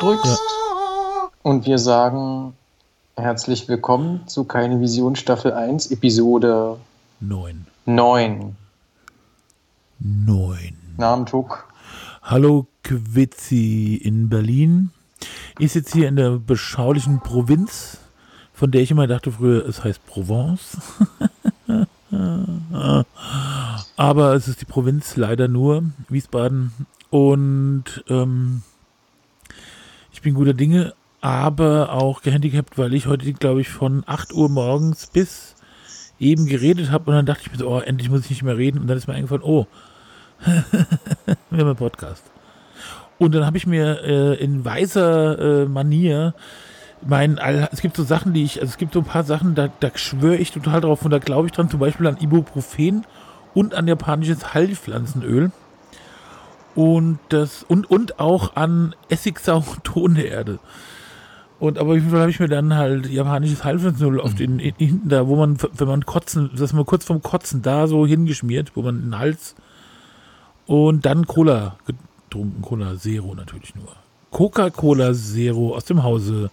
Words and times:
Drückst. 0.00 0.26
Ja. 0.26 1.30
Und 1.42 1.66
wir 1.66 1.78
sagen 1.78 2.54
herzlich 3.16 3.66
willkommen 3.66 4.28
zu 4.28 4.44
Keine 4.44 4.80
Vision 4.80 5.16
Staffel 5.16 5.52
1, 5.52 5.90
Episode 5.90 6.78
9. 7.18 7.66
9. 7.86 8.56
9. 9.98 10.76
Namen 10.98 11.26
Tuck. 11.26 11.66
Hallo 12.22 12.68
Quitzi 12.84 13.96
in 13.96 14.28
Berlin. 14.28 14.90
Ich 15.58 15.72
sitze 15.72 15.98
hier 15.98 16.08
in 16.08 16.14
der 16.14 16.38
beschaulichen 16.38 17.18
Provinz, 17.18 17.98
von 18.52 18.70
der 18.70 18.82
ich 18.82 18.92
immer 18.92 19.08
dachte 19.08 19.32
früher, 19.32 19.66
es 19.66 19.82
heißt 19.82 20.06
Provence. 20.06 20.78
Aber 23.96 24.34
es 24.34 24.46
ist 24.46 24.60
die 24.60 24.64
Provinz 24.64 25.16
leider 25.16 25.48
nur, 25.48 25.82
Wiesbaden. 26.08 26.86
Und 27.10 28.04
ähm, 28.08 28.62
ich 30.18 30.22
bin 30.22 30.34
guter 30.34 30.52
Dinge, 30.52 30.94
aber 31.20 31.92
auch 31.92 32.22
gehandicapt, 32.22 32.76
weil 32.76 32.92
ich 32.92 33.06
heute, 33.06 33.32
glaube 33.34 33.60
ich, 33.60 33.68
von 33.68 34.02
8 34.04 34.32
Uhr 34.32 34.48
morgens 34.48 35.06
bis 35.06 35.54
eben 36.18 36.46
geredet 36.46 36.90
habe 36.90 37.08
und 37.08 37.16
dann 37.16 37.24
dachte 37.24 37.42
ich 37.46 37.52
mir 37.52 37.58
so, 37.58 37.68
oh, 37.68 37.78
endlich 37.78 38.10
muss 38.10 38.22
ich 38.22 38.30
nicht 38.30 38.42
mehr 38.42 38.56
reden. 38.56 38.80
Und 38.80 38.88
dann 38.88 38.98
ist 38.98 39.06
mir 39.06 39.14
eingefallen, 39.14 39.44
oh, 39.44 39.68
wir 40.44 40.64
haben 41.52 41.68
einen 41.68 41.76
Podcast. 41.76 42.24
Und 43.18 43.32
dann 43.32 43.46
habe 43.46 43.58
ich 43.58 43.68
mir 43.68 44.02
äh, 44.02 44.34
in 44.42 44.64
weiser 44.64 45.62
äh, 45.62 45.66
Manier 45.66 46.34
mein, 47.06 47.38
es 47.70 47.80
gibt 47.80 47.96
so 47.96 48.02
Sachen, 48.02 48.32
die 48.32 48.42
ich, 48.42 48.60
also 48.60 48.72
es 48.72 48.76
gibt 48.76 48.94
so 48.94 48.98
ein 48.98 49.04
paar 49.04 49.22
Sachen, 49.22 49.54
da, 49.54 49.68
da 49.78 49.92
schwöre 49.94 50.34
ich 50.34 50.50
total 50.50 50.80
drauf 50.80 51.04
und 51.04 51.12
da 51.12 51.20
glaube 51.20 51.46
ich 51.46 51.52
dran, 51.52 51.70
zum 51.70 51.78
Beispiel 51.78 52.08
an 52.08 52.16
Ibuprofen 52.18 53.06
und 53.54 53.72
an 53.72 53.86
japanisches 53.86 54.52
Heilpflanzenöl. 54.52 55.52
Und 56.78 57.18
das, 57.30 57.64
und, 57.64 57.90
und 57.90 58.20
auch 58.20 58.54
an 58.54 58.94
Essigsau 59.08 59.56
und 59.56 59.82
Tonerde. 59.82 60.60
Und 61.58 61.76
aber 61.76 61.90
auf 61.90 61.96
jeden 61.96 62.10
Fall 62.10 62.20
habe 62.20 62.30
ich 62.30 62.38
mir 62.38 62.46
dann 62.46 62.76
halt 62.76 63.10
japanisches 63.10 63.64
Heilpflanzenöl 63.64 64.20
auf 64.20 64.36
den 64.36 64.60
hinten 64.60 65.08
da, 65.08 65.26
wo 65.26 65.34
man, 65.34 65.58
wenn 65.60 65.88
man 65.88 66.06
kotzen, 66.06 66.50
das 66.52 66.60
ist 66.60 66.74
mal 66.74 66.84
kurz 66.84 67.04
vom 67.04 67.20
Kotzen 67.20 67.62
da 67.62 67.88
so 67.88 68.06
hingeschmiert, 68.06 68.76
wo 68.76 68.82
man 68.82 69.00
den 69.00 69.18
Hals 69.18 69.56
und 70.66 71.04
dann 71.04 71.26
Cola 71.26 71.78
getrunken, 71.84 72.62
Cola 72.62 72.96
Zero 72.96 73.34
natürlich 73.34 73.74
nur. 73.74 73.96
Coca-Cola 74.30 75.14
Zero 75.14 75.74
aus 75.74 75.84
dem 75.86 76.04
Hause. 76.04 76.48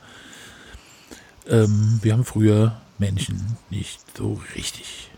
Ähm, 1.48 2.00
wir 2.02 2.14
haben 2.14 2.26
früher 2.26 2.82
Menschen 2.98 3.58
nicht 3.70 4.18
so 4.18 4.42
richtig 4.56 5.12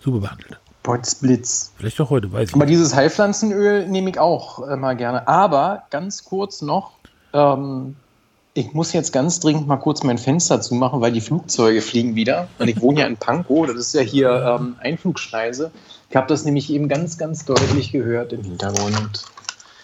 super 0.00 0.18
behandelt. 0.18 0.58
Potzblitz. 0.82 1.72
Vielleicht 1.76 2.00
auch 2.00 2.10
heute, 2.10 2.32
weiß 2.32 2.50
ich 2.50 2.54
Aber 2.54 2.64
nicht. 2.64 2.72
dieses 2.72 2.94
Heilpflanzenöl 2.94 3.86
nehme 3.88 4.10
ich 4.10 4.18
auch 4.18 4.66
äh, 4.66 4.76
mal 4.76 4.96
gerne. 4.96 5.28
Aber 5.28 5.84
ganz 5.90 6.24
kurz 6.24 6.62
noch, 6.62 6.92
ähm, 7.32 7.96
ich 8.54 8.72
muss 8.72 8.92
jetzt 8.92 9.12
ganz 9.12 9.40
dringend 9.40 9.66
mal 9.66 9.76
kurz 9.76 10.02
mein 10.02 10.18
Fenster 10.18 10.60
zumachen, 10.60 11.00
weil 11.00 11.12
die 11.12 11.20
Flugzeuge 11.20 11.82
fliegen 11.82 12.14
wieder. 12.14 12.48
Und 12.58 12.68
ich 12.68 12.80
wohne 12.80 13.00
ja 13.00 13.06
in 13.06 13.16
Pankow, 13.16 13.66
das 13.66 13.76
ist 13.76 13.94
ja 13.94 14.00
hier 14.00 14.58
ähm, 14.58 14.76
Einflugschneise. 14.80 15.70
Ich 16.08 16.16
habe 16.16 16.26
das 16.26 16.44
nämlich 16.44 16.70
eben 16.70 16.88
ganz, 16.88 17.18
ganz 17.18 17.44
deutlich 17.44 17.92
gehört 17.92 18.32
im 18.32 18.42
Hintergrund. 18.42 19.24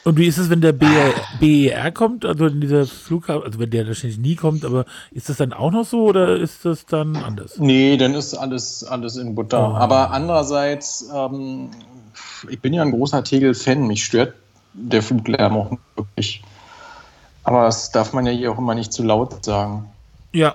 Und 0.06 0.18
wie 0.18 0.28
ist 0.28 0.38
es, 0.38 0.50
wenn 0.50 0.60
der 0.60 0.70
BER, 0.70 1.14
BER 1.40 1.90
kommt, 1.90 2.24
also 2.24 2.46
in 2.46 2.60
dieser 2.60 2.86
Flughafen, 2.86 3.42
also 3.42 3.58
wenn 3.58 3.70
der 3.70 3.88
wahrscheinlich 3.88 4.20
nie 4.20 4.36
kommt, 4.36 4.64
aber 4.64 4.84
ist 5.10 5.28
das 5.28 5.38
dann 5.38 5.52
auch 5.52 5.72
noch 5.72 5.84
so 5.84 6.04
oder 6.04 6.36
ist 6.36 6.64
das 6.64 6.86
dann 6.86 7.16
anders? 7.16 7.58
Nee, 7.58 7.96
dann 7.96 8.14
ist 8.14 8.32
alles, 8.34 8.84
alles 8.84 9.16
in 9.16 9.34
Butter. 9.34 9.72
Oh. 9.72 9.74
Aber 9.74 10.12
andererseits, 10.12 11.10
ähm, 11.12 11.70
ich 12.48 12.60
bin 12.60 12.72
ja 12.72 12.82
ein 12.82 12.92
großer 12.92 13.24
Tegel-Fan, 13.24 13.84
mich 13.84 14.04
stört 14.04 14.34
der 14.74 15.02
Fluglärm 15.02 15.56
auch 15.56 15.72
wirklich. 15.96 16.40
Aber 17.42 17.64
das 17.64 17.90
darf 17.90 18.12
man 18.12 18.26
ja 18.26 18.32
hier 18.32 18.52
auch 18.52 18.58
immer 18.58 18.76
nicht 18.76 18.92
zu 18.92 19.02
laut 19.02 19.44
sagen. 19.44 19.86
Ja. 20.32 20.54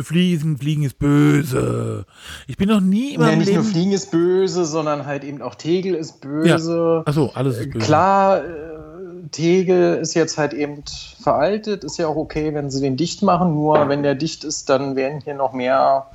Fliegen, 0.00 0.58
Fliegen 0.58 0.82
ist 0.82 0.98
böse. 0.98 2.06
Ich 2.46 2.56
bin 2.56 2.68
noch 2.68 2.80
nie 2.80 3.14
immer. 3.14 3.30
Ja, 3.30 3.36
nicht 3.36 3.46
Leben 3.46 3.62
nur 3.62 3.70
Fliegen 3.70 3.92
ist 3.92 4.10
böse, 4.10 4.64
sondern 4.64 5.06
halt 5.06 5.24
eben 5.24 5.42
auch 5.42 5.54
Tegel 5.54 5.94
ist 5.94 6.20
böse. 6.20 7.02
Ja. 7.04 7.10
Achso, 7.10 7.30
alles 7.34 7.58
ist 7.58 7.70
böse. 7.70 7.84
Klar, 7.84 8.44
äh, 8.44 9.28
Tegel 9.30 9.96
ist 9.96 10.14
jetzt 10.14 10.38
halt 10.38 10.52
eben 10.52 10.82
veraltet, 11.20 11.84
ist 11.84 11.98
ja 11.98 12.06
auch 12.08 12.16
okay, 12.16 12.54
wenn 12.54 12.70
sie 12.70 12.80
den 12.80 12.96
dicht 12.96 13.22
machen. 13.22 13.54
Nur 13.54 13.88
wenn 13.88 14.02
der 14.02 14.14
dicht 14.14 14.44
ist, 14.44 14.68
dann 14.68 14.96
werden 14.96 15.20
hier 15.22 15.34
noch 15.34 15.52
mehr, 15.52 16.06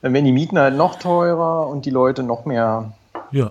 dann 0.00 0.12
werden 0.12 0.24
die 0.24 0.32
Mieten 0.32 0.58
halt 0.58 0.76
noch 0.76 0.98
teurer 0.98 1.68
und 1.68 1.86
die 1.86 1.90
Leute 1.90 2.22
noch 2.22 2.44
mehr 2.44 2.92
ja 3.30 3.50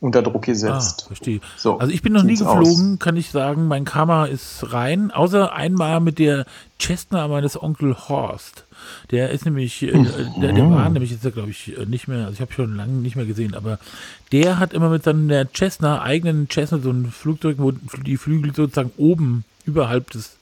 unter 0.00 0.22
Druck 0.22 0.42
gesetzt. 0.42 1.02
Ah, 1.04 1.06
verstehe. 1.08 1.40
So, 1.56 1.78
also 1.78 1.92
ich 1.92 2.02
bin 2.02 2.12
noch 2.12 2.22
nie 2.22 2.36
geflogen, 2.36 2.94
aus. 2.94 2.98
kann 3.00 3.16
ich 3.16 3.30
sagen. 3.30 3.66
Mein 3.66 3.84
Karma 3.84 4.26
ist 4.26 4.72
rein, 4.72 5.10
außer 5.10 5.52
einmal 5.52 6.00
mit 6.00 6.18
der 6.18 6.46
Cessna 6.80 7.26
meines 7.26 7.60
Onkel 7.60 7.96
Horst. 8.08 8.64
Der 9.10 9.30
ist 9.30 9.44
nämlich, 9.44 9.82
äh, 9.82 9.92
der, 10.40 10.52
der, 10.52 10.70
war 10.70 10.88
nämlich 10.88 11.10
jetzt, 11.10 11.34
glaube 11.34 11.50
ich, 11.50 11.76
äh, 11.76 11.84
nicht 11.86 12.06
mehr, 12.06 12.26
also 12.26 12.34
ich 12.34 12.40
habe 12.40 12.52
schon 12.52 12.76
lange 12.76 12.92
nicht 12.92 13.16
mehr 13.16 13.26
gesehen, 13.26 13.54
aber 13.54 13.80
der 14.30 14.60
hat 14.60 14.72
immer 14.72 14.88
mit 14.88 15.02
seiner 15.02 15.46
Cessna, 15.52 16.00
eigenen 16.00 16.48
Cessna, 16.48 16.78
so 16.78 16.90
ein 16.90 17.10
Flugzeug, 17.10 17.56
wo 17.58 17.72
die 17.72 18.16
Flügel 18.16 18.54
sozusagen 18.54 18.92
oben 18.96 19.44
überhalb 19.64 20.10
des 20.10 20.36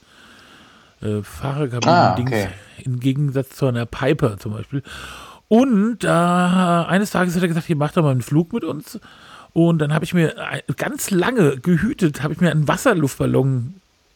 äh, 1.01 1.23
Fahrerkabinen-Dings, 1.23 2.31
ah, 2.31 2.35
okay. 2.35 2.47
im 2.83 2.99
Gegensatz 2.99 3.55
zu 3.55 3.65
einer 3.65 3.87
Piper 3.87 4.37
zum 4.37 4.53
Beispiel. 4.53 4.83
Und 5.47 6.03
äh, 6.03 6.07
eines 6.07 7.11
Tages 7.11 7.35
hat 7.35 7.41
er 7.41 7.47
gesagt, 7.47 7.65
hier 7.65 7.75
macht 7.75 7.97
doch 7.97 8.03
mal 8.03 8.11
einen 8.11 8.21
Flug 8.21 8.53
mit 8.53 8.63
uns. 8.63 8.99
Und 9.57 9.79
dann 9.79 9.91
habe 9.91 10.05
ich 10.05 10.13
mir 10.13 10.35
ganz 10.75 11.09
lange 11.09 11.57
gehütet, 11.57 12.21
habe 12.21 12.31
ich 12.31 12.39
mir 12.39 12.51
einen 12.51 12.67
Wasserluftballon 12.67 13.73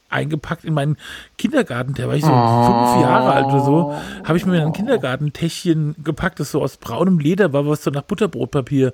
eingepackt 0.07 0.63
in 0.63 0.75
meinen 0.75 0.97
Kindergarten. 1.40 1.96
Der 1.96 2.07
war 2.07 2.13
ich 2.13 2.24
so 2.24 2.29
oh. 2.31 2.66
fünf 2.66 3.02
Jahre 3.02 3.31
alt 3.31 3.46
oder 3.47 3.66
so. 3.66 3.96
Habe 4.24 4.38
ich 4.38 4.46
mir 4.46 4.62
ein 4.62 4.72
Kindergartentäschchen 4.72 5.96
gepackt, 6.03 6.40
das 6.40 6.52
so 6.52 6.62
aus 6.62 6.78
braunem 6.78 7.18
Leder 7.18 7.53
war, 7.53 7.66
was 7.66 7.84
so 7.84 7.90
nach 7.90 8.03
Butterbrotpapier 8.03 8.94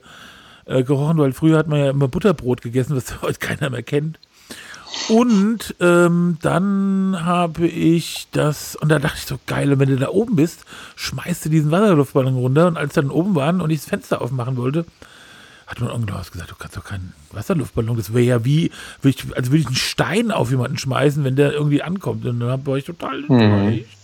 äh, 0.64 0.84
gerochen, 0.84 1.18
weil 1.18 1.34
früher 1.34 1.58
hat 1.58 1.68
man 1.68 1.80
ja 1.80 1.90
immer 1.90 2.08
Butterbrot 2.08 2.62
gegessen, 2.62 2.96
was 2.96 3.22
heute 3.22 3.40
keiner 3.40 3.70
mehr 3.70 3.84
kennt. 3.84 4.18
Und 5.10 5.76
ähm, 5.82 6.38
dann 6.42 7.26
habe 7.26 7.68
ich 7.68 8.30
das, 8.32 8.78
und 8.78 8.88
da 8.88 9.00
dachte 9.00 9.18
ich 9.18 9.26
so, 9.26 9.38
geil, 9.48 9.78
wenn 9.80 9.90
du 9.90 9.98
da 9.98 10.08
oben 10.08 10.38
bist, 10.38 10.64
schmeißt 10.96 11.44
du 11.44 11.50
diesen 11.50 11.72
Wasserluftballon 11.72 12.38
runter. 12.38 12.68
Und 12.68 12.78
als 12.78 12.96
wir 12.96 13.04
dann 13.04 13.12
oben 13.12 13.36
waren 13.36 13.60
und 13.60 13.70
ich 13.70 13.82
das 13.82 13.90
Fenster 13.90 14.22
aufmachen 14.22 14.56
wollte, 14.56 14.86
hat 15.68 15.82
mein 15.82 15.92
Onkel 15.92 16.16
gesagt, 16.32 16.50
du 16.50 16.56
kannst 16.56 16.78
doch 16.78 16.86
keinen 16.86 17.14
Wasserluftballon, 17.32 17.98
das 17.98 18.14
wäre 18.14 18.24
ja 18.24 18.46
wie, 18.46 18.72
als 19.04 19.52
würde 19.52 19.58
ich 19.58 19.68
einen 19.68 19.76
Stein 19.76 20.32
auf 20.32 20.50
jemanden 20.50 20.78
schmeißen, 20.78 21.24
wenn 21.26 21.36
der 21.36 21.52
irgendwie 21.52 21.84
ankommt. 21.84 22.26
Und 22.26 22.40
dann 22.40 22.66
war 22.66 22.78
ich 22.78 22.86
total 22.86 23.22
mhm. 23.28 23.40
enttäuscht. 23.40 23.82
Mhm. 23.82 23.98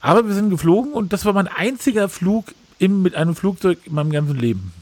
Aber 0.00 0.26
wir 0.26 0.34
sind 0.34 0.48
geflogen 0.48 0.92
und 0.92 1.12
das 1.12 1.26
war 1.26 1.34
mein 1.34 1.46
einziger 1.46 2.08
Flug 2.08 2.54
im, 2.78 3.02
mit 3.02 3.14
einem 3.14 3.34
Flugzeug 3.34 3.78
in 3.84 3.94
meinem 3.94 4.10
ganzen 4.10 4.36
Leben. 4.36 4.72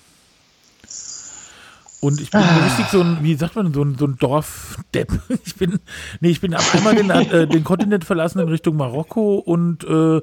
Und 2.01 2.21
ich 2.21 2.31
bin 2.31 2.41
ah. 2.41 2.65
richtig 2.65 2.87
so 2.87 3.01
ein, 3.01 3.19
wie 3.23 3.35
sagt 3.35 3.57
man, 3.57 3.73
so 3.73 3.83
ein, 3.83 3.97
so 3.99 4.07
ein 4.07 4.17
Dorfdepp. 4.19 5.11
Ich 5.45 5.57
bin, 5.57 5.81
nee, 6.21 6.29
ich 6.29 6.41
bin 6.41 6.55
einmal 6.55 6.95
den, 6.95 7.11
äh, 7.11 7.49
den 7.49 7.65
Kontinent 7.65 8.05
verlassen 8.05 8.39
in 8.39 8.49
Richtung 8.49 8.77
Marokko 8.77 9.37
und, 9.37 9.83
äh, 9.85 10.21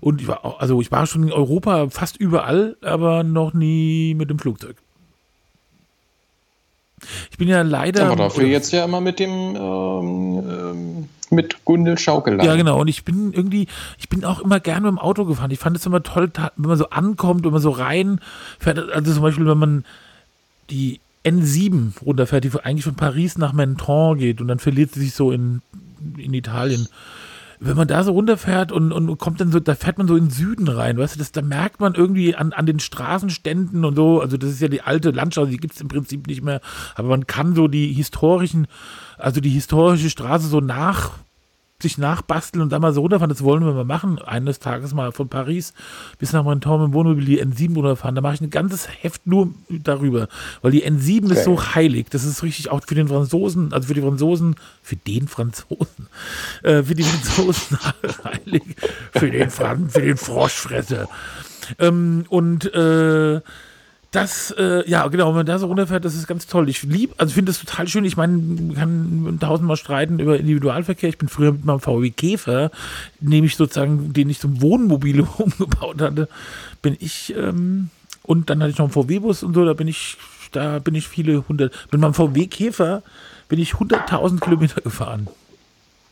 und 0.00 0.20
ich 0.20 0.28
war, 0.28 0.60
also 0.60 0.80
ich 0.80 0.90
war 0.90 1.06
schon 1.06 1.22
in 1.22 1.32
Europa 1.32 1.88
fast 1.88 2.16
überall, 2.16 2.76
aber 2.82 3.22
noch 3.22 3.54
nie 3.54 4.14
mit 4.14 4.28
dem 4.28 4.38
Flugzeug. 4.38 4.76
Ich 7.30 7.38
bin 7.38 7.48
ja 7.48 7.62
leider. 7.62 8.06
Aber 8.06 8.16
dafür 8.16 8.46
jetzt 8.46 8.72
ja 8.72 8.84
immer 8.84 9.00
mit 9.00 9.18
dem 9.18 9.30
ähm, 9.30 10.44
ähm, 10.48 11.08
mit 11.30 11.64
Gundel 11.64 11.98
Schaukelei. 11.98 12.44
Ja, 12.44 12.56
genau. 12.56 12.80
Und 12.80 12.88
ich 12.88 13.04
bin 13.04 13.32
irgendwie, 13.32 13.66
ich 13.98 14.08
bin 14.08 14.24
auch 14.24 14.40
immer 14.40 14.60
gerne 14.60 14.82
mit 14.82 14.90
dem 14.90 14.98
Auto 14.98 15.24
gefahren. 15.24 15.50
Ich 15.50 15.58
fand 15.58 15.76
es 15.76 15.86
immer 15.86 16.02
toll, 16.02 16.30
wenn 16.56 16.68
man 16.68 16.78
so 16.78 16.90
ankommt, 16.90 17.44
wenn 17.44 17.52
man 17.52 17.62
so 17.62 17.70
rein 17.70 18.20
fährt. 18.58 18.78
Also 18.92 19.14
zum 19.14 19.22
Beispiel, 19.22 19.46
wenn 19.46 19.58
man 19.58 19.84
die 20.70 21.00
N7 21.24 21.92
runterfährt, 22.04 22.44
die 22.44 22.50
eigentlich 22.62 22.84
von 22.84 22.94
Paris 22.94 23.38
nach 23.38 23.52
Menton 23.52 24.18
geht 24.18 24.40
und 24.40 24.48
dann 24.48 24.58
verliert 24.58 24.92
sie 24.92 25.00
sich 25.00 25.14
so 25.14 25.32
in, 25.32 25.62
in 26.16 26.34
Italien 26.34 26.88
wenn 27.64 27.76
man 27.76 27.86
da 27.86 28.02
so 28.02 28.12
runterfährt 28.12 28.72
und, 28.72 28.92
und 28.92 29.18
kommt 29.18 29.40
dann 29.40 29.52
so, 29.52 29.60
da 29.60 29.74
fährt 29.74 29.98
man 29.98 30.08
so 30.08 30.16
in 30.16 30.24
den 30.24 30.30
Süden 30.30 30.68
rein, 30.68 30.98
weißt 30.98 31.14
du, 31.14 31.18
das, 31.18 31.32
da 31.32 31.42
merkt 31.42 31.80
man 31.80 31.94
irgendwie 31.94 32.34
an, 32.34 32.52
an 32.52 32.66
den 32.66 32.80
Straßenständen 32.80 33.84
und 33.84 33.94
so, 33.94 34.20
also 34.20 34.36
das 34.36 34.50
ist 34.50 34.60
ja 34.60 34.68
die 34.68 34.82
alte 34.82 35.10
Landschaft, 35.10 35.50
die 35.50 35.58
gibt 35.58 35.74
es 35.74 35.80
im 35.80 35.88
Prinzip 35.88 36.26
nicht 36.26 36.42
mehr, 36.42 36.60
aber 36.96 37.08
man 37.08 37.26
kann 37.26 37.54
so 37.54 37.68
die 37.68 37.92
historischen, 37.92 38.66
also 39.16 39.40
die 39.40 39.50
historische 39.50 40.10
Straße 40.10 40.48
so 40.48 40.60
nach 40.60 41.12
sich 41.82 41.98
nachbasteln 41.98 42.62
und 42.62 42.70
dann 42.72 42.80
mal 42.80 42.92
so 42.92 43.00
runterfahren. 43.02 43.28
Das 43.28 43.42
wollen 43.42 43.64
wir 43.64 43.72
mal 43.72 43.84
machen. 43.84 44.18
Eines 44.20 44.58
Tages 44.58 44.94
mal 44.94 45.12
von 45.12 45.28
Paris 45.28 45.74
bis 46.18 46.32
nach 46.32 46.44
Monton 46.44 46.80
mit 46.80 46.90
dem 46.90 46.94
Wohnmobil 46.94 47.24
die 47.24 47.44
N7 47.44 47.74
runterfahren. 47.74 48.14
Da 48.14 48.20
mache 48.20 48.34
ich 48.34 48.40
ein 48.40 48.50
ganzes 48.50 48.88
Heft 48.88 49.26
nur 49.26 49.50
darüber. 49.68 50.28
Weil 50.62 50.72
die 50.72 50.84
N7 50.84 51.24
okay. 51.24 51.34
ist 51.34 51.44
so 51.44 51.74
heilig. 51.74 52.06
Das 52.10 52.24
ist 52.24 52.42
richtig 52.42 52.70
auch 52.70 52.80
für 52.86 52.94
den 52.94 53.08
Franzosen, 53.08 53.72
also 53.72 53.88
für 53.88 53.94
die 53.94 54.00
Franzosen, 54.00 54.56
für 54.82 54.96
den 54.96 55.28
Franzosen, 55.28 56.08
äh, 56.62 56.82
für 56.82 56.94
die 56.94 57.02
Franzosen 57.02 57.78
heilig. 58.24 58.62
Für 59.12 59.30
den 59.30 59.50
Franz, 59.50 59.92
für 59.92 60.02
den 60.02 60.16
Froschfresser. 60.16 61.08
Ähm, 61.78 62.24
und 62.28 62.72
äh, 62.74 63.40
das, 64.12 64.54
äh, 64.58 64.88
ja, 64.88 65.08
genau, 65.08 65.28
wenn 65.28 65.36
man 65.36 65.46
da 65.46 65.58
so 65.58 65.66
runterfährt, 65.66 66.04
das 66.04 66.14
ist 66.14 66.26
ganz 66.26 66.46
toll. 66.46 66.68
Ich 66.68 66.82
liebe, 66.82 67.14
also 67.16 67.32
finde 67.32 67.50
es 67.50 67.58
total 67.58 67.88
schön. 67.88 68.04
Ich 68.04 68.18
meine, 68.18 68.36
man 68.36 68.74
kann 68.74 69.38
tausendmal 69.40 69.78
streiten 69.78 70.18
über 70.18 70.38
Individualverkehr. 70.38 71.08
Ich 71.08 71.16
bin 71.16 71.30
früher 71.30 71.52
mit 71.52 71.64
meinem 71.64 71.80
VW 71.80 72.10
Käfer, 72.10 72.70
nehme 73.20 73.46
ich 73.46 73.56
sozusagen, 73.56 74.12
den 74.12 74.28
ich 74.28 74.38
zum 74.38 74.60
Wohnmobil 74.60 75.20
umgebaut 75.38 76.02
hatte, 76.02 76.28
bin 76.82 76.94
ich, 77.00 77.34
ähm, 77.34 77.88
und 78.22 78.50
dann 78.50 78.62
hatte 78.62 78.72
ich 78.72 78.78
noch 78.78 78.84
einen 78.84 78.92
VW-Bus 78.92 79.42
und 79.42 79.54
so, 79.54 79.64
da 79.64 79.72
bin 79.72 79.88
ich, 79.88 80.18
da 80.52 80.78
bin 80.78 80.94
ich 80.94 81.08
viele 81.08 81.48
hundert, 81.48 81.72
mit 81.90 81.98
meinem 81.98 82.14
VW 82.14 82.46
Käfer 82.46 83.02
bin 83.48 83.58
ich 83.58 83.72
100.000 83.72 84.40
Kilometer 84.40 84.82
gefahren. 84.82 85.26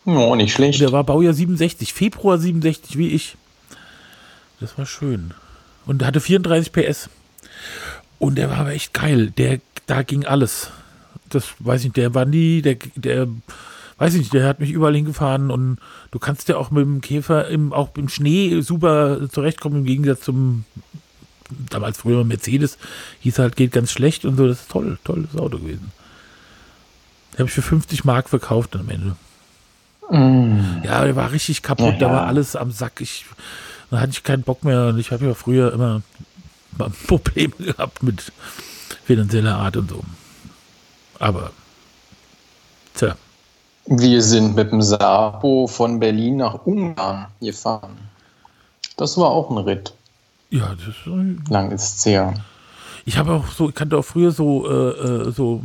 Oh, 0.06 0.34
nicht 0.34 0.54
schlecht. 0.54 0.80
Und 0.80 0.86
der 0.86 0.92
war 0.92 1.04
Baujahr 1.04 1.34
67, 1.34 1.92
Februar 1.92 2.38
67, 2.38 2.96
wie 2.96 3.08
ich. 3.08 3.36
Das 4.58 4.78
war 4.78 4.86
schön. 4.86 5.34
Und 5.84 6.04
hatte 6.04 6.20
34 6.20 6.72
PS. 6.72 7.10
Und 8.18 8.36
der 8.36 8.50
war 8.50 8.58
aber 8.58 8.72
echt 8.72 8.92
geil. 8.92 9.30
Der, 9.30 9.60
da 9.86 10.02
ging 10.02 10.26
alles. 10.26 10.70
Das 11.28 11.54
weiß 11.58 11.80
ich 11.80 11.86
nicht, 11.86 11.96
der 11.96 12.14
war 12.14 12.24
nie, 12.24 12.60
der, 12.60 12.76
der, 12.96 13.28
weiß 13.98 14.14
ich 14.14 14.20
nicht, 14.20 14.34
der 14.34 14.46
hat 14.46 14.60
mich 14.60 14.70
überall 14.70 14.94
hingefahren 14.94 15.50
und 15.50 15.78
du 16.10 16.18
kannst 16.18 16.48
ja 16.48 16.56
auch 16.56 16.70
mit 16.70 16.84
dem 16.84 17.00
Käfer 17.00 17.48
im, 17.48 17.72
auch 17.72 17.90
im 17.96 18.08
Schnee 18.08 18.60
super 18.62 19.28
zurechtkommen, 19.30 19.78
im 19.78 19.84
Gegensatz 19.84 20.22
zum 20.22 20.64
damals 21.68 21.98
früher 21.98 22.24
Mercedes, 22.24 22.78
hieß 23.20 23.38
halt, 23.38 23.56
geht 23.56 23.72
ganz 23.72 23.90
schlecht 23.90 24.24
und 24.24 24.36
so. 24.36 24.46
Das 24.46 24.60
ist 24.60 24.70
toll, 24.70 24.98
tolles 25.04 25.36
Auto 25.36 25.58
gewesen. 25.58 25.92
Den 27.32 27.38
habe 27.38 27.48
ich 27.48 27.54
für 27.54 27.62
50 27.62 28.04
Mark 28.04 28.28
verkauft 28.28 28.76
am 28.76 28.88
Ende. 28.88 29.16
Mm. 30.10 30.82
Ja, 30.84 31.04
der 31.04 31.16
war 31.16 31.32
richtig 31.32 31.62
kaputt, 31.62 31.94
ja, 31.94 31.98
da 31.98 32.10
war 32.10 32.26
alles 32.26 32.56
am 32.56 32.70
Sack. 32.70 33.00
Ich, 33.00 33.26
da 33.90 34.00
hatte 34.00 34.12
ich 34.12 34.24
keinen 34.24 34.42
Bock 34.42 34.64
mehr 34.64 34.88
und 34.88 34.98
ich 34.98 35.12
habe 35.12 35.26
ja 35.26 35.34
früher 35.34 35.72
immer 35.72 36.02
Probleme 37.06 37.54
gehabt 37.58 38.02
mit 38.02 38.32
finanzieller 39.04 39.56
Art 39.56 39.76
und 39.76 39.90
so. 39.90 40.02
Aber, 41.18 41.50
tja. 42.94 43.16
Wir 43.86 44.22
sind 44.22 44.54
mit 44.54 44.70
dem 44.70 44.82
Sabo 44.82 45.66
von 45.66 45.98
Berlin 45.98 46.36
nach 46.36 46.64
Ungarn 46.64 47.26
gefahren. 47.40 47.96
Das 48.96 49.16
war 49.16 49.30
auch 49.30 49.50
ein 49.50 49.58
Ritt. 49.58 49.94
Ja, 50.50 50.74
das 50.74 50.88
ist. 50.88 51.48
Lang 51.48 51.70
ist 51.70 52.04
her. 52.06 52.34
Ich 53.04 53.16
habe 53.16 53.32
auch 53.32 53.46
so, 53.46 53.70
ich 53.70 53.74
kannte 53.74 53.96
auch 53.96 54.04
früher 54.04 54.30
so, 54.30 54.68
äh, 54.68 55.28
äh 55.28 55.30
so. 55.32 55.62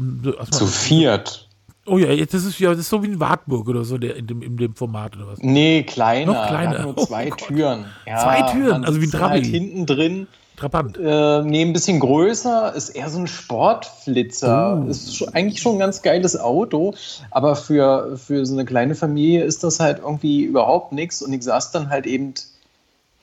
Zu 0.52 0.68
viert. 0.68 1.48
Oh 1.86 2.00
ja, 2.00 2.12
jetzt 2.12 2.34
ist 2.34 2.46
es 2.46 2.58
ja, 2.58 2.72
das 2.72 2.80
ist 2.80 2.90
so 2.90 3.04
wie 3.04 3.08
ein 3.08 3.20
Wartburg 3.20 3.68
oder 3.68 3.84
so 3.84 4.00
der, 4.00 4.16
in, 4.16 4.26
dem, 4.26 4.42
in 4.42 4.58
dem 4.58 4.74
Format 4.74 5.16
oder 5.16 5.28
was? 5.28 5.40
Nee, 5.40 5.84
kleiner. 5.84 6.34
Noch 6.34 6.48
kleiner. 6.48 6.82
Nur 6.82 6.98
zwei 6.98 7.32
oh 7.32 7.36
Türen. 7.36 7.86
Ja, 8.08 8.24
zwei 8.24 8.52
Türen, 8.52 8.86
also 8.86 9.02
wie 9.02 9.06
ein 9.06 9.12
Trabi. 9.12 9.34
Halt 9.34 9.46
hinten 9.46 9.86
drin 9.86 10.28
Trabant. 10.56 10.98
Äh, 10.98 11.42
nee, 11.44 11.62
ein 11.62 11.74
bisschen 11.74 12.00
größer, 12.00 12.74
ist 12.76 12.90
eher 12.90 13.10
so 13.10 13.20
ein 13.20 13.28
Sportflitzer. 13.28 14.84
Oh. 14.86 14.90
Ist 14.90 15.16
schon, 15.16 15.34
eigentlich 15.34 15.62
schon 15.62 15.76
ein 15.76 15.80
ganz 15.80 16.02
geiles 16.02 16.40
Auto, 16.40 16.94
aber 17.32 17.56
für, 17.56 18.18
für 18.18 18.46
so 18.46 18.54
eine 18.54 18.66
kleine 18.66 18.96
Familie 18.96 19.44
ist 19.44 19.64
das 19.64 19.80
halt 19.80 20.00
irgendwie 20.00 20.44
überhaupt 20.44 20.92
nichts. 20.92 21.22
Und 21.22 21.34
ich 21.34 21.44
saß 21.44 21.72
dann 21.72 21.90
halt 21.90 22.06
eben 22.06 22.34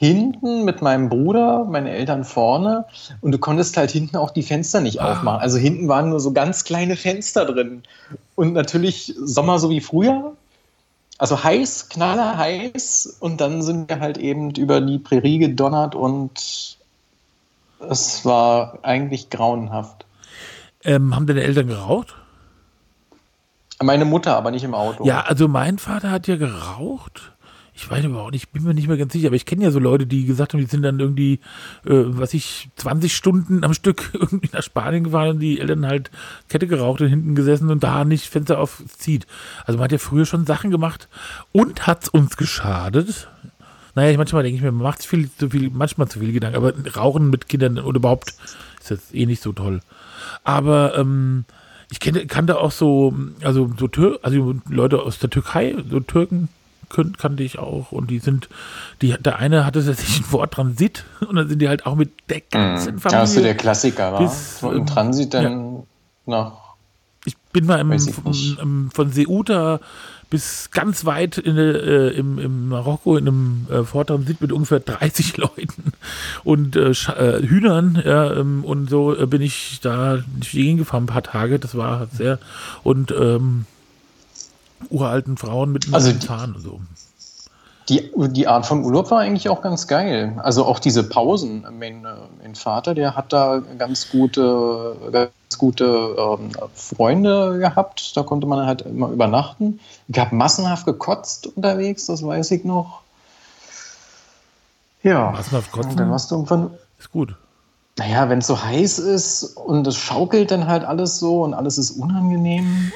hinten 0.02 0.64
mit 0.64 0.82
meinem 0.82 1.08
Bruder, 1.08 1.64
meine 1.64 1.90
Eltern 1.90 2.25
vorne 2.25 2.87
und 3.20 3.31
du 3.31 3.38
konntest 3.38 3.76
halt 3.76 3.93
hinten 3.93 4.17
auch 4.17 4.31
die 4.31 4.43
Fenster 4.43 4.81
nicht 4.81 5.00
ah. 5.00 5.12
aufmachen. 5.12 5.40
Also 5.40 5.58
hinten 5.58 5.87
waren 5.88 6.11
nur 6.11 6.19
so 6.19 6.32
ganz 6.32 6.64
kleine 6.64 6.96
Fenster 6.96 7.44
drin. 7.44 7.85
Und 8.35 8.52
natürlich 8.52 9.14
Sommer 9.17 9.58
so 9.58 9.70
wie 9.70 9.81
früher. 9.81 10.32
Also 11.19 11.44
heiß, 11.44 11.88
knaller 11.88 12.37
heiß 12.37 13.19
und 13.20 13.40
dann 13.40 13.62
sind 13.62 13.88
wir 13.88 14.00
halt 14.00 14.19
eben 14.19 14.50
über 14.56 14.81
die 14.81 14.99
Prärie 14.99 15.38
gedonnert 15.38 15.94
und 15.94 16.78
es 17.88 18.25
war 18.25 18.79
eigentlich 18.82 19.31
grauenhaft. 19.31 20.06
Ähm, 20.84 21.14
haben 21.14 21.26
deine 21.26 21.43
Eltern 21.43 21.69
geraucht? 21.69 22.14
Meine 23.82 24.05
Mutter, 24.05 24.37
aber 24.37 24.50
nicht 24.50 24.64
im 24.64 24.75
Auto. 24.75 25.05
Ja, 25.05 25.23
also 25.23 25.49
mein 25.49 25.79
Vater 25.79 26.11
hat 26.11 26.29
ja 26.29 26.37
geraucht. 26.37 27.32
Ich 27.75 27.90
weiß 27.90 28.05
überhaupt 28.05 28.32
nicht, 28.32 28.44
ich 28.44 28.50
bin 28.50 28.64
mir 28.64 28.75
nicht 28.75 28.87
mehr 28.87 28.99
ganz 28.99 29.14
sicher, 29.14 29.29
aber 29.29 29.37
ich 29.37 29.46
kenne 29.46 29.64
ja 29.64 29.70
so 29.70 29.79
Leute, 29.79 30.06
die 30.06 30.26
gesagt 30.26 30.52
haben, 30.52 30.61
die 30.61 30.67
sind 30.67 30.82
dann 30.82 31.00
irgendwie, 31.00 31.40
äh, 31.84 32.05
was 32.06 32.34
ich, 32.34 32.69
20 32.76 33.14
Stunden 33.14 33.64
am 33.64 33.73
Stück 33.73 34.11
irgendwie 34.14 34.50
nach 34.52 34.62
Spanien 34.62 35.05
gefahren 35.05 35.31
und 35.31 35.40
die 35.40 35.58
Eltern 35.58 35.87
halt 35.87 36.11
Kette 36.49 36.67
geraucht 36.67 37.00
und 37.00 37.08
hinten 37.08 37.35
gesessen 37.35 37.70
und 37.70 37.82
da 37.82 38.05
nicht 38.05 38.26
Fenster 38.26 38.61
aufzieht. 38.61 39.26
Also 39.64 39.78
man 39.78 39.85
hat 39.85 39.93
ja 39.93 39.99
früher 39.99 40.26
schon 40.26 40.44
Sachen 40.44 40.70
gemacht 40.70 41.08
und 41.50 41.87
hat 41.87 42.05
es 42.05 42.08
uns 42.11 42.37
geschadet. 42.37 43.28
Naja, 43.94 44.17
manchmal 44.17 44.43
denke 44.43 44.56
ich 44.56 44.62
mir, 44.62 44.73
man 44.73 44.83
macht 44.83 45.03
sich 45.03 45.09
viel 45.09 45.31
zu 45.31 45.50
viel, 45.50 45.71
manchmal 45.71 46.09
zu 46.09 46.19
viel 46.19 46.33
Gedanken, 46.33 46.56
aber 46.56 46.73
Rauchen 46.97 47.31
mit 47.31 47.49
Kindern 47.49 47.79
oder 47.79 47.97
überhaupt 47.97 48.35
ist 48.81 48.91
jetzt 48.91 49.15
eh 49.15 49.27
nicht 49.27 49.43
so 49.43 49.53
toll. 49.53 49.81
Aber 50.44 50.97
ähm, 50.97 51.44
ich 51.91 52.00
kenne, 52.00 52.27
kannte 52.27 52.59
auch 52.59 52.73
so, 52.73 53.15
also 53.43 53.71
so 53.79 53.89
Tür, 53.89 54.19
also 54.23 54.55
Leute 54.69 55.03
aus 55.03 55.19
der 55.19 55.31
Türkei, 55.31 55.75
so 55.91 56.00
Türken 56.00 56.49
kannte 57.19 57.43
ich 57.43 57.59
auch 57.59 57.91
und 57.93 58.11
die 58.11 58.19
sind, 58.19 58.49
die, 59.00 59.15
der 59.19 59.39
eine 59.39 59.65
hatte 59.65 59.85
tatsächlich 59.85 60.21
ein 60.21 60.33
Wort 60.33 60.53
Transit 60.53 61.05
und 61.21 61.37
dann 61.37 61.49
sind 61.49 61.61
die 61.61 61.69
halt 61.69 61.87
auch 61.87 61.95
mit 61.95 62.11
der 62.29 62.41
ganzen 62.41 62.95
mhm. 62.95 62.99
Familie. 62.99 63.19
Ja, 63.19 63.25
ist 63.25 63.35
so 63.35 63.43
der 63.43 63.56
Klassiker, 63.56 64.19
bis, 64.19 64.61
so 64.61 64.71
im 64.71 64.87
Transit 64.87 65.35
dann 65.35 65.45
ja. 65.45 65.83
nach. 66.27 66.62
Ich 67.25 67.37
bin 67.53 67.67
mal 67.67 67.81
im, 67.81 67.93
im, 67.93 68.91
von 68.93 69.13
Ceuta 69.13 69.81
bis 70.33 70.71
ganz 70.71 71.05
weit 71.05 71.37
in, 71.37 71.59
äh, 71.59 72.09
im, 72.09 72.39
im 72.39 72.71
Marokko 72.71 73.19
in 73.19 73.29
einem 73.29 73.67
äh, 73.71 73.85
Vortransit 73.85 74.41
mit 74.41 74.51
ungefähr 74.51 74.81
30 74.81 75.37
Leuten 75.37 75.93
und 76.43 76.75
äh, 76.75 76.91
äh, 76.91 77.47
Hühnern 77.47 78.03
ja, 78.03 78.33
ähm, 78.33 78.65
und 78.65 78.89
so 78.89 79.15
äh, 79.15 79.27
bin 79.27 79.43
ich 79.43 79.81
da 79.83 80.21
gegengefahren 80.41 81.05
ein 81.05 81.07
paar 81.07 81.23
Tage. 81.23 81.59
Das 81.59 81.77
war 81.77 82.07
sehr 82.07 82.39
und 82.83 83.11
ähm, 83.11 83.67
uralten 84.89 85.37
Frauen 85.37 85.71
mit 85.71 85.93
also 85.93 86.11
Zahn 86.13 86.55
und 86.55 86.63
so. 86.63 86.81
Die, 87.91 88.11
die 88.31 88.49
Art 88.49 88.65
von 88.65 88.85
Urlaub 88.85 89.11
war 89.11 89.19
eigentlich 89.19 89.51
auch 89.51 89.61
ganz 89.61 89.87
geil. 89.87 90.41
Also 90.43 90.64
auch 90.64 90.79
diese 90.79 91.02
Pausen. 91.02 91.67
Mein, 91.79 92.07
mein 92.41 92.55
Vater, 92.55 92.95
der 92.95 93.17
hat 93.17 93.35
da 93.35 93.61
ganz 93.76 94.09
gute, 94.09 94.97
ganz 95.12 95.31
gute 95.59 96.16
ähm, 96.18 96.50
Freunde 96.75 97.59
gehabt. 97.59 98.16
Da 98.16 98.23
konnte 98.23 98.47
man 98.47 98.66
halt 98.66 98.82
immer 98.82 99.09
übernachten. 99.09 99.80
Ich 100.09 100.18
habe 100.18 100.35
massenhaft 100.35 100.87
gekotzt 100.87 101.49
unterwegs, 101.56 102.06
das 102.06 102.25
weiß 102.25 102.50
ich 102.52 102.64
noch. 102.64 103.02
Ja. 105.02 105.30
Massenhaft 105.32 105.73
kotzen? 105.73 105.92
Und 105.92 106.00
dann 106.00 106.11
warst 106.11 106.30
du 106.30 106.37
irgendwann. 106.37 106.71
Ist 106.99 107.11
gut. 107.11 107.35
Naja, 107.99 108.28
wenn 108.28 108.38
es 108.38 108.47
so 108.47 108.62
heiß 108.62 108.99
ist 109.00 109.56
und 109.56 109.87
es 109.87 109.97
schaukelt 109.97 110.50
dann 110.50 110.66
halt 110.66 110.85
alles 110.85 111.18
so 111.18 111.42
und 111.42 111.52
alles 111.52 111.76
ist 111.76 111.90
unangenehm. 111.90 112.92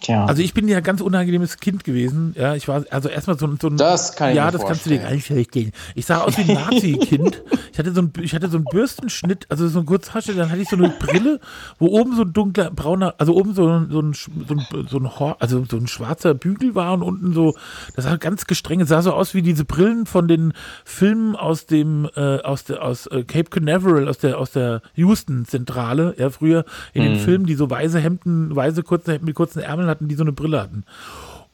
Tja. 0.00 0.26
Also 0.26 0.42
ich 0.42 0.52
bin 0.54 0.68
ja 0.68 0.80
ganz 0.80 1.00
unangenehmes 1.00 1.58
Kind 1.58 1.84
gewesen. 1.84 2.34
Ja, 2.36 2.54
ich 2.54 2.68
war 2.68 2.84
also 2.90 3.08
erstmal 3.08 3.38
so, 3.38 3.48
so 3.60 3.68
ein. 3.68 3.76
Das 3.76 4.14
kann 4.14 4.30
ich 4.30 4.36
Ja, 4.36 4.50
das 4.50 4.64
kannst 4.64 4.86
du 4.86 4.90
dir 4.90 4.98
gar 4.98 5.10
nicht 5.10 5.26
verstehen. 5.26 5.72
Ich 5.94 6.06
sah 6.06 6.18
aus 6.18 6.36
wie 6.36 6.42
ein 6.42 6.54
Nazi-Kind. 6.54 7.42
ich 7.72 7.78
hatte 7.78 7.92
so 7.92 8.02
ein, 8.02 8.12
ich 8.20 8.34
hatte 8.34 8.48
so 8.48 8.56
einen 8.56 8.64
Bürstenschnitt, 8.64 9.46
also 9.48 9.68
so 9.68 9.80
ein 9.80 9.86
Kurzhasche, 9.86 10.34
dann 10.34 10.50
hatte 10.50 10.60
ich 10.60 10.68
so 10.68 10.76
eine 10.76 10.90
Brille, 10.90 11.40
wo 11.78 11.86
oben 11.86 12.14
so 12.16 12.22
ein 12.22 12.32
dunkler 12.32 12.70
brauner, 12.70 13.14
also 13.18 13.34
oben 13.34 13.54
so, 13.54 13.64
so 13.90 14.00
ein, 14.00 14.12
so 14.12 14.54
ein, 14.54 14.86
so 14.88 14.98
ein, 14.98 15.34
also 15.38 15.64
so 15.64 15.76
ein 15.76 15.86
schwarzer 15.86 16.34
Bügel 16.34 16.74
war 16.74 16.92
und 16.94 17.02
unten 17.02 17.32
so, 17.32 17.54
das 17.94 18.04
sah 18.04 18.16
ganz 18.16 18.46
gestreng, 18.46 18.80
es 18.80 18.88
sah 18.88 19.02
so 19.02 19.12
aus 19.12 19.34
wie 19.34 19.42
diese 19.42 19.64
Brillen 19.64 20.06
von 20.06 20.28
den 20.28 20.52
Filmen 20.84 21.36
aus 21.36 21.66
dem, 21.66 22.08
äh, 22.16 22.38
aus 22.40 22.64
der, 22.64 22.82
aus 22.82 23.06
äh, 23.06 23.24
Cape 23.24 23.50
Canaveral, 23.50 24.08
aus 24.08 24.18
der, 24.18 24.38
aus 24.38 24.52
der 24.52 24.82
Houston-Zentrale, 24.94 26.14
ja, 26.18 26.30
früher 26.30 26.64
in 26.92 27.02
den 27.02 27.14
mhm. 27.14 27.18
Filmen, 27.18 27.46
die 27.46 27.54
so 27.54 27.68
weiße 27.70 27.98
Hemden, 27.98 28.54
weiße 28.54 28.82
kurze 28.82 29.12
Hemden 29.12 29.26
mit 29.26 29.34
kurzen 29.34 29.60
Ärmeln 29.60 29.85
Freundinnen 29.86 29.90
hatten, 29.90 30.08
die 30.08 30.14
so 30.14 30.24
eine 30.24 30.32
Brille 30.32 30.60
hatten. 30.60 30.84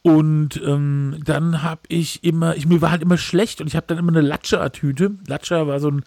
Und 0.02 0.60
ähm, 0.66 1.18
dann 1.24 1.62
habe 1.62 1.82
ich 1.88 2.24
immer, 2.24 2.56
ich, 2.56 2.66
mir 2.66 2.82
war 2.82 2.90
halt 2.90 3.02
immer 3.02 3.18
schlecht 3.18 3.60
und 3.60 3.68
ich 3.68 3.76
habe 3.76 3.86
dann 3.86 3.98
immer 3.98 4.10
eine 4.10 4.20
Latscher-Tüte. 4.20 5.12
Latscher 5.28 5.68
war 5.68 5.78
so 5.78 5.90
ein 5.90 6.02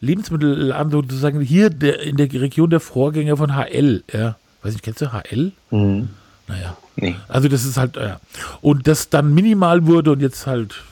Lebensmittelladen, 0.00 0.90
sozusagen 0.90 1.40
hier 1.40 1.70
der, 1.70 2.00
in 2.00 2.16
der 2.16 2.32
Region 2.32 2.70
der 2.70 2.80
Vorgänger 2.80 3.36
von 3.36 3.54
HL. 3.54 4.02
Ja. 4.12 4.36
Weiß 4.62 4.72
nicht, 4.72 4.82
kennst 4.82 5.00
du 5.00 5.12
HL? 5.12 5.52
Mhm. 5.70 6.08
Naja. 6.48 6.76
Nee. 6.96 7.14
Also 7.28 7.46
das 7.48 7.64
ist 7.64 7.76
halt, 7.76 7.96
ja. 7.96 8.20
Und 8.62 8.88
das 8.88 9.10
dann 9.10 9.32
minimal 9.32 9.86
wurde 9.86 10.12
und 10.12 10.20
jetzt 10.20 10.46
halt 10.48 10.82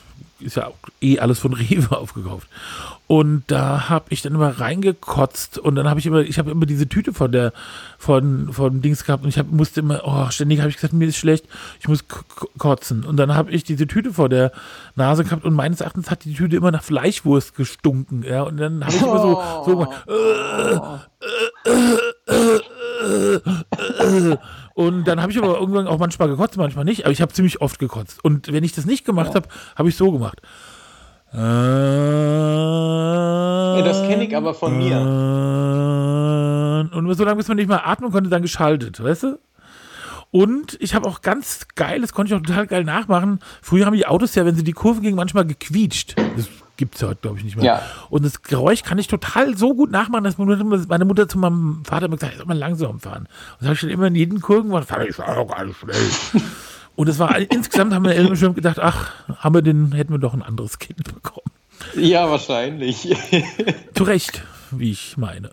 ist 0.41 0.57
ja 0.57 0.71
eh 1.00 1.19
alles 1.19 1.38
von 1.41 1.55
Rewe 1.55 1.97
aufgekauft. 1.97 2.47
Und 3.06 3.44
da 3.49 3.90
habe 3.90 4.06
ich 4.08 4.23
dann 4.23 4.34
immer 4.34 4.61
reingekotzt 4.61 5.58
und 5.58 5.75
dann 5.75 5.90
habe 5.90 6.00
ich 6.00 6.06
immer, 6.06 6.20
ich 6.20 6.38
habe 6.38 6.50
immer 6.50 6.64
diese 6.64 6.88
Tüte 6.88 7.12
von 7.12 7.32
der, 7.32 7.52
von, 7.99 8.50
von 8.50 8.80
Dings 8.80 9.04
gehabt 9.04 9.25
und 9.25 9.28
ich 9.28 9.38
hab, 9.38 9.50
musste 9.50 9.80
immer, 9.80 10.00
oh, 10.04 10.30
ständig 10.30 10.61
habe 10.61 10.70
ich 10.70 10.76
gesagt, 10.76 10.94
mir 10.94 11.06
ist 11.06 11.18
schlecht, 11.18 11.44
ich 11.80 11.88
muss 11.88 12.06
kotzen. 12.56 13.04
Und 13.04 13.18
dann 13.18 13.34
habe 13.34 13.50
ich 13.50 13.62
diese 13.62 13.87
Tüte 13.87 14.14
vor 14.14 14.30
der 14.30 14.52
Nase 14.96 15.25
gehabt 15.25 15.44
und 15.44 15.52
meines 15.52 15.82
Erachtens 15.82 16.11
hat 16.11 16.25
die 16.25 16.32
Tüte 16.32 16.56
immer 16.56 16.70
nach 16.70 16.82
Fleischwurst 16.82 17.54
gestunken, 17.54 18.23
ja. 18.23 18.40
Und 18.42 18.56
dann 18.56 18.82
habe 18.82 18.96
ich 18.96 19.02
immer 19.02 19.20
so, 19.20 19.42
so 19.66 19.82
äh, 20.06 20.80
und 24.75 25.04
dann 25.04 25.20
habe 25.20 25.30
ich 25.30 25.38
aber 25.38 25.58
irgendwann 25.58 25.87
auch 25.87 25.99
manchmal 25.99 26.28
gekotzt, 26.28 26.56
manchmal 26.56 26.84
nicht, 26.84 27.04
aber 27.04 27.12
ich 27.12 27.20
habe 27.20 27.32
ziemlich 27.32 27.61
oft 27.61 27.78
gekotzt. 27.78 28.25
Und 28.25 28.52
wenn 28.52 28.64
ich 28.64 28.73
das 28.73 28.87
nicht 28.87 29.04
gemacht 29.04 29.34
habe, 29.34 29.49
habe 29.76 29.88
ich 29.88 29.96
so 29.96 30.11
gemacht. 30.11 30.40
Äh, 31.35 31.38
das 33.83 34.03
kenne 34.07 34.25
ich 34.25 34.37
aber 34.37 34.55
von 34.55 34.79
mir. 34.79 35.00
Und, 36.97 37.12
so 37.17 37.25
lange, 37.25 37.37
bis 37.37 37.49
man 37.49 37.57
nicht 37.57 37.69
mehr 37.69 37.87
atmen 37.88 38.12
konnte, 38.12 38.31
dann 38.31 38.43
geschaltet, 38.43 39.03
weißt 39.03 39.25
du? 39.25 39.38
Und 40.31 40.76
ich 40.81 40.95
habe 40.95 41.09
auch 41.09 41.23
ganz 41.23 41.67
geil, 41.75 42.00
das 42.00 42.12
konnte 42.12 42.33
ich 42.33 42.41
auch 42.41 42.43
total 42.45 42.67
geil 42.67 42.85
nachmachen. 42.85 43.41
Früher 43.62 43.87
haben 43.87 43.95
die 43.95 44.07
Autos 44.07 44.35
ja, 44.35 44.45
wenn 44.45 44.55
sie 44.55 44.64
die 44.64 44.73
Kurve 44.73 45.00
gingen, 45.00 45.17
manchmal 45.17 45.45
gequietscht. 45.45 46.17
Das 46.37 46.49
gibt 46.76 46.97
es 46.97 47.00
ja 47.00 47.09
heute, 47.09 47.21
glaube 47.23 47.38
ich, 47.38 47.45
nicht 47.45 47.57
mehr. 47.57 47.64
Ja. 47.64 47.83
Und 48.11 48.25
das 48.25 48.43
Geräusch 48.43 48.83
kann 48.83 48.99
ich 48.99 49.07
total 49.07 49.57
so 49.57 49.75
gut 49.75 49.91
nachmachen, 49.91 50.25
dass 50.25 50.38
meine 50.38 51.05
Mutter 51.05 51.29
zu 51.29 51.38
meinem 51.38 51.85
Vater 51.85 52.07
immer 52.07 52.17
gesagt 52.17 52.33
hat, 52.33 52.35
ich 52.35 52.38
soll 52.38 52.47
mal 52.47 52.59
langsam 52.59 53.00
fahren. 53.00 53.29
Und 53.29 53.61
das 53.61 53.67
habe 53.67 53.75
ich 53.75 53.81
dann 53.81 53.91
immer 53.91 54.07
in 54.07 54.14
jeden 54.14 54.41
Kurven 54.41 54.71
gemacht, 54.71 54.88
ich 55.09 55.17
fahre 55.17 55.38
auch 55.38 55.49
gar 55.49 55.64
nicht 55.64 55.79
schnell. 55.79 56.43
Und 56.96 57.08
es 57.08 57.18
war 57.18 57.36
insgesamt 57.38 57.92
haben 57.92 58.04
wir 58.04 58.36
schon 58.36 58.54
gedacht, 58.54 58.78
ach, 58.78 59.12
haben 59.38 59.54
wir 59.54 59.62
den, 59.62 59.92
hätten 59.92 60.12
wir 60.12 60.18
doch 60.18 60.34
ein 60.34 60.42
anderes 60.42 60.78
Kind 60.78 61.02
bekommen. 61.04 61.50
Ja, 61.96 62.30
wahrscheinlich. 62.30 63.14
Zu 63.94 64.04
Recht, 64.04 64.42
wie 64.70 64.92
ich 64.92 65.16
meine. 65.16 65.50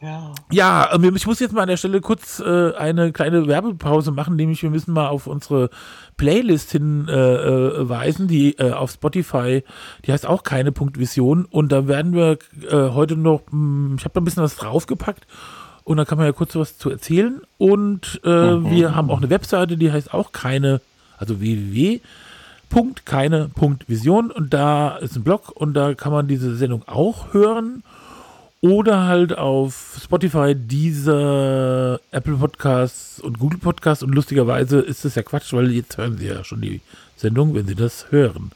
Ja. 0.00 0.34
ja, 0.52 0.90
ähm, 0.92 1.16
ich 1.16 1.26
muss 1.26 1.40
jetzt 1.40 1.52
mal 1.52 1.62
an 1.62 1.68
der 1.68 1.78
Stelle 1.78 2.02
kurz 2.02 2.38
äh, 2.38 2.74
eine 2.74 3.12
kleine 3.12 3.46
Werbepause 3.46 4.12
machen, 4.12 4.36
nämlich 4.36 4.62
wir 4.62 4.68
müssen 4.68 4.92
mal 4.92 5.08
auf 5.08 5.26
unsere 5.26 5.70
Playlist 6.18 6.70
hinweisen, 6.70 8.24
äh, 8.24 8.24
äh 8.24 8.28
die 8.28 8.58
äh, 8.58 8.72
auf 8.72 8.90
Spotify, 8.90 9.64
die 10.04 10.12
heißt 10.12 10.26
auch 10.26 10.42
keine 10.42 10.70
Punkt 10.70 10.98
Vision 10.98 11.46
und 11.46 11.72
da 11.72 11.88
werden 11.88 12.12
wir 12.12 12.38
äh, 12.70 12.90
heute 12.90 13.16
noch, 13.16 13.44
mh, 13.50 13.52
hm, 13.52 13.96
ich 13.98 14.04
habe 14.04 14.12
da 14.12 14.20
ein 14.20 14.24
bisschen 14.24 14.42
was 14.42 14.56
draufgepackt 14.56 15.26
und 15.86 15.98
da 15.98 16.04
kann 16.04 16.18
man 16.18 16.26
ja 16.26 16.32
kurz 16.32 16.56
was 16.56 16.78
zu 16.78 16.90
erzählen 16.90 17.40
und 17.58 18.20
äh, 18.24 18.56
mhm. 18.56 18.70
wir 18.70 18.96
haben 18.96 19.08
auch 19.08 19.18
eine 19.18 19.30
Webseite, 19.30 19.76
die 19.76 19.92
heißt 19.92 20.12
auch 20.12 20.32
keine, 20.32 20.80
also 21.16 21.40
www. 21.40 22.00
Punkt, 22.68 23.06
keine 23.06 23.48
Punkt 23.48 23.88
Vision 23.88 24.32
und 24.32 24.52
da 24.52 24.96
ist 24.96 25.14
ein 25.14 25.22
Blog 25.22 25.52
und 25.54 25.74
da 25.74 25.94
kann 25.94 26.10
man 26.10 26.26
diese 26.26 26.56
Sendung 26.56 26.82
auch 26.88 27.32
hören 27.32 27.84
oder 28.60 29.04
halt 29.04 29.38
auf 29.38 30.00
Spotify, 30.02 30.56
dieser 30.56 32.00
Apple 32.10 32.34
Podcasts 32.34 33.20
und 33.20 33.38
Google 33.38 33.60
Podcasts. 33.60 34.02
Und 34.02 34.12
lustigerweise 34.12 34.80
ist 34.80 35.04
das 35.04 35.14
ja 35.14 35.22
Quatsch, 35.22 35.52
weil 35.52 35.70
jetzt 35.70 35.98
hören 35.98 36.18
Sie 36.18 36.26
ja 36.26 36.42
schon 36.42 36.62
die 36.62 36.80
Sendung, 37.16 37.54
wenn 37.54 37.68
Sie 37.68 37.76
das 37.76 38.10
hören. 38.10 38.50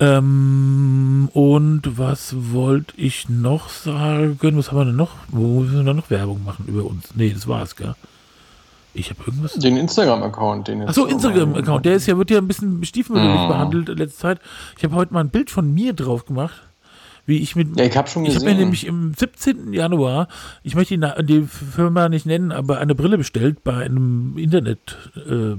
Ähm, 0.00 1.28
und 1.32 1.82
was 1.98 2.34
wollte 2.52 2.94
ich 2.96 3.28
noch 3.28 3.68
sagen? 3.68 4.38
Was 4.40 4.70
haben 4.70 4.78
wir 4.78 4.84
denn 4.86 4.96
noch? 4.96 5.12
Wo 5.28 5.60
müssen 5.60 5.86
wir 5.86 5.94
noch 5.94 6.10
Werbung 6.10 6.42
machen 6.44 6.64
über 6.66 6.84
uns? 6.84 7.14
Nee, 7.14 7.30
das 7.30 7.46
war's, 7.46 7.76
gell? 7.76 7.94
Ich 8.92 9.10
habe 9.10 9.20
irgendwas. 9.26 9.54
Den 9.54 9.76
Instagram-Account. 9.76 10.70
Achso, 10.86 11.04
Instagram-Account. 11.06 11.84
Der 11.84 11.94
ist 11.94 12.06
ja, 12.06 12.16
wird 12.16 12.30
ja 12.30 12.38
ein 12.38 12.48
bisschen 12.48 12.84
stiefmütterlich 12.84 13.40
oh. 13.40 13.48
behandelt 13.48 13.88
in 13.88 13.98
letzter 13.98 14.20
Zeit. 14.20 14.40
Ich 14.76 14.84
habe 14.84 14.94
heute 14.94 15.12
mal 15.12 15.20
ein 15.20 15.30
Bild 15.30 15.50
von 15.50 15.72
mir 15.72 15.92
drauf 15.92 16.26
gemacht 16.26 16.62
wie 17.26 17.38
ich 17.38 17.56
mit. 17.56 17.78
Ja, 17.78 17.84
ich 17.84 17.96
habe 17.96 18.08
schon 18.08 18.24
gesehen. 18.24 18.38
Ich 18.38 18.44
habe 18.44 18.54
mir 18.54 18.60
nämlich 18.60 18.86
im 18.86 19.14
17. 19.14 19.72
Januar, 19.72 20.28
ich 20.62 20.74
möchte 20.74 20.98
die, 20.98 21.24
die, 21.24 21.42
Firma 21.42 22.08
nicht 22.08 22.26
nennen, 22.26 22.52
aber 22.52 22.78
eine 22.78 22.94
Brille 22.94 23.18
bestellt 23.18 23.64
bei 23.64 23.84
einem 23.84 24.36
Internet 24.36 24.98
äh, 25.16 25.54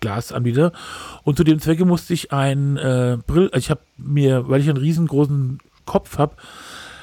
Brillenglasanbieter 0.00 0.72
und 1.24 1.36
zu 1.36 1.44
dem 1.44 1.60
Zwecke 1.60 1.84
musste 1.84 2.14
ich 2.14 2.32
ein 2.32 2.76
äh, 2.76 3.18
Brill, 3.26 3.50
ich 3.54 3.70
habe 3.70 3.80
mir, 3.96 4.48
weil 4.48 4.60
ich 4.60 4.68
einen 4.68 4.78
riesengroßen 4.78 5.60
Kopf 5.86 6.18
habe, 6.18 6.34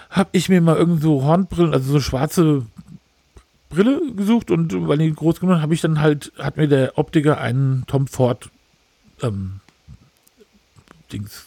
habe 0.10 0.30
ich 0.32 0.50
mir 0.50 0.62
mal 0.62 0.78
irgend 0.78 1.02
so 1.02 1.24
Hornbrillen, 1.24 1.74
also 1.74 1.92
so 1.92 2.00
schwarze 2.00 2.66
Brille 3.70 4.02
gesucht 4.16 4.52
und 4.52 4.88
weil 4.88 4.98
die 4.98 5.14
groß 5.14 5.40
genug 5.40 5.62
habe 5.62 5.74
ich 5.74 5.82
dann 5.82 6.02
halt, 6.02 6.32
hat 6.38 6.58
mir 6.58 6.68
der 6.68 6.98
Optiker 6.98 7.40
einen 7.40 7.84
Tom 7.88 8.08
Ford 8.08 8.50
ähm, 9.22 9.60
Dings 11.12 11.46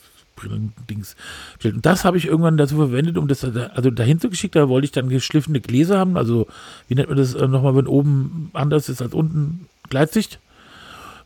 Dings 0.88 1.16
bestellt. 1.54 1.74
Und 1.74 1.84
das 1.84 2.06
habe 2.06 2.16
ich 2.16 2.24
irgendwann 2.24 2.56
dazu 2.56 2.76
verwendet, 2.76 3.18
um 3.18 3.28
das 3.28 3.44
also 3.44 3.90
dahin 3.90 4.20
zu 4.20 4.30
geschickt. 4.30 4.56
Da 4.56 4.70
wollte 4.70 4.86
ich 4.86 4.92
dann 4.92 5.10
geschliffene 5.10 5.60
Gläser 5.60 5.98
haben. 5.98 6.16
Also, 6.16 6.46
wie 6.88 6.94
nennt 6.94 7.10
man 7.10 7.18
das 7.18 7.34
äh, 7.34 7.46
nochmal, 7.46 7.76
wenn 7.76 7.86
oben 7.86 8.48
anders 8.54 8.88
ist 8.88 9.02
als 9.02 9.12
unten 9.12 9.68
Gleitsicht? 9.90 10.40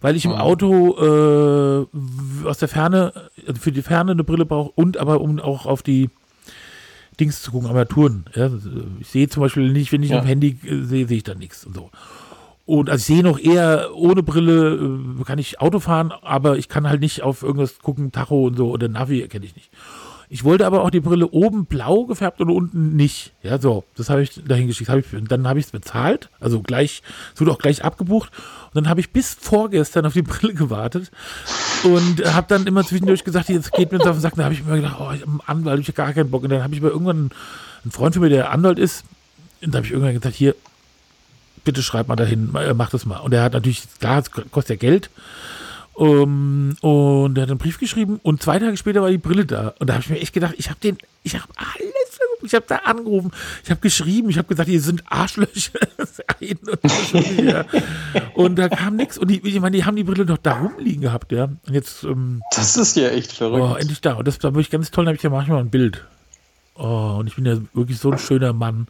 Weil 0.05 0.17
ich 0.17 0.27
im 0.27 0.33
mhm. 0.33 0.37
Auto 0.37 0.99
äh, 0.99 2.47
aus 2.47 2.59
der 2.59 2.69
Ferne, 2.69 3.15
also 3.47 3.59
für 3.59 3.73
die 3.73 3.81
Ferne 3.81 4.13
eine 4.13 4.23
Brille 4.23 4.45
brauche 4.45 4.71
und 4.75 4.99
aber 4.99 5.23
um 5.23 5.41
auch 5.41 5.65
auf 5.65 5.83
die 5.83 6.11
Dings 7.19 7.41
zu 7.41 7.53
gucken, 7.53 7.71
Armaturen. 7.71 8.27
Ja, 8.35 8.51
ich 9.01 9.09
sehe 9.09 9.31
zum 9.31 9.41
Beispiel 9.41 9.73
nicht, 9.73 9.93
wenn 9.93 10.03
ich 10.03 10.11
ja. 10.11 10.19
am 10.19 10.27
Handy 10.27 10.59
äh, 10.63 10.83
sehe, 10.83 11.09
sehe 11.09 11.17
ich 11.17 11.23
da 11.23 11.35
nichts 11.35 11.65
und 11.65 11.75
so. 11.75 11.89
Und 12.67 12.91
also 12.91 13.01
ich 13.01 13.07
sehe 13.07 13.23
noch 13.23 13.39
eher 13.39 13.93
ohne 13.95 14.23
Brille, 14.23 14.75
äh, 15.21 15.25
kann 15.25 15.39
ich 15.39 15.63
Auto 15.63 15.81
fahren, 15.81 16.13
aber 16.21 16.59
ich 16.59 16.69
kann 16.69 16.87
halt 16.87 17.01
nicht 17.01 17.23
auf 17.23 17.43
irgendwas 17.43 17.79
gucken, 17.79 18.13
Tacho 18.13 18.49
und 18.49 18.59
so 18.59 18.69
oder 18.69 18.89
Navi 18.89 19.27
kenne 19.29 19.47
ich 19.47 19.57
nicht. 19.57 19.71
Ich 20.29 20.45
wollte 20.45 20.67
aber 20.67 20.83
auch 20.83 20.91
die 20.91 21.01
Brille 21.01 21.29
oben 21.29 21.65
blau 21.65 22.05
gefärbt 22.05 22.41
und 22.41 22.51
unten 22.51 22.97
nicht. 22.97 23.33
Ja, 23.43 23.59
so, 23.59 23.85
das 23.97 24.11
habe 24.11 24.23
ich 24.23 24.43
dahin 24.45 24.67
geschickt. 24.67 24.91
Hab 24.91 24.99
ich, 24.99 25.07
dann 25.29 25.47
habe 25.47 25.59
ich 25.59 25.67
es 25.67 25.73
bezahlt, 25.73 26.29
also 26.41 26.61
gleich, 26.61 27.03
es 27.35 27.41
wurde 27.41 27.53
auch 27.53 27.59
gleich 27.59 27.85
abgebucht. 27.85 28.31
Und 28.75 28.85
dann 28.85 28.89
habe 28.91 29.01
ich 29.01 29.11
bis 29.11 29.35
vorgestern 29.35 30.05
auf 30.05 30.13
die 30.13 30.23
Brille 30.23 30.53
gewartet 30.53 31.11
und 31.85 32.25
habe 32.25 32.47
dann 32.49 32.67
immer 32.67 32.85
zwischendurch 32.85 33.23
gesagt, 33.23 33.49
jetzt 33.49 33.73
geht 33.73 33.93
mir 33.93 33.99
das 33.99 34.09
auf 34.09 34.17
den 34.17 34.23
Sack. 34.23 34.35
Da 34.35 34.45
habe 34.45 34.55
ich 34.55 34.65
mir 34.65 34.77
gedacht, 34.77 34.97
oh, 34.99 35.13
ich 35.13 35.23
habe 35.23 35.39
Anwalt, 35.47 35.81
ich 35.81 35.87
habe 35.89 35.97
gar 35.97 36.13
keinen 36.13 36.31
Bock. 36.31 36.43
Und 36.43 36.51
dann 36.51 36.63
habe 36.63 36.75
ich 36.75 36.81
aber 36.81 36.91
irgendwann 36.91 37.31
einen 37.85 37.93
Freund 37.93 38.15
von 38.15 38.23
mir, 38.23 38.31
der 38.31 38.51
Anwalt 38.51 38.79
ist, 38.79 39.05
und 39.63 39.73
da 39.73 39.79
habe 39.79 39.87
ich 39.87 39.93
irgendwann 39.93 40.15
gesagt, 40.15 40.35
hier, 40.35 40.55
bitte 41.65 41.83
schreib 41.83 42.09
mal 42.09 42.17
dahin, 42.17 42.55
äh, 42.55 42.75
mach 42.75 42.91
das 42.91 43.07
mal. 43.07 43.19
Und 43.19 43.33
er 43.33 43.43
hat 43.43 43.53
natürlich, 43.55 43.85
klar, 44.01 44.19
es 44.21 44.31
kostet 44.31 44.83
ja 44.83 44.89
Geld. 44.89 45.11
Um, 45.95 46.77
und 46.81 47.39
er 47.39 47.43
hat 47.43 47.51
einen 47.51 47.59
Brief 47.59 47.79
geschrieben 47.79 48.19
und 48.25 48.43
zwei 48.43 48.59
Tage 48.59 48.77
später 48.77 49.01
war 49.01 49.11
die 49.11 49.19
Brille 49.19 49.47
da. 49.47 49.75
Und 49.79 49.89
da 49.89 49.95
habe 49.95 50.03
ich 50.03 50.11
mir 50.11 50.19
echt 50.19 50.33
gedacht, 50.33 50.55
ich 50.59 50.69
habe 50.69 50.81
den, 50.81 50.99
ich 51.23 51.37
habe 51.37 51.47
alles, 51.57 52.14
ich 52.45 52.55
habe 52.55 52.67
da 52.69 52.77
angerufen, 52.77 53.33
ich 53.63 53.71
habe 53.71 53.81
geschrieben, 53.81 54.31
ich 54.31 54.39
habe 54.39 54.49
gesagt, 54.49 54.69
ihr 54.69 54.81
sind 54.81 55.03
Arschlöcher. 55.07 55.79
und 58.35 58.57
da 58.57 58.69
kam 58.69 58.97
nichts. 58.97 59.19
Und 59.19 59.29
die, 59.29 59.47
ich 59.47 59.61
meine, 59.61 59.77
die 59.77 59.85
haben 59.85 59.97
die 59.97 60.05
Brille 60.05 60.27
doch 60.27 60.39
da 60.39 60.59
rumliegen 60.59 61.03
gehabt, 61.03 61.33
ja. 61.33 61.45
Und 61.45 61.75
jetzt. 61.75 62.05
Ähm, 62.05 62.43
das 62.55 62.77
ist 62.77 62.97
ja 62.97 63.09
echt 63.09 63.33
verrückt. 63.33 63.63
Oh, 63.63 63.75
endlich 63.77 64.01
da. 64.01 64.15
Und 64.15 64.29
das 64.29 64.39
da 64.39 64.49
wirklich 64.55 64.71
ganz 64.71 64.91
toll, 64.91 65.05
da 65.05 65.11
habe 65.11 65.17
ich 65.17 65.23
ja 65.23 65.31
manchmal 65.31 65.61
ein 65.61 65.71
Bild. 65.71 66.05
Oh, 66.77 67.17
und 67.19 67.29
ich 67.29 67.37
bin 67.37 67.47
ja 67.47 67.57
wirklich 67.73 67.99
so 67.99 68.11
ein 68.11 68.19
schöner 68.19 68.53
Mann. 68.53 68.89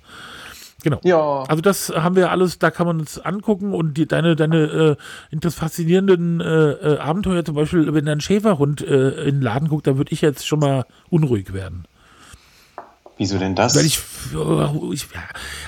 Genau. 0.82 1.00
Ja. 1.02 1.44
Also 1.48 1.62
das 1.62 1.88
haben 1.88 2.14
wir 2.14 2.30
alles, 2.30 2.58
da 2.58 2.70
kann 2.70 2.86
man 2.86 3.00
uns 3.00 3.18
angucken 3.18 3.72
und 3.72 3.94
die, 3.94 4.06
deine, 4.06 4.36
deine 4.36 4.96
äh, 5.32 5.50
faszinierenden 5.50 6.40
äh, 6.40 6.72
äh, 6.72 6.98
Abenteuer, 6.98 7.44
zum 7.44 7.54
Beispiel, 7.54 7.92
wenn 7.94 8.06
ein 8.06 8.20
Schäferhund 8.20 8.82
äh, 8.82 9.24
in 9.24 9.36
den 9.36 9.42
Laden 9.42 9.68
guckt, 9.68 9.86
da 9.86 9.96
würde 9.96 10.12
ich 10.12 10.20
jetzt 10.20 10.46
schon 10.46 10.58
mal 10.60 10.84
unruhig 11.08 11.54
werden. 11.54 11.84
Wieso 13.16 13.38
denn 13.38 13.54
das? 13.54 13.76
Weil 13.76 13.86
ich, 13.86 14.00
ich 14.92 15.06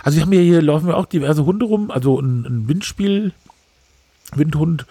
also 0.03 0.17
wir 0.17 0.23
haben 0.23 0.33
ja 0.33 0.41
hier 0.41 0.63
laufen 0.63 0.89
wir 0.89 0.97
auch 0.97 1.07
diverse 1.07 1.45
Hunde 1.45 1.67
rum, 1.67 1.91
also 1.91 2.19
ein, 2.19 2.45
ein 2.45 2.69
Windspiel, 2.69 3.33
Windhund, 4.35 4.87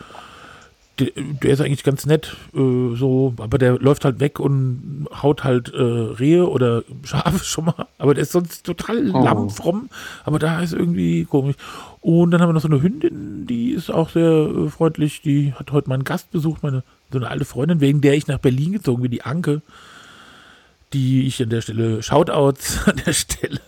der, 1.00 1.10
der, 1.16 1.52
ist 1.52 1.60
eigentlich 1.60 1.84
ganz 1.84 2.06
nett, 2.06 2.38
äh, 2.54 2.96
so, 2.96 3.34
aber 3.38 3.58
der 3.58 3.78
läuft 3.80 4.06
halt 4.06 4.22
weg 4.22 4.40
und 4.40 5.08
haut 5.22 5.44
halt 5.44 5.74
äh, 5.74 5.82
Rehe 5.82 6.48
oder 6.48 6.84
Schafe 7.04 7.44
schon 7.44 7.66
mal. 7.66 7.88
Aber 7.98 8.14
der 8.14 8.24
ist 8.24 8.32
sonst 8.32 8.66
total 8.66 9.12
oh. 9.14 9.24
lammfromm, 9.24 9.90
aber 10.24 10.40
da 10.40 10.62
ist 10.62 10.74
irgendwie 10.74 11.26
komisch. 11.26 11.58
Und 12.00 12.32
dann 12.32 12.42
haben 12.42 12.50
wir 12.50 12.54
noch 12.54 12.62
so 12.62 12.70
eine 12.70 12.82
Hündin, 12.82 13.46
die 13.48 13.72
ist 13.72 13.90
auch 13.90 14.10
sehr 14.10 14.32
äh, 14.32 14.70
freundlich. 14.70 15.22
Die 15.22 15.54
hat 15.54 15.72
heute 15.74 15.90
meinen 15.90 16.06
Gast 16.06 16.32
besucht, 16.32 16.64
meine 16.64 16.84
so 17.12 17.18
eine 17.18 17.30
alte 17.30 17.46
Freundin, 17.46 17.82
wegen 17.82 18.02
der 18.02 18.14
ich 18.14 18.28
nach 18.28 18.40
Berlin 18.40 18.74
gezogen 18.74 19.02
bin, 19.02 19.12
die 19.12 19.24
Anke 19.24 19.62
die 20.96 21.28
ich 21.28 21.44
an 21.44 21.50
der 21.50 21.60
Stelle, 21.62 22.02
Shoutouts 22.02 22.80
an 22.88 23.02
der 23.06 23.12
Stelle 23.12 23.60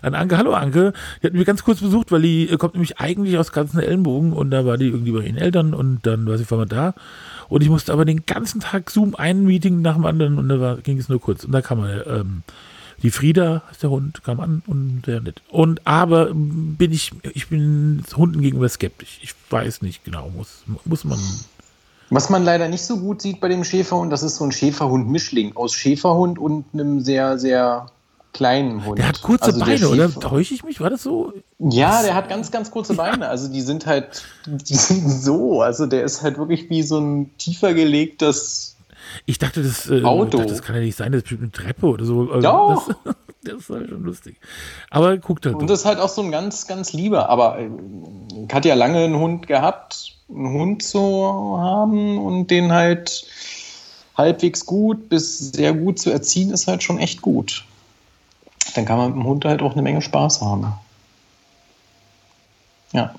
an 0.00 0.14
Anke. 0.14 0.38
Hallo 0.38 0.54
Anke, 0.54 0.94
die 1.22 1.26
hat 1.26 1.34
mich 1.34 1.44
ganz 1.44 1.62
kurz 1.62 1.80
besucht, 1.80 2.10
weil 2.10 2.22
die 2.22 2.48
äh, 2.48 2.56
kommt 2.56 2.74
nämlich 2.74 2.98
eigentlich 2.98 3.36
aus 3.36 3.52
ganzen 3.52 3.80
Ellenbogen 3.80 4.32
und 4.32 4.50
da 4.50 4.64
war 4.64 4.78
die 4.78 4.86
irgendwie 4.86 5.12
bei 5.12 5.20
ihren 5.20 5.36
Eltern 5.36 5.74
und 5.74 6.06
dann 6.06 6.26
war 6.26 6.38
sie 6.38 6.44
vor 6.44 6.58
mal 6.58 6.66
da. 6.66 6.94
Und 7.50 7.62
ich 7.62 7.68
musste 7.68 7.92
aber 7.92 8.06
den 8.06 8.24
ganzen 8.24 8.60
Tag 8.60 8.90
Zoom 8.90 9.14
ein 9.14 9.44
Meeting 9.44 9.82
nach 9.82 9.94
dem 9.94 10.06
anderen 10.06 10.38
und 10.38 10.48
da 10.48 10.58
war, 10.58 10.76
ging 10.78 10.98
es 10.98 11.10
nur 11.10 11.20
kurz. 11.20 11.44
Und 11.44 11.52
da 11.52 11.60
kam 11.60 11.78
man, 11.78 12.00
ähm, 12.06 12.42
die 13.02 13.10
Frieda, 13.10 13.62
ist 13.70 13.82
der 13.82 13.90
Hund, 13.90 14.24
kam 14.24 14.40
an 14.40 14.62
und 14.66 15.02
sehr 15.04 15.20
nett. 15.20 15.42
Und 15.50 15.86
aber 15.86 16.30
bin 16.32 16.90
ich, 16.92 17.12
ich 17.34 17.48
bin 17.48 18.02
Hunden 18.16 18.40
gegenüber 18.40 18.68
skeptisch. 18.70 19.18
Ich 19.22 19.34
weiß 19.50 19.82
nicht 19.82 20.04
genau, 20.04 20.30
muss, 20.30 20.62
muss 20.86 21.04
man 21.04 21.18
was 22.14 22.30
man 22.30 22.44
leider 22.44 22.68
nicht 22.68 22.84
so 22.84 22.98
gut 22.98 23.22
sieht 23.22 23.40
bei 23.40 23.48
dem 23.48 23.64
Schäferhund, 23.64 24.12
das 24.12 24.22
ist 24.22 24.36
so 24.36 24.44
ein 24.44 24.52
Schäferhund-Mischling 24.52 25.56
aus 25.56 25.74
Schäferhund 25.74 26.38
und 26.38 26.66
einem 26.72 27.00
sehr, 27.00 27.38
sehr 27.38 27.86
kleinen 28.32 28.84
Hund. 28.84 28.98
Der 28.98 29.08
hat 29.08 29.22
kurze 29.22 29.46
also 29.46 29.60
Beine, 29.60 29.88
oder? 29.88 30.10
Täusche 30.12 30.54
ich 30.54 30.64
mich? 30.64 30.80
War 30.80 30.90
das 30.90 31.02
so? 31.02 31.32
Ja, 31.58 32.02
der 32.02 32.14
hat 32.14 32.28
ganz, 32.28 32.50
ganz 32.50 32.70
kurze 32.70 32.94
Beine. 32.94 33.28
Also 33.28 33.48
die 33.48 33.60
sind 33.60 33.86
halt, 33.86 34.24
die 34.46 34.74
sind 34.74 35.08
so. 35.08 35.62
Also 35.62 35.86
der 35.86 36.04
ist 36.04 36.22
halt 36.22 36.36
wirklich 36.36 36.68
wie 36.68 36.82
so 36.82 36.98
ein 36.98 37.30
tiefer 37.38 37.74
gelegtes 37.74 38.74
ich 39.26 39.38
dachte, 39.38 39.62
das, 39.62 39.88
äh, 39.90 40.02
Auto. 40.02 40.38
Dachte, 40.38 40.50
das 40.50 40.62
kann 40.62 40.76
ja 40.76 40.82
nicht 40.82 40.96
sein, 40.96 41.12
das 41.12 41.22
ist 41.22 41.38
eine 41.38 41.50
Treppe 41.50 41.86
oder 41.86 42.04
so. 42.04 42.30
Also 42.30 42.40
Doch. 42.40 42.88
Das, 43.04 43.14
das 43.42 43.54
ist 43.54 43.70
halt 43.70 43.88
schon 43.88 44.02
lustig. 44.02 44.36
Aber 44.90 45.16
guckt 45.18 45.46
halt. 45.46 45.56
Und 45.56 45.68
das 45.68 45.80
ist 45.80 45.86
halt 45.86 45.98
auch 45.98 46.08
so 46.08 46.22
ein 46.22 46.30
ganz, 46.30 46.66
ganz 46.66 46.92
lieber. 46.92 47.28
Aber 47.28 47.58
äh, 47.58 47.70
hat 48.52 48.64
ja 48.64 48.74
lange 48.74 48.98
einen 48.98 49.16
Hund 49.16 49.46
gehabt 49.46 50.13
einen 50.28 50.52
Hund 50.52 50.82
zu 50.82 51.58
haben 51.58 52.18
und 52.18 52.50
den 52.50 52.72
halt 52.72 53.26
halbwegs 54.16 54.64
gut 54.64 55.08
bis 55.08 55.38
sehr 55.38 55.72
gut 55.72 55.98
zu 55.98 56.10
erziehen, 56.10 56.50
ist 56.52 56.66
halt 56.66 56.82
schon 56.82 56.98
echt 56.98 57.22
gut. 57.22 57.64
dann 58.74 58.84
kann 58.84 58.98
man 58.98 59.08
mit 59.08 59.16
dem 59.16 59.26
Hund 59.26 59.44
halt 59.44 59.62
auch 59.62 59.72
eine 59.72 59.82
Menge 59.82 60.02
Spaß 60.02 60.40
haben. 60.40 60.72
Ja. 62.92 63.14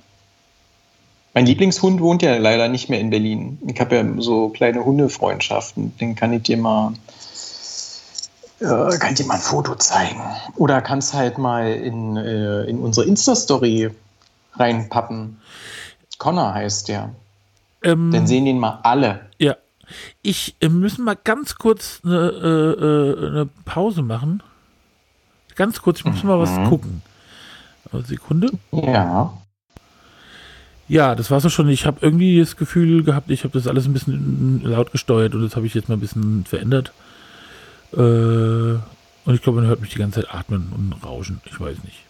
Mein 1.34 1.46
Lieblingshund 1.46 2.00
wohnt 2.02 2.22
ja 2.22 2.38
leider 2.38 2.70
nicht 2.70 2.90
mehr 2.90 3.00
in 3.00 3.10
Berlin. 3.10 3.60
Ich 3.68 3.80
habe 3.82 3.96
ja 3.98 4.06
so 4.20 4.50
kleine 4.50 4.86
Hundefreundschaften. 4.86 5.96
Den 5.98 6.16
kann 6.16 6.32
ich 6.32 6.44
dir 6.44 6.56
mal, 6.56 6.94
äh, 8.62 8.98
kann 8.98 9.12
ich 9.12 9.18
dir 9.18 9.26
mal 9.26 9.36
ein 9.36 9.42
Foto 9.42 9.76
zeigen. 9.76 10.22
Oder 10.56 10.82
kannst 10.82 11.14
halt 11.14 11.38
mal 11.38 11.74
in, 11.74 12.16
äh, 12.16 12.64
in 12.64 12.80
unsere 12.80 13.06
Insta-Story 13.06 13.92
reinpappen. 14.54 15.42
Connor 16.18 16.54
heißt 16.54 16.88
der. 16.88 17.14
Ähm, 17.84 18.12
Dann 18.12 18.28
sehen 18.28 18.46
den 18.46 18.60
mal 18.60 18.80
alle. 18.84 19.22
Ja. 19.40 19.56
Ich 20.22 20.56
äh, 20.62 20.70
müssen 20.70 21.06
mal 21.06 21.18
ganz 21.22 21.56
kurz 21.56 22.02
eine, 22.04 22.16
äh, 22.16 22.84
äh, 22.84 23.28
eine 23.28 23.50
Pause 23.66 24.02
machen. 24.02 24.42
Ganz 25.56 25.82
kurz, 25.82 26.00
ich 26.00 26.06
muss 26.06 26.24
mhm. 26.24 26.30
mal 26.30 26.40
was 26.40 26.52
mhm. 26.52 26.66
gucken. 26.66 27.02
Sekunde. 28.04 28.50
Ja. 28.72 29.34
Ja, 30.88 31.16
das 31.16 31.32
war 31.32 31.40
so 31.40 31.50
schon. 31.50 31.70
Ich 31.70 31.86
habe 31.86 32.00
irgendwie 32.02 32.40
das 32.40 32.58
Gefühl 32.58 33.04
gehabt, 33.04 33.32
ich 33.32 33.44
habe 33.44 33.58
das 33.58 33.68
alles 33.68 33.86
ein 33.86 33.94
bisschen 33.94 34.62
laut 34.64 34.92
gesteuert 34.92 35.34
und 35.34 35.44
das 35.44 35.56
habe 35.56 35.66
ich 35.66 35.74
jetzt 35.74 35.90
mal 35.90 35.96
ein 35.96 36.02
bisschen 36.02 36.46
verändert. 36.46 36.92
Äh, 37.94 38.00
und 38.00 39.34
ich 39.34 39.42
glaube, 39.42 39.62
man 39.62 39.68
hört 39.68 39.82
mich 39.82 39.92
die 39.92 40.00
ganze 40.00 40.22
Zeit 40.22 40.34
atmen 40.34 40.72
und 40.76 41.04
rauschen. 41.04 41.42
Ich 41.46 41.60
weiß 41.60 41.84
nicht. 41.84 42.04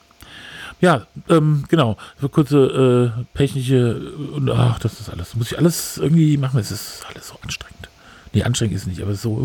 Ja, 0.82 1.08
ähm, 1.30 1.64
genau. 1.70 1.98
Kurze 2.32 3.14
äh, 3.16 3.38
technische 3.38 4.12
und 4.34 4.50
ach, 4.50 4.80
das 4.80 5.00
ist 5.00 5.10
alles. 5.10 5.36
Muss 5.36 5.52
ich 5.52 5.58
alles 5.58 5.98
irgendwie 5.98 6.38
machen. 6.38 6.60
Es 6.60 6.72
ist 6.72 7.06
alles 7.10 7.30
so 7.30 7.36
anstrengend. 7.42 7.90
Nee, 8.34 8.44
anstrengend 8.44 8.76
ist 8.76 8.88
nicht, 8.88 9.02
aber 9.02 9.16
so. 9.16 9.38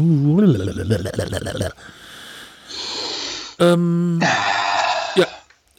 Ähm, 3.60 4.20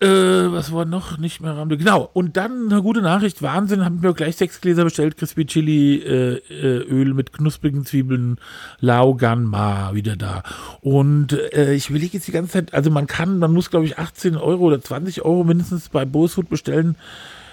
äh, 0.01 0.51
was 0.51 0.72
war 0.72 0.86
noch? 0.86 1.20
Nicht 1.20 1.41
mehr 1.41 1.55
Rahmen. 1.55 1.77
Genau. 1.77 2.10
Und 2.13 2.36
dann 2.36 2.72
eine 2.72 2.81
gute 2.81 3.01
Nachricht. 3.01 3.43
Wahnsinn. 3.43 3.86
Haben 3.86 4.00
mir 4.00 4.13
gleich 4.13 4.36
sechs 4.36 4.60
Gläser 4.60 4.84
bestellt. 4.84 5.15
Crispy 5.15 5.46
Chili 5.46 5.98
äh, 5.98 6.38
äh, 6.50 6.77
Öl 6.89 7.13
mit 7.13 7.34
knusprigen 7.34 7.86
Zwiebeln. 7.86 8.38
Laugan 8.79 9.43
Ma 9.43 9.93
wieder 9.93 10.15
da. 10.15 10.41
Und 10.81 11.34
äh, 11.53 11.74
ich 11.74 11.93
will 11.93 12.03
jetzt 12.03 12.27
die 12.27 12.31
ganze 12.31 12.53
Zeit, 12.53 12.74
also 12.74 12.89
man 12.89 13.05
kann, 13.05 13.38
man 13.38 13.53
muss 13.53 13.70
glaube 13.70 13.86
ich 13.86 14.00
18 14.00 14.38
Euro 14.38 14.63
oder 14.65 14.81
20 14.81 15.22
Euro 15.22 15.43
mindestens 15.43 15.89
bei 15.89 16.03
Bosfood 16.03 16.50
bestellen. 16.50 16.96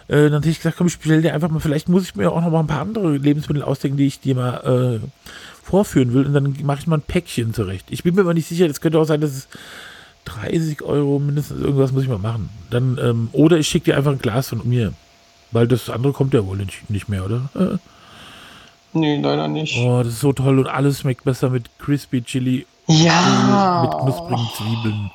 Äh, 0.09 0.31
dann 0.31 0.35
hätte 0.35 0.49
ich 0.49 0.57
gesagt, 0.57 0.79
komm, 0.79 0.87
ich 0.87 0.99
bestelle 0.99 1.21
dir 1.21 1.35
einfach 1.35 1.51
mal, 1.51 1.61
vielleicht 1.61 1.91
muss 1.91 2.05
ich 2.05 2.17
mir 2.17 2.33
auch 2.33 2.41
noch 2.41 2.51
mal 2.51 2.61
ein 2.61 2.67
paar 2.67 2.81
andere 2.81 3.19
Lebensmittel 3.19 3.63
ausdenken, 3.63 3.99
die 3.99 4.07
ich 4.07 4.21
dir 4.21 4.35
mal 4.35 5.01
äh, 5.03 5.07
vorführen 5.63 6.15
will. 6.15 6.25
Und 6.25 6.33
dann 6.33 6.57
mache 6.63 6.81
ich 6.81 6.87
mal 6.87 6.97
ein 6.97 7.03
Päckchen 7.03 7.53
zurecht. 7.53 7.89
Ich 7.91 8.05
bin 8.05 8.15
mir 8.15 8.23
aber 8.23 8.33
nicht 8.33 8.49
sicher, 8.49 8.69
das 8.69 8.81
könnte 8.81 8.99
auch 8.99 9.05
sein, 9.05 9.21
dass 9.21 9.33
es 9.33 9.49
30 10.29 10.83
Euro 10.83 11.19
mindestens, 11.19 11.61
irgendwas 11.61 11.93
muss 11.93 12.03
ich 12.03 12.09
mal 12.09 12.19
machen. 12.19 12.51
Dann, 12.71 12.99
ähm, 13.03 13.29
oder 13.33 13.59
ich 13.59 13.69
schicke 13.69 13.87
dir 13.87 13.97
einfach 13.97 14.13
ein 14.13 14.19
Glas 14.19 14.49
von 14.49 14.67
mir. 14.69 14.93
Weil 15.51 15.67
das 15.67 15.89
andere 15.89 16.13
kommt 16.13 16.35
ja 16.35 16.47
wohl 16.47 16.59
nicht, 16.59 16.91
nicht 16.91 17.09
mehr, 17.09 17.25
oder? 17.25 17.49
Äh. 17.55 17.79
Nee, 18.93 19.21
leider 19.21 19.49
nicht. 19.49 19.79
Oh, 19.79 20.03
das 20.03 20.15
ist 20.15 20.21
so 20.21 20.33
toll 20.33 20.59
und 20.59 20.67
alles 20.67 21.01
schmeckt 21.01 21.25
besser 21.25 21.51
mit 21.51 21.71
Crispy 21.79 22.23
Chili. 22.23 22.67
Ja. 22.87 23.83
Mit 23.83 24.01
knusprigen 24.01 24.49
Zwiebeln. 24.57 25.11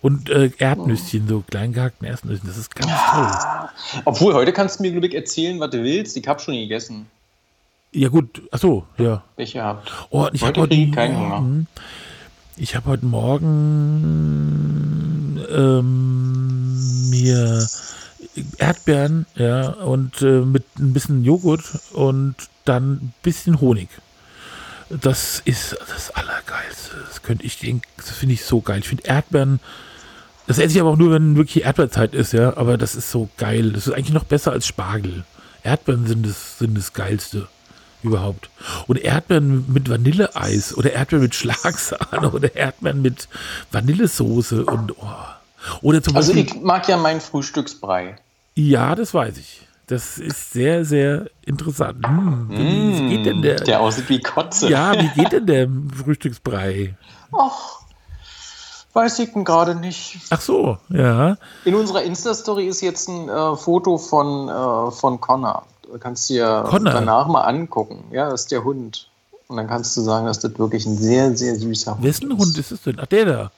Und 0.00 0.30
äh, 0.30 0.50
Erdnüsschen, 0.58 1.26
so 1.26 1.40
klein 1.40 1.72
gehackten 1.72 2.06
Erdnüsschen. 2.06 2.46
Das 2.46 2.56
ist 2.56 2.74
ganz 2.74 2.90
ja. 2.90 3.70
toll. 3.92 4.02
Obwohl, 4.04 4.34
heute 4.34 4.52
kannst 4.52 4.78
du 4.78 4.84
mir, 4.84 4.92
glaube 4.92 5.14
erzählen, 5.14 5.58
was 5.58 5.70
du 5.70 5.82
willst. 5.82 6.16
Ich 6.16 6.28
habe 6.28 6.40
schon 6.40 6.54
gegessen. 6.54 7.06
Ja, 7.92 8.08
gut. 8.08 8.42
Achso, 8.50 8.84
ja. 8.98 9.22
Welche 9.36 9.62
habt? 9.62 9.90
Oh, 10.10 10.28
ich 10.32 10.42
habe 10.42 10.60
heute 10.60 10.90
keinen 10.90 11.16
Hunger. 11.16 11.66
Ich 12.60 12.74
habe 12.74 12.90
heute 12.90 13.06
Morgen 13.06 13.94
ähm, 15.48 17.08
mir 17.08 17.68
Erdbeeren, 18.58 19.26
ja, 19.36 19.68
und 19.68 20.22
äh, 20.22 20.40
mit 20.40 20.64
ein 20.78 20.92
bisschen 20.92 21.22
Joghurt 21.24 21.62
und 21.92 22.34
dann 22.64 22.94
ein 22.94 23.14
bisschen 23.22 23.60
Honig. 23.60 23.88
Das 24.90 25.40
ist 25.44 25.76
das 25.88 26.10
Allergeilste. 26.10 26.96
Das 27.06 27.22
könnte 27.22 27.46
ich, 27.46 27.58
das 27.96 28.10
finde 28.10 28.34
ich 28.34 28.44
so 28.44 28.60
geil. 28.60 28.80
Ich 28.80 28.88
finde 28.88 29.04
Erdbeeren, 29.04 29.60
das 30.48 30.58
esse 30.58 30.74
ich 30.74 30.80
aber 30.80 30.90
auch 30.90 30.96
nur, 30.96 31.12
wenn 31.12 31.36
wirklich 31.36 31.64
Erdbeerzeit 31.64 32.12
ist, 32.12 32.32
ja, 32.32 32.56
aber 32.56 32.76
das 32.76 32.96
ist 32.96 33.12
so 33.12 33.28
geil. 33.36 33.70
Das 33.70 33.86
ist 33.86 33.92
eigentlich 33.92 34.14
noch 34.14 34.24
besser 34.24 34.50
als 34.50 34.66
Spargel. 34.66 35.24
Erdbeeren 35.62 36.08
sind 36.08 36.26
das, 36.26 36.58
sind 36.58 36.76
das 36.76 36.92
Geilste 36.92 37.46
überhaupt. 38.02 38.50
Und 38.86 38.98
Erdbeeren 38.98 39.64
mit 39.68 39.88
Vanilleeis 39.88 40.76
oder 40.76 40.92
Erdbeeren 40.92 41.24
mit 41.24 41.34
Schlagsahne 41.34 42.30
oder 42.32 42.54
Erdbeeren 42.54 43.02
mit 43.02 43.28
Vanillesoße 43.72 44.64
und 44.64 44.96
oh. 44.98 45.06
oder 45.82 46.02
zum 46.02 46.16
Also 46.16 46.32
ich 46.34 46.54
mag 46.60 46.88
ja 46.88 46.96
meinen 46.96 47.20
Frühstücksbrei. 47.20 48.16
Ja, 48.54 48.94
das 48.94 49.14
weiß 49.14 49.38
ich. 49.38 49.68
Das 49.86 50.18
ist 50.18 50.52
sehr, 50.52 50.84
sehr 50.84 51.30
interessant. 51.46 52.06
Hm, 52.06 52.48
wie 52.50 53.02
mm, 53.02 53.08
geht 53.08 53.26
denn 53.26 53.40
der? 53.40 53.56
Der 53.56 53.80
aussieht 53.80 54.08
wie 54.10 54.20
Kotze. 54.20 54.68
Ja, 54.68 54.92
wie 54.92 55.08
geht 55.18 55.32
denn 55.32 55.46
der 55.46 55.66
Frühstücksbrei? 56.04 56.94
Ach, 57.32 57.80
weiß 58.92 59.18
ich 59.20 59.32
denn 59.32 59.44
gerade 59.44 59.74
nicht. 59.74 60.18
Ach 60.28 60.42
so, 60.42 60.76
ja. 60.90 61.38
In 61.64 61.74
unserer 61.74 62.02
Insta-Story 62.02 62.66
ist 62.66 62.82
jetzt 62.82 63.08
ein 63.08 63.30
äh, 63.30 63.56
Foto 63.56 63.96
von, 63.96 64.50
äh, 64.50 64.90
von 64.90 65.22
Connor 65.22 65.64
kannst 66.00 66.28
du 66.28 66.34
dir 66.34 66.64
Connor. 66.68 66.92
danach 66.92 67.26
mal 67.28 67.42
angucken. 67.42 68.04
Ja, 68.10 68.30
das 68.30 68.42
ist 68.42 68.52
der 68.52 68.64
Hund. 68.64 69.08
Und 69.48 69.56
dann 69.56 69.66
kannst 69.66 69.96
du 69.96 70.02
sagen, 70.02 70.26
dass 70.26 70.40
das 70.40 70.58
wirklich 70.58 70.84
ein 70.84 70.96
sehr, 70.96 71.34
sehr 71.36 71.56
süßer 71.56 71.96
Hund 71.96 72.04
ist. 72.04 72.22
Wessen 72.22 72.38
Hund 72.38 72.58
ist 72.58 72.70
es 72.70 72.82
denn? 72.82 72.98
Ach, 73.00 73.06
der 73.06 73.24
da. 73.24 73.50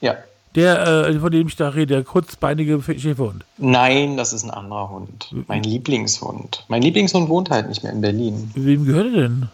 Ja. 0.00 0.16
Der, 0.54 1.06
äh, 1.06 1.18
von 1.18 1.30
dem 1.30 1.46
ich 1.46 1.56
da 1.56 1.70
rede, 1.70 1.94
der 1.94 2.04
kurzbeinige 2.04 2.82
Schäferhund. 2.82 3.44
Nein, 3.56 4.16
das 4.18 4.32
ist 4.34 4.42
ein 4.42 4.50
anderer 4.50 4.90
Hund. 4.90 5.32
Mein 5.48 5.62
Lieblingshund. 5.62 6.64
Mein 6.68 6.82
Lieblingshund 6.82 7.28
wohnt 7.28 7.50
halt 7.50 7.68
nicht 7.68 7.82
mehr 7.82 7.92
in 7.92 8.02
Berlin. 8.02 8.50
Wem 8.54 8.84
gehört 8.84 9.06
er 9.14 9.22
denn? 9.22 9.48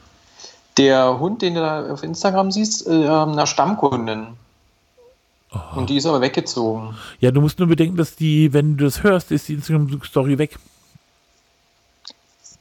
Der 0.76 1.20
Hund, 1.20 1.42
den 1.42 1.54
du 1.54 1.60
da 1.60 1.92
auf 1.92 2.02
Instagram 2.02 2.50
siehst, 2.50 2.86
äh, 2.88 2.90
einer 2.90 3.46
Stammkundin. 3.46 4.28
Oh. 5.52 5.78
Und 5.78 5.90
die 5.90 5.96
ist 5.96 6.06
aber 6.06 6.20
weggezogen. 6.20 6.94
Ja, 7.20 7.30
du 7.30 7.40
musst 7.40 7.58
nur 7.58 7.68
bedenken, 7.68 7.96
dass 7.96 8.16
die, 8.16 8.52
wenn 8.52 8.76
du 8.76 8.84
das 8.84 9.02
hörst, 9.02 9.30
ist 9.30 9.48
die 9.48 9.54
Instagram-Story 9.54 10.38
weg. 10.38 10.58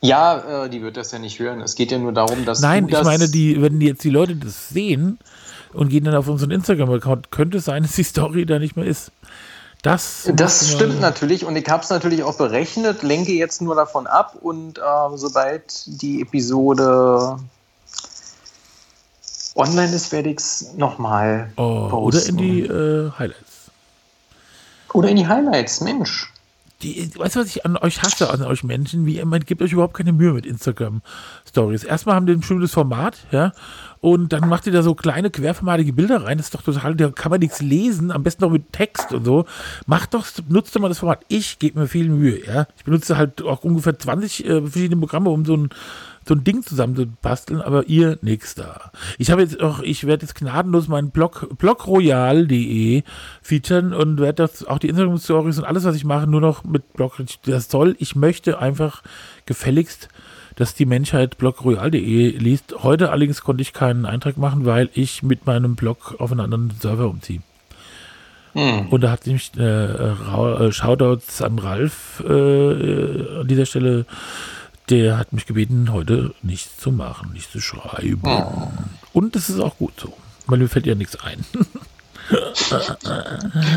Ja, 0.02 0.66
äh, 0.66 0.70
die 0.70 0.82
wird 0.82 0.98
das 0.98 1.12
ja 1.12 1.20
nicht 1.20 1.40
hören. 1.40 1.62
Es 1.62 1.76
geht 1.76 1.92
ja 1.92 1.98
nur 1.98 2.12
darum, 2.12 2.46
dass. 2.46 2.60
Nein, 2.60 2.88
ich 2.88 3.04
meine, 3.04 3.30
die, 3.30 3.62
wenn 3.62 3.82
jetzt 3.82 4.04
die 4.04 4.10
Leute 4.10 4.36
das 4.36 4.70
sehen 4.70 5.18
und 5.74 5.90
gehen 5.90 6.04
dann 6.04 6.16
auf 6.16 6.28
unseren 6.28 6.52
Instagram-Account, 6.52 7.32
könnte 7.32 7.58
es 7.58 7.66
sein, 7.66 7.84
dass 7.84 7.94
die 7.94 8.04
Story 8.04 8.46
da 8.46 8.60
nicht 8.60 8.76
mehr 8.76 8.86
ist. 8.86 9.12
Das, 9.84 10.30
das 10.34 10.72
stimmt 10.72 11.00
natürlich 11.02 11.46
und 11.46 11.56
ich 11.56 11.68
habe 11.70 11.84
es 11.84 11.90
natürlich 11.90 12.24
auch 12.24 12.36
berechnet, 12.36 13.04
lenke 13.04 13.32
jetzt 13.34 13.62
nur 13.62 13.76
davon 13.76 14.08
ab 14.08 14.36
und 14.42 14.80
äh, 14.80 14.82
sobald 15.16 15.84
die 16.02 16.22
Episode 16.22 17.38
online 19.56 19.96
ist, 19.96 20.12
werde 20.12 20.30
ich 20.30 20.40
es 20.40 20.74
nochmal 20.76 21.52
oh, 21.58 21.90
Oder 21.92 22.26
in 22.26 22.38
die 22.38 22.62
äh, 22.62 23.12
Highlights. 23.18 23.72
Oder 24.94 25.10
in 25.10 25.18
die 25.18 25.28
Highlights, 25.28 25.80
Mensch 25.82 26.32
die, 26.84 27.10
weißt 27.16 27.36
du, 27.36 27.40
was 27.40 27.48
ich 27.48 27.66
an 27.66 27.76
euch 27.78 28.02
hasse, 28.04 28.30
an 28.30 28.44
euch 28.44 28.64
Menschen? 28.64 29.06
Wie, 29.06 29.24
man 29.26 29.42
gibt 29.42 29.62
euch 29.62 29.72
überhaupt 29.72 29.96
keine 29.96 30.14
Mühe 30.14 30.34
mit 30.34 30.46
Instagram-Stories. 30.46 31.84
Erstmal 31.84 32.16
haben 32.16 32.28
die 32.28 32.34
ein 32.34 32.40
bestimmtes 32.40 32.74
Format, 32.74 33.18
ja, 33.32 33.52
und 34.00 34.32
dann 34.32 34.48
macht 34.48 34.68
ihr 34.68 34.74
da 34.74 34.84
so 34.84 34.94
kleine 34.94 35.32
querformatige 35.32 35.94
Bilder 35.94 36.24
rein. 36.24 36.38
Das 36.38 36.48
ist 36.48 36.54
doch 36.54 36.62
total, 36.62 36.96
da 36.96 37.10
kann 37.10 37.32
man 37.32 37.40
nichts 37.40 37.62
lesen, 37.62 38.12
am 38.12 38.24
besten 38.24 38.44
noch 38.44 38.52
mit 38.52 38.72
Text 38.72 39.12
und 39.12 39.26
so. 39.26 39.46
Macht 39.88 40.14
doch, 40.14 40.28
nutzt 40.50 40.76
doch 40.76 40.82
mal 40.82 40.90
das 40.90 41.00
Format. 41.00 41.26
Ich 41.30 41.58
gebe 41.58 41.80
mir 41.80 41.88
viel 41.88 42.10
Mühe, 42.10 42.46
ja. 42.46 42.68
Ich 42.78 42.84
benutze 42.84 43.18
halt 43.18 43.42
auch 43.42 43.64
ungefähr 43.64 43.98
20 43.98 44.46
äh, 44.46 44.62
verschiedene 44.62 45.00
Programme, 45.00 45.30
um 45.30 45.46
so 45.46 45.58
ein 45.58 45.70
so 46.28 46.36
ein 46.36 46.44
Ding 46.44 46.64
zusammenzubasteln, 46.64 47.62
aber 47.62 47.88
ihr 47.88 48.20
nix 48.22 48.56
da. 48.56 48.92
Ich 49.18 49.32
habe 49.32 49.42
jetzt 49.42 49.62
auch, 49.62 49.80
ich 49.80 50.06
werde 50.06 50.26
jetzt 50.26 50.36
gnadenlos 50.36 50.88
meinen 50.88 51.12
Blog, 51.12 51.48
blogroyal.de 51.58 53.04
featuren 53.42 53.94
und 53.94 54.20
werde 54.20 54.44
das 54.44 54.66
auch 54.66 54.80
die 54.80 54.90
Instagram-Stories 54.90 55.60
und 55.60 55.66
alles, 55.66 55.86
was 55.86 55.96
ich 55.96 56.06
mache, 56.06 56.28
nur 56.28 56.42
noch 56.42 56.64
mit 56.64 56.94
Blog. 56.94 57.22
Das 57.46 57.70
soll, 57.70 57.96
ich 58.00 58.16
möchte 58.16 58.60
einfach 58.60 59.04
gefälligst, 59.46 60.10
dass 60.56 60.76
die 60.76 60.86
Menschheit 60.86 61.38
blogroyal.de 61.38 62.38
liest. 62.38 62.76
Heute 62.84 63.12
allerdings 63.12 63.42
konnte 63.42 63.62
ich 63.62 63.74
keinen 63.74 64.06
Eintrag 64.06 64.38
machen, 64.38 64.66
weil 64.66 64.90
ich 64.94 65.24
mit 65.24 65.46
meinem 65.46 65.76
Blog 65.76 66.16
auf 66.20 66.32
einen 66.32 66.42
anderen 66.42 66.72
Server 66.72 67.08
umziehe. 67.08 67.42
Hm. 68.54 68.88
Und 68.88 69.02
da 69.02 69.12
hat 69.12 69.28
nämlich 69.28 69.52
äh, 69.56 69.62
äh, 69.62 70.72
Shoutouts 70.72 71.42
an 71.44 71.60
Ralf 71.60 72.24
äh, 72.28 73.40
an 73.40 73.48
dieser 73.48 73.68
Stelle 73.68 74.06
der 74.90 75.18
hat 75.18 75.34
mich 75.34 75.46
gebeten, 75.46 75.92
heute 75.92 76.34
nichts 76.42 76.78
zu 76.78 76.92
machen, 76.92 77.34
nichts 77.34 77.52
zu 77.52 77.60
schreiben. 77.60 78.22
Oh. 78.24 78.72
Und 79.14 79.36
das 79.36 79.50
ist 79.50 79.60
auch 79.60 79.78
gut 79.78 79.94
so, 79.98 80.14
weil 80.46 80.60
mir 80.60 80.70
fällt 80.70 80.86
ja 80.86 80.96
nichts 80.96 81.16
ein. 81.18 81.46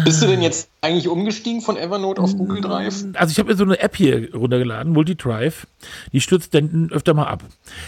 Bist 0.05 0.23
du 0.23 0.27
denn 0.27 0.43
jetzt 0.43 0.71
eigentlich 0.81 1.09
umgestiegen 1.09 1.61
von 1.61 1.77
Evernote 1.77 2.21
auf 2.21 2.37
Google 2.37 2.61
Drive? 2.61 3.05
Also 3.15 3.31
ich 3.31 3.39
habe 3.39 3.51
mir 3.51 3.57
so 3.57 3.65
eine 3.65 3.79
App 3.79 3.97
hier 3.97 4.35
runtergeladen, 4.35 4.93
Multidrive. 4.93 5.67
Die 6.13 6.21
stürzt 6.21 6.53
dann 6.55 6.91
öfter 6.91 7.15
mal 7.15 7.27
ab. 7.27 7.45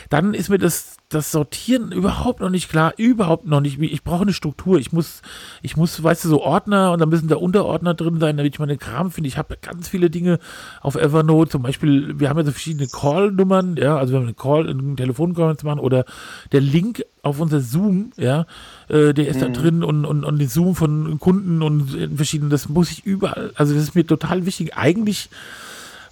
Dann 0.08 0.34
ist 0.34 0.50
mir 0.50 0.58
das, 0.58 0.98
das 1.14 1.30
Sortieren 1.30 1.92
überhaupt 1.92 2.40
noch 2.40 2.50
nicht 2.50 2.68
klar, 2.68 2.94
überhaupt 2.96 3.46
noch 3.46 3.60
nicht. 3.60 3.80
Ich 3.80 4.02
brauche 4.02 4.22
eine 4.22 4.32
Struktur. 4.32 4.78
Ich 4.78 4.92
muss, 4.92 5.22
ich 5.62 5.76
muss, 5.76 6.02
weißt 6.02 6.24
du, 6.24 6.28
so 6.28 6.42
Ordner 6.42 6.92
und 6.92 7.00
dann 7.00 7.08
müssen 7.08 7.28
da 7.28 7.36
Unterordner 7.36 7.94
drin 7.94 8.18
sein, 8.18 8.36
damit 8.36 8.54
ich 8.54 8.58
meine 8.58 8.78
Kram 8.78 9.10
finde. 9.10 9.28
Ich 9.28 9.38
habe 9.38 9.56
ganz 9.60 9.88
viele 9.88 10.10
Dinge 10.10 10.38
auf 10.80 10.94
Evernote. 10.94 11.50
Zum 11.50 11.62
Beispiel, 11.62 12.18
wir 12.18 12.28
haben 12.28 12.38
ja 12.38 12.44
so 12.44 12.52
verschiedene 12.52 12.88
Call-Nummern, 12.88 13.76
ja, 13.76 13.96
also 13.96 14.14
wenn 14.14 14.22
wir 14.22 14.28
eine 14.28 14.34
Call, 14.34 14.68
einen 14.68 14.96
Telefoncall 14.96 15.56
machen 15.62 15.80
oder 15.80 16.04
der 16.52 16.60
Link 16.60 17.04
auf 17.22 17.40
unser 17.40 17.60
Zoom, 17.60 18.12
ja, 18.16 18.46
äh, 18.88 19.12
der 19.14 19.28
ist 19.28 19.36
mhm. 19.36 19.40
da 19.40 19.48
drin 19.48 19.84
und, 19.84 20.04
und, 20.04 20.24
und 20.24 20.38
den 20.38 20.48
Zoom 20.48 20.74
von 20.74 21.18
Kunden 21.20 21.62
und 21.62 21.94
in 21.94 22.16
verschiedenen, 22.16 22.50
das 22.50 22.68
muss 22.68 22.90
ich 22.90 23.04
überall, 23.04 23.52
also 23.54 23.74
das 23.74 23.82
ist 23.84 23.94
mir 23.94 24.06
total 24.06 24.46
wichtig. 24.46 24.76
Eigentlich 24.76 25.30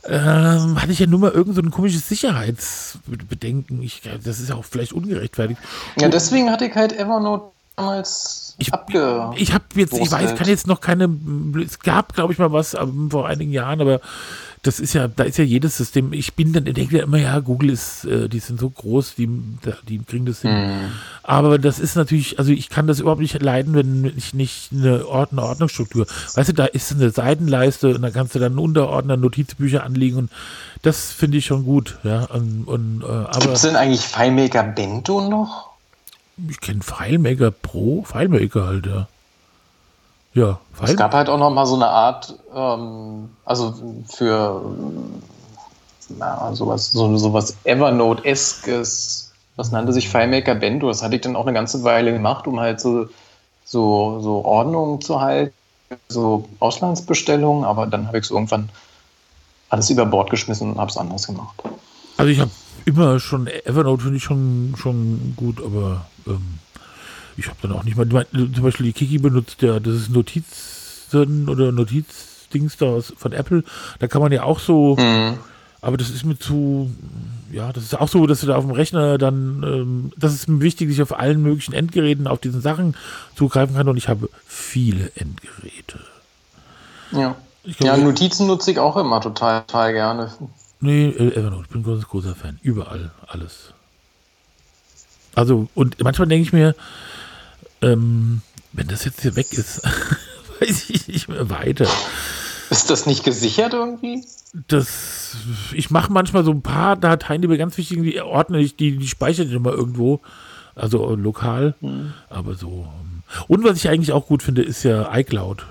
ähm, 0.04 0.80
hatte 0.80 0.92
ich 0.92 0.98
ja 0.98 1.06
nur 1.06 1.20
mal 1.20 1.30
irgend 1.30 1.54
so 1.54 1.62
ein 1.62 1.70
komisches 1.70 2.08
Sicherheitsbedenken. 2.08 3.82
Ich, 3.82 4.02
das 4.24 4.40
ist 4.40 4.48
ja 4.48 4.54
auch 4.54 4.64
vielleicht 4.64 4.92
ungerechtfertigt. 4.92 5.60
Ja, 5.98 6.08
deswegen 6.08 6.50
hatte 6.50 6.66
ich 6.66 6.74
halt 6.74 6.92
Evernote 6.92 7.52
damals 7.80 8.54
ich, 8.58 8.72
abge. 8.72 9.30
Ich 9.36 9.52
habe 9.52 9.64
jetzt, 9.74 9.94
ich 9.94 10.10
weiß, 10.10 10.36
kann 10.36 10.48
jetzt 10.48 10.66
noch 10.66 10.80
keine. 10.80 11.08
Es 11.64 11.78
gab, 11.78 12.14
glaube 12.14 12.32
ich, 12.32 12.38
mal 12.38 12.52
was 12.52 12.74
ähm, 12.74 13.10
vor 13.10 13.26
einigen 13.26 13.52
Jahren, 13.52 13.80
aber 13.80 14.00
das 14.62 14.78
ist 14.78 14.92
ja, 14.92 15.08
da 15.08 15.24
ist 15.24 15.38
ja 15.38 15.44
jedes 15.44 15.78
System. 15.78 16.12
Ich 16.12 16.34
bin 16.34 16.52
dann, 16.52 16.64
denke 16.64 16.98
ja 16.98 17.04
immer, 17.04 17.16
ja, 17.16 17.38
Google 17.38 17.70
ist, 17.70 18.04
äh, 18.04 18.28
die 18.28 18.40
sind 18.40 18.60
so 18.60 18.68
groß, 18.68 19.14
die, 19.14 19.28
die 19.88 19.98
kriegen 20.00 20.26
das 20.26 20.42
hin. 20.42 20.52
Mhm. 20.52 20.92
Aber 21.22 21.58
das 21.58 21.78
ist 21.78 21.96
natürlich, 21.96 22.38
also 22.38 22.52
ich 22.52 22.68
kann 22.68 22.86
das 22.86 23.00
überhaupt 23.00 23.22
nicht 23.22 23.40
leiden, 23.40 23.74
wenn 23.74 24.12
ich 24.16 24.34
nicht 24.34 24.70
eine, 24.72 25.06
Ord 25.06 25.32
eine 25.32 25.42
Ordnungsstruktur. 25.42 26.06
Weißt 26.34 26.50
du, 26.50 26.52
da 26.52 26.66
ist 26.66 26.92
eine 26.92 27.10
Seitenleiste 27.10 27.94
und 27.94 28.02
da 28.02 28.10
kannst 28.10 28.34
du 28.34 28.38
dann 28.38 28.58
Unterordner, 28.58 29.16
Notizbücher 29.16 29.82
anlegen 29.82 30.16
und 30.16 30.30
das 30.82 31.10
finde 31.12 31.38
ich 31.38 31.46
schon 31.46 31.64
gut, 31.64 31.98
ja. 32.04 32.24
Und, 32.24 32.64
und, 32.64 33.02
äh, 33.02 33.38
Gibt 33.38 33.54
es 33.54 33.62
denn 33.62 33.76
eigentlich 33.76 34.02
FileMaker 34.02 34.62
Bento 34.62 35.26
noch? 35.26 35.70
Ich 36.48 36.60
kenne 36.60 36.80
FileMaker 36.82 37.50
Pro, 37.50 38.04
FileMaker 38.04 38.66
halt, 38.66 38.86
ja. 38.86 39.08
Ja, 40.34 40.60
weil? 40.78 40.90
Es 40.90 40.96
gab 40.96 41.12
halt 41.12 41.28
auch 41.28 41.38
noch 41.38 41.50
mal 41.50 41.66
so 41.66 41.74
eine 41.74 41.88
Art, 41.88 42.38
ähm, 42.54 43.30
also 43.44 43.74
für 44.08 44.62
na, 46.18 46.54
sowas, 46.54 46.92
so, 46.92 47.16
sowas 47.16 47.56
Evernote-eskes, 47.64 49.32
was 49.56 49.70
nannte 49.70 49.92
sich 49.92 50.08
FileMaker 50.08 50.54
Bento. 50.54 50.88
Das 50.88 51.02
hatte 51.02 51.16
ich 51.16 51.20
dann 51.22 51.36
auch 51.36 51.46
eine 51.46 51.52
ganze 51.52 51.82
Weile 51.84 52.12
gemacht, 52.12 52.46
um 52.46 52.60
halt 52.60 52.80
so, 52.80 53.08
so, 53.64 54.20
so 54.20 54.44
Ordnung 54.44 55.00
zu 55.00 55.20
halten, 55.20 55.54
so 56.08 56.48
Auslandsbestellungen, 56.60 57.64
aber 57.64 57.86
dann 57.86 58.06
habe 58.06 58.18
ich 58.18 58.24
es 58.24 58.30
irgendwann 58.30 58.68
alles 59.68 59.90
über 59.90 60.06
Bord 60.06 60.30
geschmissen 60.30 60.72
und 60.72 60.78
habe 60.78 60.90
es 60.90 60.96
anders 60.96 61.26
gemacht. 61.26 61.62
Also 62.16 62.30
ich 62.30 62.40
habe 62.40 62.50
immer 62.84 63.20
schon, 63.20 63.46
Evernote 63.46 64.02
finde 64.02 64.16
ich 64.16 64.24
schon, 64.24 64.74
schon 64.76 65.34
gut, 65.36 65.62
aber 65.62 66.06
ähm, 66.26 66.58
ich 67.40 67.48
habe 67.48 67.58
dann 67.62 67.72
auch 67.72 67.84
nicht 67.84 67.96
mal, 67.96 68.08
zum 68.08 68.62
Beispiel 68.62 68.86
die 68.86 68.92
Kiki 68.92 69.18
benutzt 69.18 69.62
ja, 69.62 69.80
das 69.80 69.94
ist 69.94 70.10
Notizen 70.10 71.48
oder 71.48 71.72
Notizdings 71.72 72.76
da 72.76 73.00
von 73.00 73.32
Apple. 73.32 73.64
Da 73.98 74.06
kann 74.06 74.22
man 74.22 74.30
ja 74.30 74.42
auch 74.42 74.60
so, 74.60 74.96
mhm. 74.96 75.38
aber 75.80 75.96
das 75.96 76.10
ist 76.10 76.24
mir 76.24 76.38
zu, 76.38 76.90
ja, 77.50 77.72
das 77.72 77.84
ist 77.84 77.98
auch 77.98 78.08
so, 78.08 78.26
dass 78.26 78.42
du 78.42 78.46
da 78.46 78.56
auf 78.56 78.64
dem 78.64 78.72
Rechner 78.72 79.18
dann, 79.18 79.62
ähm, 79.64 80.12
das 80.16 80.34
ist 80.34 80.48
mir 80.48 80.60
wichtig, 80.60 80.88
dass 80.88 80.94
ich 80.94 81.02
auf 81.02 81.18
allen 81.18 81.42
möglichen 81.42 81.72
Endgeräten 81.72 82.26
auf 82.26 82.40
diesen 82.40 82.60
Sachen 82.60 82.94
zugreifen 83.34 83.74
kann 83.74 83.88
und 83.88 83.96
ich 83.96 84.08
habe 84.08 84.28
viele 84.46 85.10
Endgeräte. 85.16 85.98
Ja. 87.12 87.36
Glaub, 87.62 87.80
ja, 87.80 87.96
Notizen 87.96 88.46
nutze 88.46 88.70
ich 88.70 88.78
auch 88.78 88.96
immer 88.96 89.20
total, 89.20 89.62
total 89.62 89.92
gerne. 89.92 90.30
Nee, 90.80 91.08
äh, 91.08 91.34
Evernote, 91.34 91.64
ich 91.64 91.68
bin 91.68 91.80
ein 91.80 91.84
großer, 91.84 92.06
großer 92.06 92.34
Fan. 92.34 92.58
Überall, 92.62 93.10
alles. 93.26 93.74
Also, 95.34 95.68
und 95.74 96.02
manchmal 96.02 96.28
denke 96.28 96.42
ich 96.42 96.52
mir, 96.52 96.74
ähm, 97.82 98.42
wenn 98.72 98.88
das 98.88 99.04
jetzt 99.04 99.22
hier 99.22 99.36
weg 99.36 99.52
ist, 99.52 99.82
weiß 100.60 100.90
ich 100.90 101.08
nicht 101.08 101.28
mehr 101.28 101.50
weiter. 101.50 101.86
Ist 102.70 102.90
das 102.90 103.06
nicht 103.06 103.24
gesichert 103.24 103.74
irgendwie? 103.74 104.24
Das, 104.68 105.36
ich 105.72 105.90
mache 105.90 106.12
manchmal 106.12 106.44
so 106.44 106.52
ein 106.52 106.62
paar 106.62 106.96
Dateien, 106.96 107.42
die 107.42 107.48
mir 107.48 107.58
ganz 107.58 107.76
wichtig 107.76 107.96
sind, 107.96 108.04
die 108.04 108.20
ordne 108.20 108.60
ich, 108.60 108.76
die, 108.76 108.96
die 108.96 109.08
speichere 109.08 109.46
ich 109.46 109.52
immer 109.52 109.72
irgendwo, 109.72 110.20
also 110.74 111.14
lokal, 111.14 111.74
hm. 111.80 112.12
aber 112.28 112.54
so. 112.54 112.88
Ähm, 112.88 113.22
und 113.48 113.64
was 113.64 113.76
ich 113.76 113.88
eigentlich 113.88 114.12
auch 114.12 114.26
gut 114.26 114.42
finde, 114.42 114.62
ist 114.62 114.82
ja 114.82 115.14
iCloud. 115.16 115.66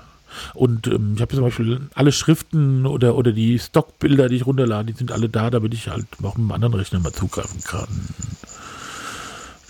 Und 0.54 0.86
ähm, 0.86 1.14
ich 1.16 1.22
habe 1.22 1.34
zum 1.34 1.44
Beispiel 1.44 1.80
alle 1.94 2.12
Schriften 2.12 2.86
oder, 2.86 3.16
oder 3.16 3.32
die 3.32 3.58
Stockbilder, 3.58 4.28
die 4.28 4.36
ich 4.36 4.46
runterlade, 4.46 4.92
die 4.92 4.98
sind 4.98 5.12
alle 5.12 5.28
da, 5.28 5.50
damit 5.50 5.74
ich 5.74 5.88
halt 5.88 6.06
auch 6.22 6.36
mit 6.36 6.44
einem 6.44 6.52
anderen 6.52 6.74
Rechner 6.74 7.00
mal 7.00 7.12
zugreifen 7.12 7.62
kann. 7.64 7.88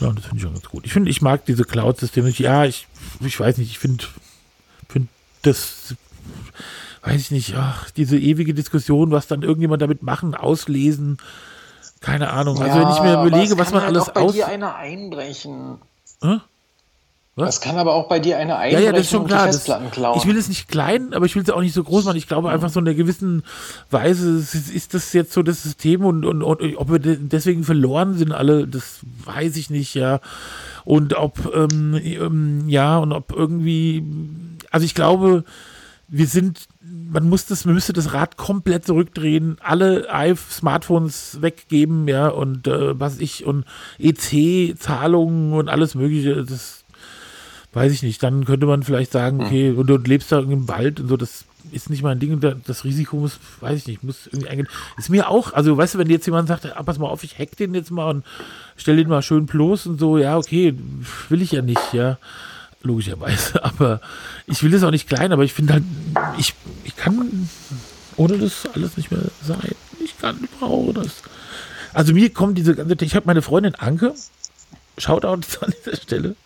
Ja, 0.00 0.12
das 0.12 0.24
finde 0.24 0.36
ich 0.36 0.42
schon 0.42 0.54
ganz 0.54 0.68
gut. 0.68 0.86
Ich 0.86 0.92
finde, 0.92 1.10
ich 1.10 1.22
mag 1.22 1.44
diese 1.44 1.64
Cloud-Systeme. 1.64 2.30
Ja, 2.30 2.64
ich, 2.64 2.86
ich 3.20 3.38
weiß 3.38 3.58
nicht, 3.58 3.70
ich 3.70 3.78
finde 3.78 4.04
find 4.88 5.08
das, 5.42 5.94
weiß 7.02 7.20
ich 7.20 7.30
nicht, 7.30 7.54
ach, 7.56 7.90
diese 7.90 8.18
ewige 8.18 8.54
Diskussion, 8.54 9.10
was 9.10 9.26
dann 9.26 9.42
irgendjemand 9.42 9.82
damit 9.82 10.02
machen, 10.02 10.34
auslesen, 10.34 11.18
keine 12.00 12.30
Ahnung. 12.30 12.60
Also 12.60 12.78
wenn 12.78 12.88
ich 12.88 13.02
mir 13.02 13.26
überlege, 13.26 13.58
was 13.58 13.72
man 13.72 13.82
halt 13.82 13.90
alles 13.94 14.08
aus... 14.08 14.14
bei 14.14 14.32
dir 14.32 14.48
einer 14.48 14.74
einbrechen. 14.74 15.78
Hm? 16.22 16.40
Was? 17.40 17.56
Das 17.56 17.60
kann 17.60 17.78
aber 17.78 17.94
auch 17.94 18.08
bei 18.08 18.20
dir 18.20 18.38
eine 18.38 18.56
Einbrechen 18.56 18.84
ja, 18.84 18.86
ja, 18.86 18.92
das 18.92 19.02
ist 19.02 19.10
schon 19.10 19.26
klar. 19.26 19.46
Festplatten 19.46 19.90
klauen. 19.90 20.18
ich 20.18 20.26
will 20.26 20.36
es 20.36 20.48
nicht 20.48 20.68
klein, 20.68 21.12
aber 21.14 21.26
ich 21.26 21.34
will 21.36 21.42
es 21.42 21.50
auch 21.50 21.60
nicht 21.60 21.74
so 21.74 21.84
groß 21.84 22.04
machen. 22.04 22.16
Ich 22.16 22.28
glaube 22.28 22.50
einfach 22.50 22.68
so 22.70 22.80
in 22.80 22.86
einer 22.86 22.96
gewissen 22.96 23.42
Weise 23.90 24.38
ist 24.38 24.94
das 24.94 25.12
jetzt 25.12 25.32
so 25.32 25.42
das 25.42 25.62
System 25.62 26.04
und, 26.04 26.24
und, 26.24 26.42
und 26.42 26.76
ob 26.76 26.90
wir 26.90 26.98
deswegen 26.98 27.64
verloren 27.64 28.16
sind 28.16 28.32
alle, 28.32 28.66
das 28.66 29.00
weiß 29.24 29.56
ich 29.56 29.70
nicht, 29.70 29.94
ja. 29.94 30.20
Und 30.84 31.14
ob, 31.14 31.54
ähm, 31.54 32.00
ähm, 32.02 32.68
ja, 32.68 32.98
und 32.98 33.12
ob 33.12 33.32
irgendwie, 33.32 34.04
also 34.70 34.84
ich 34.84 34.94
glaube, 34.94 35.44
wir 36.10 36.26
sind, 36.26 36.66
man 36.80 37.28
muss 37.28 37.46
das, 37.46 37.64
man 37.64 37.74
müsste 37.74 37.92
das 37.92 38.12
Rad 38.12 38.36
komplett 38.36 38.84
zurückdrehen, 38.84 39.56
alle 39.60 40.06
Smartphones 40.36 41.38
weggeben, 41.40 42.08
ja, 42.08 42.28
und 42.28 42.66
äh, 42.66 42.98
was 42.98 43.20
ich, 43.20 43.44
und 43.44 43.64
EC-Zahlungen 43.98 45.52
und 45.52 45.68
alles 45.68 45.94
mögliche, 45.94 46.44
das 46.44 46.79
weiß 47.72 47.92
ich 47.92 48.02
nicht, 48.02 48.22
dann 48.22 48.44
könnte 48.44 48.66
man 48.66 48.82
vielleicht 48.82 49.12
sagen, 49.12 49.38
hm. 49.38 49.46
okay, 49.46 49.70
und 49.70 49.86
du 49.86 49.96
lebst 49.96 50.32
da 50.32 50.40
im 50.40 50.68
Wald 50.68 51.00
und 51.00 51.08
so, 51.08 51.16
das 51.16 51.44
ist 51.72 51.90
nicht 51.90 52.02
mein 52.02 52.18
Ding 52.18 52.40
das 52.66 52.84
Risiko 52.84 53.16
muss, 53.16 53.38
weiß 53.60 53.78
ich 53.78 53.86
nicht, 53.86 54.02
muss 54.02 54.26
irgendwie 54.26 54.48
eingehen. 54.48 54.68
Ist 54.98 55.10
mir 55.10 55.28
auch, 55.28 55.52
also 55.52 55.76
weißt 55.76 55.94
du, 55.94 55.98
wenn 55.98 56.10
jetzt 56.10 56.26
jemand 56.26 56.48
sagt, 56.48 56.66
ah, 56.76 56.82
pass 56.82 56.98
mal 56.98 57.08
auf, 57.08 57.22
ich 57.22 57.38
hack 57.38 57.56
den 57.56 57.74
jetzt 57.74 57.90
mal 57.90 58.08
und 58.10 58.24
stell 58.76 58.96
den 58.96 59.08
mal 59.08 59.22
schön 59.22 59.46
bloß 59.46 59.86
und 59.86 60.00
so, 60.00 60.18
ja, 60.18 60.36
okay, 60.36 60.74
will 61.28 61.42
ich 61.42 61.52
ja 61.52 61.62
nicht, 61.62 61.92
ja, 61.92 62.18
logischerweise, 62.82 63.62
aber 63.64 64.00
ich 64.46 64.62
will 64.62 64.70
das 64.70 64.82
auch 64.82 64.90
nicht 64.90 65.08
klein, 65.08 65.32
aber 65.32 65.44
ich 65.44 65.52
finde 65.52 65.74
halt, 65.74 65.84
ich, 66.38 66.54
ich 66.84 66.96
kann 66.96 67.48
ohne 68.16 68.38
das 68.38 68.66
alles 68.74 68.96
nicht 68.96 69.10
mehr 69.10 69.22
sein. 69.42 69.74
Ich 70.02 70.18
kann, 70.18 70.38
ich 70.42 70.50
brauche 70.58 70.92
das. 70.94 71.22
Also 71.92 72.12
mir 72.12 72.30
kommt 72.30 72.58
diese 72.58 72.74
ganze, 72.74 72.96
ich 73.04 73.14
habe 73.14 73.26
meine 73.26 73.42
Freundin 73.42 73.74
Anke, 73.76 74.14
Shoutout 74.98 75.28
an 75.60 75.72
dieser 75.78 75.96
Stelle, 75.96 76.36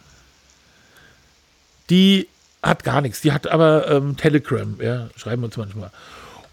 die 1.90 2.28
hat 2.62 2.84
gar 2.84 3.00
nichts. 3.00 3.20
Die 3.20 3.32
hat 3.32 3.46
aber 3.46 3.90
ähm, 3.90 4.16
Telegram, 4.16 4.76
ja, 4.80 5.08
schreiben 5.16 5.42
wir 5.42 5.46
uns 5.46 5.56
manchmal. 5.56 5.90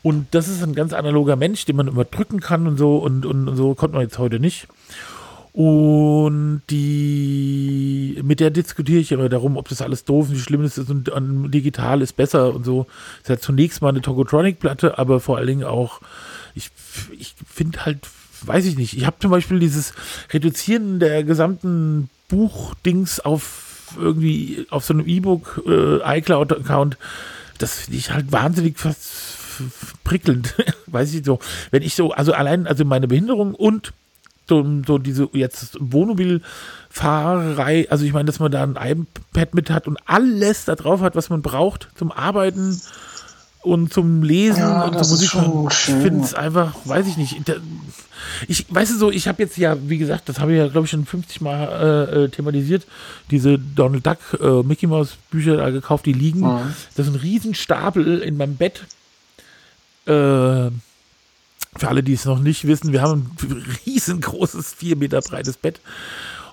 Und 0.03 0.27
das 0.31 0.47
ist 0.47 0.63
ein 0.63 0.75
ganz 0.75 0.93
analoger 0.93 1.35
Mensch, 1.35 1.65
den 1.65 1.75
man 1.75 1.87
immer 1.87 2.05
drücken 2.05 2.39
kann 2.39 2.67
und 2.67 2.77
so 2.77 2.97
und, 2.97 3.25
und, 3.25 3.47
und 3.47 3.55
so 3.55 3.75
konnte 3.75 3.95
man 3.95 4.03
jetzt 4.03 4.17
heute 4.17 4.39
nicht. 4.39 4.67
Und 5.53 6.61
die, 6.69 8.19
mit 8.23 8.39
der 8.39 8.51
diskutiere 8.51 8.99
ich 8.99 9.11
immer 9.11 9.27
darum, 9.27 9.57
ob 9.57 9.67
das 9.67 9.81
alles 9.81 10.05
doof 10.05 10.29
und 10.29 10.35
wie 10.35 10.39
schlimm 10.39 10.63
es 10.63 10.77
ist 10.77 10.89
und, 10.89 11.09
und 11.09 11.51
digital 11.51 12.01
ist 12.01 12.13
besser 12.13 12.55
und 12.55 12.65
so. 12.65 12.87
Es 13.23 13.29
hat 13.29 13.41
zunächst 13.41 13.81
mal 13.81 13.89
eine 13.89 14.01
Tokotronic-Platte, 14.01 14.97
aber 14.97 15.19
vor 15.19 15.37
allen 15.37 15.47
Dingen 15.47 15.63
auch, 15.65 15.99
ich, 16.55 16.71
ich 17.19 17.35
finde 17.45 17.85
halt, 17.85 18.07
weiß 18.43 18.65
ich 18.65 18.77
nicht, 18.77 18.95
ich 18.95 19.05
habe 19.05 19.19
zum 19.19 19.29
Beispiel 19.29 19.59
dieses 19.59 19.93
Reduzieren 20.31 20.99
der 20.99 21.23
gesamten 21.25 22.09
Buchdings 22.29 23.19
auf 23.19 23.70
irgendwie 23.97 24.67
auf 24.69 24.85
so 24.85 24.93
einem 24.93 25.07
E-Book 25.07 25.63
äh, 25.67 26.19
iCloud-Account, 26.19 26.97
das 27.57 27.79
finde 27.79 27.97
ich 27.97 28.11
halt 28.11 28.31
wahnsinnig 28.31 28.79
fast 28.79 29.37
prickelnd. 30.03 30.55
Weiß 30.87 31.13
ich 31.13 31.23
so. 31.25 31.39
Wenn 31.69 31.83
ich 31.83 31.95
so, 31.95 32.11
also 32.11 32.33
allein, 32.33 32.67
also 32.67 32.85
meine 32.85 33.07
Behinderung 33.07 33.55
und 33.55 33.93
so, 34.47 34.65
so 34.85 34.97
diese 34.97 35.29
jetzt 35.33 35.77
Wohnmobilfahrerei, 35.79 37.87
also 37.89 38.05
ich 38.05 38.13
meine, 38.13 38.25
dass 38.25 38.39
man 38.39 38.51
da 38.51 38.63
ein 38.63 38.75
iPad 38.75 39.53
mit 39.53 39.69
hat 39.69 39.87
und 39.87 39.97
alles 40.05 40.65
da 40.65 40.75
drauf 40.75 41.01
hat, 41.01 41.15
was 41.15 41.29
man 41.29 41.41
braucht 41.41 41.89
zum 41.95 42.11
Arbeiten 42.11 42.81
und 43.61 43.93
zum 43.93 44.23
Lesen 44.23 44.59
ja, 44.59 44.85
und 44.85 44.93
zur 44.93 45.07
Musik. 45.07 45.31
Ich 45.69 45.79
finde 45.79 46.23
es 46.23 46.33
einfach, 46.33 46.75
weiß 46.85 47.07
ich 47.07 47.17
nicht. 47.17 47.37
Ich 48.47 48.65
weißt 48.69 48.91
du 48.91 48.97
so, 48.97 49.11
ich 49.11 49.27
habe 49.27 49.43
jetzt 49.43 49.57
ja, 49.57 49.77
wie 49.87 49.97
gesagt, 49.97 50.29
das 50.29 50.39
habe 50.39 50.51
ich 50.53 50.57
ja, 50.57 50.67
glaube 50.67 50.85
ich, 50.85 50.91
schon 50.91 51.05
50 51.05 51.41
Mal 51.41 51.67
äh, 51.67 52.23
äh, 52.23 52.29
thematisiert, 52.29 52.87
diese 53.29 53.59
Donald 53.59 54.05
Duck, 54.05 54.17
äh, 54.39 54.63
Mickey 54.63 54.87
Mouse 54.87 55.17
Bücher 55.29 55.57
da 55.57 55.69
gekauft, 55.69 56.05
die 56.05 56.13
liegen. 56.13 56.41
Mhm. 56.41 56.73
Das 56.95 57.07
ist 57.07 57.13
ein 57.13 57.19
Riesenstapel 57.19 58.19
in 58.19 58.37
meinem 58.37 58.55
Bett. 58.55 58.81
Äh, 60.05 60.71
für 61.77 61.87
alle, 61.87 62.03
die 62.03 62.13
es 62.13 62.25
noch 62.25 62.39
nicht 62.39 62.67
wissen, 62.67 62.91
wir 62.91 63.01
haben 63.01 63.31
ein 63.41 63.65
riesengroßes, 63.85 64.73
vier 64.73 64.95
Meter 64.95 65.21
breites 65.21 65.57
Bett. 65.57 65.79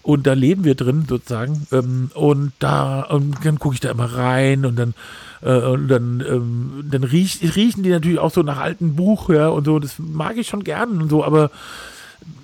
Und 0.03 0.27
da 0.27 0.33
leben 0.33 0.65
wir 0.65 0.75
drin 0.75 1.07
sozusagen. 1.09 1.67
Ähm, 1.73 2.11
und 2.15 2.53
da, 2.59 3.03
und 3.03 3.45
dann 3.45 3.59
gucke 3.59 3.75
ich 3.75 3.81
da 3.81 3.91
immer 3.91 4.13
rein 4.13 4.65
und 4.65 4.77
dann, 4.77 4.95
und 5.41 5.89
dann, 5.89 6.25
ähm, 6.27 6.89
dann 6.91 7.05
riech, 7.05 7.41
riechen 7.55 7.83
die 7.83 7.91
natürlich 7.91 8.19
auch 8.19 8.33
so 8.33 8.43
nach 8.43 8.59
altem 8.59 8.97
Buch, 8.97 9.31
ja, 9.31 9.49
und 9.49 9.65
so. 9.65 9.79
Das 9.79 9.95
mag 9.99 10.37
ich 10.37 10.49
schon 10.49 10.65
gern 10.65 11.01
und 11.03 11.09
so, 11.09 11.25
aber 11.25 11.51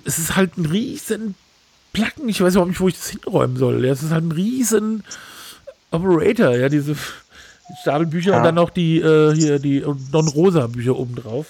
es 0.05 0.17
ist 0.17 0.35
halt 0.35 0.57
ein 0.57 0.65
riesen 0.65 1.35
Placken. 1.93 2.29
Ich 2.29 2.41
weiß 2.41 2.53
überhaupt 2.53 2.69
nicht, 2.69 2.79
wo 2.79 2.87
ich 2.87 2.95
das 2.97 3.09
hinräumen 3.09 3.57
soll. 3.57 3.85
Ja, 3.85 3.91
es 3.91 4.03
ist 4.03 4.11
halt 4.11 4.25
ein 4.25 4.31
riesen 4.31 5.03
Operator, 5.91 6.55
ja, 6.55 6.69
diese 6.69 6.95
Stapelbücher 7.81 8.31
ja. 8.31 8.37
und 8.37 8.43
dann 8.43 8.55
noch 8.55 8.69
die, 8.69 8.99
äh, 8.99 9.33
hier, 9.35 9.59
die 9.59 9.83
Don 10.11 10.27
Rosa 10.27 10.67
Bücher 10.67 10.95
obendrauf. 10.95 11.47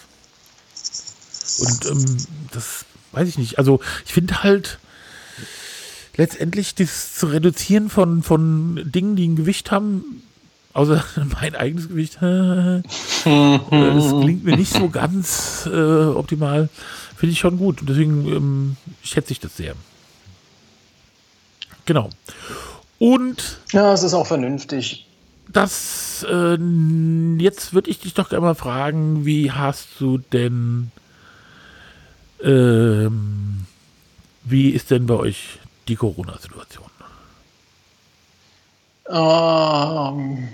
Und 1.59 1.85
ähm, 1.85 2.17
das 2.51 2.85
weiß 3.11 3.27
ich 3.27 3.37
nicht. 3.37 3.57
Also 3.59 3.79
ich 4.05 4.13
finde 4.13 4.43
halt 4.43 4.79
letztendlich 6.17 6.75
das 6.75 7.13
zu 7.15 7.27
reduzieren 7.27 7.89
von, 7.89 8.23
von 8.23 8.81
Dingen, 8.85 9.15
die 9.15 9.27
ein 9.27 9.35
Gewicht 9.35 9.71
haben, 9.71 10.21
außer 10.75 11.03
mein 11.41 11.55
eigenes 11.55 11.87
Gewicht, 11.87 12.17
das 12.21 12.83
klingt 13.23 14.43
mir 14.43 14.55
nicht 14.55 14.71
so 14.71 14.89
ganz 14.89 15.67
äh, 15.71 16.05
optimal. 16.05 16.69
Finde 17.15 17.33
ich 17.33 17.39
schon 17.39 17.57
gut. 17.57 17.79
Deswegen 17.81 18.27
ähm, 18.27 18.77
schätze 19.01 19.31
ich 19.31 19.39
das 19.39 19.57
sehr. 19.57 19.73
Genau. 21.85 22.09
Und. 22.99 23.59
Ja, 23.71 23.93
es 23.93 24.03
ist 24.03 24.13
auch 24.13 24.27
vernünftig. 24.27 25.07
Das, 25.47 26.25
äh, 26.29 26.57
jetzt 27.37 27.73
würde 27.73 27.89
ich 27.89 27.99
dich 27.99 28.13
doch 28.13 28.31
einmal 28.31 28.55
fragen, 28.55 29.25
wie 29.25 29.51
hast 29.51 29.87
du 29.99 30.17
denn 30.17 30.91
ähm, 32.43 33.65
wie 34.43 34.69
ist 34.69 34.91
denn 34.91 35.07
bei 35.07 35.15
euch 35.15 35.59
die 35.87 35.95
Corona-Situation? 35.95 36.85
Ähm, 39.07 40.49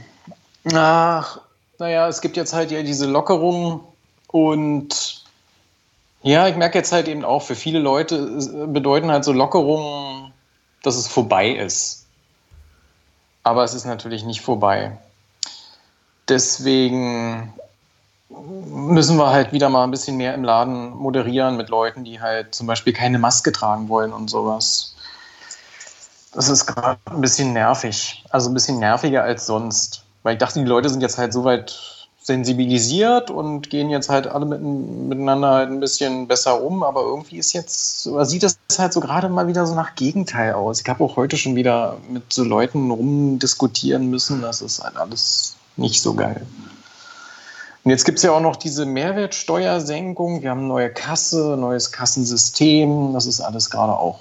ach, 0.74 1.40
naja, 1.80 2.08
es 2.08 2.22
gibt 2.22 2.38
jetzt 2.38 2.54
halt 2.54 2.72
ja 2.72 2.84
diese 2.84 3.08
Lockerungen 3.08 3.82
und 4.28 5.24
ja, 6.24 6.48
ich 6.48 6.56
merke 6.56 6.78
jetzt 6.78 6.92
halt 6.92 7.08
eben 7.08 7.26
auch, 7.26 7.42
für 7.42 7.56
viele 7.56 7.80
Leute 7.80 8.68
bedeuten 8.68 9.12
halt 9.12 9.24
so 9.24 9.32
Lockerungen, 9.32 10.32
dass 10.84 10.96
es 10.96 11.08
vorbei 11.08 11.50
ist. 11.50 12.06
Aber 13.44 13.64
es 13.64 13.74
ist 13.74 13.86
natürlich 13.86 14.24
nicht 14.24 14.42
vorbei. 14.42 14.98
Deswegen 16.28 17.54
müssen 18.30 19.18
wir 19.18 19.32
halt 19.32 19.52
wieder 19.52 19.70
mal 19.70 19.84
ein 19.84 19.92
bisschen 19.92 20.18
mehr 20.18 20.34
im 20.34 20.44
Laden 20.44 20.92
moderieren 20.92 21.58
mit 21.58 21.70
Leuten, 21.70 22.04
die 22.04 22.22
halt 22.22 22.54
zum 22.54 22.68
Beispiel 22.68 22.94
keine 22.94 23.20
Maske 23.20 23.52
tragen 23.52 23.90
wollen 23.90 24.14
und 24.14 24.30
sowas. 24.30 24.96
Das 26.34 26.48
ist 26.48 26.66
gerade 26.66 27.00
ein 27.06 27.22
bisschen 27.22 27.52
nervig. 27.52 28.24
Also 28.30 28.50
ein 28.50 28.54
bisschen 28.54 28.80
nerviger 28.80 29.24
als 29.24 29.46
sonst. 29.46 30.06
Weil 30.24 30.34
ich 30.34 30.40
dachte, 30.40 30.60
die 30.60 30.66
Leute 30.66 30.90
sind 30.90 31.02
jetzt 31.02 31.18
halt 31.18 31.34
so 31.34 31.44
weit 31.44 32.08
sensibilisiert 32.24 33.32
und 33.32 33.72
gehen 33.72 33.90
jetzt 33.90 34.10
halt 34.10 34.28
alle 34.28 34.46
mit, 34.46 34.62
miteinander 34.62 35.50
halt 35.50 35.72
ein 35.72 35.80
bisschen 35.80 36.28
besser 36.28 36.62
um, 36.62 36.84
aber 36.84 37.02
irgendwie 37.02 37.38
ist 37.38 37.54
jetzt, 37.54 38.04
sieht 38.04 38.44
das 38.44 38.60
halt 38.78 38.94
so 38.94 39.00
gerade 39.00 39.28
mal 39.28 39.48
wieder 39.48 39.66
so 39.66 39.74
nach 39.74 39.96
Gegenteil 39.96 40.54
aus. 40.54 40.82
Ich 40.82 40.88
habe 40.88 41.04
auch 41.04 41.16
heute 41.16 41.36
schon 41.38 41.56
wieder 41.56 41.98
mit 42.10 42.32
so 42.32 42.44
Leuten 42.44 42.92
rumdiskutieren 42.92 44.08
müssen, 44.12 44.42
das 44.42 44.62
ist 44.62 44.84
halt 44.84 44.98
alles 44.98 45.56
nicht 45.78 46.02
so 46.02 46.14
geil. 46.14 46.46
Und 47.84 47.90
jetzt 47.90 48.06
gibt 48.06 48.20
es 48.20 48.24
ja 48.24 48.32
auch 48.32 48.42
noch 48.42 48.58
diese 48.58 48.86
Mehrwertsteuersenkung. 48.86 50.44
Wir 50.44 50.52
haben 50.52 50.68
neue 50.68 50.92
Kasse, 50.92 51.58
neues 51.58 51.92
Kassensystem. 51.92 53.14
Das 53.14 53.26
ist 53.26 53.42
alles 53.42 53.72
gerade 53.72 53.94
auch 53.94 54.20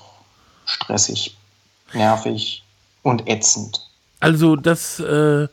stressig, 0.64 1.36
nervig 1.92 2.62
und 3.02 3.28
ätzend. 3.28 3.86
Also 4.20 4.56
das, 4.56 4.98
äh, 5.00 5.48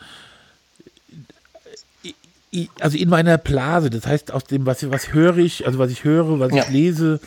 also 2.79 2.97
in 2.97 3.09
meiner 3.09 3.37
Blase, 3.37 3.89
das 3.89 4.07
heißt 4.07 4.31
aus 4.31 4.45
dem, 4.45 4.65
was, 4.65 4.89
was 4.89 5.13
höre 5.13 5.37
ich, 5.37 5.65
also 5.65 5.79
was 5.79 5.91
ich 5.91 6.03
höre, 6.03 6.39
was 6.39 6.53
ja. 6.53 6.63
ich 6.63 6.69
lese, 6.69 7.19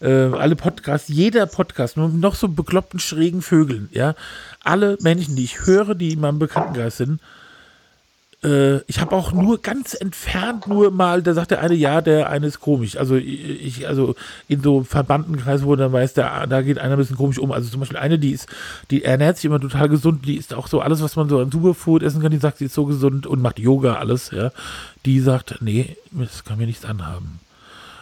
äh, 0.00 0.08
alle 0.10 0.56
Podcasts, 0.56 1.08
jeder 1.08 1.46
Podcast, 1.46 1.96
nur 1.96 2.08
noch 2.08 2.34
so 2.34 2.48
bekloppten 2.48 3.00
schrägen 3.00 3.42
Vögeln, 3.42 3.88
ja, 3.92 4.14
alle 4.62 4.98
Menschen, 5.00 5.36
die 5.36 5.44
ich 5.44 5.66
höre, 5.66 5.94
die 5.94 6.12
in 6.12 6.20
meinem 6.20 6.38
Bekanntenkreis 6.38 6.98
sind, 6.98 7.20
äh, 8.44 8.78
ich 8.82 9.00
habe 9.00 9.16
auch 9.16 9.32
nur 9.32 9.60
ganz 9.60 9.94
entfernt 9.94 10.68
nur 10.68 10.90
mal, 10.90 11.22
da 11.22 11.34
sagt 11.34 11.50
der 11.50 11.60
eine, 11.60 11.74
ja, 11.74 12.00
der 12.00 12.30
eine 12.30 12.46
ist 12.46 12.60
komisch. 12.60 12.96
Also 12.96 13.16
ich, 13.16 13.88
also 13.88 14.14
in 14.46 14.62
so 14.62 14.84
Verbandenkreisen, 14.84 15.66
wo 15.66 15.74
dann 15.74 15.92
weiß, 15.92 16.14
der, 16.14 16.46
da 16.46 16.62
geht 16.62 16.78
einer 16.78 16.94
ein 16.94 16.98
bisschen 16.98 17.16
komisch 17.16 17.38
um. 17.38 17.50
Also 17.50 17.68
zum 17.68 17.80
Beispiel 17.80 17.98
eine, 17.98 18.18
die 18.18 18.30
ist, 18.30 18.48
die 18.90 19.04
ernährt 19.04 19.36
sich 19.36 19.46
immer 19.46 19.60
total 19.60 19.88
gesund, 19.88 20.24
die 20.26 20.36
ist 20.36 20.54
auch 20.54 20.68
so 20.68 20.80
alles, 20.80 21.02
was 21.02 21.16
man 21.16 21.28
so 21.28 21.40
an 21.40 21.50
Superfood 21.50 22.02
essen 22.02 22.22
kann, 22.22 22.30
die 22.30 22.38
sagt, 22.38 22.58
sie 22.58 22.66
ist 22.66 22.74
so 22.74 22.84
gesund 22.84 23.26
und 23.26 23.42
macht 23.42 23.58
Yoga, 23.58 23.94
alles, 23.94 24.30
ja. 24.30 24.52
Die 25.04 25.20
sagt, 25.20 25.56
nee, 25.60 25.96
das 26.12 26.44
kann 26.44 26.58
mir 26.58 26.66
nichts 26.66 26.84
anhaben. 26.84 27.40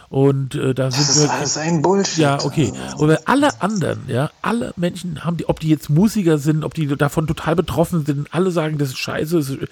Und 0.09 0.55
äh, 0.55 0.73
da 0.73 0.85
das 0.85 0.95
sind 0.95 1.09
ist 1.09 1.23
wir. 1.23 1.33
Alles 1.33 1.57
ein 1.57 1.81
Bullshit. 1.81 2.19
Ja, 2.19 2.43
okay. 2.43 2.71
Aber 2.93 3.19
alle 3.25 3.61
anderen, 3.61 3.99
ja, 4.07 4.31
alle 4.41 4.73
Menschen 4.77 5.25
haben 5.25 5.37
die, 5.37 5.49
ob 5.49 5.59
die 5.59 5.69
jetzt 5.69 5.89
Musiker 5.89 6.37
sind, 6.37 6.63
ob 6.63 6.73
die 6.73 6.87
davon 6.87 7.27
total 7.27 7.55
betroffen 7.55 8.05
sind, 8.05 8.33
alle 8.33 8.51
sagen, 8.51 8.77
das 8.77 8.89
ist 8.89 8.99
scheiße, 8.99 9.67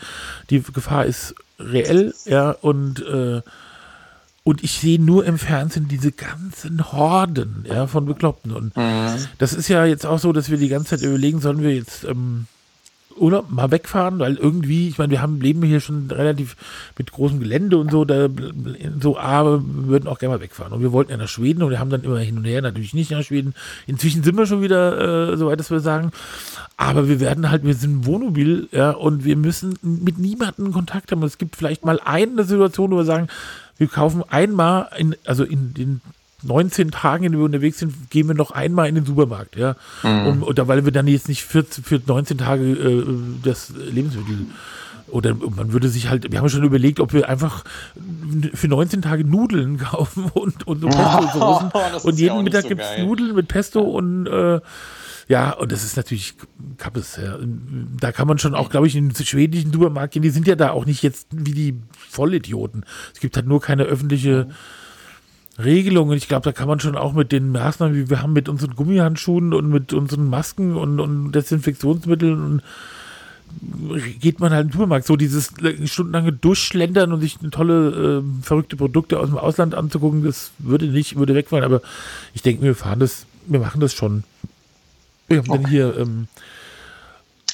die 0.50 0.62
Gefahr 0.62 1.06
ist 1.06 1.36
reell, 1.58 2.14
ja, 2.26 2.52
und 2.52 3.02
äh, 3.06 3.42
und 4.44 4.64
ich 4.64 4.74
sehe 4.74 5.02
nur 5.02 5.26
im 5.26 5.40
Fernsehen 5.40 5.88
diese 5.88 6.12
ganzen 6.12 6.92
Horden 6.92 7.66
ja, 7.68 7.88
von 7.88 8.06
Bekloppten. 8.06 8.52
Und 8.52 8.78
mhm. 8.78 9.16
das 9.40 9.54
ist 9.54 9.70
ja 9.70 9.86
jetzt 9.86 10.06
auch 10.06 10.20
so, 10.20 10.34
dass 10.34 10.52
wir 10.52 10.60
die 10.60 10.68
ganze 10.68 10.90
Zeit 10.90 11.02
überlegen, 11.02 11.42
sollen 11.42 11.64
wir 11.64 11.74
jetzt 11.74 12.04
ähm, 12.04 12.46
Urlaub 13.18 13.50
mal 13.50 13.72
wegfahren, 13.72 14.20
weil 14.20 14.36
irgendwie, 14.36 14.88
ich 14.88 14.98
meine, 14.98 15.12
wir 15.12 15.22
haben 15.22 15.40
leben 15.40 15.64
hier 15.64 15.80
schon 15.80 16.10
relativ 16.12 16.56
mit 16.98 17.12
großem 17.12 17.40
Gelände 17.40 17.78
und 17.78 17.92
so, 17.92 18.06
da 18.06 18.28
so, 19.00 19.18
aber 19.18 19.62
wir 19.64 19.88
würden 19.88 20.08
auch 20.08 20.20
gerne 20.20 20.36
mal 20.36 20.42
wegfahren. 20.42 20.74
Und 20.74 20.82
wir 20.82 20.92
wollten 20.92 21.12
ja 21.12 21.18
nach 21.18 21.28
Schweden 21.28 21.64
und 21.64 21.70
wir 21.70 21.80
haben 21.80 21.90
dann 21.90 22.04
immer 22.04 22.20
hin 22.20 22.38
und 22.38 22.46
her, 22.46 22.62
natürlich 22.62 22.94
nicht 22.94 23.12
nach 23.12 23.24
Schweden. 23.24 23.54
Inzwischen 23.88 24.24
sind 24.24 24.38
wir 24.38 24.46
schon 24.46 24.62
wieder 24.62 25.32
äh, 25.32 25.38
so 25.38 25.48
weit, 25.48 25.60
dass 25.60 25.72
wir 25.72 25.80
sagen, 25.80 26.12
aber 26.78 27.08
wir 27.08 27.20
werden 27.20 27.50
halt, 27.50 27.64
wir 27.64 27.76
sind 27.76 28.06
Wohnmobil, 28.06 28.68
ja, 28.72 28.92
und 28.92 29.24
wir 29.24 29.38
müssen 29.38 29.78
mit 29.82 30.18
niemandem 30.18 30.74
Kontakt 30.74 31.12
haben. 31.12 31.24
Es 31.24 31.38
gibt 31.38 31.56
vielleicht 31.56 31.86
mal 31.86 32.00
eine 32.04 32.44
Situation, 32.44 32.92
wo 32.92 32.98
wir 32.98 33.06
sagen, 33.06 33.28
wir 33.78 33.88
kaufen 33.88 34.24
einmal 34.30 34.90
in, 34.98 35.16
also 35.26 35.44
in 35.44 35.74
den 35.74 36.02
19 36.46 36.92
Tagen, 36.92 37.26
in 37.26 37.32
denen 37.32 37.42
wir 37.42 37.46
unterwegs 37.46 37.80
sind, 37.80 38.10
gehen 38.10 38.28
wir 38.28 38.36
noch 38.36 38.52
einmal 38.52 38.88
in 38.88 38.96
den 38.96 39.06
Supermarkt, 39.06 39.56
ja. 39.56 39.76
Mhm. 40.04 40.44
Oder 40.44 40.68
weil 40.68 40.86
wir 40.86 40.92
dann 40.92 41.08
jetzt 41.08 41.28
nicht 41.28 41.44
für, 41.44 41.64
für 41.64 42.02
19 42.06 42.38
Tage 42.38 42.64
äh, 42.64 43.06
das 43.44 43.74
Lebensmittel 43.76 44.48
oder 45.08 45.36
man 45.36 45.72
würde 45.72 45.88
sich 45.88 46.10
halt, 46.10 46.32
wir 46.32 46.40
haben 46.40 46.50
schon 46.50 46.64
überlegt, 46.64 47.00
ob 47.00 47.14
wir 47.14 47.30
einfach 47.30 47.64
für 48.54 48.68
19 48.68 49.02
Tage 49.02 49.24
Nudeln 49.24 49.78
kaufen 49.80 50.26
und, 50.34 50.68
und 50.68 50.82
so 50.82 50.88
Pesto-Soßen. 50.88 51.72
Oh, 51.74 52.08
und 52.08 52.20
jeden 52.20 52.36
ja 52.36 52.42
Mittag 52.42 52.64
so 52.64 52.70
gibt 52.70 52.82
es 52.82 52.98
Nudeln 53.04 53.36
mit 53.36 53.48
Pesto 53.48 53.82
und 53.82 54.28
äh, 54.28 54.60
ja, 55.28 55.52
und 55.52 55.72
das 55.72 55.84
ist 55.84 55.98
natürlich 55.98 56.36
Kappes. 56.78 57.18
Ja. 57.18 57.38
Da 58.00 58.12
kann 58.12 58.28
man 58.28 58.38
schon 58.38 58.54
auch, 58.54 58.70
glaube 58.70 58.86
ich, 58.88 58.96
in 58.96 59.10
den 59.10 59.26
schwedischen 59.26 59.74
Supermarkt 59.74 60.14
gehen. 60.14 60.22
Die 60.22 60.30
sind 60.30 60.48
ja 60.48 60.56
da 60.56 60.70
auch 60.70 60.86
nicht 60.86 61.02
jetzt 61.02 61.28
wie 61.32 61.54
die 61.54 61.82
Vollidioten. 62.10 62.86
Es 63.12 63.20
gibt 63.20 63.36
halt 63.36 63.48
nur 63.48 63.60
keine 63.60 63.84
öffentliche. 63.84 64.48
Mhm 64.50 64.54
Regelungen. 65.58 66.18
Ich 66.18 66.28
glaube, 66.28 66.44
da 66.44 66.52
kann 66.52 66.68
man 66.68 66.80
schon 66.80 66.98
auch 66.98 67.14
mit 67.14 67.32
den 67.32 67.52
Maßnahmen, 67.52 67.96
wie 67.96 68.10
wir 68.10 68.22
haben 68.22 68.34
mit 68.34 68.50
unseren 68.50 68.76
Gummihandschuhen 68.76 69.54
und 69.54 69.70
mit 69.70 69.94
unseren 69.94 70.30
Masken 70.30 70.76
und, 70.76 71.00
und 71.00 71.32
Desinfektionsmitteln 71.32 72.44
und 72.44 72.62
geht 74.20 74.40
man 74.40 74.52
halt 74.52 74.64
in 74.64 74.68
den 74.70 74.74
Supermarkt. 74.74 75.06
So 75.06 75.16
dieses 75.16 75.54
stundenlange 75.86 76.34
Durchschlendern 76.34 77.14
und 77.14 77.22
sich 77.22 77.38
tolle, 77.52 78.22
äh, 78.22 78.44
verrückte 78.44 78.76
Produkte 78.76 79.20
aus 79.20 79.30
dem 79.30 79.38
Ausland 79.38 79.76
anzugucken, 79.76 80.24
das 80.24 80.52
würde 80.58 80.88
nicht, 80.88 81.18
würde 81.18 81.36
wegfallen. 81.36 81.64
Aber 81.64 81.82
ich 82.34 82.42
denke, 82.42 82.64
wir 82.64 82.76
fahren 82.76 83.00
das, 83.00 83.26
wir 83.48 83.60
machen 83.60 83.80
das 83.82 83.94
schon. 83.94 84.24
Wir 85.28 85.38
haben 85.38 85.50
okay. 85.50 85.62
dann 85.62 85.72
hier 85.72 85.98
ähm, 85.98 86.28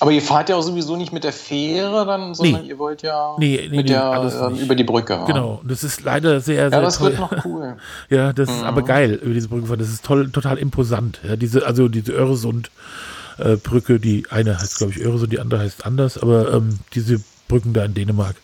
aber 0.01 0.11
ihr 0.11 0.21
fahrt 0.23 0.49
ja 0.49 0.55
auch 0.55 0.63
sowieso 0.63 0.97
nicht 0.97 1.13
mit 1.13 1.23
der 1.23 1.31
Fähre 1.31 2.07
dann, 2.07 2.33
sondern 2.33 2.63
nee. 2.63 2.69
ihr 2.69 2.79
wollt 2.79 3.03
ja 3.03 3.35
nee, 3.37 3.67
nee, 3.69 3.77
mit 3.77 3.89
der, 3.89 4.51
äh, 4.51 4.59
über 4.59 4.73
die 4.73 4.83
Brücke. 4.83 5.23
Genau, 5.27 5.61
das 5.63 5.83
ist 5.83 6.01
leider 6.01 6.41
sehr, 6.41 6.71
sehr 6.71 6.79
Ja, 6.79 6.83
das 6.83 6.97
toll. 6.97 7.11
wird 7.11 7.19
noch 7.19 7.45
cool. 7.45 7.77
ja, 8.09 8.33
das 8.33 8.49
mhm. 8.49 8.55
ist 8.55 8.63
aber 8.63 8.81
geil, 8.81 9.19
über 9.21 9.35
diese 9.35 9.47
Brücke 9.47 9.67
fahren. 9.67 9.77
Das 9.77 9.89
ist 9.89 10.03
toll, 10.03 10.31
total 10.31 10.57
imposant. 10.57 11.21
Ja, 11.23 11.35
diese, 11.35 11.67
also 11.67 11.87
diese 11.87 12.13
Öresund-Brücke, 12.13 13.99
die 13.99 14.25
eine 14.31 14.59
heißt, 14.59 14.79
glaube 14.79 14.93
ich, 14.93 15.05
Öresund, 15.05 15.33
die 15.33 15.39
andere 15.39 15.61
heißt 15.61 15.85
anders, 15.85 16.17
aber 16.17 16.51
ähm, 16.51 16.79
diese 16.95 17.21
Brücken 17.47 17.73
da 17.73 17.85
in 17.85 17.93
Dänemark. 17.93 18.37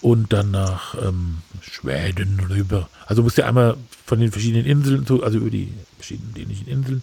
und 0.00 0.32
dann 0.32 0.52
nach 0.52 0.94
ähm, 1.06 1.42
Schweden 1.60 2.40
rüber. 2.48 2.88
Also 3.04 3.22
musst 3.22 3.36
du 3.36 3.44
einmal 3.44 3.76
von 4.06 4.20
den 4.20 4.32
verschiedenen 4.32 4.64
Inseln, 4.64 5.04
also 5.22 5.36
über 5.36 5.50
die 5.50 5.70
verschiedenen 5.96 6.32
dänischen 6.32 6.66
Inseln. 6.66 7.02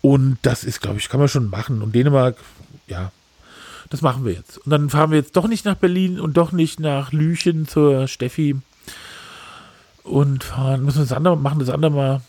Und 0.00 0.38
das 0.40 0.64
ist, 0.64 0.80
glaube 0.80 0.98
ich, 0.98 1.10
kann 1.10 1.20
man 1.20 1.28
schon 1.28 1.50
machen. 1.50 1.82
Und 1.82 1.94
Dänemark, 1.94 2.36
ja, 2.92 3.12
das 3.90 4.02
machen 4.02 4.24
wir 4.24 4.32
jetzt. 4.32 4.58
Und 4.58 4.70
dann 4.70 4.90
fahren 4.90 5.10
wir 5.10 5.18
jetzt 5.18 5.36
doch 5.36 5.48
nicht 5.48 5.64
nach 5.64 5.74
Berlin 5.74 6.20
und 6.20 6.36
doch 6.36 6.52
nicht 6.52 6.80
nach 6.80 7.12
Lüchen 7.12 7.66
zur 7.66 8.06
Steffi. 8.06 8.56
Und 10.04 10.44
fahren, 10.44 10.84
müssen 10.84 10.98
wir 10.98 11.04
das 11.04 11.16
andere, 11.16 11.36
machen 11.36 11.58
das 11.58 11.68
andere 11.68 11.90
mal 11.92 12.20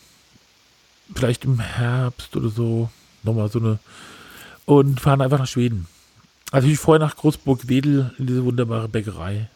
vielleicht 1.15 1.45
im 1.45 1.59
Herbst 1.59 2.35
oder 2.35 2.49
so. 2.49 2.89
Nochmal 3.23 3.49
so 3.49 3.59
eine. 3.59 3.79
Und 4.65 5.01
fahren 5.01 5.21
einfach 5.21 5.39
nach 5.39 5.47
Schweden. 5.47 5.87
Also 6.51 6.67
ich 6.67 6.77
vorher 6.77 7.05
nach 7.05 7.15
Großburg-Wedel 7.15 8.13
in 8.17 8.27
diese 8.27 8.45
wunderbare 8.45 8.87
Bäckerei. 8.87 9.49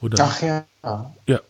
Oder, 0.00 0.22
Ach 0.22 0.42
ja. 0.42 0.64
Ja. 1.26 1.40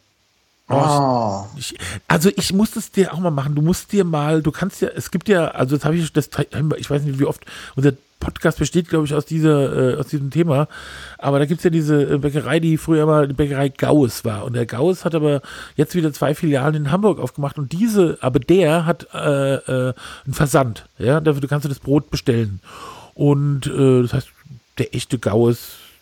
Oh, 0.69 0.75
oh. 0.75 1.47
Ich, 1.57 1.77
also 2.09 2.31
ich 2.35 2.53
muss 2.53 2.73
das 2.73 2.91
dir 2.91 3.15
auch 3.15 3.19
mal 3.19 3.31
machen. 3.31 3.55
Du 3.55 3.63
musst 3.63 3.93
dir 3.93 4.05
mal, 4.05 4.43
du 4.43 4.51
kannst 4.51 4.81
ja, 4.81 4.89
es 4.89 5.11
gibt 5.11 5.29
ja, 5.29 5.49
also 5.49 5.77
das 5.77 5.85
habe 5.85 5.97
ich, 5.97 6.13
das, 6.13 6.29
ich 6.77 6.91
weiß 6.91 7.03
nicht 7.03 7.19
wie 7.21 7.25
oft, 7.25 7.45
unser 7.77 7.93
Podcast 8.19 8.59
besteht, 8.59 8.89
glaube 8.89 9.05
ich, 9.05 9.15
aus 9.15 9.27
dieser, 9.27 9.95
äh, 9.95 9.97
aus 9.97 10.09
diesem 10.09 10.31
Thema. 10.31 10.67
Aber 11.19 11.39
da 11.39 11.45
gibt 11.45 11.61
es 11.61 11.65
ja 11.65 11.71
diese 11.71 12.15
äh, 12.15 12.19
Bäckerei, 12.19 12.59
die 12.59 12.79
früher 12.79 13.07
mal 13.07 13.29
die 13.29 13.35
Bäckerei 13.35 13.69
Gauss 13.69 14.25
war. 14.25 14.45
Und 14.45 14.55
der 14.55 14.67
Gauss 14.67 15.05
hat 15.05 15.15
aber 15.15 15.43
jetzt 15.77 15.95
wieder 15.95 16.13
zwei 16.13 16.35
Filialen 16.35 16.75
in 16.75 16.91
Hamburg 16.91 17.21
aufgemacht. 17.21 17.59
Und 17.59 17.73
diese, 17.73 18.19
aber 18.21 18.41
der 18.41 18.87
hat 18.87 19.07
äh, 19.15 19.55
äh, 19.55 19.95
einen 20.25 20.35
Versand. 20.35 20.87
Ja, 20.99 21.21
dafür 21.21 21.49
kannst 21.49 21.67
du 21.67 21.69
das 21.69 21.79
Brot 21.79 22.11
bestellen. 22.11 22.61
Und 23.15 23.67
äh, 23.67 24.03
das 24.03 24.13
heißt, 24.13 24.29
der 24.79 24.95
echte 24.95 25.19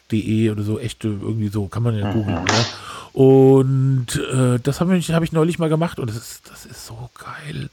Gauss.de 0.08 0.50
oder 0.50 0.62
so, 0.62 0.78
echte, 0.78 1.08
irgendwie 1.08 1.48
so, 1.48 1.66
kann 1.66 1.82
man 1.82 1.96
ja 1.96 2.12
googeln. 2.12 2.42
Mhm. 2.42 2.46
Ja. 2.46 2.66
Und 3.12 4.06
äh, 4.32 4.58
das 4.62 4.80
habe 4.80 4.96
ich, 4.96 5.12
hab 5.12 5.22
ich 5.22 5.32
neulich 5.32 5.58
mal 5.58 5.68
gemacht 5.68 5.98
und 5.98 6.08
das 6.08 6.16
ist, 6.16 6.50
das 6.50 6.66
ist 6.66 6.86
so 6.86 7.10
geil. 7.18 7.70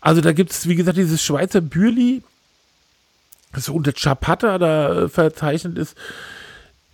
Also 0.00 0.20
da 0.20 0.32
gibt 0.32 0.50
es, 0.50 0.68
wie 0.68 0.74
gesagt, 0.74 0.98
dieses 0.98 1.22
Schweizer 1.22 1.60
Bürli, 1.60 2.22
das 3.52 3.68
unter 3.68 3.92
Chapata 3.92 4.58
da 4.58 5.04
äh, 5.04 5.08
verzeichnet 5.08 5.78
ist. 5.78 5.96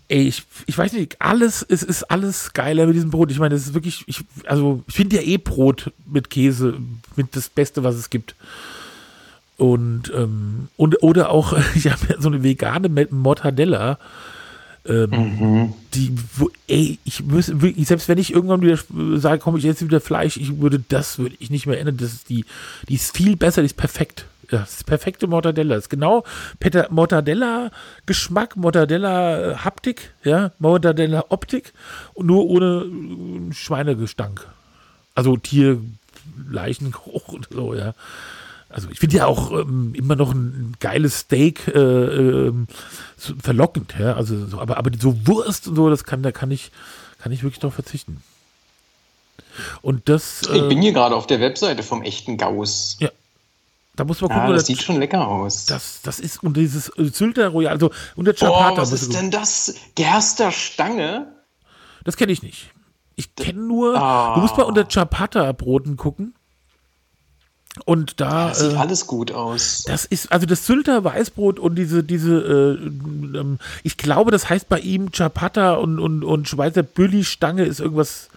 Ey, 0.09 0.27
ich, 0.27 0.43
ich 0.67 0.77
weiß 0.77 0.93
nicht, 0.93 1.21
alles, 1.21 1.65
es 1.69 1.83
ist 1.83 2.11
alles 2.11 2.53
geiler 2.53 2.87
mit 2.87 2.97
diesem 2.97 3.11
Brot. 3.11 3.31
Ich 3.31 3.39
meine, 3.39 3.55
es 3.55 3.69
ist 3.69 3.75
wirklich, 3.75 4.05
ich, 4.07 4.25
also 4.45 4.83
ich 4.89 4.95
finde 4.95 5.17
ja 5.17 5.23
eh 5.23 5.39
Brot 5.39 5.93
mit 6.05 6.31
Käse 6.31 6.77
mit 7.17 7.35
das 7.37 7.49
Beste, 7.49 7.85
was 7.85 7.95
es 7.95 8.11
gibt. 8.11 8.35
Und, 9.57 10.13
ähm, 10.15 10.69
und 10.77 11.03
oder 11.03 11.31
auch, 11.31 11.57
ich 11.75 11.91
habe 11.91 12.07
ja 12.09 12.21
so 12.21 12.29
eine 12.29 12.43
vegane 12.43 12.89
Mortadella 13.11 13.99
ähm, 14.87 15.11
mhm. 15.11 15.75
Die, 15.95 16.15
wo, 16.37 16.51
ey, 16.67 16.99
ich 17.05 17.23
muss 17.23 17.61
wirklich, 17.61 17.87
selbst 17.87 18.09
wenn 18.09 18.19
ich 18.19 18.33
irgendwann 18.33 18.63
wieder 18.63 18.79
sage, 19.19 19.41
komme 19.41 19.59
ich 19.59 19.65
jetzt 19.65 19.83
wieder 19.83 20.01
Fleisch, 20.01 20.37
ich 20.37 20.61
würde 20.61 20.83
das 20.89 21.19
würde 21.19 21.37
ich 21.39 21.51
nicht 21.51 21.67
mehr 21.67 21.79
ändern. 21.79 21.99
Das 21.99 22.13
ist 22.13 22.29
die, 22.29 22.45
die 22.89 22.95
ist 22.95 23.17
viel 23.17 23.37
besser, 23.37 23.61
die 23.63 23.67
ist 23.67 23.77
perfekt. 23.77 24.25
Ja, 24.51 24.61
das 24.61 24.77
ist 24.77 24.87
perfekte 24.87 25.27
Mortadella. 25.27 25.77
Das 25.77 25.85
ist 25.85 25.91
genau 25.91 26.25
Mortadella-Geschmack, 26.91 28.57
Mortadella-Haptik, 28.57 30.15
ja, 30.25 30.53
Mortadella-Optik 30.59 31.73
und 32.15 32.27
nur 32.27 32.47
ohne 32.47 32.87
äh, 32.87 33.53
Schweinegestank. 33.53 34.47
Also 35.15 35.37
Tierleichengeruch 35.37 37.29
und 37.29 37.49
so, 37.53 37.75
ja. 37.75 37.95
Also 38.71 38.89
ich 38.91 39.01
finde 39.01 39.17
ja 39.17 39.27
auch 39.27 39.51
ähm, 39.53 39.95
immer 39.95 40.15
noch 40.15 40.33
ein 40.33 40.75
geiles 40.79 41.21
Steak 41.21 41.67
äh, 41.69 42.53
äh, 43.29 43.35
verlockend, 43.43 43.95
ja. 43.99 44.15
Also 44.15 44.47
so, 44.47 44.61
aber, 44.61 44.77
aber 44.77 44.91
so 44.99 45.27
Wurst 45.27 45.69
und 45.69 45.77
so, 45.77 45.91
das 45.91 46.05
kann, 46.05 46.23
da 46.23 46.33
kann 46.33 46.51
ich, 46.51 46.71
kann 47.19 47.33
ich 47.33 47.43
wirklich 47.43 47.61
darauf 47.61 47.75
verzichten. 47.75 48.23
Und 49.83 50.09
das. 50.09 50.43
Äh, 50.49 50.59
ich 50.59 50.69
bin 50.69 50.81
hier 50.81 50.93
gerade 50.93 51.15
auf 51.15 51.27
der 51.27 51.41
Webseite 51.41 51.83
vom 51.83 52.03
echten 52.03 52.37
Gauss. 52.37 52.97
Ja. 53.01 53.11
Da 53.97 54.05
muss 54.05 54.21
man 54.21 54.31
gucken. 54.31 54.49
Ja, 54.49 54.55
das 54.55 54.67
sieht 54.67 54.81
schon 54.81 54.99
lecker 54.99 55.27
aus. 55.29 55.67
Das, 55.67 56.01
das 56.03 56.21
ist 56.21 56.43
und 56.43 56.57
dieses 56.57 56.87
Sylter 56.97 57.49
Royal, 57.49 57.73
also 57.73 57.91
und 58.17 58.25
der 58.25 58.35
Chapata. 58.35 58.73
Oh, 58.73 58.77
was 58.79 58.93
ist 58.93 59.13
denn 59.13 59.31
das? 59.31 59.75
Gerster 59.95 60.53
Stange? 60.53 61.27
Das 62.05 62.17
kenne 62.17 62.33
ich 62.33 62.43
nicht. 62.43 62.71
Ich 63.17 63.35
kenne 63.35 63.61
nur, 63.61 63.97
ah. 63.97 64.35
du 64.35 64.41
musst 64.41 64.57
mal 64.57 64.63
unter 64.63 64.87
Chapata 64.87 65.53
Broten 65.53 65.99
gucken. 65.99 66.35
Und 67.85 68.21
da. 68.21 68.49
Das 68.49 68.61
sieht 68.61 68.73
äh, 68.73 68.77
alles 68.77 69.07
gut 69.07 69.33
aus. 69.33 69.85
Das 69.87 70.05
ist, 70.05 70.33
also 70.33 70.47
das 70.47 70.67
Sylter 70.67 71.05
Weißbrot 71.05 71.59
und 71.59 71.77
diese, 71.77 72.03
diese, 72.03 72.79
äh, 72.81 72.87
ähm, 73.39 73.59
ich 73.85 73.97
glaube, 73.97 74.31
das 74.33 74.51
heißt 74.51 74.69
bei 74.69 74.81
ihm 74.81 75.13
Chapata 75.13 75.75
und, 75.75 75.99
und, 76.01 76.25
und 76.25 76.49
Schweizer 76.49 76.83
Bülli-Stange 76.83 77.65
ist 77.65 77.81
irgendwas 77.81 78.29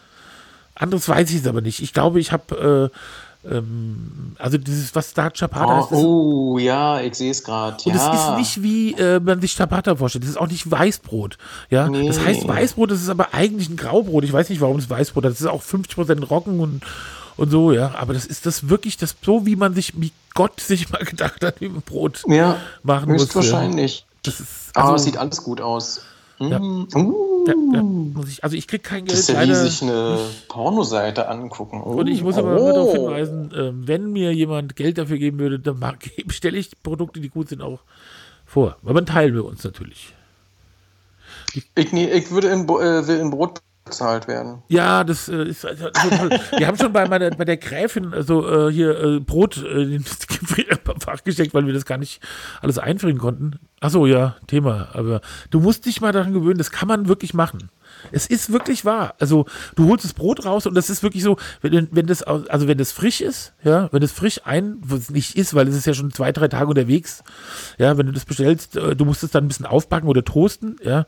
anderes, 0.76 1.10
weiß 1.10 1.32
ich 1.32 1.38
es 1.38 1.48
aber 1.48 1.62
nicht. 1.62 1.82
Ich 1.82 1.93
glaube, 1.93 2.19
ich 2.19 2.32
habe. 2.32 2.91
Äh, 2.91 2.98
ähm, 3.46 4.36
also 4.39 4.58
dieses, 4.58 4.96
was 4.96 5.13
da 5.13 5.30
Chapata 5.30 5.80
oh, 5.80 5.84
ist. 5.84 5.91
Oh, 5.91 6.58
ja, 6.60 7.02
ich 7.02 7.15
sehe 7.15 7.32
es 7.32 7.43
gerade. 7.43 7.76
Und 7.84 7.93
es 7.93 8.02
ist 8.02 8.38
nicht 8.38 8.63
wie 8.63 8.93
äh, 8.93 9.19
man 9.19 9.41
sich 9.41 9.56
Chapata 9.56 9.98
vorstellt. 9.98 10.24
Das 10.24 10.32
ist 10.32 10.38
auch 10.38 10.48
nicht 10.48 10.69
Weißbrot. 10.69 11.38
Ja, 11.69 11.89
nee. 11.89 12.08
das 12.08 12.24
heißt 12.24 12.48
Weißbrot, 12.48 12.91
das 12.91 13.02
ist 13.02 13.10
aber 13.10 13.34
eigentlich 13.34 13.69
ein 13.69 13.76
Graubrot. 13.76 14.24
Ich 14.24 14.32
weiß 14.32 14.50
nicht, 14.50 14.62
warum 14.62 14.78
es 14.78 14.89
Weißbrot 14.89 15.26
ist. 15.26 15.34
Das 15.34 15.41
ist 15.41 15.48
auch 15.48 15.62
50% 15.62 16.24
Roggen 16.24 16.62
und 16.62 16.84
und 17.38 17.50
so, 17.50 17.72
ja. 17.72 17.96
Aber 17.96 18.13
das 18.13 18.26
ist 18.26 18.46
das 18.46 18.69
wirklich 18.69 18.98
das 18.98 19.15
so, 19.22 19.46
wie 19.46 19.56
man 19.56 19.74
sich, 19.74 19.93
wie 20.00 20.12
Gott 20.34 20.60
sich 20.60 20.89
mal 20.89 21.04
gedacht 21.06 21.43
hat, 21.43 21.62
wie 21.62 21.69
man 21.69 21.82
Brot 21.82 22.24
ja, 22.28 22.58
machen 22.84 23.12
muss. 23.12 23.34
Wahrscheinlich. 23.36 24.06
Das 24.24 24.39
ist, 24.39 24.50
also, 24.74 24.88
Aber 24.88 24.96
es 24.96 25.04
sieht 25.04 25.17
alles 25.17 25.43
gut 25.43 25.62
aus. 25.62 26.02
Ja. 26.39 26.60
Mm. 26.60 26.88
Uh. 26.96 27.34
Ja, 27.46 27.54
ja, 27.74 27.84
muss 27.84 28.30
ich, 28.30 28.43
also 28.43 28.56
ich 28.56 28.67
kriege 28.67 28.84
kein 28.84 29.06
Geld. 29.06 29.12
Das 29.17 29.28
ist 29.28 29.30
ja 29.30 29.41
wie 29.41 29.54
sich 29.54 29.82
eine 29.82 30.17
Pornoseite 30.48 31.28
angucken. 31.28 31.82
Oh. 31.84 31.96
Und 31.96 32.08
ich 32.08 32.24
muss 32.24 32.38
aber 32.38 32.56
oh. 32.60 32.72
darauf 32.72 32.93
hinweisen, 32.93 33.52
äh, 33.52 33.72
wenn 33.74 34.13
mir 34.13 34.34
jemand 34.34 34.78
Geld 34.78 34.98
dafür 34.98 35.17
geben 35.17 35.39
würde, 35.39 35.60
dann 35.60 35.78
stelle 36.30 36.58
ich 36.58 36.72
Produkte, 36.82 37.19
die 37.19 37.30
gut 37.30 37.50
sind, 37.50 37.62
auch 37.62 37.80
vor. 38.46 38.78
Aber 38.84 38.93
dann 38.93 39.06
teilen 39.06 39.34
wir 39.34 39.43
uns 39.43 39.63
natürlich. 39.63 40.13
Ich, 41.54 41.65
ich, 41.76 41.93
ich 41.93 42.32
würde 42.32 42.48
in, 42.48 42.67
äh, 42.69 43.19
in 43.19 43.30
Brot 43.30 43.62
bezahlt 43.86 44.28
werden. 44.28 44.63
Ja, 44.69 45.04
das 45.04 45.28
äh, 45.28 45.43
ist 45.43 45.65
also. 45.65 45.89
Wir 46.58 46.67
haben 46.67 46.78
schon 46.78 46.93
bei, 46.93 47.08
meiner, 47.08 47.32
bei 47.32 47.46
der 47.46 47.58
Gräfin 47.58 48.13
also 48.13 48.67
äh, 48.67 48.72
hier 48.72 49.00
äh, 49.00 49.19
Brot 49.19 49.58
ins 49.63 50.26
Fach 51.00 51.24
gesteckt, 51.24 51.54
weil 51.54 51.65
wir 51.65 51.74
das 51.74 51.86
gar 51.86 51.98
nicht 51.98 52.22
alles 52.62 52.78
einfrieren 52.78 53.17
konnten. 53.17 53.60
Achso, 53.82 54.06
ja, 54.06 54.38
Thema. 54.48 54.89
Aber 54.93 55.22
du 55.50 55.60
musst 55.60 55.86
dich 55.86 56.00
mal 56.00 56.13
daran 56.13 56.34
gewöhnen, 56.34 56.58
das 56.58 56.72
kann 56.72 56.88
man 56.88 57.08
wirklich 57.08 57.34
machen. 57.34 57.69
Es 58.12 58.28
ist 58.28 58.52
wirklich 58.52 58.86
wahr. 58.86 59.15
Also 59.19 59.46
du 59.76 59.89
holst 59.89 60.06
das 60.06 60.13
Brot 60.13 60.46
raus 60.46 60.65
und 60.65 60.76
das 60.76 60.89
ist 60.89 61.04
wirklich 61.04 61.24
so, 61.24 61.38
wenn, 61.62 61.88
wenn 61.91 62.08
das 62.08 62.24
also 62.24 62.67
wenn 62.67 62.78
das 62.78 62.91
frisch 62.91 63.22
ist, 63.22 63.54
ja, 63.63 63.89
wenn 63.91 64.02
das 64.02 64.12
frisch 64.12 64.41
ein, 64.46 64.78
was 64.82 65.10
nicht 65.10 65.36
ist, 65.36 65.54
weil 65.54 65.67
es 65.67 65.76
ist 65.76 65.86
ja 65.86 65.93
schon 65.93 66.12
zwei 66.12 66.32
drei 66.32 66.48
Tage 66.48 66.67
unterwegs, 66.67 67.24
ja, 67.78 67.98
wenn 67.98 68.06
du 68.06 68.12
das 68.12 68.26
bestellst, 68.26 68.78
äh, 68.78 68.96
du 68.96 69.06
musst 69.06 69.24
es 69.24 69.32
dann 69.32 69.46
ein 69.46 69.48
bisschen 69.48 69.65
aufbacken 69.65 70.10
oder 70.10 70.24
toasten, 70.24 70.78
ja, 70.84 71.06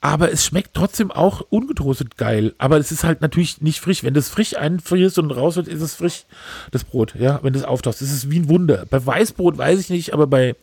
aber 0.00 0.30
es 0.30 0.44
schmeckt 0.44 0.74
trotzdem 0.74 1.10
auch 1.10 1.40
ungetrostet 1.48 2.16
geil. 2.16 2.54
Aber 2.58 2.78
es 2.78 2.92
ist 2.92 3.04
halt 3.04 3.22
natürlich 3.22 3.60
nicht 3.62 3.80
frisch. 3.80 4.04
Wenn 4.04 4.14
das 4.14 4.28
frisch 4.28 4.56
einfrierst 4.56 5.18
und 5.18 5.30
raus 5.30 5.56
wird, 5.56 5.68
ist 5.68 5.80
es 5.80 5.94
frisch, 5.94 6.24
das 6.70 6.84
Brot, 6.84 7.14
ja, 7.18 7.40
wenn 7.42 7.54
das 7.54 7.64
auftaucht. 7.64 8.00
Das 8.00 8.10
ist 8.10 8.30
wie 8.30 8.38
ein 8.38 8.48
Wunder. 8.48 8.86
Bei 8.88 9.04
Weißbrot 9.04 9.58
weiß 9.58 9.80
ich 9.80 9.90
nicht, 9.90 10.12
aber 10.12 10.26
bei 10.26 10.54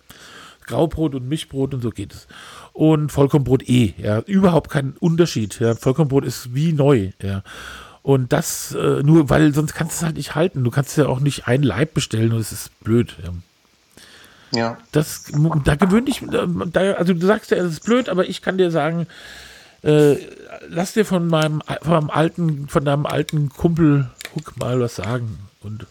Graubrot 0.65 1.15
und 1.15 1.27
Mischbrot 1.27 1.73
und 1.73 1.81
so 1.81 1.89
geht 1.89 2.13
es. 2.13 2.27
Und 2.73 3.11
Vollkornbrot 3.11 3.67
eh, 3.67 3.93
ja, 3.97 4.19
überhaupt 4.21 4.69
kein 4.69 4.93
Unterschied. 4.99 5.59
Ja. 5.59 5.75
Vollkornbrot 5.75 6.25
ist 6.25 6.53
wie 6.53 6.73
neu, 6.73 7.11
ja. 7.21 7.43
Und 8.01 8.33
das 8.33 8.73
äh, 8.73 9.01
nur, 9.01 9.29
weil 9.29 9.53
sonst 9.53 9.73
kannst 9.73 9.93
du 9.93 9.97
es 9.97 10.05
halt 10.05 10.17
nicht 10.17 10.35
halten. 10.35 10.63
Du 10.63 10.71
kannst 10.71 10.97
ja 10.97 11.07
auch 11.07 11.21
nicht 11.21 11.47
ein 11.47 11.63
Leib 11.63 11.93
bestellen 11.93 12.33
und 12.33 12.39
es 12.39 12.51
ist 12.51 12.79
blöd. 12.81 13.15
Ja. 13.23 13.31
Ja. 14.53 14.77
Das, 14.91 15.25
da 15.65 15.75
gewöhne 15.75 16.09
ich, 16.09 16.21
da, 16.29 16.93
also 16.93 17.13
du 17.13 17.25
sagst 17.25 17.51
ja, 17.51 17.57
es 17.57 17.73
ist 17.73 17.83
blöd, 17.83 18.07
aber 18.07 18.29
ich 18.29 18.41
kann 18.41 18.57
dir 18.57 18.69
sagen, 18.69 19.07
äh, 19.81 20.15
lass 20.69 20.93
dir 20.93 21.05
von 21.05 21.27
meinem, 21.27 21.61
von 21.81 21.91
meinem 21.91 22.09
alten, 22.09 22.67
von 22.67 22.85
deinem 22.85 23.05
alten 23.05 23.49
Kumpel 23.49 24.11
Huck 24.35 24.57
mal 24.57 24.79
was 24.79 24.95
sagen. 24.95 25.39
Und 25.61 25.87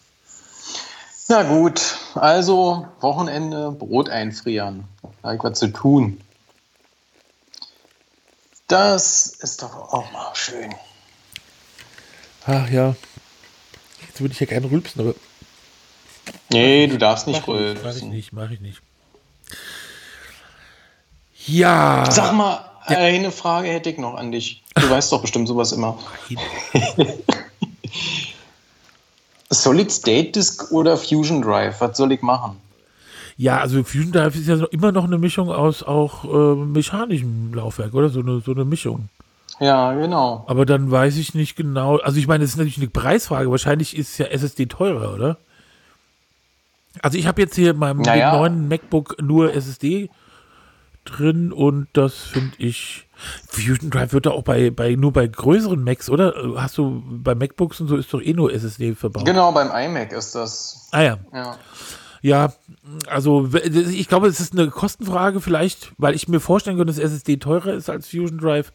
Na 1.27 1.43
gut, 1.43 1.97
also 2.15 2.87
Wochenende 3.01 3.71
Brot 3.71 4.09
einfrieren. 4.09 4.85
Da 5.21 5.33
ich 5.33 5.43
was 5.43 5.59
zu 5.59 5.67
tun. 5.67 6.21
Das 8.67 9.27
ist 9.27 9.61
doch 9.61 9.93
auch 9.93 10.11
mal 10.11 10.33
schön. 10.33 10.73
Ach 12.45 12.69
ja. 12.69 12.95
Jetzt 14.07 14.21
würde 14.21 14.33
ich 14.33 14.39
ja 14.39 14.45
gerne 14.45 14.71
rülpsen, 14.71 15.01
aber 15.01 15.15
Nee, 16.53 16.87
du 16.87 16.97
darfst 16.97 17.27
nicht 17.27 17.47
rülpsen. 17.47 17.83
Mach 17.83 17.95
ich 17.95 18.03
nicht, 18.03 18.33
mach 18.33 18.51
ich 18.51 18.61
nicht. 18.61 18.81
Ja. 21.45 22.09
Sag 22.09 22.33
mal, 22.33 22.65
ja. 22.89 22.97
eine 22.97 23.31
Frage 23.31 23.67
hätte 23.69 23.89
ich 23.89 23.97
noch 23.97 24.15
an 24.15 24.31
dich. 24.31 24.63
Du 24.75 24.89
weißt 24.89 25.11
doch 25.11 25.21
bestimmt 25.21 25.47
sowas 25.47 25.71
immer. 25.71 25.97
Solid 29.49 29.91
State 29.91 30.31
Disk 30.31 30.71
oder 30.71 30.97
Fusion 30.97 31.41
Drive? 31.41 31.79
Was 31.81 31.97
soll 31.97 32.11
ich 32.11 32.21
machen? 32.21 32.57
Ja, 33.37 33.59
also 33.59 33.83
Fusion 33.83 34.11
Drive 34.11 34.35
ist 34.35 34.47
ja 34.47 34.63
immer 34.71 34.91
noch 34.91 35.05
eine 35.05 35.17
Mischung 35.17 35.49
aus 35.49 35.83
auch 35.83 36.23
äh, 36.23 36.55
mechanischem 36.55 37.53
Laufwerk, 37.53 37.93
oder? 37.93 38.09
So 38.09 38.21
eine, 38.21 38.41
so 38.41 38.51
eine 38.51 38.65
Mischung. 38.65 39.09
Ja, 39.59 39.93
genau. 39.93 40.45
Aber 40.47 40.65
dann 40.65 40.89
weiß 40.89 41.17
ich 41.17 41.35
nicht 41.35 41.55
genau. 41.55 41.97
Also 41.97 42.17
ich 42.19 42.27
meine, 42.27 42.43
es 42.43 42.51
ist 42.51 42.57
natürlich 42.57 42.77
eine 42.77 42.87
Preisfrage. 42.87 43.51
Wahrscheinlich 43.51 43.95
ist 43.95 44.17
ja 44.17 44.25
SSD 44.25 44.65
teurer, 44.65 45.13
oder? 45.13 45.37
Also 47.01 47.17
ich 47.17 47.27
habe 47.27 47.41
jetzt 47.41 47.55
hier 47.55 47.71
in 47.71 47.77
meinem 47.77 48.01
naja. 48.01 48.37
neuen 48.37 48.67
MacBook 48.67 49.21
nur 49.21 49.53
SSD 49.53 50.09
drin 51.05 51.51
und 51.51 51.87
das 51.93 52.15
finde 52.15 52.55
ich. 52.57 53.07
Fusion 53.47 53.89
Drive 53.89 54.11
wird 54.11 54.25
da 54.25 54.31
auch 54.31 54.43
bei, 54.43 54.69
bei 54.69 54.95
nur 54.95 55.13
bei 55.13 55.27
größeren 55.27 55.81
Macs, 55.81 56.09
oder? 56.09 56.33
Hast 56.57 56.77
du 56.77 57.01
bei 57.05 57.35
MacBooks 57.35 57.79
und 57.79 57.87
so 57.87 57.95
ist 57.95 58.13
doch 58.13 58.21
eh 58.21 58.33
nur 58.33 58.53
SSD 58.53 58.95
verbaut. 58.95 59.25
Genau, 59.25 59.51
beim 59.51 59.69
iMac 59.71 60.11
ist 60.11 60.35
das. 60.35 60.89
Ah 60.91 61.01
ja. 61.01 61.17
Ja. 61.33 61.57
Ja, 62.21 62.53
also 63.07 63.49
ich 63.53 64.07
glaube, 64.07 64.27
es 64.27 64.39
ist 64.39 64.53
eine 64.53 64.69
Kostenfrage 64.69 65.41
vielleicht, 65.41 65.91
weil 65.97 66.15
ich 66.15 66.29
mir 66.29 66.39
vorstellen 66.39 66.77
könnte, 66.77 66.93
dass 66.93 67.03
SSD 67.03 67.35
teurer 67.35 67.73
ist 67.73 67.89
als 67.89 68.07
Fusion 68.07 68.37
Drive, 68.37 68.71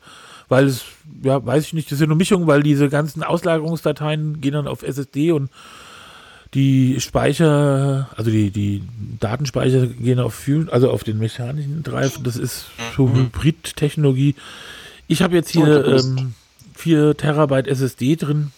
weil 0.50 0.66
es, 0.66 0.84
ja, 1.22 1.44
weiß 1.44 1.64
ich 1.64 1.72
nicht, 1.72 1.86
das 1.86 1.94
ist 1.94 2.00
ja 2.02 2.06
nur 2.06 2.16
Mischung, 2.16 2.46
weil 2.46 2.62
diese 2.62 2.90
ganzen 2.90 3.22
Auslagerungsdateien 3.22 4.42
gehen 4.42 4.52
dann 4.52 4.68
auf 4.68 4.82
SSD 4.82 5.32
und 5.32 5.50
die 6.54 7.00
Speicher, 7.00 8.08
also 8.16 8.30
die, 8.30 8.50
die 8.50 8.82
Datenspeicher 9.20 9.86
gehen 9.86 10.18
auf 10.18 10.34
Fusion, 10.34 10.68
also 10.68 10.90
auf 10.90 11.04
den 11.04 11.18
mechanischen 11.18 11.82
Drive. 11.82 12.18
Das 12.22 12.36
ist 12.36 12.66
so 12.96 13.06
mhm. 13.06 13.16
Hybrid-Technologie. 13.16 14.34
Ich 15.08 15.22
habe 15.22 15.34
jetzt 15.34 15.50
hier 15.50 15.86
ähm, 15.86 16.34
4 16.74 17.16
Terabyte 17.16 17.68
SSD 17.68 18.16
drin 18.16 18.52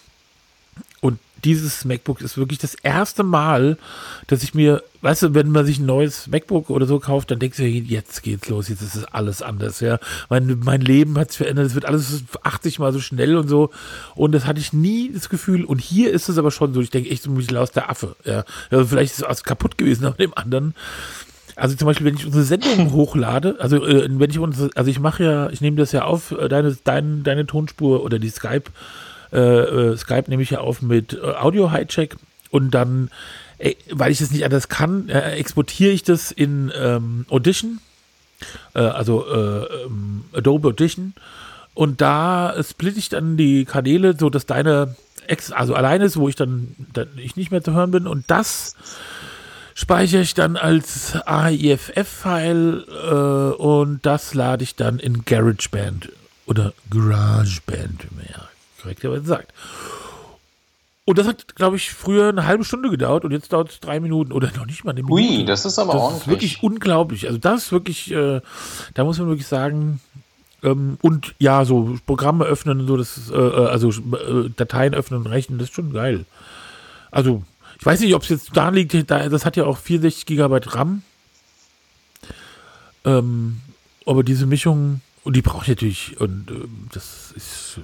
dieses 1.45 1.85
MacBook 1.85 2.21
ist 2.21 2.37
wirklich 2.37 2.59
das 2.59 2.75
erste 2.75 3.23
Mal, 3.23 3.79
dass 4.27 4.43
ich 4.43 4.55
mir, 4.55 4.83
weißt 5.03 5.23
du, 5.23 5.35
wenn 5.35 5.51
man 5.51 5.65
sich 5.65 5.79
ein 5.79 5.87
neues 5.87 6.27
MacBook 6.27 6.71
oder 6.71 6.87
so 6.87 6.99
kauft, 6.99 7.31
dann 7.31 7.39
denkst 7.39 7.59
du, 7.59 7.65
jetzt 7.65 8.23
geht's 8.23 8.49
los, 8.49 8.69
jetzt 8.69 8.83
ist 8.83 8.95
es 8.95 9.05
alles 9.05 9.43
anders, 9.43 9.81
ja. 9.81 9.99
Mein, 10.29 10.61
mein 10.63 10.81
Leben 10.81 11.19
hat 11.19 11.31
sich 11.31 11.39
verändert, 11.39 11.67
es 11.67 11.75
wird 11.75 11.87
alles 11.87 12.25
80 12.43 12.79
mal 12.79 12.93
so 12.93 13.01
schnell 13.01 13.37
und 13.37 13.49
so. 13.49 13.71
Und 14.15 14.33
das 14.33 14.47
hatte 14.47 14.61
ich 14.61 14.73
nie 14.73 15.11
das 15.13 15.29
Gefühl. 15.29 15.65
Und 15.65 15.81
hier 15.81 16.13
ist 16.13 16.29
es 16.29 16.39
aber 16.39 16.51
schon 16.51 16.75
so, 16.75 16.81
ich 16.81 16.91
denke 16.91 17.11
echt 17.11 17.23
so 17.23 17.31
ein 17.31 17.35
bisschen 17.35 17.57
aus 17.57 17.73
der 17.73 17.91
Affe, 17.91 18.17
ja. 18.25 18.45
Also 18.71 18.87
vielleicht 18.87 19.13
ist 19.13 19.25
es 19.29 19.45
kaputt 19.45 19.79
gewesen 19.79 20.07
auf 20.07 20.17
dem 20.17 20.35
anderen. 20.35 20.75
Also 21.57 21.77
zum 21.77 21.87
Beispiel, 21.87 22.07
wenn 22.07 22.17
ich 22.17 22.25
unsere 22.25 22.45
Sendung 22.45 22.93
hochlade, 22.93 23.57
also 23.59 23.85
äh, 23.85 24.09
wenn 24.11 24.31
ich 24.31 24.39
uns, 24.39 24.61
also 24.75 24.91
ich 24.91 25.01
mache 25.01 25.25
ja, 25.25 25.51
ich 25.51 25.61
nehme 25.61 25.77
das 25.77 25.93
ja 25.93 26.05
auf, 26.05 26.33
äh, 26.33 26.49
deine, 26.49 26.77
deine, 26.85 27.23
deine 27.23 27.47
Tonspur 27.47 28.03
oder 28.03 28.19
die 28.19 28.31
Skype 28.31 28.71
äh, 29.33 29.39
äh, 29.39 29.97
Skype 29.97 30.25
nehme 30.29 30.43
ich 30.43 30.51
ja 30.51 30.61
auf 30.61 30.83
mit 30.83 31.15
äh, 31.15 31.35
Audio 31.37 31.73
Hijack 31.73 32.17
und 32.51 32.73
dann, 32.73 33.11
äh, 33.59 33.75
weil 33.91 34.13
ich 34.13 34.19
das 34.19 34.31
nicht 34.31 34.45
anders 34.45 34.69
kann, 34.69 35.09
äh, 35.09 35.33
exportiere 35.33 35.93
ich 35.93 36.03
das 36.03 36.31
in 36.33 36.73
ähm, 36.77 37.27
Audition, 37.31 37.81
äh, 38.75 38.81
also 38.81 39.27
ähm, 39.29 40.25
Adobe 40.33 40.69
Audition 40.69 41.15
und 41.75 42.01
da 42.01 42.55
split 42.63 42.97
ich 42.97 43.09
dann 43.09 43.37
die 43.37 43.65
Kanäle, 43.65 44.17
so 44.19 44.31
dass 44.31 44.47
deine 44.47 44.97
Ex, 45.27 45.53
also 45.53 45.75
alleine 45.75 46.05
ist, 46.05 46.17
wo 46.17 46.29
ich 46.29 46.35
dann, 46.35 46.75
dann 46.93 47.09
ich 47.17 47.37
nicht 47.37 47.51
mehr 47.51 47.63
zu 47.63 47.73
hören 47.73 47.93
bin 47.93 48.07
und 48.07 48.25
das 48.29 48.75
speichere 49.75 50.23
ich 50.23 50.35
dann 50.35 50.57
als 50.57 51.15
AIFF-File 51.25 52.85
äh, 52.89 53.63
und 53.63 54.05
das 54.05 54.35
lade 54.35 54.65
ich 54.65 54.77
dann 54.77 54.99
in 54.99 55.25
GarageBand 55.25 56.11
oder 56.47 56.73
GarageBand, 56.91 58.07
ja, 58.29 58.50
korrekterweise 58.83 59.25
sagt. 59.25 59.53
Und 61.05 61.19
das 61.19 61.27
hat, 61.27 61.57
glaube 61.57 61.77
ich, 61.77 61.91
früher 61.91 62.29
eine 62.29 62.47
halbe 62.47 62.65
Stunde 62.65 62.91
gedauert 62.91 63.25
und 63.25 63.33
jetzt 63.33 63.53
dauert 63.53 63.71
es 63.71 63.81
drei 63.81 63.99
Minuten 63.99 64.33
oder 64.33 64.51
noch 64.57 64.67
nicht 64.67 64.85
mal 64.85 64.93
eine 64.93 65.03
Minute. 65.03 65.23
Ui, 65.23 65.45
das 65.45 65.65
ist 65.65 65.79
aber 65.79 65.95
das 65.95 66.03
ordentlich. 66.03 66.23
Ist 66.23 66.29
wirklich 66.29 66.63
unglaublich. 66.63 67.27
Also 67.27 67.39
das 67.39 67.65
ist 67.65 67.73
wirklich, 67.73 68.13
äh, 68.13 68.41
da 68.95 69.05
muss 69.05 69.19
man 69.19 69.29
wirklich 69.29 69.47
sagen, 69.47 70.01
ähm, 70.63 70.99
und 71.01 71.35
ja, 71.39 71.65
so 71.65 71.99
Programme 72.07 72.45
öffnen 72.45 72.81
und 72.81 72.87
so, 72.87 72.97
das 72.97 73.17
ist, 73.17 73.31
äh, 73.31 73.37
äh 73.37 73.67
also 73.67 73.91
äh, 73.91 74.51
Dateien 74.55 74.95
öffnen 74.95 75.21
und 75.21 75.27
rechnen, 75.27 75.59
das 75.59 75.69
ist 75.69 75.75
schon 75.75 75.93
geil. 75.93 76.27
Also, 77.11 77.43
ich 77.79 77.87
weiß 77.87 78.01
nicht, 78.01 78.15
ob 78.15 78.23
es 78.23 78.29
jetzt 78.29 78.51
da 78.55 78.69
liegt, 78.69 79.11
da, 79.11 79.29
das 79.29 79.45
hat 79.45 79.57
ja 79.57 79.65
auch 79.65 79.79
64 79.79 80.27
Gigabyte 80.27 80.75
RAM. 80.75 81.03
Ähm, 83.05 83.61
aber 84.07 84.23
diese 84.23 84.47
Mischung, 84.47 85.01
und 85.25 85.35
die 85.35 85.43
brauche 85.43 85.63
ich 85.63 85.69
natürlich, 85.69 86.21
und 86.21 86.51
äh, 86.51 86.69
das 86.93 87.33
ist 87.35 87.81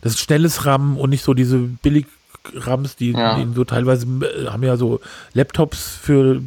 das 0.00 0.14
ist 0.14 0.20
schnelles 0.20 0.66
RAM 0.66 0.96
und 0.96 1.10
nicht 1.10 1.24
so 1.24 1.34
diese 1.34 1.58
billig 1.58 2.06
Rams, 2.54 2.96
die, 2.96 3.12
ja. 3.12 3.36
die 3.38 3.52
so 3.54 3.64
teilweise 3.64 4.06
äh, 4.06 4.46
haben 4.46 4.62
ja 4.62 4.76
so 4.76 5.00
Laptops 5.32 5.96
für 6.02 6.40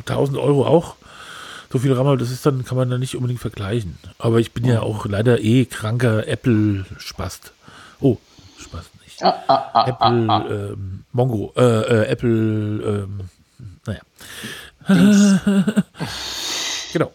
1000 0.00 0.38
Euro 0.38 0.66
auch. 0.66 0.96
So 1.72 1.78
viel 1.78 1.92
RAM, 1.92 2.18
das 2.18 2.30
ist 2.30 2.44
dann, 2.44 2.64
kann 2.64 2.76
man 2.76 2.90
da 2.90 2.98
nicht 2.98 3.16
unbedingt 3.16 3.40
vergleichen. 3.40 3.96
Aber 4.18 4.40
ich 4.40 4.52
bin 4.52 4.66
ja 4.66 4.82
auch 4.82 5.06
leider 5.06 5.40
eh 5.40 5.64
kranker 5.64 6.28
Apple-Spast. 6.28 7.52
Oh, 8.00 8.18
Spast 8.58 8.90
nicht. 9.02 9.22
Ah, 9.22 9.42
ah, 9.48 9.70
ah, 9.72 9.86
Apple, 9.86 10.26
ah, 10.28 10.36
ah. 10.36 10.46
Ähm, 10.50 11.04
Mongo, 11.12 11.52
äh, 11.56 11.62
äh, 11.62 12.06
Apple, 12.08 12.28
ähm, 12.28 13.20
naja. 13.86 14.00
genau. 16.92 17.12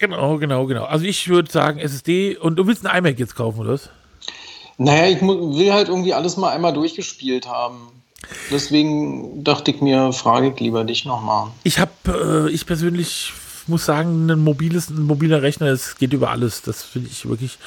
Genau, 0.00 0.38
genau, 0.38 0.66
genau. 0.66 0.84
Also 0.84 1.04
ich 1.04 1.28
würde 1.28 1.50
sagen 1.50 1.78
SSD 1.78 2.36
und 2.36 2.56
du 2.56 2.66
willst 2.66 2.84
ein 2.84 2.98
iMac 2.98 3.18
jetzt 3.18 3.36
kaufen, 3.36 3.60
oder 3.60 3.74
was? 3.74 3.90
Naja, 4.76 5.08
ich 5.08 5.20
will 5.22 5.72
halt 5.72 5.88
irgendwie 5.88 6.14
alles 6.14 6.36
mal 6.36 6.50
einmal 6.50 6.72
durchgespielt 6.72 7.46
haben. 7.48 7.88
Deswegen 8.50 9.44
dachte 9.44 9.70
ich 9.70 9.80
mir, 9.80 10.12
frage 10.12 10.48
ich 10.48 10.60
lieber 10.60 10.84
dich 10.84 11.04
nochmal. 11.04 11.48
Ich 11.62 11.78
habe, 11.78 12.48
äh, 12.48 12.50
ich 12.50 12.66
persönlich 12.66 13.32
muss 13.66 13.84
sagen, 13.84 14.30
ein 14.30 14.40
mobiles, 14.40 14.90
ein 14.90 15.02
mobiler 15.02 15.42
Rechner, 15.42 15.66
es 15.66 15.96
geht 15.96 16.12
über 16.12 16.30
alles. 16.30 16.62
Das 16.62 16.82
finde 16.82 17.08
ich 17.10 17.28
wirklich, 17.28 17.58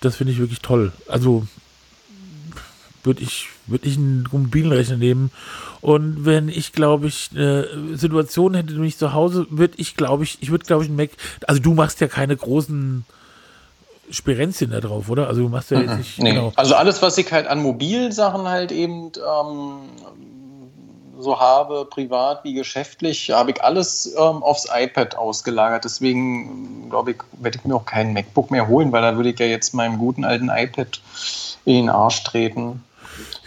das 0.00 0.16
finde 0.16 0.32
ich 0.32 0.38
wirklich 0.38 0.60
toll. 0.60 0.92
Also 1.08 1.46
würde 3.04 3.22
ich, 3.22 3.48
würde 3.66 3.88
ich 3.88 3.96
einen 3.96 4.28
mobilen 4.30 4.72
Rechner 4.72 4.96
nehmen. 4.96 5.30
Und 5.80 6.24
wenn 6.24 6.48
ich, 6.48 6.72
glaube 6.72 7.06
ich, 7.06 7.30
eine 7.32 7.96
Situation 7.96 8.54
hätte, 8.54 8.74
mich 8.74 8.98
zu 8.98 9.12
Hause, 9.12 9.46
würde 9.50 9.74
ich, 9.76 9.96
glaube 9.96 10.24
ich, 10.24 10.38
ich 10.40 10.50
würde, 10.50 10.66
glaube 10.66 10.84
ich, 10.84 10.90
ein 10.90 10.96
Mac, 10.96 11.10
also 11.46 11.62
du 11.62 11.74
machst 11.74 12.00
ja 12.00 12.08
keine 12.08 12.36
großen 12.36 13.04
Spirenzchen 14.10 14.70
da 14.70 14.80
drauf, 14.80 15.08
oder? 15.08 15.28
Also 15.28 15.42
du 15.42 15.48
machst 15.48 15.70
ja 15.70 15.80
jetzt 15.80 15.90
mhm. 15.90 15.96
nicht. 15.98 16.18
Nee. 16.22 16.32
Genau. 16.32 16.52
Also 16.56 16.74
alles, 16.74 17.02
was 17.02 17.18
ich 17.18 17.30
halt 17.32 17.46
an 17.46 17.62
Mobilsachen 17.62 18.48
halt 18.48 18.72
eben 18.72 19.12
ähm, 19.16 19.78
so 21.18 21.40
habe, 21.40 21.86
privat 21.88 22.44
wie 22.44 22.54
geschäftlich, 22.54 23.30
habe 23.30 23.50
ich 23.50 23.62
alles 23.62 24.14
ähm, 24.16 24.42
aufs 24.42 24.68
iPad 24.72 25.16
ausgelagert. 25.16 25.84
Deswegen 25.84 26.88
glaube 26.90 27.12
ich, 27.12 27.16
werde 27.40 27.58
ich 27.58 27.64
mir 27.64 27.74
auch 27.74 27.86
keinen 27.86 28.12
MacBook 28.12 28.50
mehr 28.50 28.68
holen, 28.68 28.92
weil 28.92 29.02
da 29.02 29.16
würde 29.16 29.30
ich 29.30 29.38
ja 29.38 29.46
jetzt 29.46 29.74
meinem 29.74 29.98
guten 29.98 30.24
alten 30.24 30.50
iPad 30.50 31.00
in 31.64 31.74
den 31.74 31.88
Arsch 31.88 32.22
treten. 32.22 32.82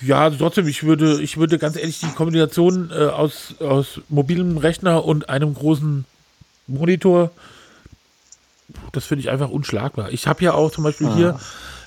Ja, 0.01 0.23
also 0.23 0.37
trotzdem, 0.37 0.67
ich 0.67 0.83
würde, 0.83 1.21
ich 1.21 1.37
würde 1.37 1.59
ganz 1.59 1.75
ehrlich 1.75 1.99
die 1.99 2.07
Kombination 2.07 2.91
äh, 2.91 3.05
aus, 3.05 3.55
aus 3.59 4.01
mobilem 4.09 4.57
Rechner 4.57 5.05
und 5.05 5.29
einem 5.29 5.53
großen 5.53 6.05
Monitor 6.67 7.31
das 8.91 9.05
finde 9.05 9.21
ich 9.21 9.29
einfach 9.29 9.49
unschlagbar. 9.49 10.11
Ich 10.11 10.27
habe 10.27 10.43
ja 10.43 10.53
auch 10.53 10.71
zum 10.71 10.83
Beispiel 10.83 11.07
ah. 11.07 11.15
hier, 11.15 11.39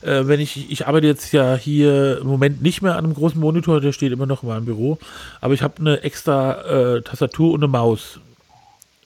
äh, 0.03 0.27
wenn 0.27 0.41
ich, 0.41 0.71
ich 0.71 0.87
arbeite 0.87 1.07
jetzt 1.07 1.33
ja 1.33 1.55
hier 1.55 2.19
im 2.21 2.27
Moment 2.27 2.63
nicht 2.63 2.83
mehr 2.83 2.97
an 2.97 3.05
einem 3.05 3.15
großen 3.15 3.41
Monitor, 3.41 3.81
der 3.81 3.93
steht 3.93 4.13
immer 4.13 4.27
noch 4.27 4.43
in 4.43 4.49
meinem 4.49 4.65
Büro, 4.65 4.99
aber 5.41 5.55
ich 5.55 5.63
habe 5.63 5.75
eine 5.79 6.03
extra 6.03 6.97
äh, 6.97 7.03
Tastatur 7.03 7.53
und 7.53 7.63
eine 7.63 7.69
Maus. 7.69 8.21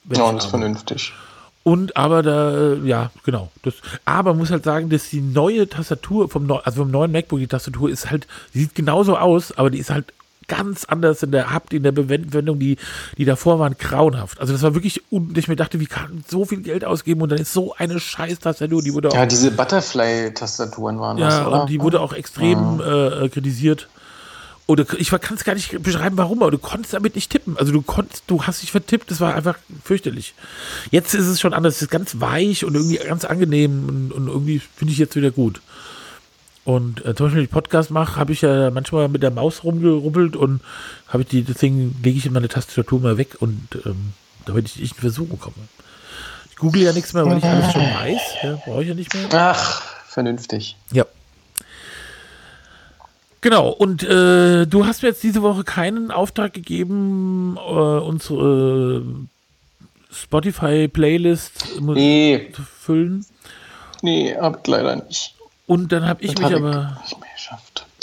Ja, 0.09 0.31
das 0.31 0.45
ist 0.45 0.49
vernünftig. 0.49 1.13
Und 1.67 1.97
aber 1.97 2.23
da, 2.23 2.75
ja, 2.75 3.11
genau. 3.25 3.51
Das, 3.63 3.73
aber 4.05 4.33
muss 4.33 4.51
halt 4.51 4.63
sagen, 4.63 4.89
dass 4.89 5.09
die 5.09 5.19
neue 5.19 5.67
Tastatur 5.67 6.29
vom, 6.29 6.49
also 6.49 6.83
vom 6.83 6.91
neuen 6.91 7.11
MacBook, 7.11 7.39
die 7.39 7.47
Tastatur 7.47 7.89
ist 7.89 8.09
halt, 8.09 8.25
die 8.53 8.59
sieht 8.59 8.73
genauso 8.73 9.17
aus, 9.17 9.51
aber 9.51 9.69
die 9.69 9.79
ist 9.79 9.89
halt 9.89 10.13
ganz 10.47 10.85
anders 10.85 11.23
in 11.23 11.31
der 11.31 11.51
Habt, 11.51 11.73
in 11.73 11.83
der 11.83 11.91
Bewendung, 11.91 12.59
die, 12.59 12.77
die 13.17 13.25
davor 13.25 13.59
waren, 13.59 13.75
grauenhaft. 13.77 14.39
Also 14.39 14.53
das 14.53 14.61
war 14.63 14.73
wirklich, 14.73 15.03
ich 15.35 15.47
mir 15.47 15.55
dachte, 15.55 15.79
wie 15.79 15.85
kann 15.85 16.23
so 16.27 16.45
viel 16.45 16.61
Geld 16.61 16.85
ausgeben 16.85 17.21
und 17.21 17.31
dann 17.31 17.39
ist 17.39 17.53
so 17.53 17.73
eine 17.75 17.99
scheiß 17.99 18.39
Tastatur, 18.39 18.81
die 18.81 18.93
wurde 18.93 19.09
auch. 19.09 19.13
Ja, 19.13 19.25
diese 19.25 19.51
Butterfly-Tastaturen 19.51 20.99
waren 20.99 21.17
ja, 21.17 21.29
das, 21.29 21.47
oder? 21.47 21.61
Und 21.61 21.69
die 21.69 21.81
wurde 21.81 21.99
auch 21.99 22.13
extrem 22.13 22.79
ja. 22.79 23.23
äh, 23.23 23.29
kritisiert. 23.29 23.89
Oder 24.67 24.85
ich 24.97 25.09
kann 25.09 25.37
es 25.37 25.45
gar 25.45 25.53
nicht 25.53 25.81
beschreiben, 25.81 26.17
warum, 26.17 26.41
aber 26.41 26.51
du 26.51 26.57
konntest 26.57 26.93
damit 26.93 27.15
nicht 27.15 27.31
tippen. 27.31 27.57
Also 27.57 27.71
du 27.71 27.81
konntest, 27.81 28.23
du 28.27 28.43
hast 28.43 28.61
dich 28.61 28.71
vertippt, 28.71 29.09
das 29.09 29.21
war 29.21 29.33
einfach 29.33 29.57
fürchterlich. 29.81 30.33
Jetzt 30.91 31.13
ist 31.13 31.25
es 31.25 31.39
schon 31.39 31.53
anders, 31.53 31.77
es 31.77 31.83
ist 31.83 31.89
ganz 31.89 32.19
weich 32.19 32.65
und 32.65 32.75
irgendwie 32.75 32.97
ganz 32.97 33.23
angenehm 33.23 33.87
und, 33.87 34.11
und 34.11 34.27
irgendwie 34.27 34.59
finde 34.59 34.91
ich 34.91 34.99
jetzt 34.99 35.15
wieder 35.15 35.31
gut. 35.31 35.61
Und 36.67 37.05
äh, 37.05 37.15
zum 37.15 37.27
Beispiel, 37.27 37.37
wenn 37.37 37.45
ich 37.45 37.49
Podcast 37.49 37.91
mache, 37.91 38.17
habe 38.19 38.33
ich 38.33 38.41
ja 38.41 38.71
manchmal 38.71 39.07
mit 39.07 39.23
der 39.23 39.31
Maus 39.31 39.63
rumgerubbelt 39.63 40.35
und 40.35 40.59
habe 41.07 41.23
ich 41.23 41.29
die, 41.29 41.43
deswegen 41.43 41.97
lege 42.03 42.17
ich 42.17 42.29
meine 42.29 42.49
Tastatur 42.49 42.99
mal 42.99 43.17
weg 43.17 43.37
und 43.39 43.69
ähm, 43.85 44.11
damit 44.45 44.65
ich 44.65 44.77
nicht 44.77 44.95
in 44.95 44.99
Versuchung 44.99 45.39
komme. 45.39 45.55
Ich 46.49 46.57
google 46.57 46.81
ja 46.81 46.91
nichts 46.91 47.13
mehr, 47.13 47.25
weil 47.25 47.37
ich 47.37 47.45
alles 47.45 47.71
schon 47.71 47.83
weiß. 47.83 48.21
Ja, 48.43 48.59
brauche 48.65 48.81
ich 48.81 48.89
ja 48.89 48.95
nicht 48.95 49.13
mehr. 49.13 49.29
Ach, 49.31 49.81
vernünftig. 50.09 50.75
Ja. 50.91 51.05
Genau, 53.39 53.69
und 53.69 54.03
äh, 54.03 54.65
du 54.65 54.85
hast 54.85 55.03
mir 55.03 55.07
jetzt 55.07 55.23
diese 55.23 55.41
Woche 55.43 55.63
keinen 55.63 56.11
Auftrag 56.11 56.51
gegeben, 56.51 57.55
äh, 57.55 57.61
unsere 57.61 59.05
Spotify-Playlist 60.11 61.79
nee. 61.79 62.49
zu 62.53 62.61
füllen. 62.61 63.25
nee, 64.01 64.35
hab 64.35 64.59
ich 64.59 64.67
leider 64.67 64.97
nicht. 64.97 65.36
Und 65.67 65.91
dann 65.91 66.05
habe 66.05 66.23
ich 66.23 66.33
das 66.33 66.43
mich 66.43 66.53
hab 66.53 66.63
aber. 66.63 67.01
Ich. 67.05 67.15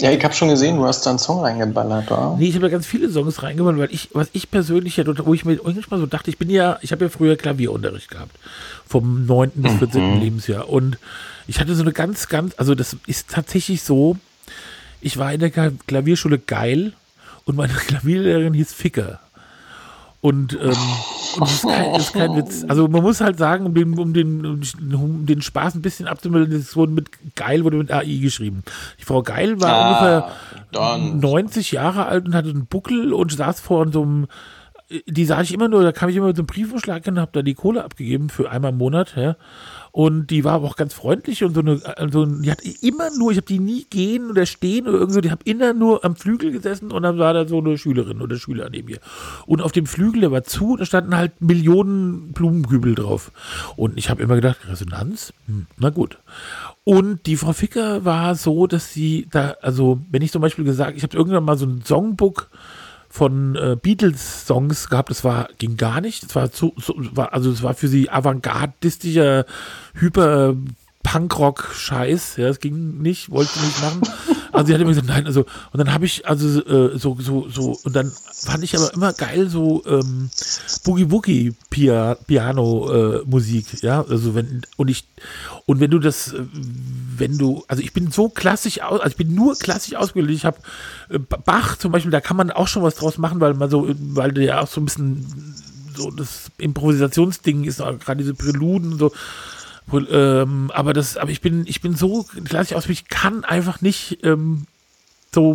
Ja, 0.00 0.10
ich 0.10 0.24
habe 0.24 0.34
schon 0.34 0.48
gesehen, 0.48 0.76
du 0.76 0.84
hast 0.84 1.06
da 1.06 1.10
einen 1.10 1.20
Song 1.20 1.40
reingeballert, 1.40 2.10
oder? 2.10 2.36
Nee, 2.36 2.48
ich 2.48 2.54
habe 2.56 2.66
da 2.66 2.68
ganz 2.68 2.84
viele 2.84 3.08
Songs 3.10 3.42
reingeballert, 3.42 3.80
weil 3.80 3.94
ich, 3.94 4.08
was 4.12 4.28
ich 4.32 4.50
persönlich 4.50 4.96
ja, 4.96 5.04
wo 5.06 5.34
ich 5.34 5.44
mir 5.44 5.60
manchmal 5.62 6.00
so 6.00 6.06
dachte, 6.06 6.30
ich 6.30 6.38
bin 6.38 6.50
ja, 6.50 6.78
ich 6.82 6.90
habe 6.90 7.04
ja 7.04 7.08
früher 7.08 7.36
Klavierunterricht 7.36 8.10
gehabt. 8.10 8.36
Vom 8.86 9.24
9. 9.26 9.52
bis 9.54 9.72
14. 9.74 10.14
Mhm. 10.16 10.20
Lebensjahr. 10.20 10.68
Und 10.68 10.98
ich 11.46 11.60
hatte 11.60 11.76
so 11.76 11.82
eine 11.82 11.92
ganz, 11.92 12.28
ganz, 12.28 12.54
also 12.56 12.74
das 12.74 12.96
ist 13.06 13.30
tatsächlich 13.30 13.82
so, 13.82 14.16
ich 15.00 15.16
war 15.16 15.32
in 15.32 15.40
der 15.40 15.50
Klavierschule 15.50 16.38
geil 16.40 16.92
und 17.44 17.56
meine 17.56 17.72
Klavierlehrerin 17.86 18.54
hieß 18.54 18.72
Ficker. 18.72 19.20
Und, 20.25 20.55
ähm, 20.55 20.70
und 21.37 21.41
das, 21.43 21.53
ist 21.53 21.66
kein, 21.66 21.93
das, 21.93 22.03
ist 22.05 22.12
kein, 22.14 22.35
Witz. 22.35 22.64
Also 22.68 22.89
man 22.89 23.03
muss 23.03 23.20
halt 23.20 23.37
sagen, 23.37 23.66
um 23.66 23.75
den, 23.75 23.99
um 23.99 24.14
den, 24.14 24.62
um 24.95 25.27
den 25.27 25.43
Spaß 25.43 25.75
ein 25.75 25.83
bisschen 25.83 26.07
abzumüllen, 26.07 26.51
das 26.51 26.75
wurde 26.77 26.93
mit 26.93 27.11
Geil 27.37 27.62
wurde 27.62 27.77
mit 27.77 27.93
AI 27.93 28.20
geschrieben. 28.22 28.62
Die 28.99 29.05
Frau 29.05 29.22
Geil 29.22 29.61
war 29.61 29.75
ah, 29.75 29.89
ungefähr 29.91 30.31
dann. 30.72 31.20
90 31.20 31.72
Jahre 31.72 32.07
alt 32.07 32.25
und 32.25 32.35
hatte 32.35 32.49
einen 32.49 32.64
Buckel 32.64 33.12
und 33.12 33.33
saß 33.33 33.61
vor 33.61 33.87
so 33.93 34.01
einem 34.01 34.27
die 35.07 35.25
sah 35.25 35.41
ich 35.43 35.53
immer 35.53 35.68
nur, 35.68 35.83
da 35.83 35.93
kam 35.93 36.09
ich 36.09 36.16
immer 36.16 36.29
mit 36.29 36.37
so 36.37 36.43
einem 36.43 36.47
Briefumschlag 36.47 37.07
und 37.07 37.18
habe 37.18 37.33
da 37.33 37.43
die 37.43 37.55
Kohle 37.55 37.85
abgegeben 37.85 38.31
für 38.31 38.51
einmal 38.51 38.72
im 38.72 38.79
Monat, 38.79 39.14
ja. 39.16 39.37
Und 39.97 40.26
die 40.30 40.42
war 40.42 40.55
aber 40.55 40.66
auch 40.66 40.74
ganz 40.74 40.92
freundlich 40.92 41.45
und 41.45 41.55
so 41.55 41.61
eine, 41.61 41.80
so 42.11 42.26
die 42.26 42.51
hat 42.51 42.62
immer 42.82 43.11
nur, 43.16 43.30
ich 43.30 43.36
habe 43.36 43.47
die 43.47 43.61
nie 43.61 43.86
gehen 43.88 44.28
oder 44.28 44.45
stehen 44.45 44.88
oder 44.88 44.99
irgendwo, 44.99 45.20
die 45.20 45.30
habe 45.30 45.42
immer 45.45 45.72
nur 45.72 46.05
am 46.05 46.16
Flügel 46.16 46.51
gesessen 46.51 46.90
und 46.90 47.05
dann 47.05 47.18
war 47.18 47.32
da 47.32 47.47
so 47.47 47.59
eine 47.59 47.78
Schülerin 47.78 48.20
oder 48.20 48.34
Schüler 48.34 48.68
neben 48.70 48.88
mir. 48.88 48.99
Und 49.47 49.62
auf 49.62 49.70
dem 49.70 49.86
Flügel, 49.86 50.22
der 50.22 50.32
war 50.32 50.42
zu, 50.42 50.76
da 50.76 50.84
standen 50.84 51.16
halt 51.16 51.40
Millionen 51.40 52.32
Blumenkübel 52.32 52.97
drauf. 52.97 53.30
Und 53.76 53.97
ich 53.97 54.11
habe 54.11 54.20
immer 54.20 54.34
gedacht, 54.34 54.66
Resonanz? 54.68 55.32
Hm, 55.47 55.66
na 55.78 55.90
gut. 55.90 56.18
Und 56.82 57.26
die 57.26 57.36
Frau 57.36 57.53
Ficker 57.53 58.05
war 58.05 58.34
so, 58.34 58.66
dass 58.66 58.92
sie 58.92 59.28
da, 59.30 59.55
also 59.62 60.01
wenn 60.11 60.22
ich 60.22 60.32
zum 60.32 60.42
Beispiel 60.42 60.64
gesagt, 60.64 60.97
ich 60.97 61.05
habe 61.05 61.16
irgendwann 61.16 61.45
mal 61.45 61.57
so 61.57 61.66
ein 61.66 61.84
Songbook 61.84 62.51
von 63.14 63.54
äh, 63.54 63.76
Beatles-Songs 63.80 64.88
gehabt. 64.90 65.08
Das 65.08 65.22
war, 65.22 65.48
ging 65.58 65.76
gar 65.76 66.00
nicht. 66.00 66.24
Das 66.24 66.34
war 66.34 66.50
zu, 66.50 66.74
so, 66.76 66.96
war, 66.96 67.32
also 67.32 67.48
es 67.52 67.62
war 67.62 67.74
für 67.74 67.86
sie 67.86 68.10
avantgardistischer, 68.10 69.46
hyper 69.94 70.56
Punkrock-Scheiß. 71.04 72.38
Ja, 72.38 72.48
das 72.48 72.58
ging 72.58 72.98
nicht, 73.02 73.30
wollte 73.30 73.60
nicht 73.60 73.80
machen. 73.80 74.02
Also 74.55 74.68
sie 74.68 74.74
hat 74.74 74.80
immer 74.80 74.90
gesagt, 74.90 75.09
nein, 75.09 75.26
also, 75.26 75.40
und 75.72 75.78
dann 75.78 75.92
habe 75.92 76.07
ich, 76.07 76.26
also 76.28 76.61
äh, 76.62 76.96
so, 76.96 77.16
so, 77.18 77.48
so, 77.48 77.78
und 77.82 77.96
dann 77.96 78.12
fand 78.32 78.62
ich 78.62 78.76
aber 78.76 78.94
immer 78.94 79.12
geil 79.12 79.48
so 79.48 79.82
ähm, 79.84 80.30
Boogie 80.84 81.11
Woogie 81.11 81.52
Pia 81.70 82.14
Piano 82.26 82.90
äh, 82.92 83.22
Musik, 83.26 83.82
ja, 83.82 84.05
also 84.09 84.36
wenn, 84.36 84.62
und 84.76 84.88
ich, 84.88 85.09
und 85.66 85.80
wenn 85.80 85.90
du 85.90 85.98
das, 85.98 86.32
äh, 86.32 86.44
wenn 87.16 87.36
du, 87.36 87.64
also 87.66 87.82
ich 87.82 87.92
bin 87.92 88.12
so 88.12 88.28
klassisch 88.28 88.80
aus, 88.80 89.00
also 89.00 89.11
ich 89.11 89.16
bin 89.16 89.34
nur 89.34 89.59
klassisch 89.59 89.96
ausgebildet, 89.96 90.36
ich 90.36 90.44
habe 90.44 90.59
äh, 91.09 91.18
Bach 91.18 91.76
zum 91.76 91.90
Beispiel, 91.90 92.12
da 92.12 92.20
kann 92.20 92.36
man 92.36 92.52
auch 92.52 92.68
schon 92.68 92.84
was 92.84 92.94
draus 92.94 93.18
machen, 93.18 93.40
weil 93.40 93.55
man 93.55 93.70
so, 93.70 93.88
weil 93.98 94.30
der 94.30 94.44
ja 94.44 94.61
auch 94.61 94.68
so 94.68 94.80
ein 94.80 94.84
bisschen 94.84 95.55
so 95.96 96.12
das 96.12 96.50
Improvisationsding 96.59 97.64
ist, 97.64 97.78
gerade 97.78 98.16
diese 98.16 98.34
Präluden 98.34 98.92
und 98.92 98.98
so, 98.98 99.12
ähm, 99.93 100.70
aber 100.72 100.93
das, 100.93 101.16
aber 101.16 101.30
ich 101.30 101.41
bin, 101.41 101.66
ich 101.66 101.80
bin 101.80 101.95
so 101.95 102.24
klassisch 102.45 102.76
aus, 102.76 102.89
ich 102.89 103.09
kann 103.09 103.45
einfach 103.45 103.80
nicht 103.80 104.18
ähm, 104.22 104.66
so 105.32 105.55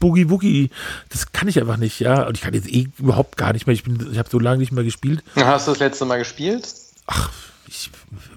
Boogie 0.00 0.30
Woogie, 0.30 0.70
das 1.10 1.30
kann 1.30 1.46
ich 1.46 1.60
einfach 1.60 1.76
nicht, 1.76 2.00
ja. 2.00 2.26
Und 2.26 2.36
ich 2.36 2.42
kann 2.42 2.54
jetzt 2.54 2.68
eh 2.68 2.88
überhaupt 2.98 3.36
gar 3.36 3.52
nicht 3.52 3.68
mehr. 3.68 3.74
Ich 3.74 3.84
bin, 3.84 4.08
ich 4.10 4.18
habe 4.18 4.28
so 4.28 4.40
lange 4.40 4.58
nicht 4.58 4.72
mehr 4.72 4.82
gespielt. 4.82 5.22
Hast 5.36 5.68
du 5.68 5.72
das 5.72 5.78
letzte 5.78 6.04
Mal 6.04 6.18
gespielt? 6.18 6.68
Ach, 7.06 7.30
ich, 7.72 7.90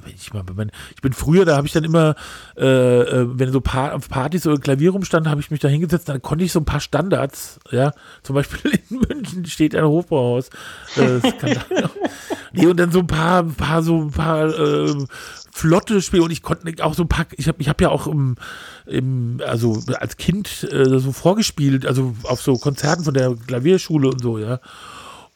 ich, 0.07 0.31
ich 0.95 1.01
bin 1.01 1.13
früher, 1.13 1.45
da 1.45 1.57
habe 1.57 1.67
ich 1.67 1.73
dann 1.73 1.83
immer, 1.83 2.15
äh, 2.57 2.65
äh 2.65 3.27
wenn 3.37 3.51
so 3.51 3.61
auf 3.61 4.09
Partys 4.09 4.47
oder 4.47 4.57
Klavier 4.57 4.91
rumstand, 4.91 5.27
habe 5.27 5.41
ich 5.41 5.51
mich 5.51 5.59
da 5.59 5.67
hingesetzt, 5.67 6.07
dann 6.07 6.21
konnte 6.21 6.45
ich 6.45 6.51
so 6.51 6.59
ein 6.59 6.65
paar 6.65 6.79
Standards, 6.79 7.59
ja, 7.71 7.91
zum 8.23 8.35
Beispiel 8.35 8.79
in 8.89 8.99
München 8.99 9.45
steht 9.45 9.75
ein 9.75 9.83
Hofbauhaus. 9.83 10.49
Äh, 10.95 11.19
nee, 12.53 12.65
und 12.65 12.77
dann 12.77 12.91
so 12.91 12.99
ein 12.99 13.07
paar, 13.07 13.43
paar 13.43 13.83
so 13.83 14.01
ein 14.01 14.11
paar 14.11 14.47
äh, 14.47 15.05
flotte 15.51 16.01
Spiele 16.01 16.23
und 16.23 16.31
ich 16.31 16.41
konnte 16.41 16.83
auch 16.83 16.93
so 16.93 17.03
ein 17.03 17.09
paar, 17.09 17.25
ich 17.35 17.47
habe 17.47 17.61
ich 17.61 17.67
hab 17.67 17.81
ja 17.81 17.89
auch 17.89 18.07
im, 18.07 18.35
im, 18.85 19.41
also 19.45 19.81
als 19.99 20.17
Kind 20.17 20.67
äh, 20.71 20.99
so 20.99 21.11
vorgespielt, 21.11 21.85
also 21.85 22.15
auf 22.23 22.41
so 22.41 22.57
Konzerten 22.57 23.03
von 23.03 23.13
der 23.13 23.35
Klavierschule 23.35 24.09
und 24.09 24.21
so, 24.21 24.37
ja. 24.37 24.59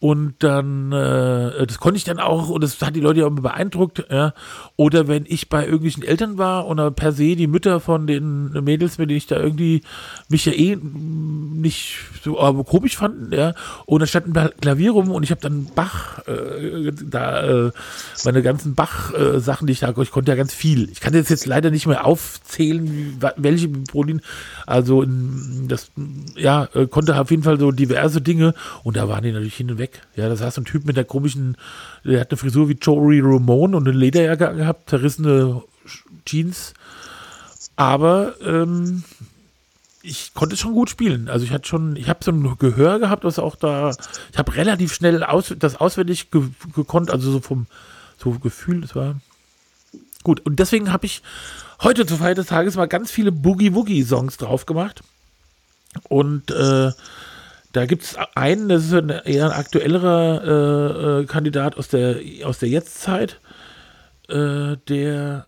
Und 0.01 0.35
dann, 0.39 0.93
äh, 0.93 1.67
das 1.67 1.79
konnte 1.79 1.97
ich 1.97 2.05
dann 2.05 2.19
auch, 2.19 2.47
und 2.47 2.63
das 2.63 2.79
hat 2.81 2.95
die 2.95 3.01
Leute 3.01 3.25
auch 3.25 3.31
immer 3.31 3.41
beeindruckt, 3.41 4.05
ja. 4.09 4.33
Oder 4.77 5.09
wenn 5.09 5.25
ich 5.27 5.49
bei 5.49 5.65
irgendwelchen 5.65 6.03
Eltern 6.03 6.37
war 6.37 6.67
und 6.67 6.95
per 6.95 7.11
se 7.11 7.35
die 7.35 7.47
Mütter 7.47 7.81
von 7.81 8.07
den 8.07 8.51
Mädels, 8.63 8.97
mit 8.97 9.09
denen 9.09 9.17
ich 9.17 9.27
da 9.27 9.35
irgendwie 9.35 9.81
mich 10.29 10.45
ja 10.45 10.53
eh 10.53 10.77
nicht 10.77 11.97
so 12.23 12.39
aber 12.39 12.63
komisch 12.63 12.95
fanden, 12.95 13.33
ja. 13.33 13.55
Und 13.85 13.99
da 13.99 14.05
stand 14.05 14.37
ein 14.37 14.51
Klavier 14.61 14.91
rum 14.91 15.11
und 15.11 15.23
ich 15.23 15.31
habe 15.31 15.41
dann 15.41 15.67
Bach, 15.75 16.25
äh, 16.27 16.93
da, 16.93 17.67
äh, 17.67 17.71
meine 18.23 18.41
ganzen 18.41 18.75
Bach-Sachen, 18.75 19.67
die 19.67 19.73
ich 19.73 19.81
da, 19.81 19.93
ich 19.97 20.11
konnte 20.11 20.31
ja 20.31 20.37
ganz 20.37 20.53
viel. 20.53 20.89
Ich 20.91 21.01
kann 21.01 21.13
jetzt 21.13 21.29
jetzt 21.29 21.45
leider 21.45 21.71
nicht 21.71 21.87
mehr 21.87 22.05
aufzählen, 22.05 23.17
welche 23.35 23.67
Prolin, 23.67 24.21
also 24.65 25.05
das, 25.67 25.91
ja, 26.37 26.69
äh, 26.73 26.87
konnte 26.87 27.19
auf 27.19 27.31
jeden 27.31 27.43
Fall 27.43 27.59
so 27.59 27.71
diverse 27.71 28.21
Dinge 28.21 28.53
und 28.83 28.95
da 28.95 29.09
waren 29.09 29.23
die 29.23 29.33
natürlich 29.33 29.55
hin 29.55 29.71
und 29.71 29.77
weg 29.77 29.88
weg. 29.89 30.01
Ja, 30.15 30.29
da 30.29 30.35
saß 30.35 30.57
ein 30.57 30.65
Typ 30.65 30.85
mit 30.85 30.97
der 30.97 31.05
komischen, 31.05 31.57
der 32.03 32.21
hat 32.21 32.31
eine 32.31 32.37
Frisur 32.37 32.69
wie 32.69 32.77
Joey 32.79 33.21
Ramone 33.21 33.77
und 33.77 33.87
eine 33.87 33.97
Lederjacke 33.97 34.55
gehabt, 34.55 34.89
zerrissene 34.89 35.63
Jeans. 36.25 36.73
Aber 37.75 38.35
ähm, 38.41 39.03
ich 40.01 40.33
konnte 40.33 40.57
schon 40.57 40.73
gut 40.73 40.89
spielen. 40.89 41.29
Also 41.29 41.45
ich 41.45 41.51
hatte 41.51 41.67
schon, 41.67 41.95
ich 41.95 42.09
habe 42.09 42.23
so 42.23 42.31
ein 42.31 42.57
Gehör 42.57 42.99
gehabt, 42.99 43.23
was 43.23 43.39
auch 43.39 43.55
da, 43.55 43.91
ich 44.31 44.37
habe 44.37 44.55
relativ 44.55 44.93
schnell 44.93 45.23
aus, 45.23 45.53
das 45.57 45.75
auswendig 45.75 46.31
ge 46.31 46.43
gekonnt, 46.75 47.11
also 47.11 47.31
so 47.31 47.39
vom 47.39 47.67
so 48.17 48.31
Gefühl, 48.31 48.81
das 48.81 48.95
war 48.95 49.15
gut. 50.23 50.45
Und 50.45 50.59
deswegen 50.59 50.91
habe 50.91 51.05
ich 51.05 51.21
heute 51.81 52.05
zur 52.05 52.17
Feier 52.17 52.35
des 52.35 52.47
Tages 52.47 52.75
mal 52.75 52.87
ganz 52.87 53.11
viele 53.11 53.31
Boogie-Woogie-Songs 53.31 54.37
drauf 54.37 54.65
gemacht. 54.65 55.01
Und 56.07 56.51
äh, 56.51 56.91
da 57.71 57.85
gibt 57.85 58.03
es 58.03 58.17
einen, 58.35 58.69
das 58.69 58.85
ist 58.85 58.93
ein 58.93 59.09
eher 59.09 59.45
ein 59.45 59.51
aktuellerer 59.51 60.43
äh, 60.43 61.21
äh, 61.21 61.25
Kandidat 61.25 61.77
aus 61.77 61.87
der, 61.87 62.17
aus 62.43 62.59
der 62.59 62.69
Jetztzeit, 62.69 63.39
äh, 64.27 64.77
der, 64.87 65.45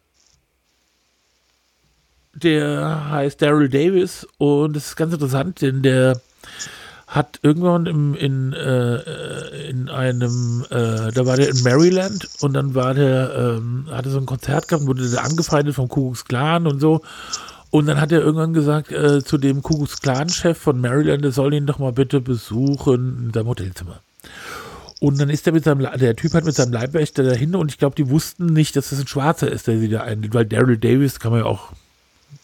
der 2.33 3.09
heißt 3.09 3.41
Daryl 3.41 3.69
Davis 3.69 4.27
und 4.37 4.75
das 4.75 4.87
ist 4.87 4.95
ganz 4.95 5.13
interessant, 5.13 5.61
denn 5.61 5.81
der 5.81 6.21
hat 7.07 7.39
irgendwann 7.41 7.87
im, 7.87 8.15
in, 8.15 8.53
äh, 8.53 9.69
in 9.69 9.89
einem, 9.89 10.65
äh, 10.69 11.11
da 11.11 11.25
war 11.25 11.35
der 11.35 11.49
in 11.49 11.61
Maryland 11.61 12.29
und 12.39 12.53
dann 12.53 12.73
war 12.73 12.93
der, 12.93 13.35
ähm, 13.35 13.87
hatte 13.91 14.09
so 14.09 14.17
ein 14.17 14.25
Konzert 14.25 14.69
gehabt, 14.69 14.85
wurde 14.85 15.09
der 15.09 15.23
angefeindet 15.23 15.75
vom 15.75 15.89
Kuckucks 15.89 16.23
Clan 16.23 16.67
und 16.67 16.79
so 16.79 17.01
und 17.71 17.85
dann 17.85 17.99
hat 17.99 18.11
er 18.11 18.19
irgendwann 18.19 18.53
gesagt 18.53 18.91
äh, 18.91 19.23
zu 19.23 19.37
dem 19.37 19.63
Kugus 19.63 20.01
Clan-Chef 20.01 20.57
von 20.57 20.79
Maryland, 20.79 21.23
er 21.23 21.31
soll 21.31 21.53
ihn 21.53 21.65
doch 21.65 21.79
mal 21.79 21.93
bitte 21.93 22.19
besuchen 22.19 23.25
in 23.25 23.33
seinem 23.33 23.47
Hotelzimmer. 23.47 24.01
Und 24.99 25.19
dann 25.19 25.29
ist 25.29 25.47
er 25.47 25.53
mit 25.53 25.63
seinem, 25.63 25.87
der 25.97 26.15
Typ 26.17 26.33
hat 26.33 26.43
mit 26.43 26.53
seinem 26.53 26.73
Leibwächter 26.73 27.23
dahin 27.23 27.55
und 27.55 27.71
ich 27.71 27.77
glaube, 27.77 27.95
die 27.95 28.09
wussten 28.09 28.47
nicht, 28.47 28.75
dass 28.75 28.89
das 28.89 28.99
ein 28.99 29.07
Schwarzer 29.07 29.49
ist, 29.49 29.67
der 29.67 29.79
sie 29.79 29.87
da 29.87 30.01
einlädt, 30.01 30.33
weil 30.33 30.45
Daryl 30.45 30.77
Davis 30.77 31.19
kann 31.19 31.31
man 31.31 31.41
ja 31.41 31.45
auch, 31.45 31.71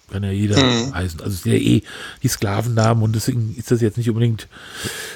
kann 0.09 0.23
ja 0.23 0.32
jeder 0.32 0.57
mhm. 0.63 0.95
heißen. 0.95 1.19
Also 1.19 1.34
es 1.34 1.43
sind 1.43 1.51
ja 1.51 1.59
eh 1.59 1.84
die 2.23 2.28
Sklavennamen 2.30 3.03
und 3.03 3.13
deswegen 3.13 3.53
ist 3.57 3.69
das 3.69 3.82
jetzt 3.82 3.97
nicht 3.97 4.09
unbedingt 4.09 4.47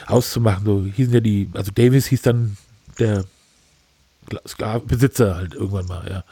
auszumachen. 0.08 0.66
So 0.66 0.86
hießen 0.86 1.14
ja 1.14 1.22
die, 1.22 1.50
also 1.54 1.72
Davis 1.74 2.06
hieß 2.08 2.22
dann 2.22 2.58
der 3.00 3.24
Sklavenbesitzer 4.46 5.36
halt 5.36 5.54
irgendwann 5.54 5.88
mal, 5.88 6.06
ja 6.10 6.24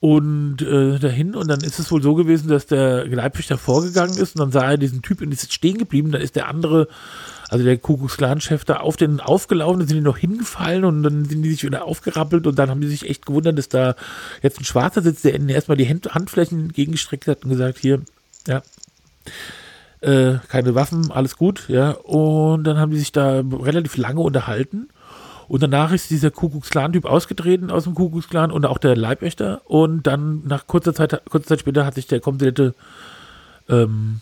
und 0.00 0.60
äh, 0.62 0.98
dahin. 0.98 1.34
Und 1.34 1.48
dann 1.48 1.60
ist 1.60 1.78
es 1.78 1.90
wohl 1.90 2.02
so 2.02 2.14
gewesen, 2.14 2.48
dass 2.48 2.66
der 2.66 3.06
Leibwächter 3.06 3.58
vorgegangen 3.58 4.16
ist 4.16 4.36
und 4.36 4.40
dann 4.40 4.52
sah 4.52 4.70
er 4.70 4.78
diesen 4.78 5.02
Typ 5.02 5.22
und 5.22 5.32
ist 5.32 5.52
stehen 5.52 5.78
geblieben, 5.78 6.12
dann 6.12 6.20
ist 6.20 6.36
der 6.36 6.48
andere, 6.48 6.88
also 7.48 7.64
der 7.64 7.78
Kuckucksklan-Chef 7.78 8.64
da 8.64 8.78
auf 8.78 8.96
den 8.96 9.20
aufgelaufen, 9.20 9.80
dann 9.80 9.88
sind 9.88 9.96
die 9.98 10.02
noch 10.02 10.18
hingefallen 10.18 10.84
und 10.84 11.02
dann 11.02 11.24
sind 11.24 11.42
die 11.42 11.50
sich 11.50 11.64
wieder 11.64 11.84
aufgerappelt. 11.84 12.46
Und 12.46 12.58
dann 12.58 12.70
haben 12.70 12.80
die 12.80 12.88
sich 12.88 13.08
echt 13.08 13.24
gewundert, 13.24 13.58
dass 13.58 13.68
da 13.68 13.94
jetzt 14.42 14.60
ein 14.60 14.64
Schwarzer 14.64 15.02
sitzt, 15.02 15.24
der 15.24 15.34
ihnen 15.34 15.48
erstmal 15.48 15.76
die 15.76 15.88
Hand, 15.88 16.14
Handflächen 16.14 16.60
entgegengestreckt 16.60 17.26
hat 17.26 17.44
und 17.44 17.50
gesagt, 17.50 17.78
hier, 17.78 18.02
ja, 18.46 18.62
äh, 20.02 20.38
keine 20.48 20.74
Waffen, 20.74 21.10
alles 21.10 21.36
gut, 21.36 21.64
ja, 21.68 21.92
und 21.92 22.64
dann 22.64 22.76
haben 22.78 22.90
die 22.90 22.98
sich 22.98 23.12
da 23.12 23.40
relativ 23.40 23.96
lange 23.96 24.20
unterhalten 24.20 24.88
und 25.48 25.62
danach 25.62 25.92
ist 25.92 26.10
dieser 26.10 26.30
Kuckucksklan-Typ 26.30 27.04
ausgetreten 27.04 27.70
aus 27.70 27.84
dem 27.84 27.94
Kuckucksklan 27.94 28.50
und 28.50 28.66
auch 28.66 28.78
der 28.78 28.96
Leibwächter. 28.96 29.60
Und 29.64 30.06
dann 30.06 30.42
nach 30.46 30.66
kurzer 30.66 30.94
Zeit, 30.94 31.22
kurzer 31.28 31.48
Zeit 31.48 31.60
später 31.60 31.86
hat 31.86 31.94
sich 31.94 32.06
der 32.06 32.20
komplette 32.20 32.74
ähm, 33.68 34.20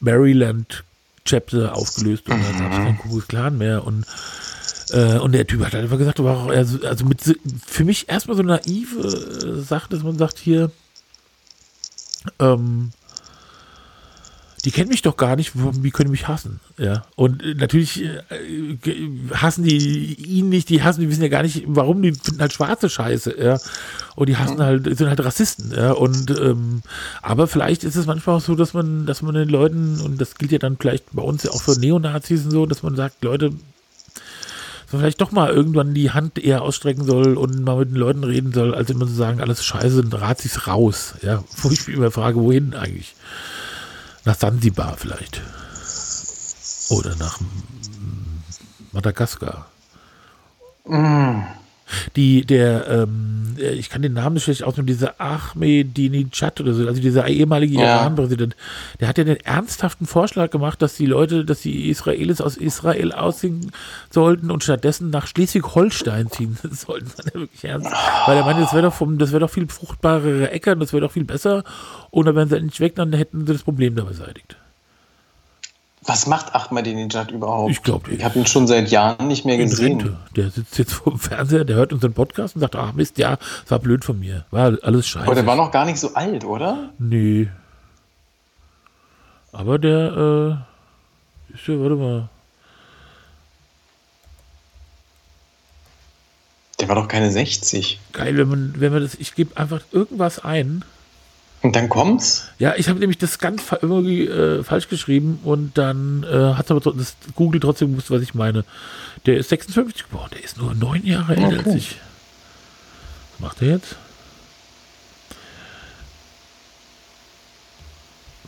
Maryland 0.00 0.84
Chapter 1.24 1.76
aufgelöst 1.76 2.28
und 2.28 2.42
dann 2.42 2.58
gab 2.58 2.72
es 2.72 2.78
keinen 2.78 2.98
Kuckucksklan 2.98 3.56
mehr. 3.56 3.86
Und, 3.86 4.04
äh, 4.90 5.18
und 5.18 5.32
der 5.32 5.46
Typ 5.46 5.64
hat 5.64 5.74
einfach 5.74 5.98
gesagt, 5.98 6.22
war 6.22 6.36
auch, 6.36 6.48
also, 6.48 6.86
also 6.86 7.04
mit, 7.06 7.20
für 7.66 7.84
mich 7.84 8.08
erstmal 8.08 8.36
so 8.36 8.42
eine 8.42 8.52
naive 8.52 9.00
äh, 9.00 9.62
Sache, 9.62 9.88
dass 9.90 10.02
man 10.02 10.18
sagt, 10.18 10.38
hier, 10.38 10.70
ähm, 12.38 12.90
die 14.64 14.70
kennen 14.70 14.90
mich 14.90 15.02
doch 15.02 15.16
gar 15.16 15.34
nicht, 15.34 15.52
wie 15.54 15.90
können 15.90 16.08
die 16.08 16.12
mich 16.12 16.28
hassen? 16.28 16.60
Ja. 16.78 17.02
Und 17.16 17.42
äh, 17.42 17.54
natürlich 17.54 18.04
äh, 18.04 18.20
hassen 19.34 19.64
die 19.64 20.14
ihn 20.14 20.50
nicht, 20.50 20.68
die 20.68 20.84
hassen, 20.84 21.00
die 21.00 21.08
wissen 21.08 21.22
ja 21.22 21.28
gar 21.28 21.42
nicht, 21.42 21.64
warum, 21.66 22.00
die 22.00 22.12
finden 22.12 22.40
halt 22.40 22.52
schwarze 22.52 22.88
Scheiße, 22.88 23.34
ja. 23.42 23.58
Und 24.14 24.28
die 24.28 24.36
hassen 24.36 24.60
halt, 24.60 24.84
sind 24.96 25.08
halt 25.08 25.24
Rassisten, 25.24 25.72
ja. 25.74 25.92
Und 25.92 26.30
ähm, 26.30 26.82
aber 27.22 27.48
vielleicht 27.48 27.82
ist 27.82 27.96
es 27.96 28.06
manchmal 28.06 28.36
auch 28.36 28.40
so, 28.40 28.54
dass 28.54 28.72
man, 28.72 29.04
dass 29.04 29.20
man 29.22 29.34
den 29.34 29.48
Leuten, 29.48 30.00
und 30.00 30.20
das 30.20 30.36
gilt 30.36 30.52
ja 30.52 30.58
dann 30.58 30.76
vielleicht 30.78 31.06
bei 31.12 31.22
uns 31.22 31.42
ja 31.42 31.50
auch 31.50 31.62
für 31.62 31.78
Neonazis 31.78 32.44
und 32.44 32.52
so, 32.52 32.66
dass 32.66 32.84
man 32.84 32.94
sagt, 32.94 33.24
Leute, 33.24 33.50
dass 33.50 34.92
man 34.92 35.00
vielleicht 35.00 35.20
doch 35.20 35.32
mal 35.32 35.50
irgendwann 35.50 35.92
die 35.92 36.12
Hand 36.12 36.38
eher 36.38 36.62
ausstrecken 36.62 37.04
soll 37.04 37.36
und 37.36 37.64
mal 37.64 37.78
mit 37.78 37.90
den 37.90 37.96
Leuten 37.96 38.22
reden 38.22 38.52
soll, 38.52 38.76
als 38.76 38.90
immer 38.90 39.08
zu 39.08 39.14
sagen, 39.14 39.40
alles 39.40 39.64
scheiße, 39.64 40.02
und 40.02 40.14
Razis 40.14 40.68
raus. 40.68 41.14
Ja, 41.22 41.42
wo 41.56 41.70
ich 41.70 41.88
mich 41.88 41.96
immer 41.96 42.12
frage, 42.12 42.40
wohin 42.40 42.74
eigentlich? 42.74 43.16
Nach 44.24 44.36
Sansibar 44.36 44.96
vielleicht. 44.96 45.42
Oder 46.90 47.16
nach 47.16 47.38
Madagaskar. 48.92 49.66
Mm. 50.84 51.42
Die, 52.16 52.44
der, 52.44 52.88
ähm, 52.88 53.56
ich 53.58 53.90
kann 53.90 54.02
den 54.02 54.14
Namen 54.14 54.34
nicht 54.34 54.44
schlecht 54.44 54.64
ausnehmen, 54.64 54.86
dieser 54.86 55.20
Ahmedinejad 55.20 56.60
oder 56.60 56.74
so, 56.74 56.86
also 56.86 57.00
dieser 57.00 57.26
ehemalige 57.28 57.74
ja. 57.74 58.00
Iran-Präsident, 58.00 58.56
der 59.00 59.08
hat 59.08 59.18
ja 59.18 59.24
den 59.24 59.40
ernsthaften 59.40 60.06
Vorschlag 60.06 60.50
gemacht, 60.50 60.82
dass 60.82 60.96
die 60.96 61.06
Leute, 61.06 61.44
dass 61.44 61.60
die 61.60 61.90
Israelis 61.90 62.40
aus 62.40 62.56
Israel 62.56 63.12
ausziehen 63.12 63.70
sollten 64.10 64.50
und 64.50 64.64
stattdessen 64.64 65.10
nach 65.10 65.26
Schleswig-Holstein 65.26 66.30
ziehen 66.30 66.58
sollten. 66.70 67.10
Weil 67.62 68.36
er 68.36 68.44
meinte, 68.44 68.62
das 68.62 68.72
wäre 68.72 68.82
doch 68.82 68.94
vom, 68.94 69.18
das 69.18 69.32
wäre 69.32 69.40
doch 69.40 69.50
viel 69.50 69.68
fruchtbarere 69.68 70.50
Äcker 70.50 70.72
und 70.72 70.80
das 70.80 70.92
wäre 70.92 71.02
doch 71.02 71.12
viel 71.12 71.24
besser. 71.24 71.64
Und 72.10 72.26
dann 72.26 72.36
wären 72.36 72.48
sie 72.48 72.56
endlich 72.56 72.80
weg, 72.80 72.94
dann 72.96 73.12
hätten 73.12 73.46
sie 73.46 73.52
das 73.52 73.62
Problem 73.62 73.94
da 73.94 74.04
beseitigt. 74.04 74.56
Was 76.04 76.26
macht 76.26 76.54
Ahmadinejad 76.54 77.30
überhaupt? 77.30 77.70
Ich 77.70 77.82
glaube, 77.82 78.10
ich 78.10 78.24
habe 78.24 78.36
ihn 78.38 78.46
schon 78.46 78.66
seit 78.66 78.90
Jahren 78.90 79.28
nicht 79.28 79.44
mehr 79.44 79.56
gesehen. 79.56 80.00
Rente. 80.00 80.18
Der 80.34 80.50
sitzt 80.50 80.76
jetzt 80.78 80.94
vor 80.94 81.12
dem 81.12 81.20
Fernseher, 81.20 81.64
der 81.64 81.76
hört 81.76 81.92
unseren 81.92 82.12
Podcast 82.12 82.56
und 82.56 82.60
sagt, 82.60 82.74
ach 82.74 82.92
Mist, 82.92 83.18
ja, 83.18 83.36
das 83.36 83.70
war 83.70 83.78
blöd 83.78 84.04
von 84.04 84.18
mir. 84.18 84.44
War 84.50 84.76
alles 84.82 85.06
scheiße. 85.06 85.26
Aber 85.26 85.36
der 85.36 85.46
war 85.46 85.54
noch 85.54 85.70
gar 85.70 85.84
nicht 85.84 86.00
so 86.00 86.14
alt, 86.14 86.44
oder? 86.44 86.90
Nee. 86.98 87.48
Aber 89.52 89.78
der, 89.78 90.66
äh, 91.50 91.54
ist 91.54 91.68
ja, 91.68 91.78
warte 91.78 91.94
mal. 91.94 92.28
Der 96.80 96.88
war 96.88 96.96
doch 96.96 97.06
keine 97.06 97.30
60. 97.30 98.00
Geil, 98.12 98.36
wenn 98.36 98.48
man, 98.48 98.74
wenn 98.76 98.92
man 98.92 99.02
das, 99.02 99.14
ich 99.14 99.36
gebe 99.36 99.56
einfach 99.56 99.82
irgendwas 99.92 100.40
ein 100.40 100.84
und 101.62 101.76
dann 101.76 101.88
kommt's? 101.88 102.48
Ja, 102.58 102.74
ich 102.76 102.88
habe 102.88 102.98
nämlich 102.98 103.18
das 103.18 103.38
ganz 103.38 103.62
irgendwie 103.80 104.26
äh, 104.26 104.64
falsch 104.64 104.88
geschrieben 104.88 105.38
und 105.44 105.78
dann 105.78 106.24
äh, 106.24 106.54
hat 106.54 106.70
aber 106.70 106.80
das 106.80 107.16
Google 107.36 107.60
trotzdem 107.60 107.92
gewusst, 107.92 108.10
was 108.10 108.20
ich 108.20 108.34
meine. 108.34 108.64
Der 109.26 109.36
ist 109.36 109.48
56 109.50 110.08
geworden, 110.08 110.30
der 110.34 110.44
ist 110.44 110.58
nur 110.58 110.74
neun 110.74 111.06
Jahre 111.06 111.36
älter 111.36 111.60
okay. 111.60 111.70
als 111.70 111.74
ich. 111.76 111.96
Was 113.32 113.40
macht 113.40 113.62
er 113.62 113.68
jetzt? 113.68 113.96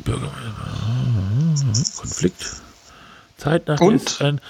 Bürgermeister. 0.05 2.01
Konflikt. 2.01 2.57
Zeit 3.37 3.69
nach 3.69 3.81
ist 3.81 4.21
ein 4.23 4.41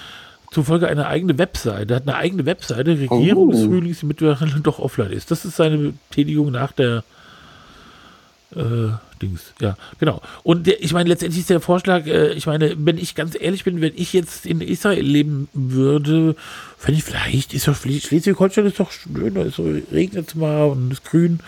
zufolge 0.51 0.87
eine 0.87 1.07
eigene 1.07 1.37
Webseite. 1.37 1.93
Er 1.93 1.97
hat 1.97 2.07
eine 2.07 2.15
eigene 2.15 2.45
Webseite, 2.45 2.91
Regierung 2.91 3.49
oh. 3.49 3.51
des 3.51 3.63
Frühlings, 3.63 3.99
die 3.99 4.05
mittlerweile 4.05 4.59
doch 4.61 4.79
offline 4.79 5.11
ist. 5.11 5.29
Das 5.29 5.45
ist 5.45 5.57
seine 5.57 5.93
Betätigung 6.09 6.51
nach 6.51 6.71
der 6.71 7.03
äh, 8.55 8.89
Dings, 9.21 9.53
ja, 9.59 9.77
genau. 9.99 10.21
Und 10.43 10.67
der, 10.67 10.83
ich 10.83 10.93
meine, 10.93 11.09
letztendlich 11.09 11.41
ist 11.41 11.49
der 11.49 11.61
Vorschlag, 11.61 12.05
äh, 12.05 12.33
ich 12.33 12.45
meine, 12.45 12.75
wenn 12.77 12.97
ich 12.97 13.15
ganz 13.15 13.35
ehrlich 13.39 13.63
bin, 13.63 13.81
wenn 13.81 13.93
ich 13.95 14.13
jetzt 14.13 14.45
in 14.45 14.61
Israel 14.61 15.03
leben 15.03 15.47
würde, 15.53 16.35
fände 16.77 16.99
ich 16.99 17.03
vielleicht, 17.03 17.53
ist 17.53 17.67
doch 17.67 17.75
Schleswig-Holstein 17.75 18.65
ist 18.65 18.79
doch 18.79 18.91
schön, 18.91 19.33
da 19.33 19.43
ist 19.43 19.55
so, 19.55 19.63
regnet 19.91 20.29
es 20.29 20.35
mal 20.35 20.65
und 20.65 20.91
ist 20.91 21.05
grün. 21.05 21.39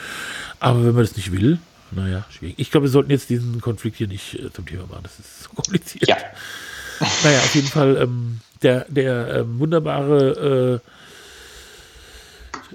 Aber 0.60 0.80
wenn 0.80 0.94
man 0.94 1.04
das 1.04 1.16
nicht 1.16 1.32
will, 1.32 1.60
naja, 1.92 2.26
schwierig. 2.30 2.56
Ich 2.58 2.72
glaube, 2.72 2.86
wir 2.86 2.92
sollten 2.92 3.12
jetzt 3.12 3.30
diesen 3.30 3.62
Konflikt 3.62 3.98
hier 3.98 4.08
nicht 4.08 4.36
äh, 4.36 4.52
zum 4.52 4.66
Thema 4.66 4.88
machen. 4.88 5.04
Das 5.04 5.20
ist 5.20 5.44
so 5.44 5.50
kompliziert. 5.50 6.08
Ja. 6.08 6.18
Naja, 7.24 7.40
auf 7.40 7.56
jeden 7.56 7.68
Fall, 7.68 7.98
ähm, 7.98 8.40
der, 8.62 8.86
der 8.90 9.36
ähm, 9.36 9.60
wunderbare 9.60 10.82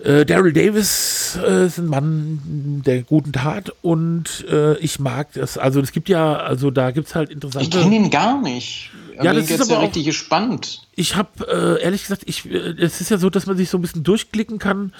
äh, 0.05 0.25
Daryl 0.25 0.53
Davis 0.53 1.39
äh, 1.43 1.67
ist 1.67 1.79
ein 1.79 1.87
Mann 1.87 2.83
der 2.85 3.03
guten 3.03 3.33
Tat 3.33 3.73
und 3.83 4.45
äh, 4.51 4.77
ich 4.79 4.99
mag 4.99 5.33
das. 5.35 5.59
Also 5.59 5.81
es 5.81 5.93
gibt 5.93 6.09
ja, 6.09 6.37
also 6.37 6.71
da 6.71 6.91
gibt 6.91 7.09
es 7.09 7.15
halt 7.15 7.31
interessante. 7.31 7.65
Ich 7.65 7.83
kenne 7.83 7.95
ihn 7.95 8.11
gar 8.11 8.41
nicht. 8.41 8.91
Aber 9.17 9.25
ja, 9.25 9.35
das 9.35 9.51
ist 9.51 9.61
aber 9.61 9.75
ja 9.75 9.81
richtig 9.81 10.07
gespannt. 10.07 10.87
Ich 10.97 11.17
habe 11.17 11.79
äh, 11.79 11.83
ehrlich 11.83 12.03
gesagt, 12.03 12.23
ich, 12.27 12.51
äh, 12.51 12.75
es 12.79 13.01
ist 13.01 13.11
ja 13.11 13.19
so, 13.19 13.31
dass 13.31 13.47
man 13.47 13.57
sich 13.57 13.69
so 13.69 13.79
ein 13.79 13.83
bisschen 13.83 14.03
durchklicken 14.03 14.59
kann. 14.59 14.93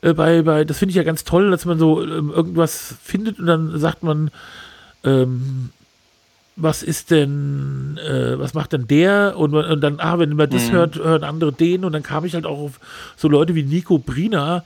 Äh, 0.00 0.14
bei, 0.14 0.42
bei, 0.42 0.64
das 0.64 0.78
finde 0.78 0.90
ich 0.90 0.96
ja 0.96 1.02
ganz 1.02 1.24
toll, 1.24 1.50
dass 1.50 1.64
man 1.64 1.78
so 1.78 2.02
ähm, 2.02 2.30
irgendwas 2.30 2.94
findet 3.02 3.38
und 3.38 3.46
dann 3.46 3.78
sagt 3.78 4.02
man, 4.02 4.30
ähm, 5.04 5.70
was 6.60 6.82
ist 6.82 7.10
denn, 7.10 7.98
äh, 7.98 8.38
was 8.38 8.52
macht 8.52 8.72
denn 8.72 8.88
der? 8.88 9.34
Und, 9.36 9.54
und, 9.54 9.80
dann, 9.80 10.00
ah, 10.00 10.18
wenn 10.18 10.34
man 10.34 10.50
das 10.50 10.68
mhm. 10.68 10.72
hört, 10.72 10.96
hören 10.96 11.24
andere 11.24 11.52
den. 11.52 11.84
Und 11.84 11.92
dann 11.92 12.02
kam 12.02 12.24
ich 12.24 12.34
halt 12.34 12.46
auch 12.46 12.58
auf 12.58 12.80
so 13.16 13.28
Leute 13.28 13.54
wie 13.54 13.62
Nico 13.62 13.98
Brina, 13.98 14.64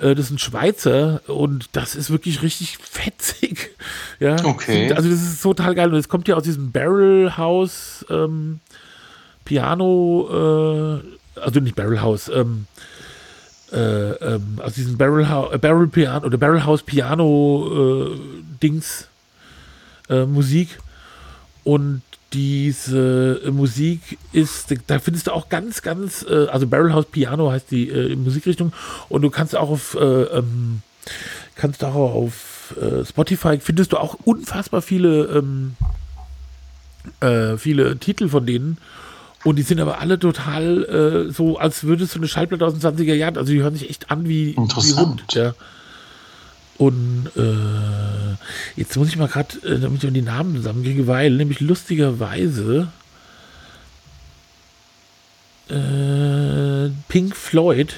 äh, 0.00 0.14
das 0.14 0.26
ist 0.26 0.30
ein 0.32 0.38
Schweizer 0.38 1.20
und 1.26 1.68
das 1.72 1.94
ist 1.94 2.10
wirklich 2.10 2.42
richtig 2.42 2.78
fetzig. 2.78 3.70
Ja, 4.18 4.42
okay. 4.46 4.90
Also 4.94 5.10
das 5.10 5.20
ist 5.20 5.42
total 5.42 5.74
geil. 5.74 5.92
Und 5.92 5.98
es 5.98 6.08
kommt 6.08 6.26
ja 6.26 6.36
aus 6.36 6.42
diesem 6.42 6.72
Barrel 6.72 7.36
House 7.36 8.06
ähm, 8.08 8.60
Piano, 9.44 11.02
äh, 11.36 11.38
also 11.38 11.60
nicht 11.60 11.76
Barrel 11.76 12.00
House, 12.00 12.30
ähm, 12.34 12.66
äh, 13.72 13.76
ähm, 14.12 14.58
aus 14.62 14.72
diesem 14.72 14.96
Barrel, 14.96 15.28
House, 15.28 15.52
äh, 15.52 15.58
Barrel 15.58 15.88
Piano 15.88 16.24
oder 16.24 16.38
Barrel 16.38 16.64
House 16.64 16.82
Piano 16.82 18.08
äh, 18.08 18.18
Dings 18.62 19.08
Musik 20.08 20.78
und 21.66 22.02
diese 22.32 23.40
äh, 23.44 23.50
Musik 23.50 24.18
ist, 24.32 24.72
da 24.86 25.00
findest 25.00 25.26
du 25.26 25.32
auch 25.32 25.48
ganz, 25.48 25.82
ganz, 25.82 26.24
äh, 26.28 26.46
also 26.46 26.68
Barrelhouse 26.68 27.06
Piano 27.06 27.50
heißt 27.50 27.72
die 27.72 27.88
äh, 27.88 28.14
Musikrichtung. 28.14 28.72
Und 29.08 29.22
du 29.22 29.30
kannst 29.30 29.56
auch 29.56 29.68
auf, 29.68 29.96
äh, 30.00 30.04
ähm, 30.04 30.82
kannst 31.56 31.82
auch 31.82 31.94
auf 31.94 32.52
Spotify 33.08 33.60
findest 33.60 33.92
du 33.92 33.96
auch 33.96 34.14
unfassbar 34.24 34.82
viele, 34.82 35.24
ähm, 35.26 35.76
äh, 37.20 37.56
viele 37.56 37.96
Titel 37.98 38.28
von 38.28 38.46
denen. 38.46 38.78
Und 39.42 39.56
die 39.56 39.62
sind 39.62 39.80
aber 39.80 40.00
alle 40.00 40.18
total 40.18 41.30
so, 41.30 41.58
als 41.58 41.84
würdest 41.84 42.14
du 42.14 42.18
eine 42.18 42.26
Schallplatte 42.26 42.66
aus 42.66 42.76
den 42.76 42.82
20er 42.82 43.14
Jahren, 43.14 43.36
also 43.36 43.52
die 43.52 43.62
hören 43.62 43.74
sich 43.74 43.88
echt 43.88 44.10
an 44.10 44.28
wie, 44.28 44.56
wie 44.56 44.92
Hund, 44.94 45.22
ja. 45.34 45.54
Und 46.78 47.30
äh, 47.36 48.36
jetzt 48.76 48.96
muss 48.96 49.08
ich 49.08 49.16
mal 49.16 49.28
gerade, 49.28 49.56
äh, 49.66 49.78
damit 49.78 50.04
ich 50.04 50.12
die 50.12 50.22
Namen 50.22 50.56
zusammenkriege, 50.56 51.06
weil 51.06 51.30
nämlich 51.30 51.60
lustigerweise 51.60 52.88
äh, 55.68 56.90
Pink 57.08 57.34
Floyd 57.34 57.94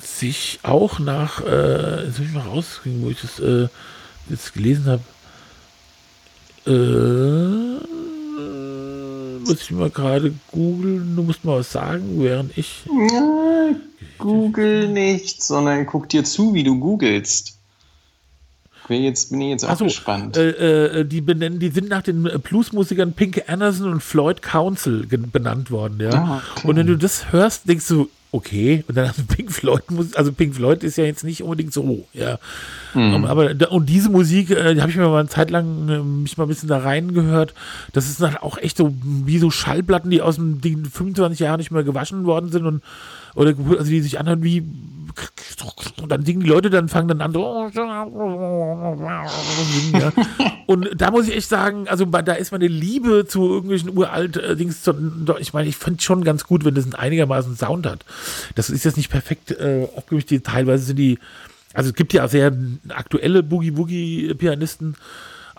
sich 0.00 0.60
auch 0.62 0.98
nach, 0.98 1.44
äh, 1.44 2.04
jetzt 2.06 2.18
muss 2.18 2.28
ich 2.28 2.34
mal 2.34 2.46
rauskriegen, 2.46 3.02
wo 3.02 3.10
ich 3.10 3.20
das 3.20 3.40
äh, 3.40 3.68
jetzt 4.28 4.54
gelesen 4.54 4.86
habe, 4.86 5.02
äh, 6.66 8.01
muss 9.46 9.62
ich 9.62 9.70
mal 9.70 9.90
gerade 9.90 10.34
googeln, 10.50 11.16
du 11.16 11.22
musst 11.22 11.44
mal 11.44 11.58
was 11.58 11.72
sagen, 11.72 12.22
während 12.22 12.56
ich. 12.56 12.84
Ja, 13.12 13.74
Google 14.18 14.88
nicht, 14.88 15.42
sondern 15.42 15.86
guck 15.86 16.08
dir 16.08 16.24
zu, 16.24 16.54
wie 16.54 16.64
du 16.64 16.78
googelst. 16.78 17.61
Jetzt 18.88 19.30
bin 19.30 19.40
ich 19.40 19.50
jetzt 19.50 19.64
auch 19.64 19.70
Achso, 19.70 19.84
gespannt. 19.84 20.36
Äh, 20.36 21.00
äh, 21.00 21.04
die 21.04 21.20
benennen, 21.20 21.58
die 21.58 21.70
sind 21.70 21.88
nach 21.88 22.02
den 22.02 22.22
Bluesmusikern 22.22 23.12
Pink 23.12 23.44
Anderson 23.46 23.92
und 23.92 24.02
Floyd 24.02 24.42
Council 24.42 25.06
benannt 25.06 25.70
worden, 25.70 26.00
ja. 26.00 26.42
Okay. 26.56 26.68
Und 26.68 26.76
wenn 26.76 26.86
du 26.86 26.96
das 26.96 27.32
hörst, 27.32 27.68
denkst 27.68 27.88
du, 27.88 28.08
okay, 28.32 28.82
und 28.88 28.96
dann 28.96 29.08
hast 29.08 29.18
du 29.18 29.24
Pink 29.24 29.52
Floyd, 29.52 29.82
also 30.14 30.32
Pink 30.32 30.54
Floyd 30.54 30.82
ist 30.82 30.96
ja 30.96 31.04
jetzt 31.04 31.22
nicht 31.22 31.42
unbedingt 31.42 31.72
so, 31.72 32.06
ja. 32.14 32.38
Mhm. 32.94 33.26
Aber, 33.26 33.54
und 33.70 33.88
diese 33.88 34.10
Musik, 34.10 34.50
äh, 34.50 34.74
die 34.74 34.80
habe 34.80 34.90
ich 34.90 34.96
mir 34.96 35.06
mal 35.08 35.20
eine 35.20 35.28
Zeit 35.28 35.50
lang 35.50 35.88
äh, 35.88 35.98
mich 35.98 36.36
mal 36.38 36.44
ein 36.44 36.48
bisschen 36.48 36.68
da 36.68 36.78
reingehört. 36.78 37.54
Das 37.92 38.08
ist 38.08 38.20
dann 38.20 38.36
auch 38.38 38.58
echt 38.58 38.78
so 38.78 38.94
wie 39.02 39.38
so 39.38 39.50
Schallplatten, 39.50 40.10
die 40.10 40.22
aus 40.22 40.36
den 40.36 40.84
25 40.84 41.40
Jahren 41.40 41.58
nicht 41.58 41.70
mehr 41.70 41.84
gewaschen 41.84 42.24
worden 42.24 42.50
sind 42.50 42.66
und 42.66 42.82
oder 43.34 43.54
also 43.78 43.90
die 43.90 44.00
sich 44.00 44.18
anhören 44.18 44.42
wie 44.42 44.64
und 46.00 46.10
dann 46.10 46.24
singen 46.24 46.40
die 46.40 46.48
Leute, 46.48 46.70
dann 46.70 46.88
fangen 46.88 47.08
dann 47.08 47.20
an 47.20 47.34
ja. 49.92 50.12
und 50.66 50.88
da 50.96 51.10
muss 51.10 51.28
ich 51.28 51.36
echt 51.36 51.48
sagen, 51.48 51.86
also 51.86 52.06
da 52.06 52.32
ist 52.32 52.50
meine 52.50 52.66
Liebe 52.66 53.26
zu 53.26 53.46
irgendwelchen 53.46 53.94
uralt 53.96 54.38
äh, 54.38 54.56
Dings, 54.56 54.88
ich 55.38 55.52
meine, 55.52 55.68
ich 55.68 55.76
fand 55.76 56.02
schon 56.02 56.24
ganz 56.24 56.44
gut, 56.44 56.64
wenn 56.64 56.74
das 56.74 56.84
einen 56.84 56.94
einigermaßen 56.94 57.56
Sound 57.56 57.86
hat. 57.86 58.06
Das 58.54 58.70
ist 58.70 58.84
jetzt 58.84 58.96
nicht 58.96 59.10
perfekt 59.10 59.50
äh, 59.50 59.86
abgemischt, 59.96 60.32
teilweise 60.42 60.84
sind 60.84 60.98
die 60.98 61.18
also 61.74 61.90
es 61.90 61.94
gibt 61.94 62.12
ja 62.12 62.28
sehr 62.28 62.52
aktuelle 62.90 63.42
Boogie-Woogie-Pianisten, 63.42 64.96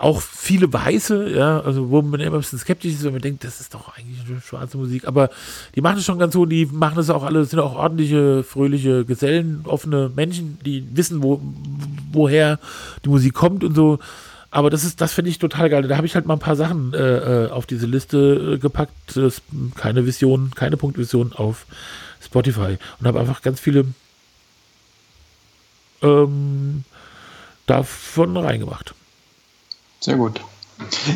auch 0.04 0.22
viele 0.22 0.72
Weiße, 0.72 1.32
ja, 1.34 1.62
also 1.62 1.89
wo 1.89 2.01
man 2.01 2.20
immer 2.20 2.36
ein 2.36 2.41
bisschen 2.41 2.60
skeptisch 2.60 2.91
ist, 2.91 3.04
wenn 3.06 3.14
man 3.14 3.22
denkt, 3.22 3.43
das 3.45 3.62
ist 3.62 3.74
doch 3.74 3.95
eigentlich 3.95 4.20
schwarze 4.45 4.78
Musik, 4.78 5.08
aber 5.08 5.30
die 5.76 5.82
machen 5.82 5.97
es 5.97 6.06
schon 6.06 6.20
ganz 6.20 6.34
so, 6.34 6.45
die 6.45 6.66
machen 6.66 6.99
es 6.99 7.10
auch 7.10 7.24
alle, 7.24 7.45
sind 7.45 7.60
auch 7.60 7.76
ordentliche, 7.76 8.43
fröhliche 8.43 9.06
Gesellen, 9.06 9.62
offene 9.64 10.12
Menschen, 10.14 10.60
die 10.66 10.86
wissen, 10.93 11.24
wo, 11.24 11.41
woher 12.12 12.60
die 13.06 13.10
Musik 13.10 13.34
kommt 13.34 13.64
und 13.64 13.76
so. 13.76 13.99
Aber 14.51 14.70
das 14.70 14.84
ist, 14.84 14.99
das 14.99 15.14
finde 15.14 15.32
ich 15.32 15.39
total 15.39 15.70
geil. 15.70 15.82
Da 15.84 15.95
habe 15.97 16.06
ich 16.06 16.16
halt 16.16 16.28
mal 16.28 16.36
ein 16.36 16.39
paar 16.39 16.56
Sachen 16.56 16.93
äh, 16.93 17.45
äh 17.45 17.49
auf 17.49 17.66
diese 17.66 17.88
Liste 17.88 18.56
äh, 18.56 18.58
gepackt. 18.60 19.16
Das, 19.16 19.41
keine 19.76 20.06
Vision, 20.06 20.51
keine 20.54 20.78
Punktvision 20.78 21.34
auf 21.34 21.66
Spotify. 22.22 22.78
Und 22.99 23.08
habe 23.08 23.20
einfach 23.20 23.41
ganz 23.41 23.60
viele 23.60 23.86
ähm, 26.04 26.84
davon 27.66 28.38
reingemacht. 28.38 28.93
Sehr 30.04 30.18
gut. 30.18 30.41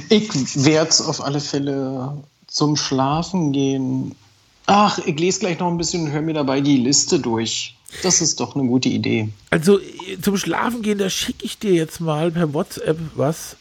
Ich 0.08 0.30
werde 0.64 0.92
auf 1.08 1.22
alle 1.22 1.42
Fälle 1.42 2.24
zum 2.48 2.78
Schlafen 2.78 3.52
gehen. 3.52 4.16
Ach, 4.66 4.98
ich 5.00 5.20
lese 5.20 5.42
gleich 5.42 5.60
noch 5.60 5.68
ein 5.68 5.78
bisschen 5.78 6.06
und 6.06 6.12
höre 6.12 6.22
mir 6.22 6.34
dabei 6.34 6.62
die 6.62 6.78
Liste 6.78 7.20
durch. 7.20 7.76
Das 8.02 8.22
ist 8.22 8.40
doch 8.40 8.56
eine 8.56 8.66
gute 8.66 8.88
Idee. 8.88 9.28
Also 9.50 9.80
zum 10.22 10.38
Schlafen 10.38 10.84
gehen, 10.84 11.00
da 11.00 11.10
schicke 11.10 11.46
ich 11.46 11.60
dir 11.60 11.74
jetzt 11.74 12.00
mal 12.00 12.32
per 12.32 12.54
WhatsApp 12.54 12.98
was. 13.16 13.58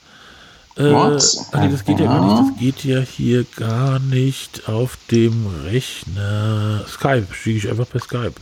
Äh, 0.76 0.92
WhatsApp? 0.92 1.60
Nee, 1.60 1.70
das 1.70 1.84
geht 1.84 1.98
ja 1.98 2.06
gar 2.06 2.24
nicht. 2.24 2.52
Das 2.52 2.60
geht 2.60 2.84
ja 2.84 3.00
hier 3.00 3.44
gar 3.56 3.98
nicht 3.98 4.68
auf 4.68 4.96
dem 5.10 5.46
Rechner. 5.64 6.84
Skype 6.86 7.26
schicke 7.32 7.58
ich 7.58 7.68
einfach 7.68 7.88
per 7.88 8.00
Skype. 8.00 8.34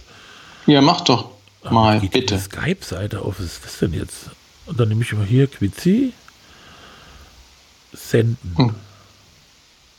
Ja, 0.66 0.82
mach 0.82 1.01
doch 1.01 1.30
mal, 1.70 1.99
geht 2.01 2.12
bitte. 2.12 2.39
Skype-Seite 2.39 3.22
auf. 3.22 3.39
Was 3.39 3.47
ist 3.47 3.64
das 3.64 3.78
denn 3.78 3.95
jetzt? 3.95 4.28
Und 4.66 4.78
dann 4.78 4.91
nehme 4.91 5.01
ich 5.01 5.14
mal 5.14 5.24
hier 5.24 5.47
Quizi. 5.47 6.12
Senden. 7.95 8.53
Hm. 8.57 8.74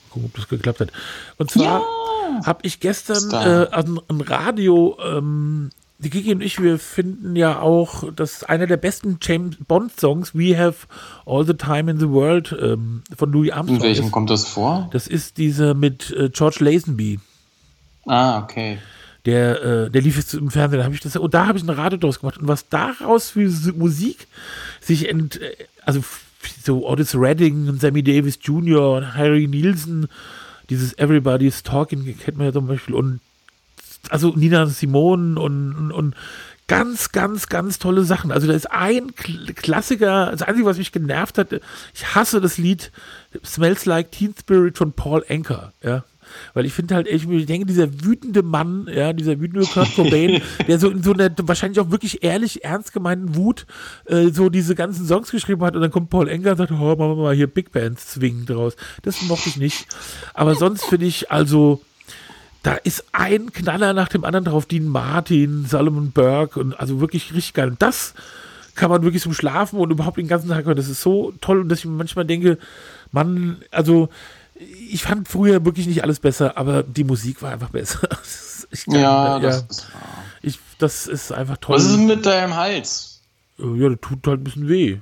Gucken, 0.10 0.26
ob 0.26 0.36
das 0.36 0.48
geklappt 0.48 0.80
hat. 0.80 0.92
Und 1.38 1.52
zwar 1.52 1.82
ja. 1.82 2.46
habe 2.46 2.60
ich 2.64 2.80
gestern 2.80 3.32
äh, 3.32 3.68
ein, 3.72 4.00
ein 4.08 4.22
Radio 4.22 4.98
ähm, 5.04 5.72
die 5.98 6.10
Gigi 6.10 6.34
und 6.34 6.42
ich, 6.42 6.62
wir 6.62 6.78
finden 6.78 7.36
ja 7.36 7.60
auch, 7.60 8.12
dass 8.14 8.44
einer 8.44 8.68
der 8.68 8.78
besten 8.78 9.18
James 9.22 9.56
Bond 9.66 9.98
Songs, 9.98 10.36
We 10.36 10.58
Have 10.58 10.88
All 11.26 11.46
the 11.46 11.54
Time 11.54 11.90
in 11.90 12.00
the 12.00 12.10
World, 12.10 12.56
ähm, 12.62 13.02
von 13.16 13.32
Louis 13.32 13.52
Armstrong. 13.52 13.78
In 13.78 13.84
welchem 13.84 14.06
ist. 14.06 14.12
kommt 14.12 14.30
das 14.30 14.46
vor? 14.46 14.90
Das 14.92 15.08
ist 15.08 15.38
diese 15.38 15.74
mit 15.74 16.12
äh, 16.12 16.30
George 16.30 16.58
Lazenby. 16.60 17.20
Ah, 18.06 18.40
okay. 18.40 18.80
Der, 19.26 19.64
äh, 19.64 19.90
der 19.90 20.02
lief 20.02 20.18
jetzt 20.18 20.34
im 20.34 20.52
Fernsehen, 20.52 20.80
da 20.80 20.86
habe 20.86 20.94
ich 20.94 21.02
das, 21.02 21.16
und 21.16 21.34
da 21.34 21.48
habe 21.48 21.58
ich 21.58 21.64
ein 21.64 21.70
Radio 21.70 21.98
draus 21.98 22.20
gemacht. 22.20 22.38
Und 22.38 22.48
was 22.48 22.68
daraus 22.68 23.32
für 23.32 23.50
Musik 23.74 24.28
sich 24.82 25.10
ent, 25.10 25.42
äh, 25.42 25.56
also 25.86 26.04
so 26.48 26.88
Otis 26.88 27.16
Redding 27.16 27.78
Sammy 27.80 28.04
Davis 28.04 28.40
Jr. 28.42 28.98
und 28.98 29.16
Harry 29.16 29.48
Nielsen, 29.48 30.08
dieses 30.70 30.98
Everybody's 30.98 31.64
Talking 31.64 32.18
kennt 32.18 32.38
man 32.38 32.48
ja 32.48 32.54
zum 32.54 32.68
Beispiel 32.68 32.96
und 32.96 33.20
also 34.10 34.34
Nina 34.36 34.66
Simone 34.68 35.40
und, 35.40 35.76
und, 35.76 35.92
und 35.92 36.16
ganz, 36.68 37.12
ganz, 37.12 37.48
ganz 37.48 37.80
tolle 37.80 38.04
Sachen. 38.04 38.32
Also 38.32 38.48
da 38.48 38.54
ist 38.54 38.72
ein 38.72 39.14
Klassiker, 39.16 40.32
das 40.32 40.42
Einzige, 40.42 40.66
was 40.66 40.78
mich 40.78 40.92
genervt 40.92 41.38
hat, 41.38 41.54
ich 41.94 42.16
hasse 42.16 42.42
das 42.42 42.58
Lied 42.58 42.92
Smells 43.44 43.86
Like 43.86 44.12
Teen 44.12 44.34
Spirit 44.40 44.78
von 44.78 44.94
Paul 44.94 45.24
Anker, 45.30 45.74
ja. 45.84 46.04
Weil 46.54 46.66
ich 46.66 46.74
finde 46.74 46.96
halt, 46.96 47.08
ich 47.08 47.26
denke, 47.46 47.66
dieser 47.66 48.04
wütende 48.04 48.44
Mann, 48.44 48.88
ja, 48.94 49.14
dieser 49.14 49.40
wütende 49.40 49.66
Kurt 49.66 49.96
Cobain, 49.96 50.42
der 50.68 50.80
so 50.80 50.90
in 50.90 51.04
so 51.04 51.14
einer 51.14 51.32
wahrscheinlich 51.44 51.80
auch 51.80 51.92
wirklich 51.92 52.24
ehrlich, 52.24 52.64
ernst 52.64 52.94
gemeinten 52.94 53.36
Wut 53.36 53.66
äh, 54.06 54.30
so 54.30 54.50
diese 54.50 54.76
ganzen 54.76 55.06
Songs 55.06 55.32
geschrieben 55.32 55.64
hat 55.64 55.76
und 55.76 55.82
dann 55.82 55.92
kommt 55.92 56.10
Paul 56.10 56.28
Enger 56.28 56.52
und 56.52 56.58
sagt, 56.58 56.72
oh, 56.72 56.76
machen 56.76 56.98
wir 56.98 57.16
mal 57.16 57.36
hier 57.36 57.48
Big 57.48 57.72
Bands 57.72 58.08
zwingen 58.08 58.46
draus. 58.46 58.76
Das 59.02 59.22
mochte 59.24 59.50
ich 59.50 59.58
nicht. 59.58 59.88
Aber 60.34 60.56
sonst 60.56 60.86
finde 60.86 61.06
ich 61.06 61.32
also, 61.32 61.82
da 62.64 62.74
ist 62.76 63.06
ein 63.12 63.52
Knaller 63.54 63.94
nach 63.94 64.10
dem 64.10 64.26
anderen 64.26 64.46
drauf, 64.46 64.66
Dean 64.66 64.88
Martin, 64.88 65.66
Solomon 65.66 66.12
Burke 66.12 66.60
und 66.60 66.80
also 66.80 67.00
wirklich 67.00 67.34
richtig 67.34 67.54
geil. 67.54 67.70
Und 67.70 67.82
das 67.82 68.14
kann 68.76 68.90
man 68.90 69.04
wirklich 69.04 69.24
zum 69.24 69.34
Schlafen 69.34 69.80
und 69.80 69.90
überhaupt 69.90 70.18
den 70.18 70.28
ganzen 70.28 70.50
Tag 70.50 70.66
hören. 70.66 70.76
Das 70.76 70.90
ist 70.90 71.02
so 71.02 71.34
toll 71.42 71.62
und 71.62 71.70
dass 71.70 71.80
ich 71.80 71.86
manchmal 71.86 72.26
denke, 72.26 72.58
man, 73.12 73.58
also 73.72 74.10
ich 74.56 75.04
fand 75.04 75.28
früher 75.28 75.66
wirklich 75.66 75.88
nicht 75.88 76.04
alles 76.04 76.20
besser, 76.20 76.58
aber 76.58 76.84
die 76.84 77.04
Musik 77.04 77.42
war 77.42 77.52
einfach 77.52 77.70
besser. 77.70 78.08
Kann, 78.86 79.00
ja, 79.00 79.40
das 79.40 79.56
ja, 79.56 79.66
ist 79.70 79.94
wahr. 79.94 80.24
Ich, 80.42 80.60
das 80.80 81.08
ist 81.08 81.32
einfach 81.32 81.58
toll. 81.58 81.76
Was 81.76 81.86
ist 81.86 81.98
mit 81.98 82.26
deinem 82.26 82.56
Hals? 82.56 83.22
Ja, 83.58 83.90
das 83.90 84.00
tut 84.02 84.26
halt 84.28 84.42
ein 84.42 84.44
bisschen 84.44 84.68
weh. 84.68 84.98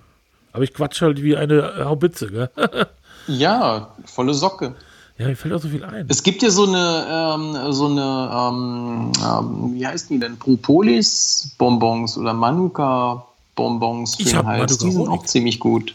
Aber 0.52 0.64
ich 0.64 0.74
quatsch 0.74 1.02
halt 1.02 1.24
wie 1.24 1.36
eine 1.36 1.86
Haubitze, 1.86 2.28
gell? 2.28 2.50
ja, 3.28 3.94
volle 4.06 4.34
Socke. 4.34 4.76
Ja, 5.18 5.28
mir 5.28 5.36
fällt 5.36 5.54
auch 5.54 5.62
so 5.62 5.70
viel 5.70 5.84
ein. 5.84 6.08
Es 6.10 6.24
gibt 6.24 6.42
ja 6.42 6.50
so 6.50 6.68
eine, 6.68 7.06
ähm, 7.10 7.72
so 7.72 7.86
eine, 7.88 8.32
ähm, 8.34 9.12
ähm, 9.24 9.74
wie 9.76 9.86
heißt 9.86 10.10
die 10.10 10.20
denn? 10.20 10.38
Propolis-Bonbons 10.38 12.18
oder 12.18 12.34
Manuka-Bonbons 12.34 14.16
für 14.16 14.24
den 14.24 14.46
Hals. 14.46 14.78
Die 14.80 14.92
sind 14.92 15.08
auch 15.08 15.26
ziemlich 15.26 15.60
gut. 15.60 15.94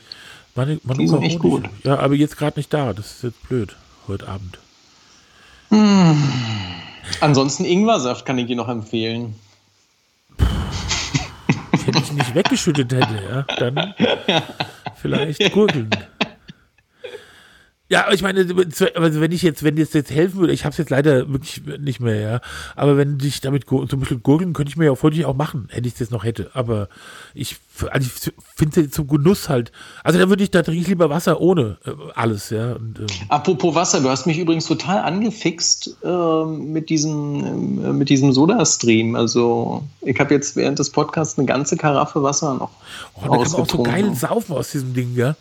Manu 0.58 0.80
Manuka 0.82 1.02
die 1.02 1.06
sind 1.06 1.22
echt 1.22 1.38
gut. 1.38 1.64
Ja, 1.84 2.00
aber 2.00 2.16
jetzt 2.16 2.36
gerade 2.36 2.58
nicht 2.58 2.74
da. 2.74 2.92
Das 2.92 3.06
ist 3.12 3.22
jetzt 3.22 3.48
blöd. 3.48 3.76
Heute 4.08 4.26
Abend. 4.26 4.58
Hm. 5.68 6.20
Ansonsten 7.20 7.64
Ingwersaft 7.64 8.26
kann 8.26 8.38
ich 8.38 8.48
dir 8.48 8.56
noch 8.56 8.68
empfehlen. 8.68 9.36
Wenn 10.36 12.02
ich 12.02 12.12
nicht 12.12 12.34
weggeschüttet 12.34 12.92
hätte, 12.92 13.22
ja, 13.30 13.42
dann 13.56 13.94
vielleicht 14.96 15.52
Gurgeln. 15.52 15.90
Ja, 17.90 18.12
ich 18.12 18.20
meine, 18.20 18.40
also 18.40 19.20
wenn 19.20 19.32
ich 19.32 19.40
jetzt, 19.40 19.62
wenn 19.62 19.76
dir 19.76 19.88
jetzt 19.90 20.10
helfen 20.10 20.40
würde, 20.40 20.52
ich 20.52 20.64
habe 20.64 20.72
es 20.72 20.78
jetzt 20.78 20.90
leider 20.90 21.32
wirklich 21.32 21.62
nicht 21.80 22.00
mehr, 22.00 22.20
ja. 22.20 22.40
Aber 22.76 22.98
wenn 22.98 23.16
dich 23.16 23.40
damit 23.40 23.64
zum 23.66 23.86
Beispiel 23.86 24.18
gurgeln, 24.18 24.52
könnte 24.52 24.68
ich 24.68 24.76
mir 24.76 24.86
ja 24.86 24.90
auch 24.90 25.02
wirklich 25.02 25.24
auch 25.24 25.34
machen, 25.34 25.68
hätte 25.70 25.88
ich 25.88 25.94
es 25.94 26.00
jetzt 26.00 26.12
noch 26.12 26.22
hätte. 26.22 26.50
Aber 26.52 26.88
ich, 27.32 27.56
also 27.90 28.06
ich 28.06 28.32
finde 28.56 28.82
es 28.82 28.90
zum 28.90 29.08
Genuss 29.08 29.48
halt. 29.48 29.72
Also 30.04 30.18
da 30.18 30.28
würde 30.28 30.44
ich, 30.44 30.50
da 30.50 30.62
trinke 30.62 30.82
ich 30.82 30.86
lieber 30.86 31.08
Wasser 31.08 31.40
ohne 31.40 31.78
äh, 31.86 31.92
alles, 32.14 32.50
ja. 32.50 32.72
Und, 32.72 32.98
ähm. 32.98 33.06
Apropos 33.30 33.74
Wasser, 33.74 34.02
du 34.02 34.10
hast 34.10 34.26
mich 34.26 34.38
übrigens 34.38 34.66
total 34.66 34.98
angefixt 34.98 35.96
äh, 36.04 36.44
mit 36.44 36.90
diesem, 36.90 37.82
äh, 37.82 37.92
mit 37.94 38.10
diesem 38.10 38.32
Soda-Stream. 38.32 39.16
Also 39.16 39.82
ich 40.02 40.20
habe 40.20 40.34
jetzt 40.34 40.56
während 40.56 40.78
des 40.78 40.90
Podcasts 40.90 41.38
eine 41.38 41.46
ganze 41.46 41.78
Karaffe 41.78 42.22
Wasser 42.22 42.52
noch. 42.52 42.70
Oh, 43.14 43.20
da 43.22 43.28
kann 43.28 43.50
man 43.50 43.60
auch 43.62 43.70
so 43.70 43.82
geil 43.82 44.14
saufen 44.14 44.54
aus 44.54 44.72
diesem 44.72 44.92
Ding, 44.92 45.14
ja. 45.16 45.36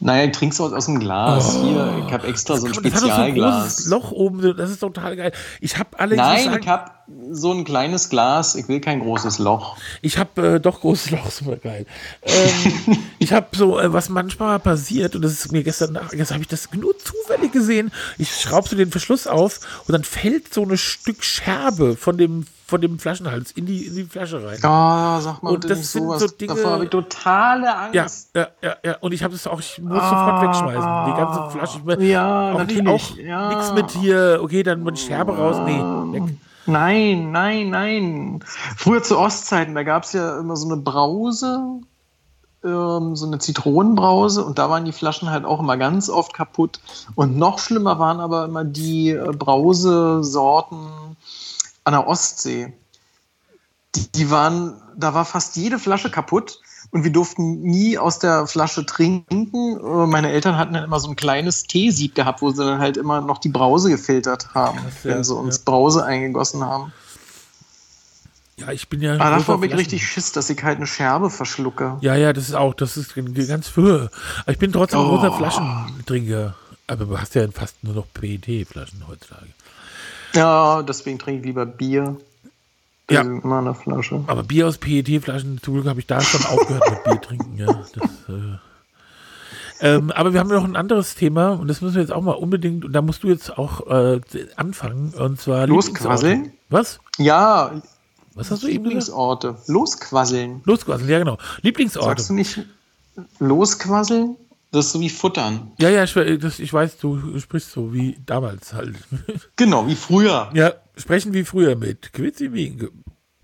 Naja, 0.00 0.26
ich 0.26 0.32
trink's 0.32 0.60
aus, 0.60 0.72
aus 0.72 0.86
dem 0.86 1.00
Glas. 1.00 1.56
Oh, 1.56 1.64
Hier, 1.64 2.04
ich 2.06 2.12
habe 2.12 2.26
extra 2.28 2.56
so 2.56 2.66
ein 2.66 2.74
Spezialglas. 2.74 3.76
So 3.78 3.84
ein 3.84 4.00
Loch 4.00 4.12
oben, 4.12 4.56
das 4.56 4.70
ist 4.70 4.78
total 4.78 5.16
geil. 5.16 5.32
Ich 5.60 5.76
habe 5.76 5.98
alle. 5.98 6.14
Nein, 6.14 6.44
sagen, 6.44 6.60
ich 6.60 6.68
habe 6.68 6.90
so 7.30 7.52
ein 7.52 7.64
kleines 7.64 8.08
Glas. 8.08 8.54
Ich 8.54 8.68
will 8.68 8.80
kein 8.80 9.00
großes 9.00 9.40
Loch. 9.40 9.76
Ich 10.00 10.16
habe 10.18 10.54
äh, 10.54 10.60
doch 10.60 10.80
großes 10.82 11.10
Loch, 11.10 11.30
super 11.30 11.56
geil. 11.56 11.84
Ähm, 12.22 12.98
ich 13.18 13.32
habe 13.32 13.48
so, 13.52 13.78
äh, 13.80 13.92
was 13.92 14.08
manchmal 14.08 14.60
passiert, 14.60 15.16
und 15.16 15.22
das 15.22 15.32
ist 15.32 15.50
mir 15.50 15.64
gestern 15.64 15.94
Nacht, 15.94 16.12
jetzt 16.12 16.30
habe 16.30 16.42
ich 16.42 16.48
das 16.48 16.68
nur 16.72 16.96
zufällig 16.96 17.50
gesehen. 17.50 17.90
Ich 18.18 18.32
schraube 18.32 18.68
so 18.68 18.76
den 18.76 18.92
Verschluss 18.92 19.26
auf 19.26 19.60
und 19.88 19.92
dann 19.92 20.04
fällt 20.04 20.54
so 20.54 20.62
ein 20.62 20.76
Stück 20.76 21.24
Scherbe 21.24 21.96
von 21.96 22.16
dem 22.16 22.46
von 22.68 22.82
dem 22.82 22.98
Flaschenhals 22.98 23.52
in 23.52 23.64
die, 23.64 23.86
in 23.86 23.94
die 23.94 24.04
Flasche 24.04 24.44
rein. 24.44 24.58
Oh, 24.58 25.20
sag 25.20 25.42
mal, 25.42 25.54
und 25.54 25.64
das 25.64 25.90
sind 25.90 26.04
sowas. 26.04 26.20
so 26.20 26.26
Dinge. 26.26 26.54
Davor 26.54 26.72
habe 26.72 26.84
ich 26.84 26.90
totale 26.90 27.74
Angst. 27.74 28.30
Ja, 28.34 28.42
ja, 28.42 28.48
ja, 28.62 28.76
ja. 28.84 28.96
Und 29.00 29.12
ich 29.14 29.24
habe 29.24 29.34
es 29.34 29.46
auch, 29.46 29.58
ich 29.58 29.80
muss 29.80 29.98
ah, 29.98 30.10
sofort 30.10 30.42
wegschmeißen. 30.42 31.06
Die 31.06 31.18
ganze 31.18 31.50
Flasche. 31.50 32.02
Ich, 32.02 32.08
ja, 32.10 32.52
auch 32.52 32.58
natürlich. 32.58 32.84
Nicht, 32.84 33.12
auch 33.12 33.16
ja. 33.16 33.48
nichts 33.48 33.72
mit 33.72 33.90
hier, 33.92 34.40
okay, 34.42 34.62
dann 34.62 34.82
mit 34.82 34.98
Scherbe 34.98 35.34
raus. 35.34 35.56
Nee, 35.64 35.80
weg. 36.12 36.36
Nein, 36.66 37.32
nein, 37.32 37.70
nein. 37.70 38.44
Früher 38.76 39.02
zu 39.02 39.18
Ostzeiten, 39.18 39.74
da 39.74 39.82
gab 39.82 40.02
es 40.02 40.12
ja 40.12 40.38
immer 40.38 40.54
so 40.54 40.68
eine 40.68 40.76
Brause, 40.76 41.80
ähm, 42.62 43.16
so 43.16 43.26
eine 43.26 43.38
Zitronenbrause 43.38 44.44
und 44.44 44.58
da 44.58 44.68
waren 44.68 44.84
die 44.84 44.92
Flaschen 44.92 45.30
halt 45.30 45.46
auch 45.46 45.60
immer 45.60 45.78
ganz 45.78 46.10
oft 46.10 46.34
kaputt. 46.34 46.80
Und 47.14 47.38
noch 47.38 47.58
schlimmer 47.60 47.98
waren 47.98 48.20
aber 48.20 48.44
immer 48.44 48.64
die 48.64 49.12
äh, 49.12 49.32
Brausesorten, 49.32 51.16
an 51.88 51.94
der 51.94 52.06
Ostsee. 52.06 52.72
Die, 53.94 54.12
die 54.12 54.30
waren, 54.30 54.80
da 54.96 55.14
war 55.14 55.24
fast 55.24 55.56
jede 55.56 55.78
Flasche 55.78 56.10
kaputt 56.10 56.60
und 56.90 57.02
wir 57.02 57.10
durften 57.10 57.62
nie 57.62 57.96
aus 57.96 58.18
der 58.18 58.46
Flasche 58.46 58.84
trinken. 58.84 59.80
Äh, 59.80 60.06
meine 60.06 60.30
Eltern 60.30 60.56
hatten 60.56 60.74
dann 60.74 60.84
immer 60.84 61.00
so 61.00 61.08
ein 61.08 61.16
kleines 61.16 61.64
Teesieb 61.64 62.14
gehabt, 62.14 62.42
wo 62.42 62.50
sie 62.50 62.64
dann 62.64 62.78
halt 62.78 62.98
immer 62.98 63.22
noch 63.22 63.38
die 63.38 63.48
Brause 63.48 63.88
gefiltert 63.88 64.54
haben, 64.54 64.78
Krass, 64.78 64.92
wenn 65.02 65.24
sie 65.24 65.34
uns 65.34 65.56
ja. 65.56 65.62
Brause 65.64 66.04
eingegossen 66.04 66.62
haben. 66.62 66.92
Ja, 68.58 68.72
ich 68.72 68.88
bin 68.88 69.00
ja. 69.00 69.14
Aber 69.14 69.30
davor 69.30 69.54
habe 69.54 69.66
ich 69.66 69.74
richtig 69.74 70.06
Schiss, 70.06 70.32
dass 70.32 70.50
ich 70.50 70.62
halt 70.62 70.76
eine 70.76 70.86
Scherbe 70.86 71.30
verschlucke. 71.30 71.96
Ja, 72.00 72.16
ja, 72.16 72.32
das 72.32 72.48
ist 72.48 72.54
auch, 72.54 72.74
das 72.74 72.96
ist 72.96 73.14
ganz. 73.14 73.72
Aber 73.76 74.10
ich 74.48 74.58
bin 74.58 74.72
trotzdem 74.72 75.00
oh. 75.00 75.08
großer 75.08 75.32
Flaschentrinker. 75.32 76.54
Aber 76.88 77.04
du 77.04 77.18
hast 77.18 77.34
ja 77.34 77.46
fast 77.50 77.84
nur 77.84 77.94
noch 77.94 78.06
PET-Flaschen 78.14 79.06
heutzutage. 79.06 79.48
Ja, 80.34 80.82
deswegen 80.82 81.18
trinke 81.18 81.40
ich 81.40 81.46
lieber 81.46 81.66
Bier. 81.66 82.16
Ja. 83.10 83.22
Immer 83.22 83.58
eine 83.58 83.74
Flasche. 83.74 84.22
Aber 84.26 84.42
Bier 84.42 84.68
aus 84.68 84.78
PET-Flaschen, 84.78 85.60
zum 85.62 85.74
Glück 85.74 85.86
habe 85.86 86.00
ich 86.00 86.06
da 86.06 86.20
schon 86.20 86.44
aufgehört 86.44 86.90
mit 86.90 87.04
Bier 87.04 87.20
trinken. 87.20 87.56
Ja, 87.56 87.66
das, 87.66 87.94
äh 88.28 88.58
ähm, 89.80 90.10
aber 90.10 90.32
wir 90.32 90.40
haben 90.40 90.48
noch 90.48 90.64
ein 90.64 90.76
anderes 90.76 91.14
Thema 91.14 91.50
und 91.52 91.68
das 91.68 91.80
müssen 91.80 91.94
wir 91.94 92.02
jetzt 92.02 92.12
auch 92.12 92.20
mal 92.20 92.32
unbedingt, 92.32 92.84
und 92.84 92.92
da 92.92 93.00
musst 93.00 93.22
du 93.22 93.28
jetzt 93.28 93.56
auch 93.56 93.86
äh, 93.86 94.20
anfangen, 94.56 95.14
und 95.14 95.40
zwar 95.40 95.66
Losquasseln? 95.68 96.52
Was? 96.68 96.98
Ja. 97.16 97.80
Was 98.34 98.50
hast 98.50 98.64
du 98.64 98.68
eben 98.68 98.84
Lieblingsorte. 98.84 99.56
Losquasseln. 99.66 100.62
Losquasseln, 100.64 101.08
ja 101.08 101.18
genau. 101.18 101.38
Lieblingsorte. 101.62 102.08
Sagst 102.08 102.30
du 102.30 102.34
nicht 102.34 102.60
losquasseln? 103.38 104.36
Das 104.70 104.86
ist 104.86 104.92
so 104.92 105.00
wie 105.00 105.08
futtern. 105.08 105.72
Ja, 105.78 105.88
ja, 105.88 106.04
ich, 106.04 106.12
das, 106.40 106.58
ich 106.58 106.72
weiß, 106.72 106.98
du 106.98 107.38
sprichst 107.38 107.72
so 107.72 107.94
wie 107.94 108.18
damals 108.26 108.74
halt. 108.74 108.96
Genau, 109.56 109.86
wie 109.86 109.94
früher. 109.94 110.50
Ja, 110.54 110.74
sprechen 110.96 111.32
wie 111.32 111.44
früher 111.44 111.74
mit 111.74 112.12
Quitzi 112.12 112.52
wie. 112.52 112.76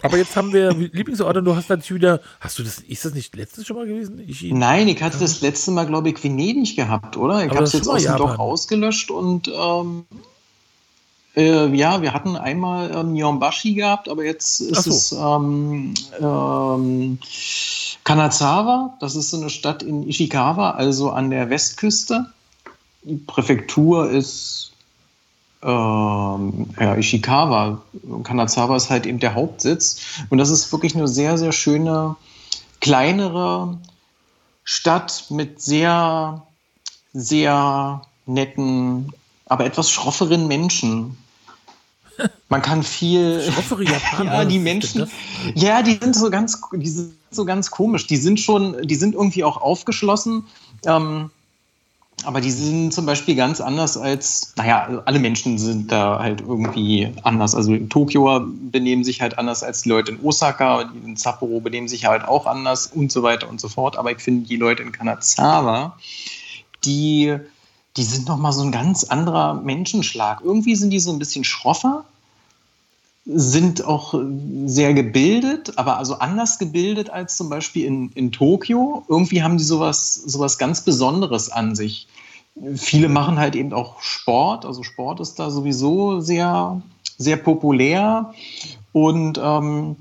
Aber 0.03 0.19
jetzt 0.19 0.37
haben 0.37 0.53
wir 0.53 0.71
Lieblingsorte 0.93 1.39
und 1.39 1.47
du 1.47 1.57
hast 1.57 1.71
natürlich 1.71 2.03
wieder, 2.03 2.21
hast 2.41 2.59
du 2.59 2.63
das, 2.63 2.81
ist 2.81 3.05
das 3.05 3.15
nicht 3.15 3.35
letztes 3.35 3.67
schon 3.67 3.77
mal 3.77 3.87
gewesen? 3.87 4.23
Ich, 4.27 4.43
Nein, 4.43 4.89
ich 4.89 5.03
hatte 5.03 5.19
das 5.19 5.41
letzte 5.41 5.71
Mal, 5.71 5.87
glaube 5.87 6.11
ich, 6.11 6.23
Venedig 6.23 6.77
gehabt, 6.77 7.17
oder? 7.17 7.43
Ich 7.45 7.51
habe 7.51 7.65
es 7.65 7.73
jetzt 7.73 7.89
aus 7.89 8.03
dem 8.03 8.17
Doc 8.17 8.39
ausgelöscht 8.39 9.11
und 9.11 9.49
ähm, 9.49 10.05
äh, 11.37 11.75
ja, 11.75 12.03
wir 12.03 12.13
hatten 12.13 12.37
einmal 12.37 12.91
ähm, 12.95 13.15
Yombashi 13.17 13.75
gehabt, 13.75 14.09
aber 14.09 14.25
jetzt 14.25 14.61
ist 14.61 14.85
so. 14.85 14.91
es 14.91 15.13
ähm, 15.13 15.95
ähm, 16.21 17.19
Kanazawa, 18.05 18.97
das 19.01 19.17
ist 19.17 19.31
so 19.31 19.39
eine 19.39 19.51
Stadt 19.51 19.83
in 19.83 20.09
Ishikawa, 20.09 20.73
also 20.73 21.11
an 21.11 21.31
der 21.31 21.51
Westküste. 21.51 22.27
Die 23.03 23.17
Präfektur 23.17 24.11
ist 24.11 24.73
ähm, 25.63 26.69
ja, 26.79 26.95
Ishikawa. 26.97 27.83
Kanazawa 28.23 28.77
ist 28.77 28.91
halt 28.91 29.07
eben 29.07 29.19
der 29.19 29.35
Hauptsitz. 29.35 30.01
Und 30.29 30.39
das 30.39 30.51
ist 30.51 30.71
wirklich 30.73 30.95
eine 30.95 31.09
sehr, 31.09 31.39
sehr 31.39 31.53
schöne, 31.53 32.17
kleinere 32.81 33.79
Stadt 34.63 35.27
mit 35.31 35.61
sehr, 35.61 36.43
sehr 37.13 38.03
netten, 38.27 39.13
aber 39.47 39.65
etwas 39.65 39.91
schrofferen 39.91 40.47
Menschen. 40.47 41.17
Man 42.49 42.63
kann 42.63 42.83
viel. 42.83 43.43
Schroffere 43.43 43.85
Japaner. 43.91 44.33
ja, 44.33 44.45
die 44.45 44.59
Menschen. 44.59 45.11
Ja, 45.55 45.83
die 45.83 45.99
sind 46.01 46.15
so 46.15 46.31
ganz, 46.31 46.61
die 46.73 46.89
sind 46.89 47.15
so 47.31 47.45
ganz 47.45 47.71
komisch. 47.71 48.07
Die 48.07 48.17
sind 48.17 48.41
schon, 48.41 48.87
die 48.87 48.95
sind 48.95 49.15
irgendwie 49.15 49.45
auch 49.45 49.61
aufgeschlossen. 49.61 50.47
Ähm, 50.87 51.31
aber 52.23 52.41
die 52.41 52.51
sind 52.51 52.93
zum 52.93 53.07
Beispiel 53.07 53.35
ganz 53.35 53.61
anders 53.61 53.97
als, 53.97 54.55
naja, 54.57 55.03
alle 55.05 55.19
Menschen 55.19 55.59
sind 55.59 55.93
da 55.93 56.21
halt 56.21 56.41
irgendwie 56.41 57.13
anders. 57.23 57.55
Also 57.55 57.75
in 57.75 57.91
Tokio 57.91 58.41
benehmen 58.47 59.05
sich 59.05 59.21
halt 59.21 59.37
anders 59.37 59.63
als 59.63 59.83
die 59.83 59.89
Leute 59.91 60.13
in 60.13 60.21
Osaka, 60.23 60.85
die 60.85 61.11
in 61.11 61.17
Sapporo 61.17 61.61
benehmen 61.61 61.89
sich 61.89 62.07
halt 62.07 62.25
auch 62.25 62.47
anders 62.47 62.87
und 62.87 63.13
so 63.13 63.23
weiter 63.23 63.49
und 63.49 63.61
so 63.61 63.69
fort. 63.69 63.97
Aber 63.99 64.11
ich 64.13 64.19
finde, 64.19 64.47
die 64.47 64.57
Leute 64.57 64.83
in 64.83 64.93
Kanazawa, 64.93 65.99
die, 66.85 67.37
die 67.97 68.03
sind 68.03 68.27
nochmal 68.27 68.53
so 68.53 68.63
ein 68.63 68.73
ganz 68.73 69.05
anderer 69.05 69.55
Menschenschlag. 69.55 70.41
Irgendwie 70.43 70.75
sind 70.75 70.91
die 70.91 71.01
so 71.01 71.13
ein 71.13 71.19
bisschen 71.19 71.45
schroffer, 71.45 72.05
sind 73.27 73.85
auch 73.85 74.15
sehr 74.67 74.93
gebildet, 74.95 75.79
aber 75.79 75.97
also 75.97 76.19
anders 76.19 76.59
gebildet 76.59 77.11
als 77.11 77.37
zum 77.37 77.49
Beispiel 77.49 77.87
in, 77.87 78.11
in 78.11 78.33
Tokio. 78.33 79.05
Irgendwie 79.09 79.43
haben 79.43 79.57
die 79.57 79.65
sowas, 79.65 80.15
sowas 80.15 80.59
ganz 80.59 80.83
Besonderes 80.83 81.51
an 81.51 81.75
sich. 81.75 82.09
Viele 82.77 83.09
machen 83.09 83.39
halt 83.39 83.57
eben 83.57 83.73
auch 83.73 84.01
Sport, 84.01 84.65
also 84.65 84.83
Sport 84.83 85.21
ist 85.21 85.39
da 85.39 85.51
sowieso 85.51 86.21
sehr, 86.21 86.83
sehr 87.17 87.37
populär. 87.37 88.35
Und 88.93 89.41
ähm, 89.43 89.97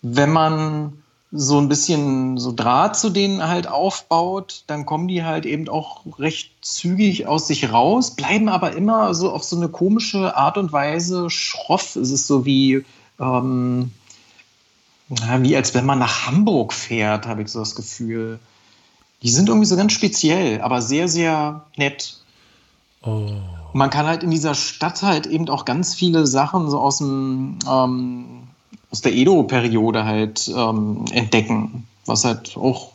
wenn 0.00 0.32
man 0.32 1.01
so 1.34 1.58
ein 1.58 1.68
bisschen 1.68 2.36
so 2.36 2.52
Draht 2.52 2.96
zu 2.96 3.08
denen 3.08 3.48
halt 3.48 3.66
aufbaut, 3.66 4.64
dann 4.66 4.84
kommen 4.84 5.08
die 5.08 5.24
halt 5.24 5.46
eben 5.46 5.66
auch 5.70 6.02
recht 6.18 6.52
zügig 6.60 7.26
aus 7.26 7.46
sich 7.46 7.72
raus, 7.72 8.10
bleiben 8.10 8.50
aber 8.50 8.76
immer 8.76 9.14
so 9.14 9.32
auf 9.32 9.42
so 9.42 9.56
eine 9.56 9.70
komische 9.70 10.36
Art 10.36 10.58
und 10.58 10.72
Weise 10.72 11.30
schroff. 11.30 11.96
Es 11.96 12.10
ist 12.10 12.26
so 12.26 12.44
wie, 12.44 12.84
ähm, 13.18 13.92
wie 15.08 15.56
als 15.56 15.72
wenn 15.72 15.86
man 15.86 15.98
nach 15.98 16.26
Hamburg 16.26 16.74
fährt, 16.74 17.26
habe 17.26 17.42
ich 17.42 17.48
so 17.48 17.60
das 17.60 17.74
Gefühl. 17.74 18.38
Die 19.22 19.30
sind 19.30 19.48
irgendwie 19.48 19.66
so 19.66 19.76
ganz 19.76 19.92
speziell, 19.92 20.60
aber 20.60 20.82
sehr, 20.82 21.08
sehr 21.08 21.64
nett. 21.76 22.18
Oh. 23.02 23.30
Man 23.72 23.88
kann 23.88 24.06
halt 24.06 24.22
in 24.22 24.30
dieser 24.30 24.54
Stadt 24.54 25.02
halt 25.02 25.26
eben 25.26 25.48
auch 25.48 25.64
ganz 25.64 25.94
viele 25.94 26.26
Sachen 26.26 26.68
so 26.68 26.78
aus 26.78 26.98
dem 26.98 27.58
ähm, 27.66 28.41
aus 28.92 29.00
der 29.00 29.14
Edo-Periode 29.14 30.04
halt 30.04 30.52
ähm, 30.54 31.06
entdecken, 31.12 31.86
was 32.04 32.24
halt 32.24 32.56
auch 32.56 32.92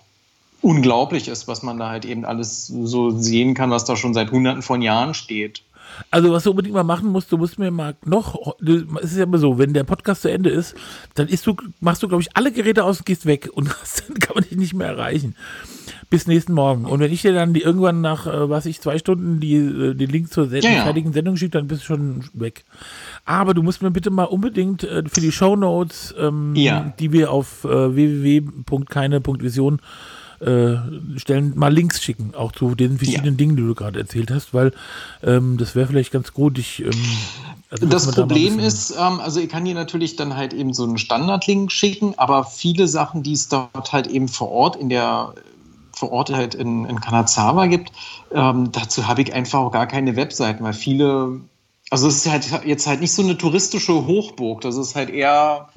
unglaublich 0.61 1.27
ist, 1.27 1.47
was 1.47 1.63
man 1.63 1.79
da 1.79 1.89
halt 1.89 2.05
eben 2.05 2.23
alles 2.23 2.67
so 2.67 3.11
sehen 3.11 3.55
kann, 3.55 3.71
was 3.71 3.85
da 3.85 3.95
schon 3.95 4.13
seit 4.13 4.31
Hunderten 4.31 4.61
von 4.61 4.81
Jahren 4.81 5.13
steht. 5.15 5.63
Also 6.11 6.31
was 6.31 6.43
du 6.43 6.51
unbedingt 6.51 6.75
mal 6.75 6.83
machen 6.83 7.09
musst, 7.09 7.31
du 7.31 7.37
musst 7.37 7.57
mir 7.57 7.71
mal 7.71 7.95
noch, 8.05 8.55
es 9.01 9.11
ist 9.11 9.17
ja 9.17 9.23
immer 9.23 9.39
so, 9.39 9.57
wenn 9.57 9.73
der 9.73 9.83
Podcast 9.83 10.21
zu 10.21 10.31
Ende 10.31 10.49
ist, 10.49 10.75
dann 11.15 11.27
du, 11.27 11.55
machst 11.79 12.03
du, 12.03 12.07
glaube 12.07 12.21
ich, 12.21 12.35
alle 12.35 12.51
Geräte 12.51 12.83
aus 12.83 12.99
und 12.99 13.05
gehst 13.05 13.25
weg 13.25 13.49
und 13.51 13.67
dann 14.07 14.19
kann 14.19 14.35
man 14.35 14.43
dich 14.43 14.57
nicht 14.57 14.73
mehr 14.73 14.87
erreichen. 14.89 15.35
Bis 16.09 16.25
nächsten 16.25 16.53
Morgen. 16.53 16.85
Und 16.85 17.01
wenn 17.01 17.11
ich 17.11 17.21
dir 17.21 17.33
dann 17.33 17.53
die, 17.53 17.61
irgendwann 17.61 17.99
nach, 17.99 18.27
äh, 18.27 18.49
was 18.49 18.65
ich, 18.65 18.79
zwei 18.79 18.97
Stunden 18.97 19.41
die, 19.41 19.55
äh, 19.55 19.93
den 19.93 20.09
Link 20.09 20.31
zur 20.31 20.45
ja, 20.53 20.59
ja. 20.59 20.83
fertigen 20.83 21.11
Sendung 21.11 21.35
schicke, 21.35 21.51
dann 21.51 21.67
bist 21.67 21.81
du 21.81 21.85
schon 21.85 22.23
weg. 22.33 22.63
Aber 23.25 23.53
du 23.53 23.61
musst 23.61 23.81
mir 23.81 23.91
bitte 23.91 24.09
mal 24.09 24.23
unbedingt 24.23 24.83
äh, 24.83 25.03
für 25.05 25.19
die 25.19 25.33
Show 25.33 25.57
Notes, 25.57 26.15
ähm, 26.17 26.55
ja. 26.55 26.93
die 26.97 27.11
wir 27.11 27.31
auf 27.31 27.65
äh, 27.65 27.95
www.keine.vision 27.95 29.81
äh, 30.39 30.75
stellen, 31.17 31.53
mal 31.55 31.73
Links 31.73 32.01
schicken, 32.01 32.33
auch 32.35 32.51
zu 32.51 32.75
den 32.75 32.97
verschiedenen 32.97 33.33
ja. 33.33 33.37
Dingen, 33.37 33.55
die 33.55 33.63
du 33.63 33.73
gerade 33.73 33.99
erzählt 33.99 34.31
hast, 34.31 34.53
weil 34.53 34.71
ähm, 35.23 35.57
das 35.57 35.75
wäre 35.75 35.87
vielleicht 35.87 36.11
ganz 36.11 36.31
gut. 36.31 36.57
Ich, 36.59 36.85
ähm, 36.85 36.91
also 37.69 37.87
das 37.87 38.11
Problem 38.11 38.59
da 38.59 38.65
ist, 38.65 38.91
ähm, 38.91 39.19
also 39.19 39.39
ich 39.39 39.49
kann 39.49 39.65
dir 39.65 39.73
natürlich 39.73 40.15
dann 40.15 40.37
halt 40.37 40.53
eben 40.53 40.73
so 40.73 40.83
einen 40.83 40.97
Standardlink 40.99 41.71
schicken, 41.71 42.13
aber 42.17 42.45
viele 42.45 42.87
Sachen, 42.87 43.23
die 43.23 43.33
es 43.33 43.49
dort 43.49 43.91
halt 43.91 44.07
eben 44.07 44.27
vor 44.27 44.51
Ort 44.51 44.75
in 44.75 44.89
der 44.89 45.33
vor 45.97 46.11
Ort 46.11 46.31
halt 46.31 46.55
in, 46.55 46.85
in 46.85 46.99
Kanazawa 46.99 47.67
gibt, 47.67 47.91
ähm, 48.31 48.71
dazu 48.71 49.07
habe 49.07 49.21
ich 49.21 49.33
einfach 49.33 49.59
auch 49.59 49.71
gar 49.71 49.87
keine 49.87 50.15
Webseiten, 50.15 50.63
weil 50.63 50.73
viele 50.73 51.41
also 51.89 52.07
es 52.07 52.25
ist 52.25 52.31
halt 52.31 52.65
jetzt 52.65 52.87
halt 52.87 52.99
nicht 53.01 53.13
so 53.13 53.21
eine 53.21 53.37
touristische 53.37 54.05
Hochburg, 54.05 54.61
das 54.61 54.75
ist 54.77 54.95
halt 54.95 55.09
eher 55.09 55.69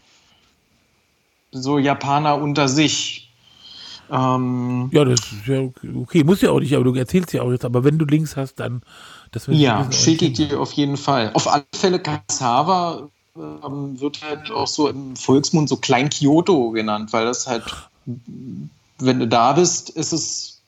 so 1.52 1.78
Japaner 1.78 2.40
unter 2.40 2.68
sich. 2.68 3.28
Ähm, 4.10 4.90
ja, 4.92 5.04
das 5.04 5.20
ist 5.20 5.46
ja 5.46 5.68
okay, 6.00 6.24
muss 6.24 6.40
ja 6.40 6.50
auch 6.50 6.58
nicht, 6.58 6.74
aber 6.74 6.84
du 6.84 6.94
erzählst 6.94 7.32
ja 7.32 7.42
auch 7.42 7.52
jetzt, 7.52 7.64
aber 7.64 7.84
wenn 7.84 7.98
du 7.98 8.04
Links 8.04 8.36
hast, 8.36 8.56
dann 8.56 8.82
das 9.30 9.46
Ja, 9.46 9.88
schicke 9.92 10.26
ich 10.26 10.32
dir 10.32 10.60
auf 10.60 10.72
jeden 10.72 10.96
Fall. 10.96 11.30
Auf 11.34 11.46
alle 11.46 11.64
Fälle 11.72 12.00
Kasawa 12.00 13.08
ähm, 13.36 14.00
wird 14.00 14.20
halt 14.22 14.50
auch 14.50 14.66
so 14.66 14.88
im 14.88 15.14
Volksmund 15.14 15.68
so 15.68 15.76
Klein 15.76 16.10
Kyoto 16.10 16.70
genannt, 16.70 17.12
weil 17.12 17.24
das 17.24 17.46
halt, 17.46 17.62
wenn 19.04 19.18
du 19.18 19.28
da 19.28 19.52
bist, 19.52 19.90
ist 19.90 20.12
es 20.12 20.60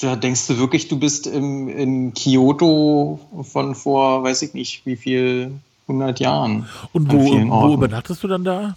da 0.00 0.14
denkst 0.14 0.46
du 0.46 0.58
wirklich, 0.58 0.88
du 0.88 0.98
bist 0.98 1.26
im, 1.26 1.68
in 1.68 2.12
Kyoto 2.12 3.18
von 3.42 3.74
vor, 3.74 4.22
weiß 4.24 4.42
ich 4.42 4.52
nicht, 4.52 4.84
wie 4.84 4.96
viel, 4.96 5.52
100 5.88 6.20
Jahren. 6.20 6.68
Und 6.92 7.12
wo, 7.12 7.18
wo 7.18 7.74
übernachtest 7.74 8.22
du 8.22 8.28
dann 8.28 8.44
da? 8.44 8.76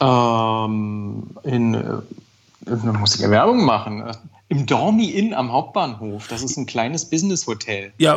Ähm, 0.00 1.24
in, 1.42 1.74
äh, 1.74 1.82
da 2.60 2.92
muss 2.92 3.16
ich 3.16 3.20
ja 3.20 3.30
Werbung 3.30 3.64
machen. 3.64 4.04
Im 4.48 4.64
Dormi 4.64 5.10
Inn 5.10 5.34
am 5.34 5.52
Hauptbahnhof. 5.52 6.28
Das 6.28 6.42
ist 6.42 6.56
ein 6.56 6.66
kleines 6.66 7.04
Business-Hotel. 7.04 7.92
Ja, 7.98 8.16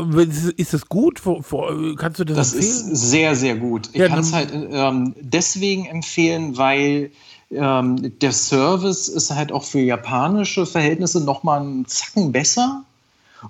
ist 0.56 0.74
das 0.74 0.88
gut? 0.88 1.22
Kannst 1.24 2.20
du 2.20 2.24
das, 2.24 2.38
das 2.38 2.54
empfehlen? 2.54 2.90
Das 2.92 3.02
ist 3.02 3.10
sehr, 3.10 3.36
sehr 3.36 3.56
gut. 3.56 3.90
Ich 3.92 4.00
ja, 4.00 4.08
kann 4.08 4.20
es 4.20 4.32
halt 4.32 4.54
ähm, 4.54 5.14
deswegen 5.20 5.88
empfehlen, 5.88 6.56
weil 6.56 7.12
ähm, 7.52 8.20
der 8.20 8.32
Service 8.32 9.08
ist 9.08 9.32
halt 9.32 9.52
auch 9.52 9.64
für 9.64 9.80
japanische 9.80 10.66
Verhältnisse 10.66 11.22
nochmal 11.22 11.62
einen 11.62 11.86
Zacken 11.86 12.32
besser. 12.32 12.84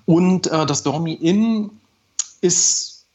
Und 0.06 0.48
äh, 0.48 0.66
das 0.66 0.84
Dormi 0.84 1.14
Inn 1.14 1.70
ist 2.42 3.06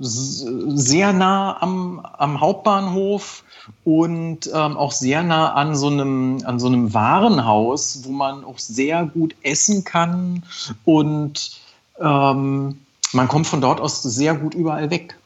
sehr 0.00 1.12
nah 1.12 1.60
am, 1.60 2.00
am 2.00 2.40
Hauptbahnhof 2.40 3.42
und 3.84 4.46
ähm, 4.46 4.76
auch 4.76 4.92
sehr 4.92 5.22
nah 5.22 5.54
an 5.54 5.74
so, 5.76 5.88
einem, 5.88 6.38
an 6.44 6.60
so 6.60 6.68
einem 6.68 6.94
Warenhaus, 6.94 8.00
wo 8.04 8.12
man 8.12 8.44
auch 8.44 8.58
sehr 8.58 9.06
gut 9.06 9.34
essen 9.42 9.84
kann 9.84 10.44
und 10.84 11.58
ähm, 12.00 12.78
man 13.12 13.28
kommt 13.28 13.46
von 13.46 13.60
dort 13.60 13.80
aus 13.80 14.02
sehr 14.02 14.34
gut 14.34 14.54
überall 14.54 14.90
weg. 14.90 15.16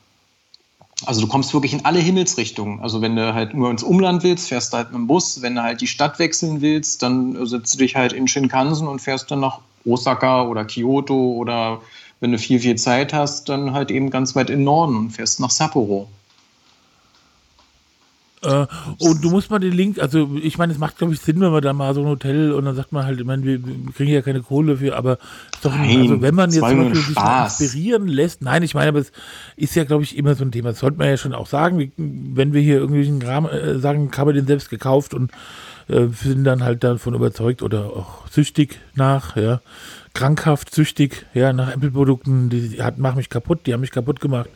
Also 1.07 1.21
du 1.21 1.27
kommst 1.27 1.53
wirklich 1.53 1.73
in 1.73 1.85
alle 1.85 1.99
Himmelsrichtungen. 1.99 2.81
Also 2.81 3.01
wenn 3.01 3.17
du 3.17 3.35
halt 3.35 3.55
nur 3.55 3.71
ins 3.71 3.83
Umland 3.83 4.23
willst, 4.23 4.49
fährst 4.49 4.73
du 4.73 4.79
halt 4.79 4.89
mit 4.89 4.97
dem 4.99 5.07
Bus. 5.07 5.43
Wenn 5.43 5.55
du 5.57 5.63
halt 5.63 5.81
die 5.81 5.87
Stadt 5.87 6.19
wechseln 6.19 6.61
willst, 6.61 7.03
dann 7.03 7.47
setzt 7.47 7.75
du 7.75 7.79
dich 7.79 7.97
halt 7.97 8.13
in 8.13 8.29
Shinkansen 8.29 8.87
und 8.87 9.01
fährst 9.01 9.31
dann 9.31 9.41
nach 9.41 9.59
Osaka 9.85 10.45
oder 10.45 10.65
Kyoto 10.65 11.33
oder 11.33 11.81
wenn 12.21 12.31
du 12.31 12.39
viel, 12.39 12.61
viel 12.61 12.77
Zeit 12.77 13.13
hast, 13.13 13.49
dann 13.49 13.73
halt 13.73 13.91
eben 13.91 14.11
ganz 14.11 14.37
weit 14.37 14.49
in 14.49 14.63
Norden 14.63 14.97
und 14.97 15.11
fährst 15.11 15.41
nach 15.41 15.51
Sapporo. 15.51 16.09
Äh, 18.43 18.67
und 18.99 19.23
du 19.23 19.31
musst 19.31 19.51
mal 19.51 19.61
den 19.61 19.73
Link, 19.73 19.99
also 20.01 20.31
ich 20.43 20.59
meine, 20.59 20.73
es 20.73 20.79
macht, 20.79 20.99
glaube 20.99 21.15
ich, 21.15 21.21
Sinn, 21.21 21.41
wenn 21.41 21.53
man 21.53 21.63
da 21.63 21.73
mal 21.73 21.95
so 21.95 22.01
ein 22.01 22.07
Hotel 22.07 22.53
und 22.53 22.65
dann 22.65 22.75
sagt 22.75 22.93
man 22.93 23.07
halt, 23.07 23.21
ich 23.21 23.27
meine, 23.27 23.45
wir, 23.45 23.61
kriegen 23.95 24.13
ja 24.13 24.23
keine 24.23 24.41
Kohle 24.41 24.79
für, 24.79 24.97
aber 24.97 25.19
ist 25.53 25.65
doch, 25.65 25.75
nein, 25.75 26.03
also 26.03 26.23
wenn 26.23 26.35
man 26.35 26.51
jetzt 26.51 26.69
zum 26.69 26.79
Beispiel 26.79 27.03
sich 27.03 27.15
mal 27.15 27.45
inspirieren 27.45 28.09
lässt, 28.09 28.43
nein, 28.43 28.63
ich 28.63 28.75
meine, 28.75 28.89
aber 28.89 28.99
es 28.99 29.13
ist 29.57 29.77
ja, 29.77 29.85
glaube 29.85 30.03
ich, 30.03 30.17
immer 30.17 30.35
so 30.35 30.45
ein 30.45 30.51
Thema, 30.51 30.71
das 30.71 30.81
sollte 30.81 30.99
man 30.99 31.09
ja 31.09 31.17
schon 31.17 31.35
auch 31.35 31.47
sagen, 31.47 31.93
wenn 31.97 32.53
wir 32.53 32.61
hier 32.61 32.77
irgendwelchen 32.77 33.23
Rahmen 33.23 33.51
äh, 33.51 33.79
sagen, 33.79 34.11
haben 34.17 34.29
wir 34.29 34.35
den 34.35 34.47
selbst 34.47 34.71
gekauft 34.71 35.15
und 35.15 35.31
äh, 35.89 36.07
sind 36.09 36.43
dann 36.45 36.65
halt 36.65 36.83
davon 36.83 37.15
überzeugt 37.15 37.63
oder 37.63 37.85
auch 37.85 38.27
süchtig 38.29 38.81
nach, 38.95 39.37
ja, 39.37 39.61
krankhaft 40.15 40.75
süchtig, 40.75 41.27
ja, 41.33 41.53
nach 41.53 41.73
Apple-Produkten, 41.73 42.51
die 42.51 42.83
hat, 42.83 42.99
machen 42.99 43.19
mich 43.19 43.31
kaputt, 43.31 43.67
die 43.67 43.73
haben 43.73 43.81
mich 43.83 43.93
kaputt 43.93 44.21
gemacht 44.21 44.51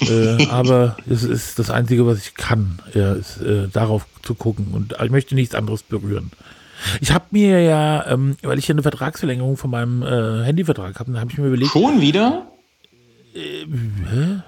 äh, 0.00 0.46
aber 0.50 0.96
es 1.08 1.22
ist 1.22 1.58
das 1.58 1.70
Einzige, 1.70 2.06
was 2.06 2.18
ich 2.18 2.34
kann, 2.34 2.78
ja, 2.94 3.12
ist 3.12 3.40
äh, 3.40 3.68
darauf 3.68 4.06
zu 4.22 4.34
gucken. 4.34 4.68
Und 4.72 4.96
ich 5.02 5.10
möchte 5.10 5.34
nichts 5.34 5.54
anderes 5.54 5.82
berühren. 5.82 6.30
Ich 7.00 7.12
habe 7.12 7.24
mir 7.30 7.60
ja, 7.60 8.06
ähm, 8.06 8.36
weil 8.42 8.58
ich 8.58 8.68
ja 8.68 8.74
eine 8.74 8.82
Vertragsverlängerung 8.82 9.56
von 9.56 9.70
meinem 9.70 10.02
äh, 10.02 10.44
Handyvertrag 10.44 10.98
habe, 10.98 11.12
dann 11.12 11.20
habe 11.20 11.30
ich 11.30 11.38
mir 11.38 11.48
überlegt. 11.48 11.72
Schon 11.72 12.00
wieder? 12.00 12.46
Äh, 13.34 13.66
hä? 14.10 14.42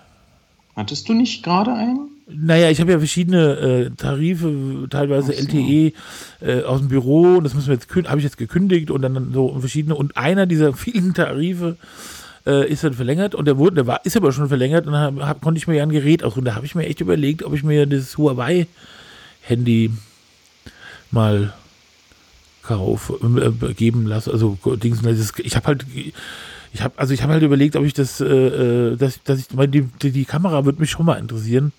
Hattest 0.77 1.09
du 1.09 1.15
nicht 1.15 1.43
gerade 1.43 1.73
einen? 1.75 2.11
Naja, 2.33 2.71
ich 2.71 2.81
habe 2.81 2.93
ja 2.93 2.99
verschiedene 2.99 3.57
äh, 3.57 3.91
Tarife, 3.97 4.87
teilweise 4.89 5.33
so. 5.33 5.39
LTE 5.39 5.93
äh, 6.41 6.63
aus 6.63 6.79
dem 6.79 6.89
Büro 6.89 7.37
und 7.39 7.45
das 7.45 7.55
müssen 7.55 7.69
wir 7.69 7.75
jetzt 7.75 7.91
habe 8.09 8.19
ich 8.19 8.25
jetzt 8.25 8.39
gekündigt 8.39 8.91
und 8.91 9.03
dann 9.03 9.33
so 9.33 9.59
verschiedene 9.59 9.97
und 9.97 10.17
einer 10.17 10.47
dieser 10.47 10.73
vielen 10.75 11.15
Tarife 11.15 11.77
äh, 12.51 12.69
ist 12.69 12.83
dann 12.85 12.95
verlängert 12.95 13.35
und 13.35 13.45
der 13.47 13.59
wurde, 13.59 13.77
der 13.77 13.87
war, 13.87 14.05
ist 14.05 14.17
aber 14.17 14.33
schon 14.33 14.49
verlängert 14.49 14.87
und 14.87 14.93
dann 14.93 15.27
hab, 15.27 15.41
konnte 15.41 15.59
ich 15.59 15.69
mir 15.69 15.77
ja 15.77 15.83
ein 15.85 15.91
Gerät 15.91 16.25
aussuchen. 16.25 16.45
Da 16.45 16.55
habe 16.55 16.67
ich 16.67 16.75
mir 16.75 16.87
echt 16.87 17.01
überlegt, 17.01 17.45
ob 17.45 17.55
ich 17.55 17.63
mir 17.63 17.87
das 17.87 18.19
Huawei-Handy 18.19 19.93
mal 21.11 21.53
kauf, 22.63 23.13
äh, 23.23 23.75
geben 23.75 24.07
lasse. 24.07 24.31
Also 24.31 24.59
Dings, 24.65 25.01
ich 25.39 25.57
habe 25.57 25.67
halt, 25.67 25.87
ich 26.73 26.83
habe, 26.83 26.99
also 26.99 27.15
ich 27.15 27.23
habe 27.23 27.33
halt 27.33 27.43
überlegt, 27.43 27.77
ob 27.77 27.85
ich 27.85 27.95
das, 27.95 28.21
äh, 28.21 28.27
äh 28.27 28.97
dass, 28.97 29.23
dass 29.23 29.39
ich, 29.39 29.53
meine, 29.55 29.69
die, 29.69 30.11
die 30.11 30.25
Kamera 30.25 30.65
würde 30.65 30.81
mich 30.81 30.91
schon 30.91 31.07
mal 31.07 31.19
interessieren. 31.19 31.73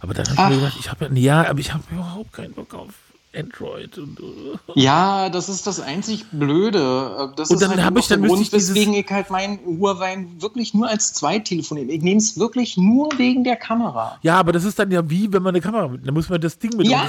Aber 0.00 0.14
dann 0.14 0.26
habe 0.28 0.54
ich 0.54 0.60
mir 0.60 0.64
gedacht, 0.64 0.80
ich 0.80 0.90
habe 0.90 1.10
ja, 1.18 1.48
aber 1.48 1.60
ich 1.60 1.72
habe 1.72 1.84
überhaupt 1.90 2.32
keinen 2.32 2.52
Bock 2.52 2.74
auf 2.74 2.92
Android. 3.34 3.96
Und, 3.96 4.18
uh. 4.20 4.56
Ja, 4.74 5.28
das 5.28 5.48
ist 5.48 5.66
das 5.66 5.80
einzig 5.80 6.26
Blöde. 6.32 7.32
Das 7.36 7.50
und 7.50 7.62
dann 7.62 7.70
halt 7.70 7.82
habe 7.82 8.00
ich 8.00 8.08
dann 8.08 8.22
Grund, 8.22 8.42
ich 8.42 8.52
weswegen 8.52 8.92
ich 8.94 9.08
halt 9.08 9.30
mein 9.30 9.60
Huawei 9.64 10.26
wirklich 10.38 10.74
nur 10.74 10.88
als 10.88 11.12
Zweittelefon 11.12 11.78
nehme. 11.78 11.92
Ich 11.92 12.02
nehme 12.02 12.18
es 12.18 12.38
wirklich 12.38 12.76
nur 12.76 13.08
wegen 13.18 13.44
der 13.44 13.56
Kamera. 13.56 14.18
Ja, 14.22 14.38
aber 14.38 14.52
das 14.52 14.64
ist 14.64 14.78
dann 14.78 14.90
ja 14.90 15.08
wie, 15.08 15.32
wenn 15.32 15.42
man 15.42 15.54
eine 15.54 15.60
Kamera 15.60 15.86
mit, 15.86 16.06
dann 16.06 16.14
muss 16.14 16.28
man 16.28 16.40
das 16.40 16.58
Ding 16.58 16.76
mit. 16.76 16.88
Ja, 16.88 17.08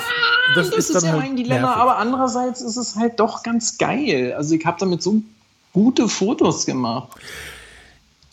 das, 0.56 0.70
das, 0.70 0.70
das 0.70 0.78
ist, 0.78 0.96
ist 0.96 1.04
ja 1.04 1.12
halt 1.12 1.22
mein 1.22 1.36
Dilemma. 1.36 1.62
Nervig. 1.62 1.82
Aber 1.82 1.98
andererseits 1.98 2.62
ist 2.62 2.78
es 2.78 2.96
halt 2.96 3.20
doch 3.20 3.42
ganz 3.42 3.80
geil. 3.80 4.34
Also 4.38 4.54
ich 4.54 4.66
habe 4.66 4.78
damit 4.80 5.02
so 5.02 5.22
gute 5.74 6.08
Fotos 6.08 6.66
gemacht. 6.66 7.10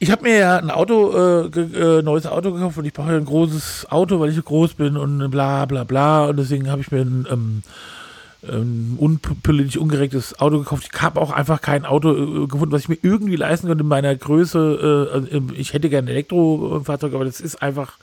Ich 0.01 0.13
habe 0.13 0.23
mir 0.23 0.39
ja 0.39 0.57
ein 0.59 0.71
Auto, 0.71 1.13
äh, 1.13 1.61
äh, 1.61 2.03
neues 2.03 2.27
Auto 2.27 2.53
gekauft 2.53 2.79
und 2.79 2.85
ich 2.85 2.93
brauche 2.93 3.11
ja 3.11 3.17
ein 3.17 3.25
großes 3.25 3.91
Auto, 3.91 4.21
weil 4.21 4.31
ich 4.31 4.37
so 4.37 4.43
groß 4.43 4.75
bin 4.75 4.97
und 4.97 5.29
bla 5.31 5.67
bla 5.67 5.83
bla. 5.83 6.27
Und 6.27 6.37
deswegen 6.37 6.71
habe 6.71 6.81
ich 6.83 6.93
mir 6.93 7.01
ein 7.01 7.27
ähm, 7.29 7.63
ähm, 8.49 8.95
unpolitisch 8.99 9.77
ungerechtes 9.77 10.39
Auto 10.39 10.59
gekauft. 10.59 10.89
Ich 10.93 11.03
habe 11.03 11.21
auch 11.21 11.33
einfach 11.33 11.61
kein 11.61 11.85
Auto 11.85 12.13
äh, 12.13 12.47
gefunden, 12.47 12.71
was 12.71 12.83
ich 12.83 12.89
mir 12.89 12.99
irgendwie 13.03 13.35
leisten 13.35 13.67
könnte 13.67 13.83
in 13.83 13.89
meiner 13.89 14.15
Größe. 14.15 15.09
Äh, 15.11 15.15
also, 15.15 15.53
ich 15.55 15.73
hätte 15.73 15.89
gerne 15.89 16.07
ein 16.07 16.13
Elektrofahrzeug, 16.13 17.15
aber 17.15 17.25
das 17.25 17.41
ist 17.41 17.61
einfach 17.61 17.99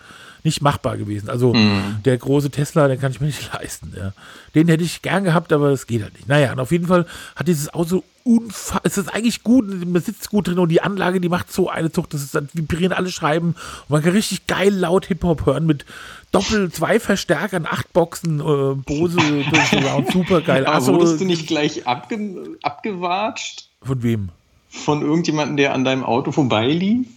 nicht 0.45 0.61
machbar 0.61 0.97
gewesen. 0.97 1.29
Also 1.29 1.53
mhm. 1.53 1.97
der 2.05 2.17
große 2.17 2.51
Tesla, 2.51 2.87
den 2.87 2.99
kann 2.99 3.11
ich 3.11 3.19
mir 3.19 3.27
nicht 3.27 3.53
leisten. 3.53 3.93
Ja. 3.97 4.13
Den 4.53 4.67
hätte 4.67 4.83
ich 4.83 5.01
gern 5.01 5.23
gehabt, 5.23 5.51
aber 5.51 5.71
das 5.71 5.87
geht 5.87 6.03
halt 6.03 6.13
nicht. 6.13 6.29
Naja, 6.29 6.53
und 6.53 6.59
auf 6.59 6.71
jeden 6.71 6.87
Fall 6.87 7.05
hat 7.35 7.47
dieses 7.47 7.73
Auto 7.73 8.03
unfassbar, 8.23 8.81
es 8.83 8.97
ist 8.97 9.13
eigentlich 9.13 9.43
gut, 9.43 9.67
man 9.85 10.01
sitzt 10.01 10.31
gut 10.31 10.47
drin 10.47 10.57
und 10.57 10.69
die 10.69 10.81
Anlage, 10.81 11.21
die 11.21 11.29
macht 11.29 11.53
so 11.53 11.69
eine 11.69 11.91
Zucht, 11.91 12.13
das 12.13 12.23
ist 12.23 12.33
dann 12.33 12.49
vibrieren 12.53 12.91
alle 12.91 13.11
Schreiben 13.11 13.49
und 13.49 13.89
man 13.89 14.01
kann 14.01 14.13
richtig 14.13 14.47
geil 14.47 14.73
laut 14.73 15.05
Hip-Hop 15.05 15.45
hören 15.45 15.67
mit 15.67 15.85
Doppel, 16.31 16.71
zwei 16.71 16.99
Verstärkern, 16.99 17.67
acht 17.69 17.93
Boxen, 17.93 18.39
äh, 18.39 18.75
Bose, 18.75 19.19
Surround, 19.69 20.11
super 20.11 20.41
geil. 20.41 20.65
Aber 20.65 20.75
also, 20.75 20.93
wurdest 20.93 21.21
du 21.21 21.25
nicht 21.25 21.45
gleich 21.45 21.87
abge 21.87 22.57
abgewatscht? 22.63 23.69
Von 23.83 24.01
wem? 24.01 24.29
Von 24.69 25.01
irgendjemandem, 25.01 25.57
der 25.57 25.73
an 25.73 25.85
deinem 25.85 26.03
Auto 26.03 26.31
vorbeilief? 26.31 27.07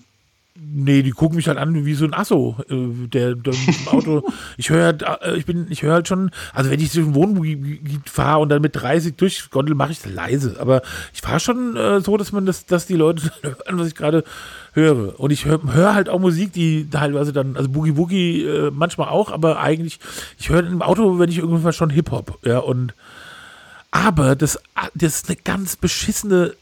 Nee, 0.61 1.03
die 1.03 1.13
gucken 1.13 1.37
mich 1.37 1.47
halt 1.47 1.57
an 1.57 1.87
wie 1.87 1.95
so 1.95 2.05
ein 2.05 2.13
Asso, 2.13 2.57
äh, 2.69 3.07
der, 3.07 3.37
der 3.37 3.53
im 3.67 3.89
Auto. 3.89 4.23
ich 4.57 4.71
höre 4.71 4.85
halt, 4.85 5.03
äh, 5.03 5.37
ich 5.37 5.47
bin, 5.47 5.67
ich 5.71 5.83
höre 5.83 5.95
halt 5.95 6.09
schon, 6.09 6.31
also 6.53 6.71
wenn 6.71 6.81
ich 6.81 6.93
durch 6.93 7.07
ein 7.07 7.15
Wohngebiet 7.15 8.09
fahre 8.11 8.41
und 8.41 8.49
dann 8.49 8.61
mit 8.61 8.75
30 8.75 9.15
durch 9.17 9.51
Gondel 9.51 9.77
mache 9.77 9.93
ich 9.93 9.99
es 9.99 10.07
leise. 10.07 10.57
Aber 10.59 10.83
ich 11.15 11.21
fahre 11.21 11.39
schon 11.39 11.77
äh, 11.77 12.01
so, 12.01 12.17
dass 12.17 12.33
man 12.33 12.45
das, 12.45 12.67
dass 12.67 12.87
die 12.87 12.97
Leute 12.97 13.31
hören, 13.43 13.79
was 13.79 13.87
ich 13.87 13.95
gerade 13.95 14.25
höre. 14.73 15.19
Und 15.21 15.31
ich 15.31 15.45
höre 15.45 15.61
hör 15.73 15.95
halt 15.95 16.09
auch 16.09 16.19
Musik, 16.19 16.53
die 16.53 16.89
teilweise 16.91 17.33
dann, 17.33 17.57
also 17.57 17.69
Boogie 17.69 17.97
Woogie 17.97 18.45
äh, 18.45 18.71
manchmal 18.73 19.09
auch, 19.09 19.31
aber 19.31 19.61
eigentlich, 19.61 20.01
ich 20.39 20.49
höre 20.49 20.67
im 20.67 20.83
Auto, 20.83 21.19
wenn 21.19 21.31
ich 21.31 21.39
irgendwann 21.39 21.73
schon 21.73 21.91
Hip-Hop, 21.91 22.41
ja, 22.45 22.59
und 22.59 22.95
aber 23.91 24.37
das, 24.37 24.59
das 24.95 25.17
ist 25.17 25.29
eine 25.29 25.37
ganz 25.37 25.77
beschissene 25.77 26.55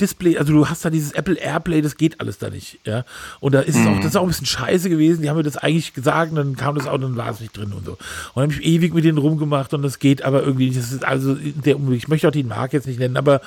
Display, 0.00 0.38
also 0.38 0.52
du 0.52 0.68
hast 0.68 0.84
da 0.84 0.90
dieses 0.90 1.12
Apple 1.12 1.34
Airplay, 1.34 1.82
das 1.82 1.96
geht 1.96 2.20
alles 2.20 2.38
da 2.38 2.50
nicht, 2.50 2.78
ja. 2.84 3.04
Und 3.40 3.52
da 3.52 3.60
ist 3.60 3.76
es 3.76 3.86
auch, 3.86 3.90
mhm. 3.90 3.96
das 3.96 4.06
ist 4.06 4.16
auch 4.16 4.22
ein 4.22 4.28
bisschen 4.28 4.46
scheiße 4.46 4.88
gewesen. 4.88 5.22
Die 5.22 5.28
haben 5.28 5.36
mir 5.36 5.42
das 5.42 5.56
eigentlich 5.56 5.92
gesagt, 5.92 6.30
und 6.30 6.36
dann 6.36 6.56
kam 6.56 6.76
das 6.76 6.86
auch, 6.86 6.94
und 6.94 7.02
dann 7.02 7.16
war 7.16 7.30
es 7.30 7.40
nicht 7.40 7.56
drin 7.56 7.72
und 7.72 7.84
so. 7.84 7.92
Und 7.92 7.98
dann 8.36 8.42
habe 8.44 8.52
ich 8.54 8.64
ewig 8.64 8.94
mit 8.94 9.04
denen 9.04 9.18
rumgemacht 9.18 9.74
und 9.74 9.82
das 9.82 9.98
geht 9.98 10.22
aber 10.22 10.42
irgendwie 10.42 10.68
nicht. 10.68 10.78
Das 10.78 10.92
ist 10.92 11.04
also 11.04 11.34
der 11.34 11.76
Umweg. 11.76 11.98
Ich 11.98 12.08
möchte 12.08 12.28
auch 12.28 12.32
den 12.32 12.48
Markt 12.48 12.72
jetzt 12.72 12.86
nicht 12.86 13.00
nennen, 13.00 13.16
aber 13.16 13.40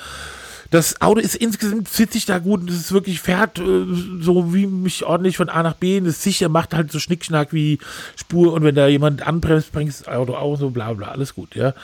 das 0.70 1.00
Auto 1.02 1.20
ist 1.20 1.34
insgesamt 1.34 1.88
sich 1.88 2.24
da 2.24 2.38
gut 2.38 2.62
und 2.62 2.70
es 2.70 2.76
ist 2.76 2.92
wirklich 2.92 3.20
fährt 3.20 3.58
äh, 3.58 3.84
so 4.20 4.54
wie 4.54 4.66
mich 4.66 5.04
ordentlich 5.04 5.36
von 5.36 5.48
A 5.48 5.62
nach 5.62 5.74
B 5.74 5.98
und 5.98 6.06
ist 6.06 6.22
sicher, 6.22 6.48
macht 6.48 6.74
halt 6.74 6.90
so 6.92 6.98
Schnickschnack 6.98 7.52
wie 7.52 7.78
Spur 8.16 8.52
und 8.54 8.62
wenn 8.62 8.74
da 8.74 8.86
jemand 8.86 9.26
anbremst, 9.26 9.72
bringt 9.72 9.90
das 9.90 10.08
Auto 10.08 10.34
auch 10.34 10.56
so 10.56 10.70
bla 10.70 10.92
bla, 10.94 11.08
alles 11.08 11.34
gut, 11.34 11.54
ja. 11.54 11.74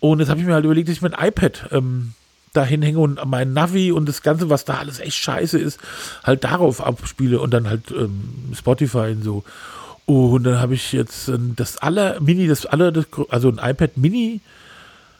Und 0.00 0.20
jetzt 0.20 0.28
habe 0.28 0.40
ich 0.40 0.46
mir 0.46 0.54
halt 0.54 0.64
überlegt, 0.64 0.88
dass 0.88 0.96
ich 0.96 1.02
mein 1.02 1.14
iPad 1.18 1.68
ähm, 1.72 2.12
da 2.52 2.64
hinhänge 2.64 2.98
und 2.98 3.24
mein 3.26 3.52
Navi 3.52 3.92
und 3.92 4.08
das 4.08 4.22
Ganze, 4.22 4.50
was 4.50 4.64
da 4.64 4.74
alles 4.74 4.98
echt 4.98 5.16
scheiße 5.16 5.58
ist, 5.58 5.78
halt 6.24 6.44
darauf 6.44 6.84
abspiele 6.84 7.40
und 7.40 7.52
dann 7.52 7.68
halt 7.68 7.90
ähm, 7.90 8.52
Spotify 8.54 9.12
und 9.12 9.22
so. 9.22 9.44
Und 10.06 10.44
dann 10.44 10.58
habe 10.58 10.74
ich 10.74 10.92
jetzt 10.92 11.28
äh, 11.28 11.38
das 11.54 11.76
aller 11.76 12.20
Mini, 12.20 12.48
das 12.48 12.66
aller, 12.66 12.90
das, 12.90 13.06
also 13.28 13.48
ein 13.48 13.58
iPad 13.58 13.96
Mini 13.96 14.40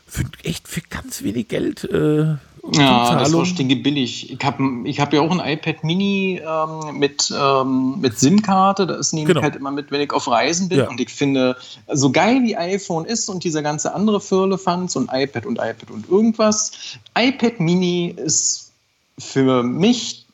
für 0.09 0.25
echt 0.43 0.67
für 0.67 0.81
ganz 0.81 1.23
wenig 1.23 1.47
Geld 1.47 1.85
äh, 1.85 2.35
ja, 2.73 3.19
das 3.19 3.33
war 3.33 3.47
stinke 3.47 3.77
billig. 3.77 4.31
Ich 4.31 4.45
habe 4.45 4.63
ich 4.85 5.01
hab 5.01 5.13
ja 5.13 5.21
auch 5.21 5.31
ein 5.31 5.41
iPad 5.41 5.83
Mini 5.83 6.43
ähm, 6.45 6.99
mit, 6.99 7.33
ähm, 7.37 8.01
mit 8.01 8.19
SIM-Karte. 8.19 8.87
Da 8.87 8.95
ist 8.97 9.13
nehme 9.13 9.29
genau. 9.29 9.41
ich 9.41 9.45
halt 9.45 9.57
immer 9.57 9.71
mit, 9.71 9.91
wenn 9.91 10.01
ich 10.01 10.13
auf 10.13 10.29
Reisen 10.29 10.69
bin. 10.69 10.79
Ja. 10.79 10.89
Und 10.89 11.01
ich 11.01 11.11
finde, 11.11 11.57
so 11.89 12.13
geil 12.13 12.43
wie 12.43 12.57
iPhone 12.57 13.07
ist 13.07 13.29
und 13.29 13.45
dieser 13.45 13.63
ganze 13.63 13.95
andere 13.95 14.21
Firlefanz 14.21 14.95
und 14.97 15.11
iPad 15.13 15.47
und 15.47 15.57
iPad 15.57 15.91
und 15.91 16.09
irgendwas, 16.09 16.73
iPad 17.17 17.61
Mini 17.61 18.15
ist 18.17 18.73
für 19.19 19.63
mich 19.63 20.27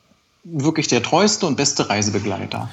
wirklich 0.45 0.89
der 0.89 1.03
treueste 1.03 1.47
und 1.47 1.57
beste 1.57 1.89
Reisebegleiter. 1.89 2.69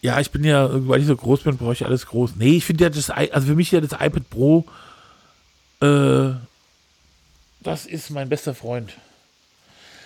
Ja, 0.00 0.20
ich 0.20 0.30
bin 0.30 0.44
ja, 0.44 0.68
weil 0.88 1.00
ich 1.00 1.06
so 1.06 1.16
groß 1.16 1.40
bin, 1.40 1.56
brauche 1.56 1.72
ich 1.72 1.84
alles 1.84 2.06
groß. 2.06 2.32
Nee, 2.38 2.56
ich 2.56 2.64
finde 2.64 2.84
ja 2.84 2.90
das, 2.90 3.10
also 3.10 3.48
für 3.48 3.54
mich 3.54 3.70
ja 3.70 3.80
das 3.80 3.92
iPad 3.92 4.30
Pro 4.30 4.64
äh, 5.80 6.30
das 7.60 7.86
ist 7.86 8.10
mein 8.10 8.28
bester 8.28 8.54
Freund. 8.54 8.94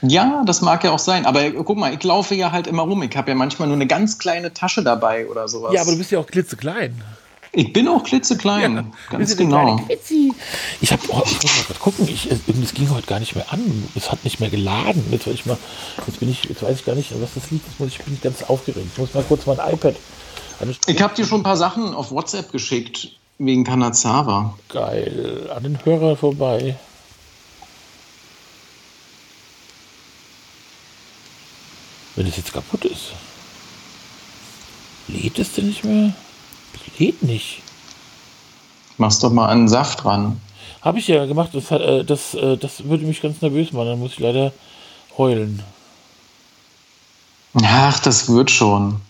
Ja, 0.03 0.43
das 0.45 0.63
mag 0.63 0.83
ja 0.83 0.91
auch 0.91 0.99
sein. 0.99 1.27
Aber 1.27 1.49
guck 1.51 1.77
mal, 1.77 1.95
ich 1.95 2.03
laufe 2.03 2.35
ja 2.35 2.51
halt 2.51 2.67
immer 2.67 2.83
rum. 2.83 3.03
Ich 3.03 3.17
habe 3.17 3.31
ja 3.31 3.35
manchmal 3.37 3.69
nur 3.69 3.77
eine 3.77 3.87
ganz 3.87 4.19
kleine 4.19 4.53
Tasche 4.53 4.83
dabei 4.83 5.29
oder 5.29 5.47
sowas. 5.49 5.73
Ja, 5.73 5.83
aber 5.83 5.93
du 5.93 5.99
bist 5.99 6.11
ja 6.11 6.19
auch 6.19 6.27
klitzeklein. 6.27 7.01
Ich 7.55 7.73
bin 7.75 7.87
auch 7.87 8.03
klitzeklein, 8.03 8.77
ja, 8.77 8.85
ganz 9.11 9.37
genau. 9.37 9.79
Ich 10.81 10.91
habe, 10.91 11.03
oh, 11.09 11.21
ich 11.27 11.43
muss 11.43 11.69
mal 11.69 11.79
gucken, 11.79 12.09
ich, 12.09 12.31
es 12.31 12.73
ging 12.73 12.89
heute 12.89 13.07
gar 13.07 13.21
nicht 13.21 13.35
mehr 13.35 13.53
an. 13.53 13.61
Es 13.95 14.11
hat 14.11 14.25
nicht 14.25 14.41
mehr 14.41 14.49
geladen. 14.49 15.05
Jetzt, 15.11 15.27
ich 15.27 15.45
mal, 15.45 15.59
jetzt, 16.07 16.19
bin 16.19 16.31
ich, 16.31 16.45
jetzt 16.45 16.63
weiß 16.63 16.79
ich 16.79 16.87
gar 16.87 16.95
nicht, 16.95 17.13
was 17.21 17.35
das 17.35 17.51
liegt. 17.51 17.67
Jetzt 17.69 17.79
muss 17.79 17.89
ich, 17.91 17.99
bin 17.99 18.15
ich 18.15 18.23
ganz 18.23 18.43
aufgeregt. 18.43 18.87
Ich 18.93 18.99
muss 18.99 19.13
mal 19.13 19.23
kurz 19.23 19.45
mein 19.45 19.59
iPad. 19.59 19.95
Ich 20.87 21.03
habe 21.03 21.15
dir 21.15 21.27
schon 21.27 21.41
ein 21.41 21.45
paar 21.45 21.59
Sachen 21.59 21.95
auf 21.95 22.11
WhatsApp 22.11 22.53
geschickt 22.53 23.11
wegen 23.37 23.65
Kanazawa. 23.65 24.57
Geil. 24.71 25.51
An 25.55 25.63
den 25.63 25.85
Hörer 25.85 26.17
vorbei. 26.17 26.77
Wenn 32.17 32.27
es 32.27 32.37
jetzt 32.37 32.53
kaputt 32.53 32.85
ist. 32.85 33.13
Lädt 35.09 35.39
es 35.39 35.53
denn 35.55 35.67
nicht 35.67 35.85
mehr? 35.85 36.13
Es 36.75 36.99
lädt 36.99 37.23
nicht. 37.23 37.63
Machst 38.99 39.23
doch 39.23 39.33
mal 39.33 39.49
einen 39.49 39.69
Saft 39.69 40.05
dran. 40.05 40.41
Habe 40.83 40.99
ich 40.99 41.09
ja 41.09 41.25
gemacht. 41.27 41.51
Das, 41.53 41.71
äh, 41.71 42.05
das, 42.05 42.35
äh, 42.35 42.57
das 42.57 42.85
würde 42.85 43.05
mich 43.05 43.23
ganz 43.23 43.41
nervös 43.41 43.73
machen. 43.73 43.89
Dann 43.89 43.99
muss 43.99 44.13
ich 44.13 44.21
leider 44.21 44.53
heulen. 45.17 45.63
Ach, 47.55 47.99
das 48.01 48.29
wird 48.29 48.51
schon. 48.51 49.01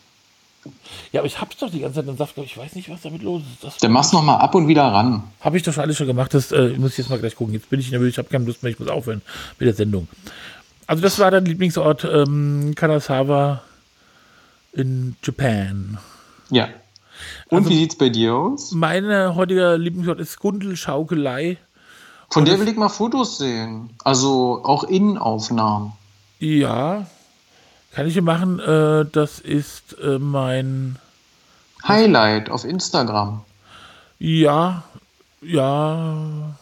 Ja, 1.12 1.20
aber 1.20 1.26
ich 1.26 1.40
hab's 1.40 1.56
doch 1.58 1.70
die 1.70 1.80
ganze 1.80 1.96
Zeit 2.00 2.08
im 2.08 2.16
Saft, 2.16 2.38
ich 2.38 2.56
weiß 2.56 2.74
nicht, 2.74 2.88
was 2.88 3.02
damit 3.02 3.22
los 3.22 3.42
ist. 3.42 3.64
Das 3.64 3.76
Dann 3.78 3.92
mach's 3.92 4.12
noch 4.12 4.22
mal 4.22 4.36
ab 4.36 4.54
und 4.54 4.68
wieder 4.68 4.84
ran. 4.84 5.24
Habe 5.40 5.56
ich 5.56 5.62
doch 5.62 5.76
alles 5.76 5.96
schon 5.96 6.06
gemacht, 6.06 6.32
das 6.34 6.52
äh, 6.52 6.74
muss 6.78 6.92
ich 6.92 6.98
jetzt 6.98 7.10
mal 7.10 7.18
gleich 7.18 7.36
gucken. 7.36 7.52
Jetzt 7.52 7.68
bin 7.68 7.80
ich 7.80 7.90
nervös, 7.90 8.10
ich 8.10 8.18
habe 8.18 8.28
keine 8.28 8.44
Lust 8.44 8.62
mehr, 8.62 8.72
ich 8.72 8.78
muss 8.78 8.88
aufhören 8.88 9.22
mit 9.58 9.66
der 9.66 9.74
Sendung. 9.74 10.08
Also 10.86 11.02
das 11.02 11.18
war 11.18 11.30
dein 11.30 11.44
Lieblingsort, 11.44 12.04
ähm, 12.04 12.74
Kanazawa 12.74 13.62
in 14.72 15.16
Japan. 15.22 15.98
Ja. 16.50 16.68
Und 17.48 17.58
also, 17.58 17.70
wie 17.70 17.76
sieht's 17.76 17.96
bei 17.96 18.08
dir 18.08 18.34
aus? 18.34 18.72
Meine 18.72 19.34
heutige 19.34 19.76
Lieblingsort 19.76 20.18
ist 20.20 20.38
Gundelschaukelei. 20.38 21.58
Von 22.30 22.46
der 22.46 22.58
will 22.58 22.68
ich 22.68 22.76
mal 22.76 22.88
Fotos 22.88 23.38
sehen. 23.38 23.90
Also 24.04 24.62
auch 24.64 24.84
Innenaufnahmen. 24.84 25.92
Ja, 26.38 27.06
kann 27.92 28.06
ich 28.06 28.14
hier 28.14 28.22
machen. 28.22 28.58
Äh, 28.58 29.04
das 29.12 29.38
ist 29.38 29.96
äh, 30.02 30.18
mein 30.18 30.98
Highlight 31.86 32.50
auf 32.50 32.64
Instagram. 32.64 33.42
Ja, 34.18 34.84
ja. 35.42 36.54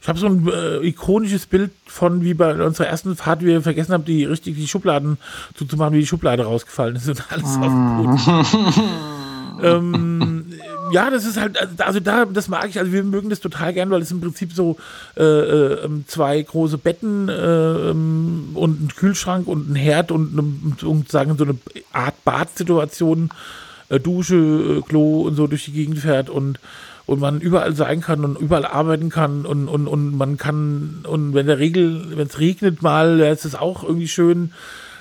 Ich 0.00 0.08
habe 0.08 0.18
so 0.18 0.26
ein 0.26 0.48
äh, 0.48 0.86
ikonisches 0.86 1.46
Bild 1.46 1.70
von, 1.86 2.22
wie 2.22 2.34
bei 2.34 2.54
unserer 2.54 2.86
ersten 2.86 3.16
Fahrt, 3.16 3.42
wie 3.42 3.46
wir 3.46 3.62
vergessen 3.62 3.92
haben, 3.92 4.04
die 4.04 4.24
richtig 4.24 4.56
die 4.56 4.68
Schubladen 4.68 5.18
zuzumachen, 5.54 5.94
wie 5.94 6.00
die 6.00 6.06
Schublade 6.06 6.44
rausgefallen 6.44 6.96
ist 6.96 7.08
und 7.08 7.24
alles 7.30 7.56
auf 7.56 7.66
dem 7.66 7.96
Boden. 7.96 8.84
ähm, 9.62 10.44
ja, 10.92 11.10
das 11.10 11.24
ist 11.24 11.40
halt, 11.40 11.80
also 11.80 12.00
da, 12.00 12.24
das 12.24 12.48
mag 12.48 12.68
ich, 12.68 12.78
also 12.78 12.92
wir 12.92 13.02
mögen 13.02 13.30
das 13.30 13.40
total 13.40 13.72
gern, 13.72 13.90
weil 13.90 14.02
es 14.02 14.10
im 14.10 14.20
Prinzip 14.20 14.52
so 14.52 14.76
äh, 15.16 15.22
äh, 15.22 15.88
zwei 16.06 16.40
große 16.42 16.78
Betten 16.78 17.28
äh, 17.28 17.90
und 17.90 18.84
ein 18.84 18.88
Kühlschrank 18.94 19.48
und 19.48 19.70
ein 19.70 19.74
Herd 19.74 20.12
und, 20.12 20.82
und 20.82 21.10
sagen 21.10 21.36
so 21.36 21.44
eine 21.44 21.56
Art 21.92 22.22
Badsituation, 22.24 23.30
äh, 23.88 23.98
Dusche, 23.98 24.36
äh, 24.36 24.80
Klo 24.82 25.22
und 25.22 25.36
so 25.36 25.46
durch 25.46 25.64
die 25.64 25.72
Gegend 25.72 25.98
fährt 25.98 26.30
und 26.30 26.58
und 27.06 27.20
man 27.20 27.40
überall 27.40 27.74
sein 27.74 28.00
kann 28.00 28.24
und 28.24 28.38
überall 28.38 28.66
arbeiten 28.66 29.10
kann 29.10 29.44
und, 29.46 29.68
und, 29.68 29.86
und 29.86 30.16
man 30.16 30.36
kann, 30.36 31.04
und 31.06 31.34
wenn 31.34 31.46
der 31.46 31.58
Regel, 31.58 32.16
wenn 32.16 32.26
es 32.26 32.38
regnet 32.38 32.82
mal, 32.82 33.20
ist 33.20 33.44
es 33.44 33.54
auch 33.54 33.82
irgendwie 33.82 34.08
schön, 34.08 34.52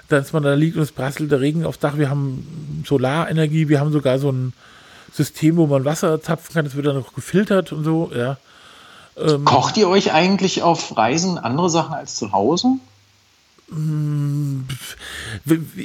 dass 0.10 0.34
man 0.34 0.43
da 0.43 0.54
liegt 0.54 0.76
und 0.76 0.84
es 0.84 0.91
prasselt 0.91 1.32
der 1.32 1.39
Regen 1.39 1.66
aufs 1.66 1.80
Dach. 1.80 1.97
Wir 1.97 2.10
haben 2.10 2.84
Solarenergie, 2.86 3.70
wir 3.70 3.80
haben 3.80 3.91
sogar 3.91 4.20
so 4.20 4.32
ein, 4.32 4.54
System, 5.14 5.58
wo 5.58 5.68
man 5.68 5.86
Wasser 5.86 6.22
zapfen 6.22 6.54
kann. 6.54 6.66
Das 6.66 6.76
wird 6.76 6.88
dann 6.88 6.95
noch 6.95 7.14
gefiltert 7.14 7.72
und 7.72 7.84
so, 7.84 8.12
ja. 8.16 8.38
Ähm, 9.16 9.45
Kocht 9.45 9.78
ihr 9.78 9.88
euch 9.88 10.12
eigentlich 10.12 10.64
auf 10.64 10.97
Reisen 10.97 11.38
andere 11.38 11.70
Sachen 11.70 11.93
als 11.93 12.16
zu 12.16 12.32
Hause? 12.32 12.68
Mm, 13.70 14.62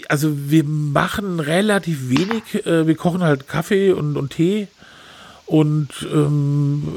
also 0.09 0.31
wir 0.33 0.65
machen 0.65 1.41
relativ 1.41 2.09
wenig. 2.09 2.67
Äh, 2.67 2.87
wir 2.87 2.97
kochen 2.97 3.23
halt 3.23 3.47
Kaffee 3.47 3.93
und, 3.93 4.17
und 4.17 4.31
Tee 4.31 4.69
und 5.49 5.89
ähm, 6.13 6.93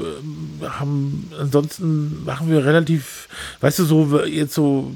haben 0.60 1.30
ansonsten 1.40 2.22
machen 2.26 2.50
wir 2.50 2.66
relativ, 2.66 3.28
weißt 3.62 3.78
du, 3.78 3.84
so 3.84 4.22
jetzt 4.24 4.52
so 4.52 4.92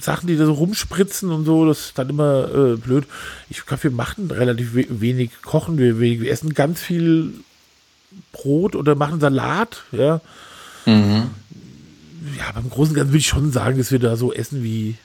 Sachen, 0.00 0.26
die 0.26 0.38
da 0.38 0.46
so 0.46 0.54
rumspritzen 0.54 1.30
und 1.30 1.44
so, 1.44 1.66
das 1.66 1.80
ist 1.80 1.98
dann 1.98 2.08
immer 2.08 2.48
äh, 2.48 2.76
blöd. 2.76 3.04
Ich 3.50 3.66
glaube, 3.66 3.82
wir 3.84 3.90
machen 3.90 4.30
relativ 4.30 4.70
wenig 4.74 5.42
Kochen, 5.42 5.76
wir, 5.76 6.00
wir, 6.00 6.30
essen 6.30 6.54
ganz 6.54 6.80
viel 6.80 7.34
Brot 8.32 8.74
oder 8.74 8.94
machen 8.94 9.20
Salat, 9.20 9.82
ja. 9.92 10.22
Mhm. 10.86 11.30
Ja, 12.38 12.52
beim 12.54 12.70
Großen 12.70 12.92
und 12.92 12.96
Ganzen 12.96 13.10
würde 13.10 13.18
ich 13.18 13.28
schon 13.28 13.52
sagen, 13.52 13.76
dass 13.76 13.92
wir 13.92 13.98
da 13.98 14.16
so 14.16 14.32
essen 14.32 14.62
wie 14.62 14.96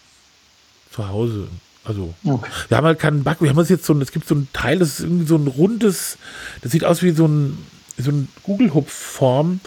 zu 0.91 1.09
Hause. 1.09 1.49
Also, 1.88 2.13
okay. 2.25 2.49
wir 2.67 2.77
haben 2.77 2.85
halt 2.85 2.99
keinen 2.99 3.23
Back, 3.23 3.41
wir 3.41 3.49
haben 3.49 3.65
jetzt 3.65 3.85
so 3.85 3.93
ein, 3.93 4.01
es 4.01 4.11
gibt 4.11 4.27
so 4.27 4.35
ein 4.35 4.47
Teil, 4.51 4.79
das 4.79 4.89
ist 4.89 4.99
irgendwie 5.01 5.25
so 5.25 5.38
ein 5.38 5.47
rundes, 5.47 6.17
das 6.61 6.73
sieht 6.73 6.83
aus 6.83 7.01
wie 7.01 7.11
so 7.11 7.25
ein, 7.25 7.57
so 7.97 8.11
ein 8.11 8.27
Google-Hupf-Form. 8.43 9.61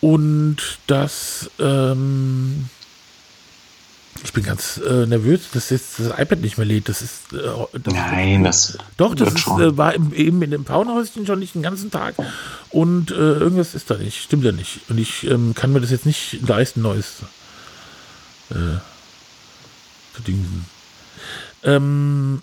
Und 0.00 0.56
das, 0.86 1.50
ähm, 1.60 2.68
ich 4.24 4.32
bin 4.32 4.42
ganz 4.42 4.78
äh, 4.78 5.06
nervös, 5.06 5.42
dass 5.52 5.70
jetzt 5.70 5.98
das 5.98 6.18
iPad 6.18 6.40
nicht 6.40 6.58
mehr 6.58 6.66
lädt. 6.66 6.88
Das 6.88 7.02
ist. 7.02 7.32
Äh, 7.32 7.78
das 7.78 7.94
Nein, 7.94 8.42
das. 8.42 8.78
Doch, 8.96 9.14
das 9.14 9.34
ist, 9.34 9.46
äh, 9.46 9.76
war 9.76 9.94
im, 9.94 10.12
eben 10.14 10.42
in 10.42 10.50
dem 10.50 10.64
Frauenhäuschen 10.64 11.26
schon 11.26 11.38
nicht 11.38 11.54
den 11.54 11.62
ganzen 11.62 11.90
Tag. 11.90 12.14
Und 12.70 13.10
äh, 13.10 13.14
irgendwas 13.14 13.74
ist 13.74 13.90
da 13.90 13.96
nicht. 13.96 14.22
Stimmt 14.22 14.44
ja 14.44 14.52
nicht. 14.52 14.80
Und 14.88 14.98
ich 14.98 15.24
ähm, 15.24 15.54
kann 15.54 15.72
mir 15.72 15.80
das 15.80 15.90
jetzt 15.90 16.06
nicht 16.06 16.40
leisten, 16.46 16.82
Neues 16.82 17.22
äh, 18.50 18.78
zu 20.14 20.22
dingen. 20.26 20.66
Ähm, 21.64 22.42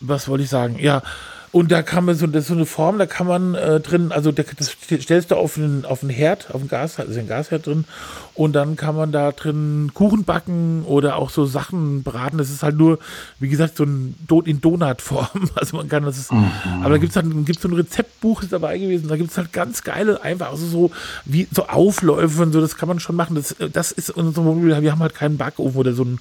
was 0.00 0.28
wollte 0.28 0.44
ich 0.44 0.50
sagen? 0.50 0.78
Ja, 0.78 1.02
und 1.50 1.72
da 1.72 1.82
kann 1.82 2.04
man 2.04 2.14
so, 2.14 2.26
das 2.26 2.42
ist 2.42 2.48
so 2.48 2.54
eine 2.54 2.66
Form, 2.66 2.98
da 2.98 3.06
kann 3.06 3.26
man 3.26 3.54
äh, 3.54 3.80
drin, 3.80 4.12
also 4.12 4.32
das 4.32 4.76
stellst 5.00 5.30
du 5.30 5.36
auf 5.36 5.56
einen, 5.56 5.86
auf 5.86 6.02
einen 6.02 6.10
Herd, 6.10 6.50
auf 6.50 6.60
einen 6.60 6.68
Gas, 6.68 6.98
also 6.98 7.18
ein 7.18 7.26
Gasherd 7.26 7.66
drin, 7.66 7.86
und 8.34 8.52
dann 8.52 8.76
kann 8.76 8.94
man 8.94 9.12
da 9.12 9.32
drin 9.32 9.90
Kuchen 9.94 10.24
backen 10.24 10.84
oder 10.84 11.16
auch 11.16 11.30
so 11.30 11.46
Sachen 11.46 12.02
braten. 12.02 12.38
Das 12.38 12.50
ist 12.50 12.62
halt 12.62 12.76
nur, 12.76 12.98
wie 13.40 13.48
gesagt, 13.48 13.76
so 13.76 13.84
ein 13.84 14.14
Do 14.28 14.42
in 14.42 14.60
Donutform. 14.60 15.28
Also 15.54 15.76
man 15.76 15.88
kann 15.88 16.04
das 16.04 16.18
ist, 16.18 16.32
mhm. 16.32 16.50
aber 16.82 16.90
da 16.90 16.98
gibt 16.98 17.10
es 17.10 17.16
halt 17.16 17.26
gibt's 17.44 17.62
so 17.62 17.68
ein 17.68 17.74
Rezeptbuch 17.74 18.42
ist 18.42 18.52
dabei 18.52 18.78
gewesen. 18.78 19.08
Da 19.08 19.16
gibt 19.16 19.30
es 19.30 19.38
halt 19.38 19.52
ganz 19.52 19.82
geile, 19.82 20.22
einfach 20.22 20.50
also 20.50 20.66
so 20.66 20.90
wie 21.24 21.48
so 21.50 21.66
Aufläufe 21.66 22.42
und 22.42 22.52
so, 22.52 22.60
das 22.60 22.76
kann 22.76 22.88
man 22.88 23.00
schon 23.00 23.16
machen. 23.16 23.34
Das, 23.34 23.56
das 23.72 23.90
ist 23.90 24.10
unser 24.10 24.42
Mobil. 24.42 24.80
Wir 24.80 24.92
haben 24.92 25.00
halt 25.00 25.14
keinen 25.14 25.36
Backofen 25.36 25.76
oder 25.76 25.94
so 25.94 26.02
einen 26.02 26.18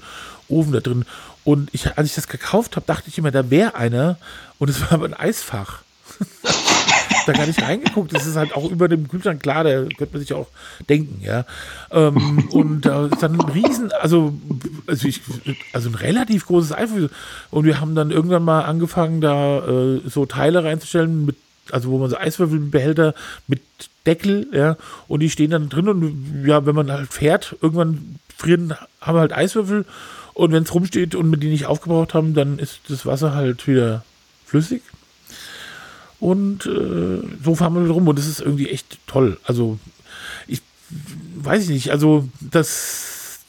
Ofen 0.50 0.72
da 0.72 0.80
drin. 0.80 1.06
Und 1.48 1.70
ich, 1.72 1.98
als 1.98 2.10
ich 2.10 2.16
das 2.16 2.28
gekauft 2.28 2.76
habe, 2.76 2.86
dachte 2.86 3.08
ich 3.08 3.18
immer, 3.18 3.32
da 3.32 3.50
wäre 3.50 3.74
einer. 3.76 4.18
Und 4.60 4.70
es 4.70 4.82
war 4.82 4.92
aber 4.92 5.06
ein 5.06 5.14
Eisfach. 5.14 5.82
da 7.26 7.32
gar 7.32 7.46
nicht 7.46 7.62
reingeguckt. 7.62 8.14
Das 8.14 8.26
ist 8.26 8.36
halt 8.36 8.54
auch 8.54 8.70
über 8.70 8.90
dem 8.90 9.08
Kühlschrank, 9.08 9.42
klar, 9.44 9.64
da 9.64 9.84
könnte 9.84 10.10
man 10.12 10.20
sich 10.20 10.34
auch 10.34 10.48
denken, 10.90 11.22
ja. 11.24 11.46
Ähm, 11.90 12.50
und 12.52 12.82
da 12.82 13.06
ist 13.06 13.24
dann 13.24 13.40
ein 13.40 13.50
Riesen, 13.50 13.94
also, 13.94 14.34
also, 14.88 15.08
ich, 15.08 15.22
also 15.72 15.88
ein 15.88 15.96
relativ 15.96 16.48
großes 16.48 16.74
Eisfach. 16.74 17.10
Und 17.50 17.64
wir 17.64 17.80
haben 17.80 17.96
dann 17.96 18.12
irgendwann 18.12 18.44
mal 18.44 18.64
angefangen, 18.64 19.22
da 19.22 19.66
äh, 19.66 20.02
so 20.06 20.26
Teile 20.26 20.66
reinzustellen, 20.66 21.26
mit, 21.26 21.38
also 21.72 21.92
wo 21.92 21.98
man 21.98 22.10
so 22.10 22.18
Eiswürfelbehälter 22.18 23.14
mit 23.48 23.62
Deckel, 24.06 24.48
ja, 24.52 24.76
und 25.08 25.22
die 25.22 25.30
stehen 25.30 25.52
dann 25.52 25.70
drin 25.70 25.88
und 25.88 26.44
ja, 26.46 26.66
wenn 26.66 26.76
man 26.76 26.92
halt 26.92 27.14
fährt, 27.14 27.56
irgendwann 27.62 28.18
frieren, 28.36 28.74
haben 29.00 29.16
wir 29.16 29.22
halt 29.22 29.34
Eiswürfel 29.34 29.86
und 30.38 30.52
wenn 30.52 30.62
es 30.62 30.74
rumsteht 30.74 31.16
und 31.16 31.32
wir 31.32 31.40
die 31.40 31.50
nicht 31.50 31.66
aufgebraucht 31.66 32.14
haben, 32.14 32.36
dann 32.36 32.60
ist 32.60 32.82
das 32.90 33.08
Wasser 33.08 33.34
halt 33.34 33.68
wieder 33.68 34.04
flüssig. 34.46 34.84
Und 36.20 36.68
äh, 36.68 37.24
so 37.44 37.56
fahren 37.56 37.74
wir 37.74 37.90
rum 37.90 38.08
und 38.08 38.20
das 38.20 38.28
ist 38.28 38.40
irgendwie 38.40 38.70
echt 38.70 39.00
toll. 39.08 39.40
Also, 39.46 39.80
ich 40.48 40.62
weiß 41.38 41.64
ich 41.64 41.70
nicht, 41.70 41.90
also 41.90 42.30
das, 42.40 43.40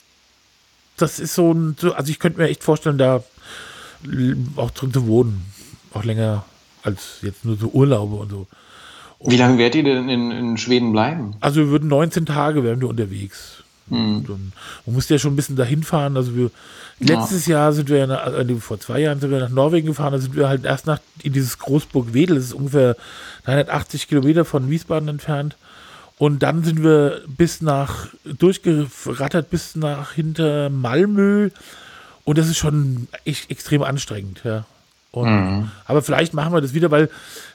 das 0.96 1.18
ist 1.18 1.34
so 1.34 1.52
ein, 1.52 1.76
also 1.94 2.10
ich 2.10 2.18
könnte 2.18 2.40
mir 2.40 2.48
echt 2.48 2.64
vorstellen, 2.64 2.96
da 2.96 3.22
auch 4.56 4.70
drin 4.70 4.92
zu 4.92 5.06
wohnen. 5.06 5.44
Auch 5.92 6.04
länger 6.04 6.46
als 6.82 7.18
jetzt 7.20 7.44
nur 7.44 7.58
so 7.58 7.68
Urlaube 7.68 8.16
und 8.16 8.30
so. 8.30 8.46
Und 9.18 9.32
Wie 9.32 9.36
lange 9.36 9.58
werdet 9.58 9.74
ihr 9.74 9.94
denn 9.94 10.08
in, 10.08 10.30
in 10.30 10.56
Schweden 10.56 10.92
bleiben? 10.92 11.34
Also 11.40 11.60
wir 11.60 11.68
würden 11.68 11.88
19 11.90 12.24
Tage 12.24 12.64
wären 12.64 12.80
wir 12.80 12.88
unterwegs. 12.88 13.62
Mhm. 13.90 14.52
Man 14.86 14.94
musste 14.94 15.14
ja 15.14 15.18
schon 15.18 15.32
ein 15.32 15.36
bisschen 15.36 15.56
dahin 15.56 15.82
fahren. 15.82 16.16
Also 16.16 16.34
wir, 16.34 16.50
letztes 17.00 17.46
ja. 17.46 17.58
Jahr 17.58 17.72
sind 17.72 17.88
wir, 17.88 18.06
nach, 18.06 18.24
also 18.24 18.58
vor 18.58 18.80
zwei 18.80 19.00
Jahren 19.00 19.20
sind 19.20 19.30
wir 19.30 19.40
nach 19.40 19.48
Norwegen 19.50 19.86
gefahren. 19.86 20.12
Da 20.12 20.18
sind 20.18 20.36
wir 20.36 20.48
halt 20.48 20.64
erst 20.64 20.86
nach 20.86 21.00
in 21.22 21.32
dieses 21.32 21.58
Großburg 21.58 22.14
Wedel. 22.14 22.36
Das 22.36 22.46
ist 22.46 22.54
ungefähr 22.54 22.96
380 23.44 24.08
Kilometer 24.08 24.44
von 24.44 24.70
Wiesbaden 24.70 25.08
entfernt. 25.08 25.56
Und 26.18 26.42
dann 26.42 26.64
sind 26.64 26.82
wir 26.82 27.22
bis 27.28 27.60
nach, 27.62 28.08
durchgerattert 28.24 29.50
bis 29.50 29.76
nach 29.76 30.12
hinter 30.12 30.68
Malmö. 30.68 31.50
Und 32.24 32.38
das 32.38 32.48
ist 32.48 32.58
schon 32.58 33.08
echt 33.24 33.50
extrem 33.50 33.82
anstrengend, 33.82 34.42
ja. 34.44 34.66
Und, 35.10 35.28
mhm. 35.30 35.70
Aber 35.86 36.02
vielleicht 36.02 36.34
machen 36.34 36.52
wir 36.52 36.60
das 36.60 36.74
wieder, 36.74 36.90
weil 36.90 37.08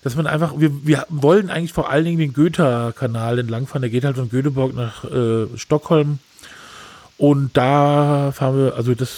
dass 0.04 0.16
man 0.16 0.28
einfach, 0.28 0.54
wir, 0.58 0.72
wir 0.86 1.06
wollen 1.10 1.50
eigentlich 1.50 1.74
vor 1.74 1.90
allen 1.90 2.06
Dingen 2.06 2.20
den 2.20 2.34
Goethe-Kanal 2.34 3.40
entlangfahren. 3.40 3.82
Der 3.82 3.92
geht 3.92 4.06
halt 4.06 4.18
von 4.18 4.30
Göteborg 4.30 4.74
nach 4.74 5.04
äh, 5.06 5.48
Stockholm. 5.56 6.20
Und 7.18 7.56
da 7.56 8.32
fahren 8.34 8.58
wir, 8.58 8.76
also 8.76 8.96
das, 8.96 9.12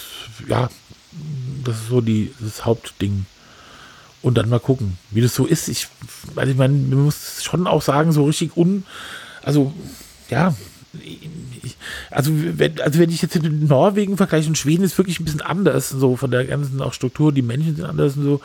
ja, 0.46 0.68
das 1.64 1.76
ist 1.76 1.88
so 1.88 2.00
die, 2.00 2.32
das 2.40 2.64
Hauptding. 2.64 3.26
Und 4.22 4.36
dann 4.38 4.48
mal 4.48 4.60
gucken, 4.60 4.98
wie 5.10 5.20
das 5.20 5.34
so 5.34 5.46
ist. 5.46 5.68
Ich, 5.68 5.88
also 6.34 6.50
ich 6.50 6.58
meine, 6.58 6.74
man 6.74 7.04
muss 7.04 7.42
schon 7.42 7.66
auch 7.66 7.82
sagen, 7.82 8.12
so 8.12 8.24
richtig 8.24 8.56
un, 8.56 8.84
also 9.42 9.72
ja, 10.28 10.54
also 12.10 12.32
wenn, 12.34 12.80
also 12.80 12.98
wenn 12.98 13.10
ich 13.10 13.22
jetzt 13.22 13.40
mit 13.40 13.68
Norwegen 13.68 14.16
vergleiche 14.16 14.48
und 14.48 14.58
Schweden 14.58 14.84
ist 14.84 14.96
wirklich 14.98 15.20
ein 15.20 15.24
bisschen 15.24 15.42
anders, 15.42 15.88
so 15.90 16.16
von 16.16 16.30
der 16.30 16.44
ganzen 16.44 16.80
auch 16.80 16.92
Struktur, 16.92 17.32
die 17.32 17.42
Menschen 17.42 17.76
sind 17.76 17.84
anders 17.84 18.16
und 18.16 18.24
so. 18.24 18.40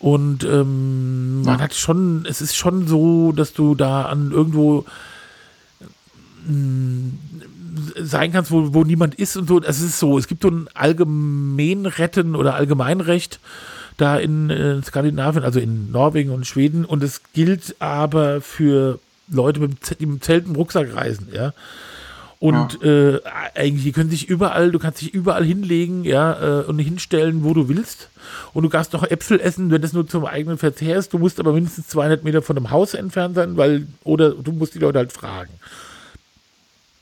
Und 0.00 0.44
ähm, 0.44 1.42
man 1.42 1.60
hat 1.60 1.74
schon, 1.74 2.24
es 2.26 2.40
ist 2.40 2.56
schon 2.56 2.88
so, 2.88 3.32
dass 3.32 3.52
du 3.52 3.74
da 3.74 4.02
an 4.06 4.30
irgendwo 4.32 4.86
mh, 6.46 6.54
mm, 6.54 7.18
sein 7.96 8.32
kannst, 8.32 8.50
wo, 8.50 8.72
wo 8.74 8.84
niemand 8.84 9.14
ist 9.16 9.36
und 9.36 9.48
so. 9.48 9.60
Es 9.62 9.80
ist 9.80 9.98
so, 9.98 10.18
es 10.18 10.26
gibt 10.26 10.42
so 10.42 10.48
ein 10.48 10.68
Allgemeinretten 10.74 12.34
oder 12.34 12.54
Allgemeinrecht, 12.54 13.40
da 13.96 14.16
in, 14.16 14.48
in 14.48 14.82
Skandinavien, 14.82 15.44
also 15.44 15.60
in 15.60 15.90
Norwegen 15.90 16.30
und 16.30 16.46
Schweden. 16.46 16.86
Und 16.86 17.02
es 17.02 17.20
gilt 17.34 17.76
aber 17.80 18.40
für 18.40 18.98
Leute 19.28 19.60
mit 19.60 20.00
dem 20.00 20.20
Zelt 20.20 20.46
im 20.46 20.56
Rucksack 20.56 20.94
reisen, 20.94 21.28
ja. 21.32 21.52
Und 22.40 22.78
ja. 22.82 22.88
äh, 22.88 23.20
eigentlich, 23.54 23.84
die 23.84 23.92
können 23.92 24.08
sich 24.08 24.26
überall, 24.30 24.72
du 24.72 24.78
kannst 24.78 25.02
dich 25.02 25.12
überall 25.12 25.44
hinlegen, 25.44 26.04
ja, 26.04 26.62
äh, 26.62 26.64
und 26.64 26.78
hinstellen, 26.78 27.44
wo 27.44 27.52
du 27.52 27.68
willst. 27.68 28.08
Und 28.54 28.62
du 28.62 28.70
kannst 28.70 28.94
noch 28.94 29.04
Äpfel 29.04 29.38
essen, 29.38 29.70
wenn 29.70 29.82
das 29.82 29.92
nur 29.92 30.08
zum 30.08 30.24
eigenen 30.24 30.56
Verzehr 30.56 30.96
ist. 30.96 31.12
Du 31.12 31.18
musst 31.18 31.38
aber 31.38 31.52
mindestens 31.52 31.88
200 31.88 32.24
Meter 32.24 32.40
von 32.40 32.56
einem 32.56 32.70
Haus 32.70 32.94
entfernt 32.94 33.34
sein, 33.34 33.58
weil, 33.58 33.86
oder 34.04 34.30
du 34.30 34.52
musst 34.52 34.74
die 34.74 34.78
Leute 34.78 34.98
halt 34.98 35.12
fragen. 35.12 35.52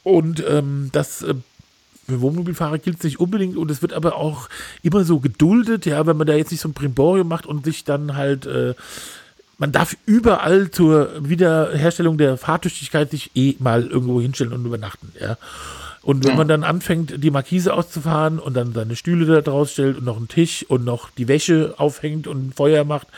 Und 0.02 0.42
ähm, 0.48 0.88
das 0.90 1.22
äh, 1.22 1.34
für 2.08 2.20
Wohnmobilfahrer 2.20 2.78
gilt 2.78 2.98
es 2.98 3.04
nicht 3.04 3.20
unbedingt 3.20 3.56
und 3.56 3.70
es 3.70 3.82
wird 3.82 3.92
aber 3.92 4.16
auch 4.16 4.48
immer 4.82 5.04
so 5.04 5.20
geduldet, 5.20 5.86
ja, 5.86 6.06
wenn 6.06 6.16
man 6.16 6.26
da 6.26 6.34
jetzt 6.34 6.50
nicht 6.50 6.62
so 6.62 6.68
ein 6.68 6.74
Primborium 6.74 7.28
macht 7.28 7.46
und 7.46 7.64
sich 7.64 7.84
dann 7.84 8.16
halt 8.16 8.46
äh, 8.46 8.74
man 9.58 9.72
darf 9.72 9.96
überall 10.06 10.70
zur 10.70 11.28
Wiederherstellung 11.28 12.16
der 12.16 12.36
Fahrtüchtigkeit 12.36 13.10
sich 13.10 13.32
eh 13.34 13.56
mal 13.58 13.86
irgendwo 13.86 14.20
hinstellen 14.20 14.52
und 14.52 14.64
übernachten, 14.64 15.12
ja. 15.20 15.36
Und 16.00 16.24
wenn 16.24 16.30
ja. 16.30 16.36
man 16.36 16.48
dann 16.48 16.64
anfängt, 16.64 17.22
die 17.22 17.30
Markise 17.30 17.74
auszufahren 17.74 18.38
und 18.38 18.54
dann 18.54 18.72
seine 18.72 18.96
Stühle 18.96 19.26
da 19.26 19.40
draus 19.42 19.72
stellt 19.72 19.98
und 19.98 20.04
noch 20.04 20.16
einen 20.16 20.28
Tisch 20.28 20.64
und 20.66 20.84
noch 20.84 21.10
die 21.10 21.28
Wäsche 21.28 21.74
aufhängt 21.76 22.26
und 22.26 22.48
ein 22.48 22.52
Feuer 22.52 22.84
macht, 22.84 23.08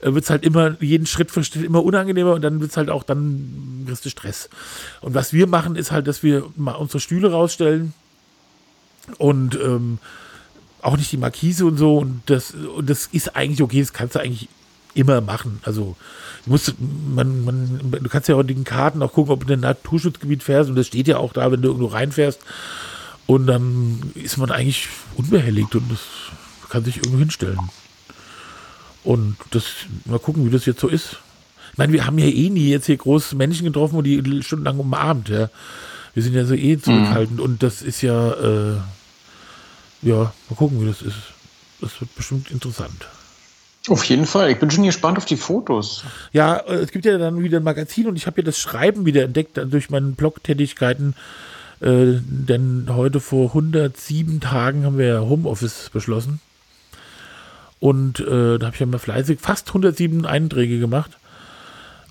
äh, 0.00 0.12
wird 0.12 0.24
es 0.24 0.30
halt 0.30 0.44
immer, 0.44 0.80
jeden 0.80 1.06
Schritt 1.06 1.30
für 1.30 1.42
Schritt 1.42 1.64
immer 1.64 1.82
unangenehmer 1.82 2.34
und 2.34 2.42
dann 2.42 2.60
wird 2.60 2.70
es 2.70 2.76
halt 2.76 2.90
auch, 2.90 3.02
dann 3.02 3.84
kriegst 3.86 4.04
du 4.04 4.10
Stress. 4.10 4.50
Und 5.00 5.14
was 5.14 5.32
wir 5.32 5.46
machen, 5.48 5.76
ist 5.76 5.90
halt, 5.90 6.06
dass 6.06 6.22
wir 6.22 6.44
mal 6.56 6.74
unsere 6.74 7.00
Stühle 7.00 7.32
rausstellen 7.32 7.94
und 9.18 9.56
ähm, 9.56 9.98
auch 10.82 10.96
nicht 10.96 11.10
die 11.10 11.16
Markise 11.16 11.66
und 11.66 11.78
so. 11.78 11.98
Und 11.98 12.22
das, 12.26 12.52
und 12.52 12.88
das 12.88 13.06
ist 13.06 13.34
eigentlich 13.34 13.62
okay, 13.62 13.80
das 13.80 13.92
kannst 13.92 14.14
du 14.14 14.20
eigentlich 14.20 14.48
immer 14.96 15.20
machen. 15.20 15.60
Also 15.62 15.96
du 16.44 16.50
musst, 16.50 16.74
man, 16.78 17.44
man, 17.44 17.80
du 17.90 18.08
kannst 18.08 18.28
ja 18.28 18.34
auch 18.34 18.40
in 18.40 18.48
den 18.48 18.64
Karten 18.64 19.02
auch 19.02 19.12
gucken, 19.12 19.32
ob 19.32 19.46
du 19.46 19.52
in 19.52 19.60
ein 19.60 19.62
Naturschutzgebiet 19.62 20.42
fährst 20.42 20.70
und 20.70 20.76
das 20.76 20.86
steht 20.86 21.08
ja 21.08 21.18
auch 21.18 21.32
da, 21.32 21.52
wenn 21.52 21.62
du 21.62 21.68
irgendwo 21.68 21.86
reinfährst. 21.88 22.40
Und 23.26 23.46
dann 23.46 24.12
ist 24.14 24.36
man 24.38 24.50
eigentlich 24.50 24.88
unbehelligt 25.16 25.74
und 25.74 25.90
das 25.90 26.00
kann 26.70 26.84
sich 26.84 26.98
irgendwo 26.98 27.18
hinstellen. 27.18 27.58
Und 29.04 29.36
das, 29.50 29.64
mal 30.04 30.18
gucken, 30.18 30.46
wie 30.46 30.50
das 30.50 30.66
jetzt 30.66 30.80
so 30.80 30.88
ist. 30.88 31.18
Ich 31.72 31.78
meine, 31.78 31.92
wir 31.92 32.06
haben 32.06 32.18
ja 32.18 32.26
eh 32.26 32.50
nie 32.50 32.70
jetzt 32.70 32.86
hier 32.86 32.96
große 32.96 33.36
Menschen 33.36 33.66
getroffen 33.66 33.96
und 33.96 34.04
die 34.04 34.42
stundenlang 34.42 34.78
umarmt, 34.78 35.28
ja. 35.28 35.50
Wir 36.14 36.22
sind 36.22 36.34
ja 36.34 36.46
so 36.46 36.54
eh 36.54 36.78
zurückhaltend 36.78 37.38
mhm. 37.38 37.44
und 37.44 37.62
das 37.62 37.82
ist 37.82 38.00
ja, 38.00 38.32
äh, 38.32 38.76
ja, 40.00 40.32
mal 40.48 40.56
gucken, 40.56 40.80
wie 40.80 40.86
das 40.86 41.02
ist. 41.02 41.16
Das 41.80 42.00
wird 42.00 42.14
bestimmt 42.14 42.50
interessant. 42.50 43.06
Auf 43.88 44.04
jeden 44.04 44.26
Fall. 44.26 44.50
Ich 44.50 44.58
bin 44.58 44.70
schon 44.70 44.84
gespannt 44.84 45.18
auf 45.18 45.24
die 45.24 45.36
Fotos. 45.36 46.04
Ja, 46.32 46.56
äh, 46.56 46.76
es 46.76 46.90
gibt 46.90 47.04
ja 47.04 47.18
dann 47.18 47.42
wieder 47.42 47.58
ein 47.58 47.64
Magazin 47.64 48.08
und 48.08 48.16
ich 48.16 48.26
habe 48.26 48.40
ja 48.40 48.44
das 48.44 48.58
Schreiben 48.58 49.06
wieder 49.06 49.22
entdeckt 49.22 49.60
durch 49.70 49.90
meine 49.90 50.08
Blog-Tätigkeiten. 50.08 51.14
Äh, 51.80 52.20
denn 52.22 52.86
heute 52.90 53.20
vor 53.20 53.48
107 53.48 54.40
Tagen 54.40 54.84
haben 54.84 54.98
wir 54.98 55.20
Homeoffice 55.28 55.90
beschlossen. 55.92 56.40
Und 57.78 58.20
äh, 58.20 58.58
da 58.58 58.66
habe 58.66 58.74
ich 58.74 58.80
ja 58.80 58.86
mal 58.86 58.98
fleißig 58.98 59.40
fast 59.40 59.68
107 59.68 60.24
Einträge 60.24 60.78
gemacht. 60.78 61.12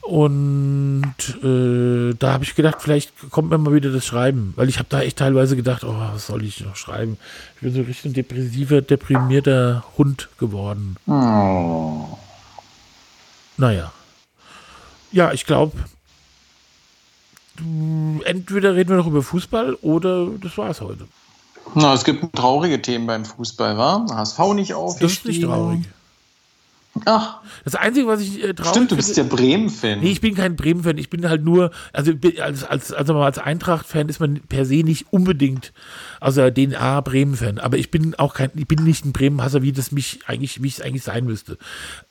Und 0.05 1.15
äh, 1.43 2.13
da 2.13 2.33
habe 2.33 2.43
ich 2.43 2.53
gedacht, 2.53 2.75
vielleicht 2.79 3.31
kommt 3.31 3.49
mir 3.49 3.57
mal 3.57 3.73
wieder 3.73 3.91
das 3.91 4.05
Schreiben, 4.05 4.53
weil 4.55 4.69
ich 4.69 4.77
habe 4.77 4.87
da 4.87 5.01
echt 5.01 5.17
teilweise 5.17 5.55
gedacht, 5.55 5.83
oh, 5.83 5.95
was 5.97 6.27
soll 6.27 6.43
ich 6.43 6.63
noch 6.63 6.75
schreiben? 6.75 7.17
Ich 7.55 7.61
bin 7.61 7.73
so 7.73 7.81
richtig 7.81 8.11
ein 8.11 8.13
depressiver, 8.13 8.81
deprimierter 8.83 9.83
Hund 9.97 10.29
geworden. 10.37 10.97
Oh. 11.07 12.19
Naja. 13.57 13.91
Ja, 15.11 15.31
ich 15.33 15.47
glaube, 15.47 15.75
entweder 18.25 18.75
reden 18.75 18.91
wir 18.91 18.97
noch 18.97 19.07
über 19.07 19.23
Fußball 19.23 19.73
oder 19.81 20.27
das 20.39 20.55
war 20.59 20.69
es 20.69 20.81
heute. 20.81 21.07
Na, 21.73 21.95
es 21.95 22.03
gibt 22.03 22.35
traurige 22.35 22.79
Themen 22.79 23.07
beim 23.07 23.25
Fußball, 23.25 23.75
war? 23.75 24.05
HSV 24.13 24.39
nicht 24.53 24.75
auf. 24.75 24.99
Das 24.99 25.13
ist 25.13 25.25
nicht 25.25 25.41
traurig. 25.41 25.81
Ach. 27.03 27.41
Das 27.65 27.75
Einzige, 27.75 28.07
was 28.07 28.21
ich 28.21 28.41
äh, 28.41 28.53
traurig 28.53 28.71
Stimmt, 28.71 28.91
du 28.91 28.95
bist 28.95 29.17
ja 29.17 29.23
Bremen-Fan. 29.23 29.99
Nee, 29.99 30.11
ich 30.11 30.21
bin 30.21 30.33
kein 30.33 30.55
Bremen-Fan. 30.55 30.97
Ich 30.97 31.09
bin 31.09 31.27
halt 31.27 31.43
nur, 31.43 31.71
also 31.91 32.13
als, 32.39 32.63
als, 32.63 32.93
also 32.93 33.15
als 33.15 33.37
Eintracht-Fan 33.37 34.07
ist 34.07 34.19
man 34.19 34.39
per 34.47 34.65
se 34.65 34.75
nicht 34.75 35.07
unbedingt, 35.11 35.73
also 36.19 36.49
den 36.49 36.75
A 36.75 37.01
Bremen-Fan. 37.01 37.59
Aber 37.59 37.77
ich 37.77 37.91
bin 37.91 38.15
auch 38.15 38.33
kein, 38.33 38.51
ich 38.55 38.67
bin 38.67 38.83
nicht 38.83 39.05
ein 39.05 39.13
Bremen-Hasser, 39.13 39.61
wie 39.61 39.71
das 39.71 39.91
mich 39.91 40.19
eigentlich, 40.25 40.61
wie 40.61 40.67
ich 40.67 40.75
es 40.75 40.81
eigentlich 40.81 41.03
sein 41.03 41.25
müsste. 41.25 41.57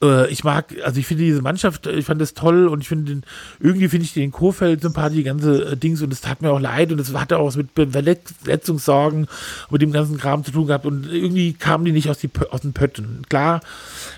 Äh, 0.02 0.30
ich 0.30 0.44
mag, 0.44 0.74
also 0.84 1.00
ich 1.00 1.06
finde 1.06 1.24
diese 1.24 1.42
Mannschaft, 1.42 1.86
ich 1.86 2.04
fand 2.04 2.20
das 2.20 2.34
toll 2.34 2.68
und 2.68 2.80
ich 2.80 2.88
finde 2.88 3.12
den, 3.12 3.22
irgendwie 3.60 3.88
finde 3.88 4.04
ich 4.04 4.14
den 4.14 4.32
Kofeld 4.32 4.82
sympathisch, 4.82 5.16
die 5.16 5.24
ganze 5.24 5.72
äh, 5.72 5.76
Dings 5.76 6.02
und 6.02 6.12
es 6.12 6.20
tat 6.20 6.42
mir 6.42 6.50
auch 6.50 6.60
leid 6.60 6.92
und 6.92 7.00
es 7.00 7.12
hatte 7.14 7.38
auch 7.38 7.46
was 7.46 7.56
mit 7.56 7.68
Verletzungssorgen, 7.74 9.26
mit 9.70 9.82
dem 9.82 9.92
ganzen 9.92 10.18
Kram 10.18 10.44
zu 10.44 10.50
tun 10.50 10.66
gehabt 10.66 10.86
und 10.86 11.10
irgendwie 11.10 11.52
kamen 11.52 11.84
die 11.84 11.92
nicht 11.92 12.10
aus, 12.10 12.18
die, 12.18 12.30
aus 12.50 12.62
den 12.62 12.72
Pötten. 12.72 13.22
Klar, 13.28 13.60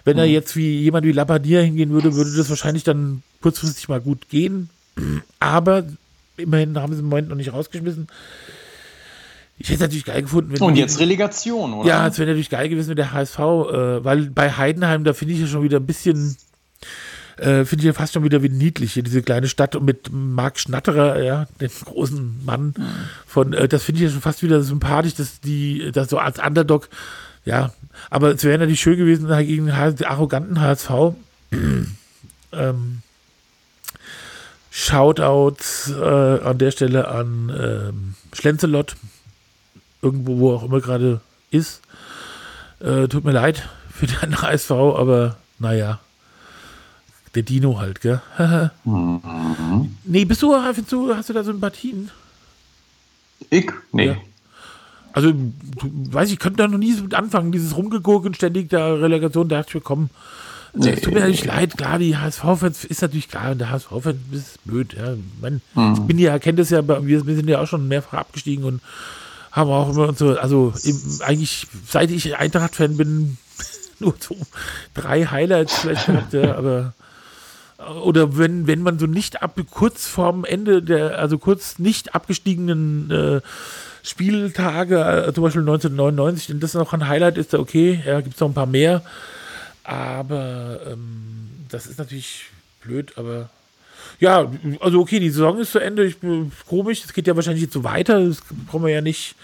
wenn 0.05 0.19
er 0.19 0.27
mhm. 0.27 0.33
jetzt 0.33 0.57
wie 0.57 0.81
jemand 0.81 1.07
wie 1.07 1.13
Labadier 1.13 1.63
hingehen 1.63 1.91
würde, 1.91 2.15
würde 2.15 2.35
das 2.37 2.51
wahrscheinlich 2.51 2.85
dann 2.85 3.23
kurzfristig 3.41 3.89
mal 3.89 4.01
gut 4.01 4.29
gehen. 4.29 4.71
Aber 5.41 5.85
immerhin 6.37 6.79
haben 6.79 6.93
sie 6.93 7.01
im 7.01 7.09
Moment 7.09 7.29
noch 7.29 7.37
nicht 7.37 7.53
rausgeschmissen. 7.53 8.09
Ich 9.59 9.69
hätte 9.69 9.75
es 9.75 9.81
natürlich 9.81 10.05
geil 10.05 10.23
gefunden, 10.23 10.53
wenn. 10.53 10.61
Und 10.61 10.77
jetzt 10.77 11.01
Relegation, 11.01 11.73
oder? 11.73 11.89
Ja, 11.89 12.07
es 12.07 12.19
wäre 12.19 12.29
natürlich 12.29 12.51
geil 12.51 12.69
gewesen 12.69 12.91
mit 12.91 12.99
der 12.99 13.13
HSV, 13.13 13.39
äh, 13.39 14.05
weil 14.05 14.31
bei 14.31 14.53
Heidenheim, 14.53 15.05
da 15.05 15.15
finde 15.15 15.35
ich 15.35 15.41
ja 15.41 15.47
schon 15.47 15.63
wieder 15.63 15.79
ein 15.79 15.87
bisschen, 15.87 16.37
äh, 17.39 17.65
finde 17.65 17.83
ich 17.83 17.85
ja 17.85 17.93
fast 17.95 18.13
schon 18.13 18.25
wieder 18.25 18.43
wie 18.43 18.51
niedlich, 18.51 18.93
hier 18.93 19.03
diese 19.03 19.23
kleine 19.23 19.49
Stadt 19.49 19.81
mit 19.81 20.11
Marc 20.13 20.59
Schnatterer, 20.59 21.23
ja, 21.23 21.47
dem 21.61 21.71
großen 21.85 22.45
Mann 22.45 22.75
mhm. 22.77 22.87
von, 23.27 23.53
äh, 23.55 23.67
das 23.67 23.83
finde 23.83 24.03
ich 24.03 24.09
ja 24.09 24.13
schon 24.13 24.21
fast 24.21 24.43
wieder 24.43 24.63
sympathisch, 24.63 25.15
dass 25.15 25.41
die, 25.41 25.91
dass 25.91 26.11
so 26.11 26.19
als 26.19 26.39
Underdog 26.39 26.89
ja, 27.47 27.73
aber 28.11 28.35
es 28.35 28.45
wäre 28.45 28.59
natürlich 28.59 28.81
schön 28.81 28.99
gewesen 28.99 29.29
gegen 29.47 29.67
den 29.67 30.05
arroganten 30.05 30.61
HSV. 30.61 30.91
ähm, 32.53 33.03
Shoutouts 34.71 35.91
äh, 35.91 36.41
an 36.41 36.59
der 36.59 36.71
Stelle 36.73 37.09
an 37.09 37.51
ähm, 37.59 38.15
Schlenzelot, 38.35 38.97
irgendwo, 40.03 40.39
wo 40.39 40.55
auch 40.55 40.65
immer 40.65 40.81
gerade 40.81 41.21
ist. 41.51 41.81
Äh, 42.81 43.09
tut 43.09 43.25
mir 43.25 43.33
leid 43.33 43.69
für 43.91 44.07
den 44.07 44.41
HSV, 44.41 44.71
aber 44.73 45.37
naja, 45.59 46.01
der 47.35 47.43
Dino 47.43 47.79
halt, 47.79 48.01
gell? 48.01 48.21
mhm. 48.85 49.97
Nee, 50.05 50.25
bist 50.25 50.43
du, 50.43 50.55
hast 50.55 50.91
du, 50.91 51.15
hast 51.15 51.29
du 51.29 51.33
da 51.33 51.45
Sympathien? 51.45 52.11
Ich? 53.51 53.71
Nee. 53.93 54.07
Ja. 54.07 54.17
Also, 55.13 55.33
weiß 55.83 56.31
ich, 56.31 56.39
könnte 56.39 56.59
da 56.59 56.69
noch 56.69 56.79
nie 56.79 56.93
mit 56.93 57.15
anfangen, 57.15 57.53
dieses 57.53 57.75
Rumgegurken 57.75 58.35
ständig 58.35 58.69
der 58.69 59.01
Relegation, 59.01 59.49
da 59.49 59.63
dachte 59.63 59.79
ich 59.79 59.85
komm, 59.85 60.11
nee. 60.75 60.91
es 60.91 61.01
tut 61.01 61.15
mir 61.15 61.21
natürlich 61.21 61.47
leid, 61.47 61.77
klar, 61.79 61.99
die 61.99 62.19
HSV-Fans 62.19 62.85
ist 62.85 63.01
natürlich 63.01 63.29
klar, 63.29 63.53
und 63.53 63.59
der 63.59 63.71
HSV-Fan 63.71 64.19
ist 64.33 64.63
blöd, 64.65 64.95
ja. 64.95 65.15
Man, 65.41 65.63
mhm. 65.75 65.95
Ich 65.95 66.01
bin 66.01 66.19
ja, 66.19 66.39
kennt 66.39 66.59
es 66.59 66.69
ja, 66.69 66.87
wir, 66.87 67.27
wir 67.27 67.35
sind 67.35 67.49
ja 67.49 67.61
auch 67.61 67.67
schon 67.67 67.89
mehrfach 67.89 68.19
abgestiegen 68.19 68.65
und 68.65 68.83
haben 69.57 69.71
auch 69.71 69.91
immer 69.91 70.13
so, 70.13 70.39
also 70.39 70.73
im, 70.85 71.01
eigentlich, 71.21 71.67
seit 71.89 72.11
ich 72.11 72.37
Eintracht-Fan 72.37 72.97
bin, 72.97 73.39
nur 73.99 74.15
so 74.21 74.37
drei 74.95 75.25
Highlights 75.25 75.79
vielleicht 75.79 76.07
gehabt, 76.07 76.33
ja, 76.35 76.55
aber 76.57 76.93
oder 78.03 78.39
wenn, 78.39 78.67
wenn 78.67 78.83
man 78.83 78.99
so 78.99 79.07
nicht 79.07 79.43
ab, 79.43 79.59
kurz 79.71 80.07
vorm 80.07 80.45
Ende 80.45 80.83
der, 80.83 81.19
also 81.19 81.39
kurz 81.39 81.79
nicht 81.79 82.15
abgestiegenen 82.15 83.11
äh, 83.11 83.41
Spieltage, 84.03 85.27
äh, 85.29 85.33
zum 85.35 85.45
Beispiel 85.45 85.63
1999, 85.63 86.51
wenn 86.51 86.61
das 86.61 86.75
noch 86.75 86.93
ein 86.93 87.09
Highlight 87.09 87.37
ist, 87.37 87.55
okay, 87.55 88.03
ja, 88.07 88.21
gibt 88.21 88.35
es 88.35 88.41
noch 88.41 88.49
ein 88.49 88.55
paar 88.55 88.67
mehr. 88.67 89.03
Aber 89.85 90.81
ähm, 90.87 91.49
das 91.69 91.87
ist 91.87 91.99
natürlich 91.99 92.47
blöd, 92.83 93.13
aber 93.17 93.51
ja, 94.19 94.51
also 94.81 95.01
okay, 95.01 95.21
die 95.21 95.31
Saison 95.31 95.59
ist 95.59 95.73
zu 95.73 95.79
Ende. 95.79 96.05
Ich 96.05 96.19
bin 96.19 96.53
komisch, 96.69 97.05
es 97.05 97.13
geht 97.13 97.27
ja 97.27 97.37
wahrscheinlich 97.37 97.63
jetzt 97.63 97.75
so 97.75 97.85
weiter. 97.85 98.25
Das 98.25 98.39
brauchen 98.67 98.85
wir 98.85 98.93
ja 98.93 99.01
nicht, 99.01 99.37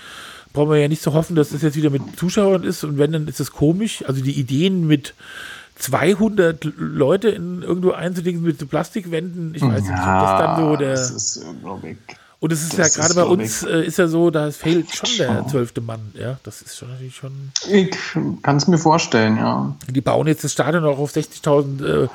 brauchen 0.53 0.71
wir 0.71 0.79
ja 0.79 0.89
nicht 0.89 1.03
zu 1.03 1.13
hoffen, 1.13 1.37
dass 1.37 1.51
das 1.51 1.63
jetzt 1.63 1.77
wieder 1.77 1.91
mit 1.91 2.03
Zuschauern 2.17 2.65
ist. 2.65 2.85
Und 2.85 2.99
wenn, 2.99 3.13
dann 3.13 3.29
ist 3.29 3.41
es 3.41 3.53
komisch. 3.53 4.05
Also 4.07 4.23
die 4.23 4.39
Ideen 4.39 4.87
mit 4.87 5.15
200 5.77 6.65
Leute 6.77 7.29
in 7.31 7.63
irgendwo 7.63 7.93
einzulegen 7.93 8.43
mit 8.43 8.69
Plastikwänden, 8.69 9.55
ich 9.55 9.63
weiß 9.63 9.87
ja, 9.87 9.93
nicht, 9.93 10.01
ob 10.01 10.21
das 10.21 10.39
dann 10.39 10.57
so 10.61 10.77
der. 10.77 10.91
Das 10.91 11.11
ist, 11.11 11.45
glaube 11.63 11.91
ich 11.91 11.97
und 12.43 12.53
es 12.53 12.65
ist 12.65 12.77
das 12.77 12.97
ja 12.97 13.03
gerade 13.03 13.15
bei 13.15 13.23
uns, 13.23 13.63
äh, 13.63 13.87
ist 13.87 13.99
ja 13.99 14.09
so, 14.09 14.33
da 14.33 14.51
fehlt 14.51 14.93
schon 14.93 15.09
der 15.17 15.47
zwölfte 15.47 15.81
Mann. 15.81 16.01
Ja, 16.15 16.41
das 16.43 16.61
ist 16.61 16.77
schon 16.77 16.89
natürlich 16.89 17.15
schon. 17.15 17.53
Ich 17.71 17.97
kann 18.43 18.57
es 18.57 18.67
mir 18.67 18.79
vorstellen, 18.79 19.37
ja. 19.37 19.77
Die 19.89 20.01
bauen 20.01 20.27
jetzt 20.27 20.43
das 20.43 20.51
Stadion 20.51 20.85
auch 20.85 20.99
auf 20.99 21.13
60.000 21.13 22.07
äh, 22.07 22.09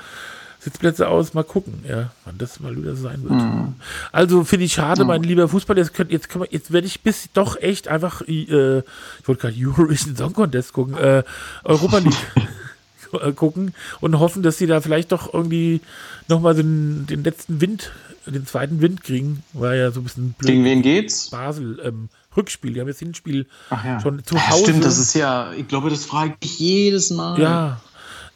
Sitzplätze 0.60 1.08
aus. 1.08 1.34
Mal 1.34 1.44
gucken, 1.44 1.84
ja, 1.88 2.12
wann 2.26 2.38
das 2.38 2.60
mal 2.60 2.76
wieder 2.76 2.96
sein 2.96 3.24
wird. 3.24 3.34
Mhm. 3.34 3.76
Also 4.12 4.44
finde 4.44 4.66
ich 4.66 4.74
schade, 4.74 5.04
mhm. 5.04 5.08
mein 5.08 5.24
lieber 5.24 5.48
Fußball. 5.48 5.78
Jetzt, 5.78 5.94
könnt, 5.94 6.12
jetzt, 6.12 6.30
jetzt 6.50 6.72
werde 6.72 6.88
ich 6.88 7.02
bis 7.02 7.30
doch 7.34 7.58
echt 7.58 7.88
einfach, 7.88 8.22
äh, 8.28 8.80
ich 8.80 9.28
wollte 9.28 9.42
gerade 9.42 9.56
Eurovision 9.58 10.16
Song 10.16 10.34
Contest 10.34 10.74
gucken, 10.74 10.98
äh, 10.98 11.24
Europa 11.64 12.00
League. 12.00 12.16
gucken 13.36 13.74
und 14.02 14.20
hoffen, 14.20 14.44
dass 14.44 14.58
sie 14.58 14.68
da 14.68 14.82
vielleicht 14.82 15.14
doch 15.14 15.34
irgendwie 15.34 15.80
nochmal 16.28 16.56
so 16.56 16.62
den, 16.62 17.06
den 17.08 17.24
letzten 17.24 17.62
Wind, 17.62 17.92
den 18.26 18.46
zweiten 18.46 18.82
Wind 18.82 19.02
kriegen. 19.02 19.44
War 19.54 19.76
ja 19.76 19.92
so 19.92 20.02
ein 20.02 20.04
bisschen 20.04 20.34
blöd. 20.34 20.52
Gegen 20.52 20.66
wen 20.66 20.82
geht's? 20.82 21.30
Basel, 21.30 21.80
ähm, 21.84 22.10
Rückspiel. 22.36 22.74
Die 22.74 22.80
haben 22.80 22.88
jetzt 22.88 23.00
Hinspiel 23.00 23.48
ja. 23.72 24.00
schon 24.00 24.24
zu 24.24 24.36
Hause. 24.36 24.60
Ja, 24.60 24.68
stimmt, 24.68 24.86
das 24.86 24.98
ist 24.98 25.14
ja, 25.14 25.52
ich 25.54 25.68
glaube, 25.68 25.90
das 25.90 26.06
frage 26.06 26.36
ich 26.40 26.60
jedes 26.60 27.10
Mal. 27.10 27.40
Ja, 27.40 27.82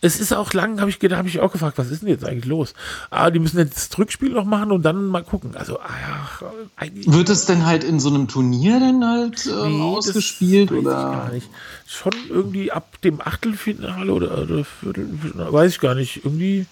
es 0.03 0.19
ist 0.19 0.33
auch 0.33 0.51
lang, 0.53 0.79
habe 0.79 0.89
ich 0.89 0.97
gedacht, 0.97 1.19
habe 1.19 1.29
ich 1.29 1.39
auch 1.39 1.51
gefragt, 1.51 1.77
was 1.77 1.91
ist 1.91 2.01
denn 2.01 2.09
jetzt 2.09 2.25
eigentlich 2.25 2.45
los? 2.45 2.73
Ah, 3.11 3.29
die 3.29 3.37
müssen 3.37 3.59
jetzt 3.59 3.91
das 3.91 3.99
Rückspiel 3.99 4.29
noch 4.29 4.45
machen 4.45 4.71
und 4.71 4.81
dann 4.81 5.05
mal 5.05 5.23
gucken. 5.23 5.55
Also, 5.55 5.79
ah 5.79 5.89
ja, 6.01 6.51
eigentlich. 6.75 7.11
Wird 7.11 7.29
es 7.29 7.45
denn 7.45 7.67
halt 7.67 7.83
in 7.83 7.99
so 7.99 8.09
einem 8.09 8.27
Turnier 8.27 8.79
denn 8.79 9.05
halt 9.05 9.45
ähm, 9.45 9.77
nee, 9.77 9.81
ausgespielt 9.81 10.71
oder? 10.71 10.91
gar 10.91 11.31
nicht. 11.31 11.47
Schon 11.85 12.13
irgendwie 12.29 12.71
ab 12.71 12.99
dem 13.03 13.21
Achtelfinale 13.21 14.11
oder, 14.11 14.39
oder 14.39 14.65
Viertelfinale, 14.65 15.53
weiß 15.53 15.71
ich 15.71 15.79
gar 15.79 15.93
nicht. 15.93 16.25
Irgendwie, 16.25 16.65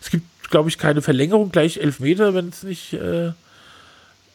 es 0.00 0.10
gibt, 0.10 0.48
glaube 0.48 0.68
ich, 0.68 0.78
keine 0.78 1.02
Verlängerung, 1.02 1.50
gleich 1.50 1.78
elf 1.78 1.98
Meter, 1.98 2.32
wenn 2.32 2.48
es 2.50 2.62
nicht 2.62 2.92
äh, 2.92 3.32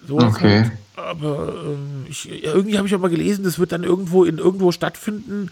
so 0.06 0.18
okay. 0.20 0.64
Halt. 0.64 0.72
Aber 0.96 1.54
ähm, 1.66 2.06
ich, 2.10 2.30
irgendwie 2.44 2.78
habe 2.78 2.88
ich 2.88 2.94
auch 2.94 3.00
mal 3.00 3.10
gelesen, 3.10 3.46
das 3.46 3.58
wird 3.58 3.72
dann 3.72 3.86
irgendwo 3.86 4.26
in 4.26 4.38
irgendwo 4.38 4.74
stattfinden 4.74 5.50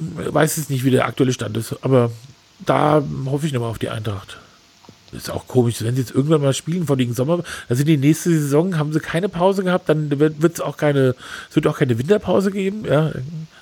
weiß 0.00 0.56
es 0.56 0.68
nicht, 0.70 0.84
wie 0.84 0.90
der 0.90 1.06
aktuelle 1.06 1.32
Stand 1.32 1.56
ist, 1.56 1.76
aber 1.82 2.10
da 2.64 3.02
hoffe 3.26 3.46
ich 3.46 3.52
nochmal 3.52 3.70
auf 3.70 3.78
die 3.78 3.88
Eintracht. 3.88 4.38
Das 5.12 5.22
ist 5.24 5.30
auch 5.30 5.48
komisch, 5.48 5.82
wenn 5.82 5.96
sie 5.96 6.02
jetzt 6.02 6.14
irgendwann 6.14 6.40
mal 6.40 6.54
spielen 6.54 6.86
vor 6.86 6.96
dem 6.96 7.12
Sommer, 7.14 7.42
also 7.68 7.82
die 7.82 7.96
nächste 7.96 8.30
Saison 8.30 8.78
haben 8.78 8.92
sie 8.92 9.00
keine 9.00 9.28
Pause 9.28 9.64
gehabt, 9.64 9.88
dann 9.88 10.18
wird 10.18 10.54
es 10.54 10.60
auch 10.60 10.76
keine, 10.76 11.14
es 11.48 11.56
wird 11.56 11.66
auch 11.66 11.76
keine 11.76 11.98
Winterpause 11.98 12.50
geben, 12.52 12.84
ja. 12.84 13.12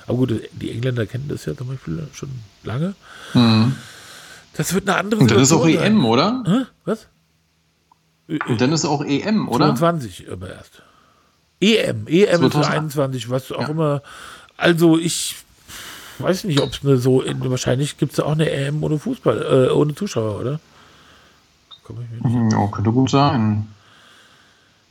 Aber 0.07 0.19
gut, 0.19 0.43
die 0.53 0.71
Engländer 0.71 1.07
kennen 1.07 1.27
das 1.29 1.47
ja 1.47 1.57
zum 1.57 1.69
Beispiel 1.69 2.07
schon 2.13 2.31
lange. 2.65 2.95
Mhm. 3.35 3.75
Das 4.55 4.75
wird 4.75 4.89
eine 4.89 4.99
andere 4.99 5.21
Und 5.21 5.31
dann 5.31 5.41
ist 5.41 5.53
auch 5.53 5.67
EM, 5.67 5.79
sein. 5.79 6.01
oder? 6.01 6.45
Hä? 6.47 6.67
Was? 6.85 7.07
Und 8.47 8.61
dann 8.61 8.73
ist 8.73 8.85
auch 8.85 9.05
EM, 9.05 9.49
oder? 9.49 9.75
22 9.75 10.31
aber 10.31 10.51
erst. 10.51 10.83
EM, 11.61 12.07
EM 12.07 12.45
ist 12.45 12.57
21, 12.57 13.31
was 13.31 13.53
auch 13.53 13.63
ja. 13.63 13.69
immer. 13.69 14.03
Also 14.57 14.99
ich 14.99 15.37
weiß 16.21 16.45
nicht, 16.45 16.61
ob 16.61 16.73
es 16.73 16.81
eine 16.83 16.97
so, 16.97 17.23
wahrscheinlich 17.25 17.99
gibt 17.99 18.13
es 18.13 18.19
ja 18.19 18.25
auch 18.25 18.33
eine 18.33 18.51
EM 18.51 18.83
ohne 18.83 18.99
Fußball, 18.99 19.69
äh, 19.69 19.73
ohne 19.73 19.95
Zuschauer, 19.95 20.41
oder? 20.41 20.61
Ja, 22.25 22.67
könnte 22.71 22.93
gut 22.93 23.11
sein. 23.11 23.67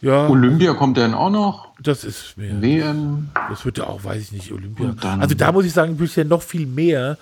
Ja. 0.02 0.28
Olympia 0.28 0.74
kommt 0.74 0.98
dann 0.98 1.14
auch 1.14 1.32
noch. 1.32 1.68
Das 1.82 2.04
ist 2.04 2.38
mehr. 2.38 2.62
WM. 2.62 3.30
Das 3.50 3.66
wird 3.66 3.80
ja 3.80 3.86
auch, 3.86 4.04
weiß 4.04 4.22
ich 4.22 4.32
nicht, 4.32 4.52
Olympia. 4.52 4.96
Also 5.20 5.36
da 5.36 5.52
muss 5.52 5.66
ich 5.66 5.74
sagen, 5.74 5.98
ja 6.16 6.24
noch 6.24 6.44
viel 6.44 6.68
mehr, 6.68 7.18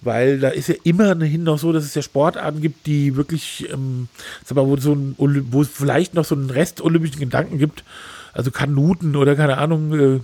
weil 0.00 0.38
da 0.38 0.48
ist 0.48 0.68
ja 0.68 0.76
immerhin 0.84 1.42
noch 1.42 1.58
so, 1.58 1.72
dass 1.72 1.84
es 1.84 1.94
ja 1.94 2.02
Sportarten 2.02 2.60
gibt, 2.60 2.86
die 2.86 3.16
wirklich, 3.16 3.68
ähm, 3.72 4.08
sag 4.44 4.56
mal, 4.56 4.66
wo, 4.66 4.76
so 4.76 4.92
ein, 4.92 5.16
wo 5.18 5.62
es 5.62 5.68
vielleicht 5.68 6.14
noch 6.14 6.24
so 6.24 6.36
einen 6.36 6.50
Rest 6.50 6.80
olympischen 6.80 7.18
Gedanken 7.18 7.58
gibt. 7.58 7.84
Also 8.32 8.52
Kanuten 8.52 9.16
oder 9.16 9.34
keine 9.34 9.58
Ahnung, 9.58 9.92
äh, 9.92 10.20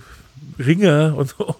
Ringe 0.63 1.13
und 1.13 1.29
so. 1.29 1.55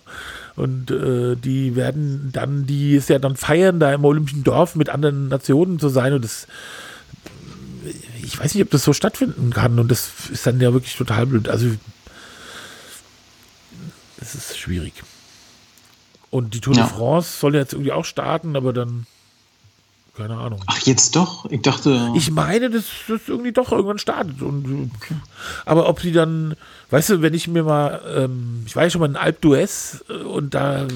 Und 0.57 0.89
äh, 0.89 1.35
die 1.35 1.75
werden 1.75 2.31
dann, 2.34 2.65
die 2.65 2.95
ist 2.95 3.09
ja 3.09 3.19
dann 3.19 3.35
feiern, 3.35 3.79
da 3.79 3.93
im 3.93 4.03
Olympischen 4.03 4.43
Dorf 4.43 4.75
mit 4.75 4.89
anderen 4.89 5.27
Nationen 5.27 5.77
zu 5.77 5.88
sein. 5.88 6.13
Und 6.13 6.23
das, 6.23 6.47
ich 8.23 8.39
weiß 8.39 8.55
nicht, 8.55 8.63
ob 8.63 8.71
das 8.71 8.84
so 8.84 8.91
stattfinden 8.91 9.51
kann. 9.51 9.77
Und 9.77 9.91
das 9.91 10.11
ist 10.31 10.47
dann 10.47 10.59
ja 10.59 10.73
wirklich 10.73 10.97
total 10.97 11.27
blöd. 11.27 11.47
Also, 11.47 11.67
das 14.19 14.34
ist 14.34 14.57
schwierig. 14.57 14.93
Und 16.31 16.55
die 16.55 16.59
Tour 16.59 16.75
ja. 16.75 16.88
de 16.88 16.91
France 16.91 17.38
soll 17.39 17.53
jetzt 17.53 17.73
irgendwie 17.73 17.91
auch 17.91 18.05
starten, 18.05 18.55
aber 18.55 18.73
dann 18.73 19.05
keine 20.18 20.35
Ahnung. 20.35 20.60
Ach, 20.65 20.80
jetzt 20.80 21.15
doch? 21.15 21.45
Ich 21.52 21.61
dachte. 21.61 22.11
Ich 22.15 22.31
meine, 22.31 22.72
dass 22.72 22.85
das 23.07 23.22
irgendwie 23.27 23.52
doch 23.52 23.72
irgendwann 23.72 23.99
startet. 23.99 24.41
Und. 24.41 24.91
Aber 25.65 25.88
ob 25.88 26.02
sie 26.02 26.11
dann, 26.11 26.56
weißt 26.89 27.11
du, 27.11 27.22
wenn 27.22 27.35
ich 27.35 27.48
mir 27.48 27.64
mal, 27.64 28.02
ähm, 28.15 28.64
ich 28.65 28.76
war 28.76 28.84
ja 28.84 28.89
schon 28.89 29.02
mal 29.02 29.10
in 29.10 29.15
Alp 29.15 29.44
d'Huez 29.44 30.02
äh, 30.10 30.23
und 30.23 30.56
da, 30.56 30.88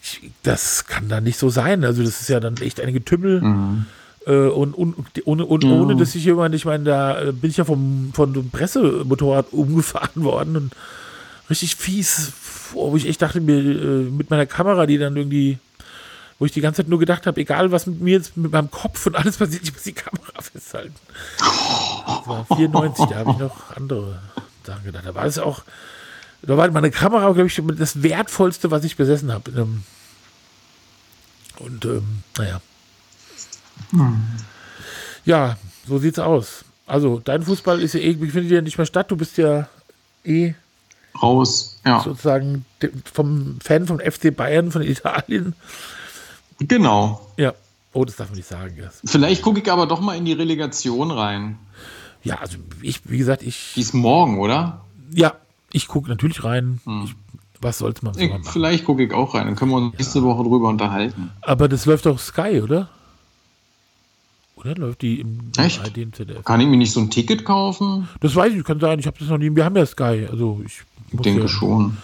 ich, 0.00 0.30
das 0.44 0.86
kann 0.86 1.08
da 1.08 1.20
nicht 1.20 1.38
so 1.38 1.50
sein. 1.50 1.84
Also, 1.84 2.04
das 2.04 2.20
ist 2.20 2.28
ja 2.28 2.38
dann 2.38 2.56
echt 2.58 2.80
ein 2.80 2.92
Getümmel. 2.92 3.40
Mhm. 3.40 3.86
Äh, 4.26 4.46
und, 4.46 4.74
und, 4.74 4.96
ohne, 5.24 5.44
und 5.44 5.64
mhm. 5.64 5.72
ohne, 5.72 5.96
dass 5.96 6.14
ich 6.14 6.24
jemand, 6.24 6.54
ich 6.54 6.64
meine, 6.64 6.84
da 6.84 7.20
äh, 7.20 7.32
bin 7.32 7.50
ich 7.50 7.56
ja 7.56 7.64
vom, 7.64 8.12
von 8.14 8.32
einem 8.32 8.50
Pressemotorrad 8.50 9.46
umgefahren 9.52 10.22
worden 10.22 10.56
und 10.56 10.76
richtig 11.50 11.74
fies, 11.74 12.32
wo 12.72 12.94
ich 12.94 13.08
echt 13.08 13.22
dachte, 13.22 13.40
mir 13.40 13.60
mit 13.60 14.30
meiner 14.30 14.46
Kamera, 14.46 14.86
die 14.86 14.98
dann 14.98 15.16
irgendwie 15.16 15.58
wo 16.40 16.46
ich 16.46 16.52
die 16.52 16.62
ganze 16.62 16.82
Zeit 16.82 16.88
nur 16.88 16.98
gedacht 16.98 17.26
habe, 17.26 17.38
egal 17.38 17.70
was 17.70 17.86
mit 17.86 18.00
mir 18.00 18.14
jetzt 18.14 18.34
mit 18.38 18.50
meinem 18.50 18.70
Kopf 18.70 19.06
und 19.06 19.14
alles 19.14 19.36
passiert, 19.36 19.62
ich 19.62 19.74
muss 19.74 19.82
die 19.82 19.92
Kamera 19.92 20.40
festhalten. 20.40 20.94
Das 21.38 22.26
war 22.26 22.46
94, 22.56 23.06
da 23.06 23.16
habe 23.16 23.30
ich 23.32 23.36
noch 23.36 23.76
andere 23.76 24.18
Sachen 24.64 24.84
gedacht. 24.84 25.04
Da 25.04 25.14
war 25.14 25.26
es 25.26 25.38
auch, 25.38 25.62
da 26.40 26.56
war 26.56 26.70
meine 26.70 26.90
Kamera, 26.90 27.30
glaube 27.32 27.46
ich, 27.46 27.62
das 27.76 28.02
Wertvollste, 28.02 28.70
was 28.70 28.84
ich 28.84 28.96
besessen 28.96 29.30
habe. 29.30 29.50
Ähm, 29.50 29.82
und 31.58 31.84
ähm, 31.84 32.22
naja. 32.38 32.62
Hm. 33.90 34.22
Ja, 35.26 35.58
so 35.86 35.98
sieht's 35.98 36.18
aus. 36.18 36.64
Also, 36.86 37.20
dein 37.22 37.42
Fußball 37.42 37.82
ist 37.82 37.92
ja 37.92 38.00
irgendwie, 38.00 38.30
findet 38.30 38.50
ja 38.50 38.62
nicht 38.62 38.78
mehr 38.78 38.86
statt. 38.86 39.10
Du 39.10 39.16
bist 39.16 39.36
ja 39.36 39.68
eh 40.24 40.54
raus, 41.22 41.78
ja. 41.84 42.00
Sozusagen 42.00 42.64
vom 43.12 43.58
Fan 43.60 43.86
vom 43.86 44.00
FC 44.00 44.34
Bayern 44.34 44.72
von 44.72 44.80
Italien. 44.80 45.54
Genau. 46.60 47.20
Ja. 47.36 47.54
Oh, 47.92 48.04
das 48.04 48.16
darf 48.16 48.28
man 48.28 48.36
nicht 48.36 48.48
sagen. 48.48 48.76
Yes. 48.76 49.00
Vielleicht 49.04 49.42
gucke 49.42 49.60
ich 49.60 49.70
aber 49.70 49.86
doch 49.86 50.00
mal 50.00 50.16
in 50.16 50.24
die 50.24 50.32
Relegation 50.32 51.10
rein. 51.10 51.58
Ja, 52.22 52.36
also 52.36 52.58
ich, 52.82 53.00
wie 53.10 53.18
gesagt, 53.18 53.42
ich. 53.42 53.72
Die 53.74 53.80
ist 53.80 53.94
morgen, 53.94 54.38
oder? 54.38 54.82
Ja, 55.12 55.34
ich 55.72 55.88
gucke 55.88 56.08
natürlich 56.08 56.44
rein. 56.44 56.80
Hm. 56.84 57.04
Ich, 57.04 57.14
was 57.60 57.78
sollte 57.78 58.04
man 58.04 58.14
so 58.14 58.20
ich, 58.20 58.30
machen? 58.30 58.44
Vielleicht 58.44 58.84
gucke 58.84 59.04
ich 59.04 59.12
auch 59.12 59.34
rein, 59.34 59.46
dann 59.46 59.56
können 59.56 59.70
wir 59.70 59.78
uns 59.78 59.92
ja. 59.92 59.98
nächste 59.98 60.22
Woche 60.22 60.44
drüber 60.44 60.68
unterhalten. 60.68 61.30
Aber 61.42 61.68
das 61.68 61.86
läuft 61.86 62.06
doch 62.06 62.18
Sky, 62.18 62.60
oder? 62.62 62.88
Oder 64.56 64.74
läuft 64.74 65.02
die 65.02 65.20
im 65.20 65.52
Echt? 65.56 65.80
ARD 65.80 66.14
ZDF? 66.14 66.44
Kann 66.44 66.60
ich 66.60 66.66
mir 66.66 66.76
nicht 66.76 66.92
so 66.92 67.00
ein 67.00 67.10
Ticket 67.10 67.44
kaufen? 67.44 68.08
Das 68.20 68.36
weiß 68.36 68.52
ich, 68.52 68.62
kann 68.62 68.78
sein. 68.78 68.98
Ich 68.98 69.06
habe 69.06 69.18
das 69.18 69.28
noch 69.28 69.38
nie. 69.38 69.54
Wir 69.54 69.64
haben 69.64 69.76
ja 69.76 69.86
Sky, 69.86 70.28
also 70.30 70.60
ich. 70.64 70.82
Ich 71.12 71.20
denke 71.20 71.42
ja, 71.42 71.48
schon. 71.48 71.96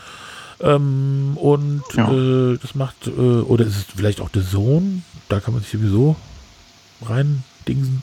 Ähm, 0.60 1.36
und 1.36 1.82
ja. 1.94 2.10
äh, 2.10 2.58
das 2.58 2.74
macht, 2.74 3.06
äh, 3.06 3.10
oder 3.10 3.66
ist 3.66 3.76
es 3.76 3.84
vielleicht 3.94 4.20
auch 4.20 4.28
der 4.28 4.42
Sohn? 4.42 5.04
Da 5.28 5.40
kann 5.40 5.54
man 5.54 5.62
sich 5.62 5.72
sowieso 5.72 6.16
rein 7.02 7.42
dingsen. 7.68 8.02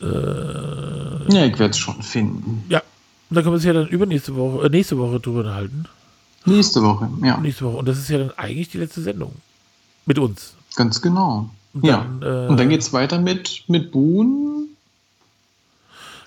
Äh, 0.00 0.06
ja, 0.06 1.44
ich 1.44 1.58
werde 1.58 1.70
es 1.70 1.78
schon 1.78 2.02
finden. 2.02 2.64
Ja, 2.68 2.82
und 3.28 3.36
da 3.36 3.42
können 3.42 3.52
wir 3.52 3.56
uns 3.56 3.64
ja 3.64 3.72
dann 3.72 3.88
übernächste 3.88 4.34
Woche, 4.36 4.66
äh, 4.66 4.70
nächste 4.70 4.98
Woche 4.98 5.20
drüber 5.20 5.40
unterhalten. 5.40 5.84
Nächste 6.46 6.82
Woche, 6.82 7.08
ja. 7.22 7.38
Nächste 7.38 7.64
Woche. 7.64 7.76
Und 7.78 7.88
das 7.88 7.98
ist 7.98 8.08
ja 8.08 8.18
dann 8.18 8.30
eigentlich 8.36 8.68
die 8.68 8.78
letzte 8.78 9.02
Sendung. 9.02 9.32
Mit 10.06 10.18
uns. 10.18 10.54
Ganz 10.76 11.00
genau. 11.00 11.48
Und 11.72 11.84
ja. 11.84 12.06
Dann, 12.20 12.22
äh, 12.22 12.48
und 12.48 12.58
dann 12.58 12.68
geht 12.68 12.82
es 12.82 12.92
weiter 12.92 13.18
mit, 13.18 13.64
mit 13.68 13.90
Boon. 13.92 14.68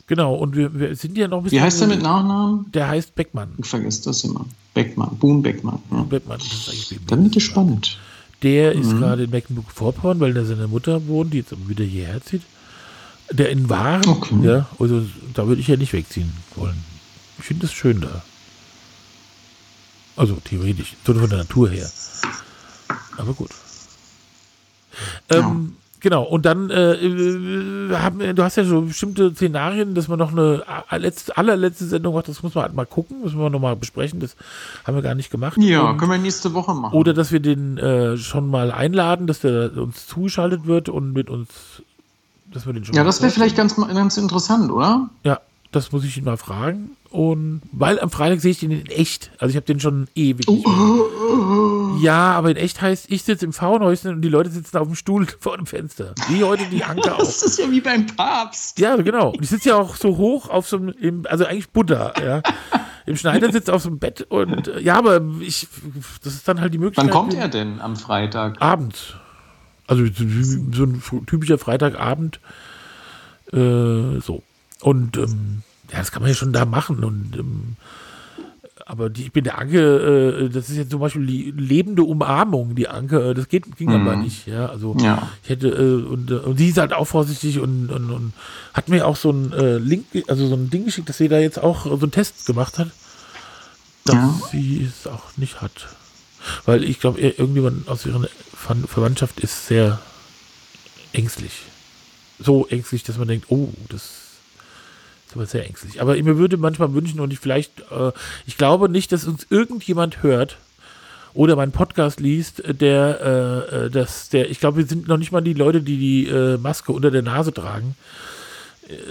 Genau, 0.08 0.36
und 0.36 0.56
wir, 0.56 0.74
wir 0.74 0.96
sind 0.96 1.18
ja 1.18 1.28
noch 1.28 1.40
ein 1.40 1.44
bisschen. 1.44 1.60
Wie 1.60 1.62
heißt 1.62 1.82
der 1.82 1.88
mit 1.90 2.02
Nachnamen? 2.02 2.72
Der 2.72 2.88
heißt 2.88 3.14
Beckmann. 3.14 3.50
Ich 3.58 3.66
vergesse 3.66 4.06
das 4.06 4.24
immer. 4.24 4.46
Beckmann, 4.74 5.18
Boon 5.18 5.42
Beckmann. 5.42 5.80
Ja. 5.92 6.04
Beckmann, 6.04 6.40
das 6.40 6.48
ist 6.48 6.70
eigentlich 6.70 7.00
Dann 7.08 7.20
bin 7.20 7.28
ich 7.28 7.34
gespannt. 7.34 7.98
Der 8.42 8.74
mhm. 8.74 8.82
ist 8.82 8.92
gerade 8.92 9.24
in 9.26 9.30
Mecklenburg-Vorpommern, 9.32 10.20
weil 10.20 10.34
da 10.34 10.46
seine 10.46 10.68
Mutter 10.68 11.08
wohnt, 11.08 11.34
die 11.34 11.40
jetzt 11.40 11.52
aber 11.52 11.68
wieder 11.68 11.84
hierher 11.84 12.24
zieht. 12.24 12.44
Der 13.32 13.50
in 13.50 13.70
Waren, 13.70 14.08
okay. 14.08 14.36
ja, 14.44 14.68
also 14.80 15.06
da 15.34 15.48
würde 15.48 15.60
ich 15.60 15.68
ja 15.68 15.76
nicht 15.76 15.92
wegziehen 15.92 16.32
wollen. 16.56 16.78
Ich 17.40 17.46
finde 17.46 17.64
das 17.64 17.74
schön 17.74 18.00
da. 18.00 18.24
Also 20.16 20.38
theoretisch, 20.44 20.96
so 21.06 21.14
von 21.14 21.30
der 21.30 21.40
Natur 21.40 21.70
her. 21.70 21.90
Aber 23.18 23.34
gut. 23.34 23.50
Ja. 25.32 25.40
Ähm, 25.40 25.76
Genau, 26.00 26.24
und 26.24 26.46
dann 26.46 26.70
äh, 26.70 26.94
äh, 26.94 27.96
haben, 27.96 28.20
du 28.36 28.44
hast 28.44 28.56
ja 28.56 28.64
so 28.64 28.82
bestimmte 28.82 29.34
Szenarien, 29.34 29.96
dass 29.96 30.08
man 30.08 30.20
noch 30.20 30.32
eine 30.32 30.64
letzte, 30.92 31.36
allerletzte 31.38 31.86
Sendung 31.86 32.14
macht, 32.14 32.28
das 32.28 32.44
muss 32.44 32.54
man 32.54 32.66
halt 32.66 32.76
mal 32.76 32.86
gucken, 32.86 33.22
müssen 33.24 33.40
wir 33.40 33.50
nochmal 33.50 33.76
besprechen, 33.76 34.20
das 34.20 34.36
haben 34.86 34.96
wir 34.96 35.02
gar 35.02 35.16
nicht 35.16 35.32
gemacht. 35.32 35.58
Ja, 35.58 35.90
und, 35.90 35.98
können 35.98 36.12
wir 36.12 36.18
nächste 36.20 36.54
Woche 36.54 36.76
machen. 36.76 36.94
Oder 36.94 37.14
dass 37.14 37.32
wir 37.32 37.40
den 37.40 37.78
äh, 37.80 38.18
schon 38.18 38.48
mal 38.48 38.72
einladen, 38.72 39.26
dass 39.26 39.40
der 39.40 39.76
uns 39.76 40.06
zugeschaltet 40.06 40.68
wird 40.68 40.88
und 40.88 41.14
mit 41.14 41.32
uns, 41.32 41.50
dass 42.54 42.68
wir 42.68 42.74
den 42.74 42.86
schon 42.86 42.94
Ja, 42.94 43.04
das 43.04 43.22
wäre 43.22 43.32
vielleicht 43.32 43.56
ganz, 43.56 43.76
ganz 43.76 44.18
interessant, 44.18 44.72
oder? 44.72 45.10
Ja, 45.24 45.40
das 45.78 45.92
muss 45.92 46.04
ich 46.04 46.18
ihn 46.18 46.24
mal 46.24 46.38
fragen. 46.38 46.92
Und 47.10 47.62
weil 47.72 48.00
am 48.00 48.10
Freitag 48.10 48.42
sehe 48.42 48.52
ich 48.52 48.60
den 48.60 48.72
in 48.72 48.86
echt. 48.88 49.32
Also 49.40 49.52
ich 49.52 49.56
habe 49.56 49.66
den 49.66 49.80
schon 49.80 50.08
ewig. 50.14 50.48
Oh. 50.48 51.96
Ja, 52.02 52.34
aber 52.34 52.52
in 52.52 52.58
echt 52.58 52.82
heißt, 52.82 53.10
ich 53.10 53.24
sitze 53.24 53.46
im 53.46 53.54
Faunhäuschen 53.54 54.12
und 54.12 54.22
die 54.22 54.30
Leute 54.30 54.50
sitzen 54.50 54.78
auf 54.78 54.88
dem 54.88 54.96
Stuhl 54.96 55.26
vor 55.40 55.58
dem 55.58 55.66
Fenster. 55.66 56.14
Wie 56.28 56.44
heute 56.44 56.66
die 56.70 56.84
Anker 56.84 57.16
auch. 57.16 57.20
Das 57.20 57.42
ist 57.42 57.60
ja 57.60 57.72
wie 57.72 57.82
beim 57.82 58.06
Papst. 58.06 58.80
Ja, 58.80 58.96
genau. 58.98 59.30
Und 59.30 59.42
ich 59.42 59.50
sitze 59.50 59.70
ja 59.70 59.78
auch 59.78 59.96
so 59.96 60.18
hoch 60.18 60.50
auf 60.50 60.68
so 60.68 60.78
einem, 60.78 61.26
also 61.30 61.46
eigentlich 61.46 61.70
Buddha, 61.70 62.14
ja. 62.22 62.42
im 63.06 63.16
Schneidersitz 63.16 63.70
auf 63.70 63.84
dem 63.84 64.00
Bett 64.00 64.24
und 64.30 64.68
äh, 64.68 64.82
ja, 64.82 64.98
aber 64.98 65.22
ich, 65.40 65.68
das 66.24 66.34
ist 66.34 66.48
dann 66.48 66.60
halt 66.60 66.74
die 66.74 66.78
Möglichkeit. 66.78 67.06
Wann 67.06 67.14
kommt 67.14 67.34
er 67.34 67.48
denn 67.48 67.80
am 67.80 67.96
Freitag? 67.96 68.62
Abend. 68.62 69.18
Also 69.88 70.06
so 70.06 70.84
ein 70.84 71.26
typischer 71.26 71.58
Freitagabend. 71.58 72.42
Äh, 73.54 74.20
so. 74.20 74.44
Und 74.82 75.18
ähm, 75.18 75.64
ja, 75.92 76.00
das 76.00 76.12
kann 76.12 76.22
man 76.22 76.30
ja 76.30 76.36
schon 76.36 76.54
da 76.54 76.66
machen. 76.66 77.04
Und 77.04 77.36
ähm, 77.38 77.76
aber 78.86 79.10
die, 79.10 79.24
ich 79.24 79.32
bin 79.34 79.44
der 79.44 79.58
Anke, 79.58 80.46
äh, 80.46 80.50
das 80.50 80.70
ist 80.70 80.78
jetzt 80.78 80.92
zum 80.92 81.02
Beispiel 81.02 81.26
die 81.26 81.52
lebende 81.52 82.04
Umarmung, 82.04 82.74
die 82.74 82.88
Anke, 82.88 83.32
äh, 83.32 83.34
das 83.34 83.50
geht, 83.50 83.76
ging 83.76 83.90
mhm. 83.90 83.96
aber 84.08 84.16
nicht, 84.16 84.48
ja. 84.48 84.68
Also 84.68 84.96
ja. 85.02 85.30
ich 85.44 85.50
hätte, 85.50 85.68
äh, 85.68 86.06
und, 86.06 86.32
äh, 86.32 86.36
und 86.36 86.58
sie 86.58 86.70
ist 86.70 86.78
halt 86.78 86.94
auch 86.94 87.06
vorsichtig 87.06 87.60
und, 87.60 87.90
und, 87.90 88.12
und 88.12 88.34
hat 88.74 88.88
mir 88.88 89.06
auch 89.06 89.18
so 89.18 89.32
ein 89.32 89.52
äh, 89.52 89.78
Link, 89.78 90.06
also 90.28 90.48
so 90.48 90.56
ein 90.56 90.70
Ding 90.70 90.86
geschickt, 90.86 91.10
dass 91.10 91.18
sie 91.18 91.28
da 91.28 91.38
jetzt 91.38 91.62
auch 91.62 91.84
so 91.84 91.98
einen 91.98 92.12
Test 92.12 92.46
gemacht 92.46 92.80
hat, 92.80 92.90
dass 94.06 94.16
ja. 94.16 94.40
sie 94.52 94.86
es 94.90 95.06
auch 95.06 95.36
nicht 95.36 95.62
hat. 95.62 95.88
Weil 96.66 96.84
ich 96.86 97.02
glaube, 97.02 97.20
irgendjemand 97.20 97.90
aus 97.90 98.06
ihrer 98.06 98.26
Verwandtschaft 98.56 99.42
ist 99.42 99.68
sehr 99.68 100.00
ängstlich. 101.12 101.64
So 102.40 102.68
ängstlich, 102.68 103.04
dass 103.04 103.18
man 103.18 103.28
denkt, 103.28 103.48
oh, 103.50 103.74
das 103.90 104.27
aber 105.36 105.46
sehr 105.46 105.66
ängstlich. 105.66 106.02
Aber 106.02 106.16
mir 106.16 106.38
würde 106.38 106.58
manchmal 106.58 106.94
wünschen 106.94 107.20
und 107.20 107.34
ich 107.34 107.40
vielleicht, 107.40 107.80
äh, 107.92 108.12
ich 108.46 108.58
glaube 108.58 108.90
nicht, 108.90 109.12
dass 109.12 109.26
uns 109.26 109.48
irgendjemand 109.50 110.24
hört 110.24 110.58
oder 111.34 111.56
meinen 111.56 111.72
Podcast 111.72 112.20
liest, 112.20 112.64
der, 112.66 113.68
äh, 113.72 113.76
äh, 113.86 113.90
das, 113.90 114.30
der, 114.30 114.50
ich 114.50 114.60
glaube, 114.60 114.78
wir 114.78 114.86
sind 114.86 115.08
noch 115.08 115.18
nicht 115.18 115.32
mal 115.32 115.42
die 115.42 115.54
Leute, 115.54 115.82
die 115.82 115.98
die 115.98 116.28
äh, 116.28 116.58
Maske 116.58 116.92
unter 116.92 117.12
der 117.12 117.22
Nase 117.22 117.54
tragen. 117.54 117.96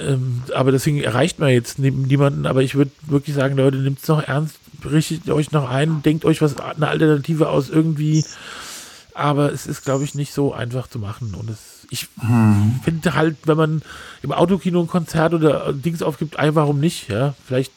Ähm, 0.01 0.43
aber 0.55 0.73
deswegen 0.73 1.03
erreicht 1.03 1.39
man 1.39 1.51
jetzt 1.51 1.79
niemanden. 1.79 2.47
Aber 2.47 2.63
ich 2.63 2.75
würde 2.75 2.91
wirklich 3.07 3.37
sagen, 3.37 3.57
Leute, 3.57 3.77
nehmt 3.77 4.01
es 4.01 4.09
noch 4.09 4.23
ernst, 4.23 4.57
richtet 4.85 5.31
euch 5.31 5.53
noch 5.53 5.69
ein, 5.69 6.03
denkt 6.03 6.25
euch 6.25 6.41
was 6.43 6.57
eine 6.59 6.89
Alternative 6.89 7.49
aus 7.49 7.69
irgendwie. 7.69 8.25
Aber 9.15 9.53
es 9.53 9.67
ist, 9.67 9.85
glaube 9.85 10.05
ich, 10.05 10.15
nicht 10.15 10.33
so 10.33 10.53
einfach 10.53 10.89
zu 10.89 10.99
machen. 10.99 11.35
Und 11.35 11.51
es 11.51 11.76
ich 11.91 12.09
hm. 12.19 12.81
finde 12.83 13.15
halt, 13.15 13.37
wenn 13.45 13.57
man 13.57 13.83
im 14.23 14.33
Autokino 14.33 14.81
ein 14.81 14.87
Konzert 14.87 15.35
oder 15.35 15.73
Dings 15.73 16.03
aufgibt, 16.03 16.39
ein, 16.39 16.55
warum 16.55 16.81
nicht, 16.81 17.09
ja, 17.09 17.35
vielleicht 17.47 17.73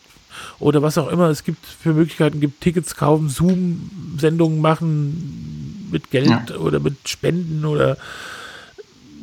oder 0.59 0.81
was 0.81 0.97
auch 0.97 1.09
immer 1.09 1.29
es 1.29 1.43
gibt 1.43 1.65
für 1.65 1.93
Möglichkeiten 1.93 2.39
gibt, 2.39 2.61
Tickets 2.61 2.95
kaufen, 2.95 3.29
Zoom-Sendungen 3.29 4.61
machen 4.61 5.87
mit 5.91 6.11
Geld 6.11 6.49
ja. 6.49 6.55
oder 6.57 6.79
mit 6.79 7.07
Spenden 7.07 7.65
oder 7.65 7.97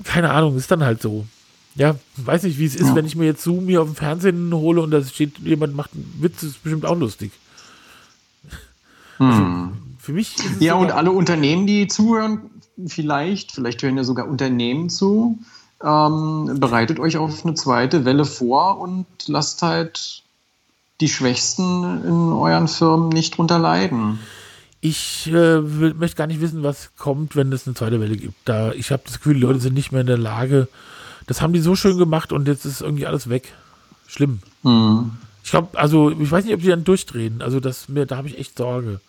keine 0.05 0.31
Ahnung, 0.31 0.57
ist 0.57 0.71
dann 0.71 0.85
halt 0.85 1.03
so. 1.03 1.27
Ja, 1.75 1.97
weiß 2.17 2.45
nicht, 2.45 2.59
wie 2.59 2.65
es 2.65 2.75
ist, 2.75 2.89
ja. 2.89 2.95
wenn 2.95 3.05
ich 3.05 3.17
mir 3.17 3.27
jetzt 3.27 3.43
Zoom 3.43 3.67
hier 3.67 3.83
auf 3.83 3.89
dem 3.89 3.97
Fernsehen 3.97 4.53
hole 4.55 4.81
und 4.81 4.91
da 4.93 5.03
steht, 5.05 5.39
jemand 5.41 5.75
macht 5.75 5.93
einen 5.93 6.19
Witz, 6.21 6.43
ist 6.43 6.63
bestimmt 6.63 6.87
auch 6.87 6.99
lustig. 6.99 7.33
Hm. 9.19 9.27
Also, 9.27 9.73
für 9.99 10.13
mich 10.13 10.37
Ja, 10.61 10.75
und 10.75 10.91
alle 10.91 11.11
Unternehmen, 11.11 11.67
die 11.67 11.87
zuhören, 11.87 12.51
vielleicht, 12.87 13.53
vielleicht 13.53 13.83
hören 13.83 13.97
ja 13.97 14.05
sogar 14.05 14.29
Unternehmen 14.29 14.91
zu. 14.91 15.39
Ähm, 15.83 16.57
bereitet 16.59 16.99
euch 16.99 17.17
auf 17.17 17.45
eine 17.45 17.55
zweite 17.55 18.05
Welle 18.05 18.25
vor 18.25 18.79
und 18.79 19.07
lasst 19.27 19.63
halt 19.63 20.23
die 21.01 21.09
Schwächsten 21.09 22.03
in 22.05 22.33
euren 22.33 22.69
Firmen 22.69 23.11
nicht 23.11 23.37
drunter 23.37 23.59
leiden. 23.59 24.19
Ich 24.81 25.31
äh, 25.33 25.61
möchte 25.61 26.17
gar 26.17 26.27
nicht 26.27 26.41
wissen, 26.41 26.63
was 26.63 26.91
kommt, 26.97 27.37
wenn 27.37 27.53
es 27.53 27.67
eine 27.67 27.75
zweite 27.75 28.01
Welle 28.01 28.17
gibt. 28.17 28.37
Da, 28.45 28.73
ich 28.73 28.91
habe 28.91 29.03
das 29.05 29.19
Gefühl, 29.19 29.35
die 29.35 29.41
Leute 29.41 29.61
sind 29.61 29.75
nicht 29.75 29.93
mehr 29.93 30.03
in 30.03 30.07
der 30.07 30.19
Lage. 30.19 30.69
Das 31.27 31.43
haben 31.43 31.53
die 31.53 31.61
so 31.61 31.75
schön 31.77 31.99
gemacht 31.99 32.33
und 32.33 32.47
jetzt 32.47 32.65
ist 32.65 32.81
irgendwie 32.81 33.07
alles 33.07 33.29
weg. 33.29 33.53
Schlimm. 34.07 34.41
Mhm. 34.63 35.13
Ich 35.43 35.51
glaube, 35.51 35.77
also 35.79 36.11
ich 36.11 36.31
weiß 36.31 36.45
nicht, 36.45 36.55
ob 36.55 36.61
die 36.61 36.69
dann 36.69 36.85
durchdrehen. 36.85 37.43
Also 37.43 37.61
das 37.61 37.89
mir, 37.89 38.07
da 38.07 38.17
habe 38.17 38.29
ich 38.29 38.39
echt 38.39 38.57
Sorge. 38.57 39.01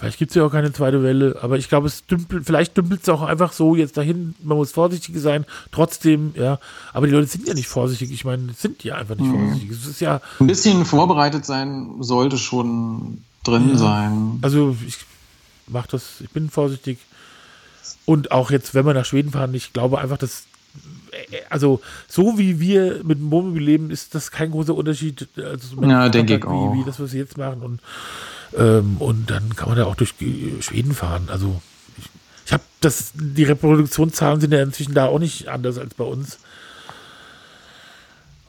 Vielleicht 0.00 0.16
gibt 0.16 0.30
es 0.30 0.34
ja 0.34 0.46
auch 0.46 0.50
keine 0.50 0.72
zweite 0.72 1.02
Welle, 1.02 1.36
aber 1.42 1.58
ich 1.58 1.68
glaube, 1.68 1.86
es 1.86 2.06
dümpelt, 2.06 2.46
vielleicht 2.46 2.74
dümpelt 2.74 3.02
es 3.02 3.08
auch 3.10 3.20
einfach 3.20 3.52
so 3.52 3.76
jetzt 3.76 3.98
dahin. 3.98 4.34
Man 4.42 4.56
muss 4.56 4.72
vorsichtig 4.72 5.14
sein, 5.18 5.44
trotzdem, 5.72 6.32
ja. 6.36 6.58
Aber 6.94 7.06
die 7.06 7.12
Leute 7.12 7.26
sind 7.26 7.46
ja 7.46 7.52
nicht 7.52 7.68
vorsichtig. 7.68 8.10
Ich 8.10 8.24
meine, 8.24 8.54
sind 8.54 8.82
ja 8.82 8.94
einfach 8.94 9.16
nicht 9.16 9.30
mhm. 9.30 9.50
vorsichtig. 9.50 9.70
Es 9.72 9.86
ist 9.86 10.00
ja. 10.00 10.22
Ein 10.38 10.46
bisschen 10.46 10.86
vorbereitet 10.86 11.44
sein 11.44 11.96
sollte 12.00 12.38
schon 12.38 13.18
drin 13.44 13.72
ja. 13.72 13.76
sein. 13.76 14.38
Also 14.40 14.74
ich 14.86 15.00
mache 15.66 15.88
das, 15.90 16.22
ich 16.22 16.30
bin 16.30 16.48
vorsichtig. 16.48 16.96
Und 18.06 18.32
auch 18.32 18.50
jetzt, 18.50 18.74
wenn 18.74 18.86
wir 18.86 18.94
nach 18.94 19.04
Schweden 19.04 19.32
fahren, 19.32 19.52
ich 19.52 19.74
glaube 19.74 19.98
einfach, 19.98 20.16
dass 20.16 20.44
also 21.50 21.82
so 22.08 22.38
wie 22.38 22.58
wir 22.58 23.04
mit 23.04 23.18
dem 23.18 23.30
Wohnmobil 23.30 23.62
leben, 23.62 23.90
ist 23.90 24.14
das 24.14 24.30
kein 24.30 24.50
großer 24.50 24.74
Unterschied. 24.74 25.28
Also 25.36 25.82
ja, 25.82 26.08
denke 26.08 26.36
ich 26.36 26.44
auch. 26.46 26.72
Wie, 26.72 26.78
wie 26.78 26.84
das, 26.84 26.98
was 26.98 27.12
wir 27.12 27.20
jetzt 27.20 27.36
machen. 27.36 27.60
Und 27.60 27.80
ähm, 28.56 28.96
und 28.98 29.30
dann 29.30 29.54
kann 29.56 29.68
man 29.68 29.78
ja 29.78 29.84
auch 29.84 29.94
durch 29.94 30.14
Schweden 30.60 30.94
fahren. 30.94 31.28
Also 31.30 31.60
ich, 31.98 32.06
ich 32.46 32.52
habe 32.52 32.62
das, 32.80 33.12
die 33.14 33.44
Reproduktionszahlen 33.44 34.40
sind 34.40 34.52
ja 34.52 34.62
inzwischen 34.62 34.94
da 34.94 35.06
auch 35.06 35.18
nicht 35.18 35.48
anders 35.48 35.78
als 35.78 35.94
bei 35.94 36.04
uns. 36.04 36.38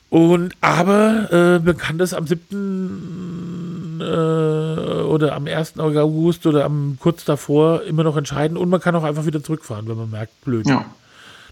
Und 0.10 0.56
aber 0.60 1.32
äh, 1.32 1.60
man 1.60 1.78
kann 1.78 1.98
das 1.98 2.14
am 2.14 2.28
7. 2.28 3.99
Äh, 4.02 4.03
oder 4.03 5.36
am 5.36 5.48
1. 5.48 5.80
August 5.80 6.45
oder 6.45 6.65
am 6.65 6.98
kurz 6.99 7.23
davor 7.23 7.84
immer 7.84 8.03
noch 8.03 8.18
entscheiden 8.18 8.57
und 8.57 8.69
man 8.69 8.82
kann 8.82 8.95
auch 8.95 9.03
einfach 9.03 9.26
wieder 9.26 9.41
zurückfahren, 9.41 9.88
wenn 9.88 9.95
man 9.95 10.10
merkt, 10.10 10.41
blöd. 10.41 10.68
Ja. 10.68 10.86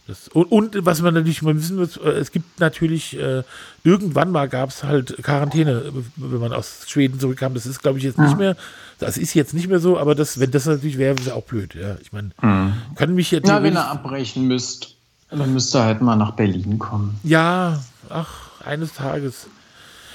Das, 0.09 0.27
und, 0.29 0.45
und, 0.51 0.85
was 0.85 1.03
man 1.03 1.13
natürlich 1.13 1.43
mal 1.43 1.55
wissen 1.55 1.77
muss, 1.77 1.97
äh, 1.97 2.09
es 2.09 2.31
gibt 2.31 2.59
natürlich, 2.59 3.15
äh, 3.15 3.43
irgendwann 3.83 4.31
mal 4.31 4.49
gab 4.49 4.69
es 4.69 4.83
halt 4.83 5.15
Quarantäne, 5.21 5.83
wenn 6.15 6.39
man 6.39 6.51
aus 6.51 6.85
Schweden 6.87 7.19
zurückkam. 7.19 7.53
Das 7.53 7.67
ist, 7.67 7.79
glaube 7.79 7.99
ich, 7.99 8.03
jetzt 8.03 8.17
ja. 8.17 8.23
nicht 8.23 8.37
mehr, 8.37 8.57
das 8.97 9.17
ist 9.17 9.35
jetzt 9.35 9.53
nicht 9.53 9.67
mehr 9.67 9.79
so, 9.79 9.99
aber 9.99 10.15
das, 10.15 10.39
wenn 10.39 10.49
das 10.49 10.65
natürlich 10.65 10.97
wäre, 10.97 11.15
wäre 11.15 11.27
es 11.27 11.31
auch 11.31 11.43
blöd. 11.43 11.75
Ja, 11.75 11.97
ich 12.01 12.11
meine, 12.11 12.31
mhm. 12.41 12.73
können 12.95 13.13
mich 13.13 13.29
jetzt. 13.29 13.45
Na, 13.45 13.61
wenn 13.61 13.75
ihr 13.75 13.85
abbrechen 13.85 14.47
müsst, 14.47 14.95
dann 15.29 15.53
müsst 15.53 15.75
ihr 15.75 15.83
halt 15.83 16.01
mal 16.01 16.15
nach 16.15 16.31
Berlin 16.31 16.79
kommen. 16.79 17.19
Ja, 17.23 17.83
ach, 18.09 18.61
eines 18.65 18.95
Tages. 18.95 19.45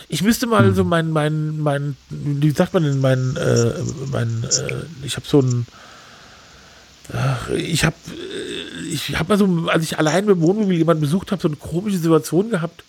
Ich 0.09 0.25
müsste 0.25 0.49
mal 0.49 0.69
mhm. 0.69 0.75
so 0.75 0.83
mein, 0.83 1.11
mein, 1.11 1.61
mein, 1.61 1.97
wie 2.11 2.51
sagt 2.51 2.75
man 2.75 2.83
denn, 2.83 3.01
mein, 3.01 3.37
äh, 3.37 3.75
mein, 4.11 4.43
äh, 4.43 5.07
ich 5.07 5.15
habe 5.15 5.27
so 5.27 5.41
ein, 5.41 5.67
ach, 7.13 7.49
ich 7.51 7.85
habe 7.85 7.95
ich 8.85 9.19
habe 9.19 9.31
mal 9.31 9.39
so, 9.39 9.69
als 9.69 9.85
ich 9.85 9.99
allein 9.99 10.27
mit 10.27 10.37
dem 10.37 10.43
Wohnmobil 10.43 10.77
jemanden 10.77 11.01
besucht 11.01 11.33
habe, 11.33 11.41
so 11.43 11.49
eine 11.49 11.57
komische 11.57 11.99
Situation 11.99 12.51
gehabt, 12.51 12.85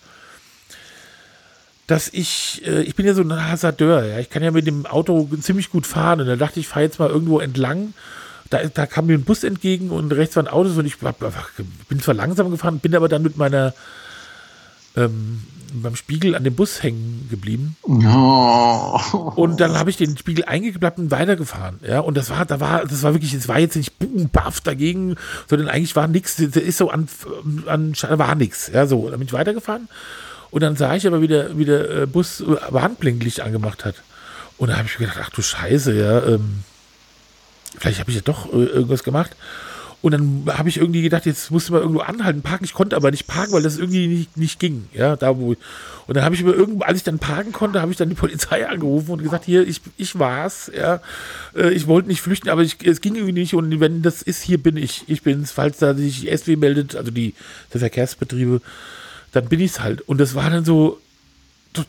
dass 1.86 2.08
ich, 2.08 2.62
äh, 2.66 2.82
ich 2.82 2.96
bin 2.96 3.06
ja 3.06 3.14
so 3.14 3.22
ein 3.22 3.50
Hasardeur, 3.50 4.04
ja, 4.04 4.18
ich 4.18 4.30
kann 4.30 4.42
ja 4.42 4.50
mit 4.50 4.66
dem 4.66 4.86
Auto 4.86 5.28
ziemlich 5.40 5.70
gut 5.70 5.86
fahren 5.86 6.20
und 6.20 6.26
da 6.26 6.36
dachte 6.36 6.60
ich, 6.60 6.66
ich 6.66 6.68
fahre 6.68 6.84
jetzt 6.84 6.98
mal 6.98 7.10
irgendwo 7.10 7.40
entlang. 7.40 7.94
Da, 8.50 8.64
da 8.64 8.86
kam 8.86 9.06
mir 9.06 9.14
ein 9.14 9.24
Bus 9.24 9.42
entgegen 9.42 9.90
und 9.90 10.12
rechts 10.12 10.36
waren 10.36 10.46
Autos 10.46 10.76
und 10.76 10.86
ich 10.86 10.96
hab, 11.02 11.18
bin 11.88 12.00
zwar 12.00 12.14
langsam 12.14 12.50
gefahren, 12.50 12.78
bin 12.78 12.94
aber 12.94 13.08
dann 13.08 13.22
mit 13.22 13.36
meiner 13.36 13.74
ähm, 14.96 15.42
beim 15.82 15.96
Spiegel 15.96 16.34
an 16.34 16.44
dem 16.44 16.54
Bus 16.54 16.82
hängen 16.82 17.28
geblieben. 17.30 17.76
Oh. 17.82 19.00
Und 19.36 19.60
dann 19.60 19.78
habe 19.78 19.90
ich 19.90 19.96
den 19.96 20.16
Spiegel 20.16 20.44
eingeklappt 20.44 20.98
und 20.98 21.10
weitergefahren. 21.10 21.80
Ja, 21.86 22.00
und 22.00 22.16
das 22.16 22.30
war, 22.30 22.44
da 22.44 22.60
war, 22.60 22.84
das 22.84 23.02
war 23.02 23.14
wirklich, 23.14 23.34
es 23.34 23.48
war 23.48 23.58
jetzt 23.58 23.76
nicht 23.76 23.98
boom, 23.98 24.28
baff 24.28 24.60
dagegen, 24.60 25.16
sondern 25.48 25.68
eigentlich 25.68 25.96
war 25.96 26.08
nichts, 26.08 26.36
das 26.36 26.56
ist 26.56 26.78
so 26.78 26.90
an, 26.90 27.08
an 27.66 27.94
war 28.10 28.34
nichts. 28.34 28.70
Ja, 28.72 28.86
so, 28.86 29.08
dann 29.08 29.18
bin 29.18 29.28
ich 29.28 29.32
weitergefahren. 29.32 29.88
Und 30.50 30.62
dann 30.62 30.76
sah 30.76 30.94
ich 30.94 31.06
aber, 31.06 31.20
wie 31.20 31.28
der, 31.28 31.58
wie 31.58 31.64
der 31.64 31.90
äh, 31.90 32.06
Bus 32.06 32.42
Warnblinklicht 32.46 33.40
angemacht 33.40 33.84
hat. 33.84 33.96
Und 34.58 34.68
da 34.70 34.76
habe 34.76 34.88
ich 34.88 34.98
mir 34.98 35.06
gedacht, 35.06 35.22
ach 35.26 35.30
du 35.30 35.42
Scheiße, 35.42 35.92
ja, 35.92 36.24
ähm, 36.24 36.62
vielleicht 37.78 38.00
habe 38.00 38.10
ich 38.10 38.16
ja 38.16 38.22
doch 38.22 38.52
äh, 38.52 38.64
irgendwas 38.64 39.04
gemacht. 39.04 39.36
Und 40.02 40.12
dann 40.12 40.44
habe 40.58 40.68
ich 40.68 40.76
irgendwie 40.76 41.02
gedacht, 41.02 41.26
jetzt 41.26 41.50
musste 41.50 41.72
man 41.72 41.80
irgendwo 41.80 42.00
anhalten, 42.00 42.42
parken. 42.42 42.64
Ich 42.64 42.74
konnte 42.74 42.96
aber 42.96 43.10
nicht 43.10 43.26
parken, 43.26 43.52
weil 43.52 43.62
das 43.62 43.78
irgendwie 43.78 44.06
nicht, 44.06 44.36
nicht 44.36 44.60
ging. 44.60 44.88
Ja, 44.92 45.16
da 45.16 45.36
wo. 45.36 45.56
Und 46.06 46.16
dann 46.16 46.22
habe 46.22 46.34
ich 46.34 46.44
mir 46.44 46.52
irgendwo, 46.52 46.84
als 46.84 46.98
ich 46.98 47.04
dann 47.04 47.18
parken 47.18 47.52
konnte, 47.52 47.80
habe 47.80 47.90
ich 47.90 47.98
dann 47.98 48.08
die 48.08 48.14
Polizei 48.14 48.68
angerufen 48.68 49.12
und 49.12 49.22
gesagt, 49.22 49.44
hier, 49.44 49.66
ich, 49.66 49.80
ich 49.96 50.18
war's. 50.18 50.70
Ja, 50.76 51.00
äh, 51.56 51.70
ich 51.70 51.86
wollte 51.86 52.08
nicht 52.08 52.20
flüchten, 52.20 52.50
aber 52.50 52.62
ich, 52.62 52.76
es 52.86 53.00
ging 53.00 53.14
irgendwie 53.14 53.32
nicht. 53.32 53.54
Und 53.54 53.80
wenn 53.80 54.02
das 54.02 54.22
ist, 54.22 54.42
hier 54.42 54.62
bin 54.62 54.76
ich. 54.76 55.04
Ich 55.08 55.22
bin's. 55.22 55.50
Falls 55.50 55.78
da 55.78 55.94
sich 55.94 56.28
SW 56.36 56.56
meldet, 56.56 56.94
also 56.94 57.10
die, 57.10 57.34
die 57.72 57.78
Verkehrsbetriebe, 57.78 58.60
dann 59.32 59.48
bin 59.48 59.60
ich's 59.60 59.80
halt. 59.80 60.02
Und 60.02 60.18
das 60.18 60.34
war 60.34 60.50
dann 60.50 60.64
so, 60.64 61.00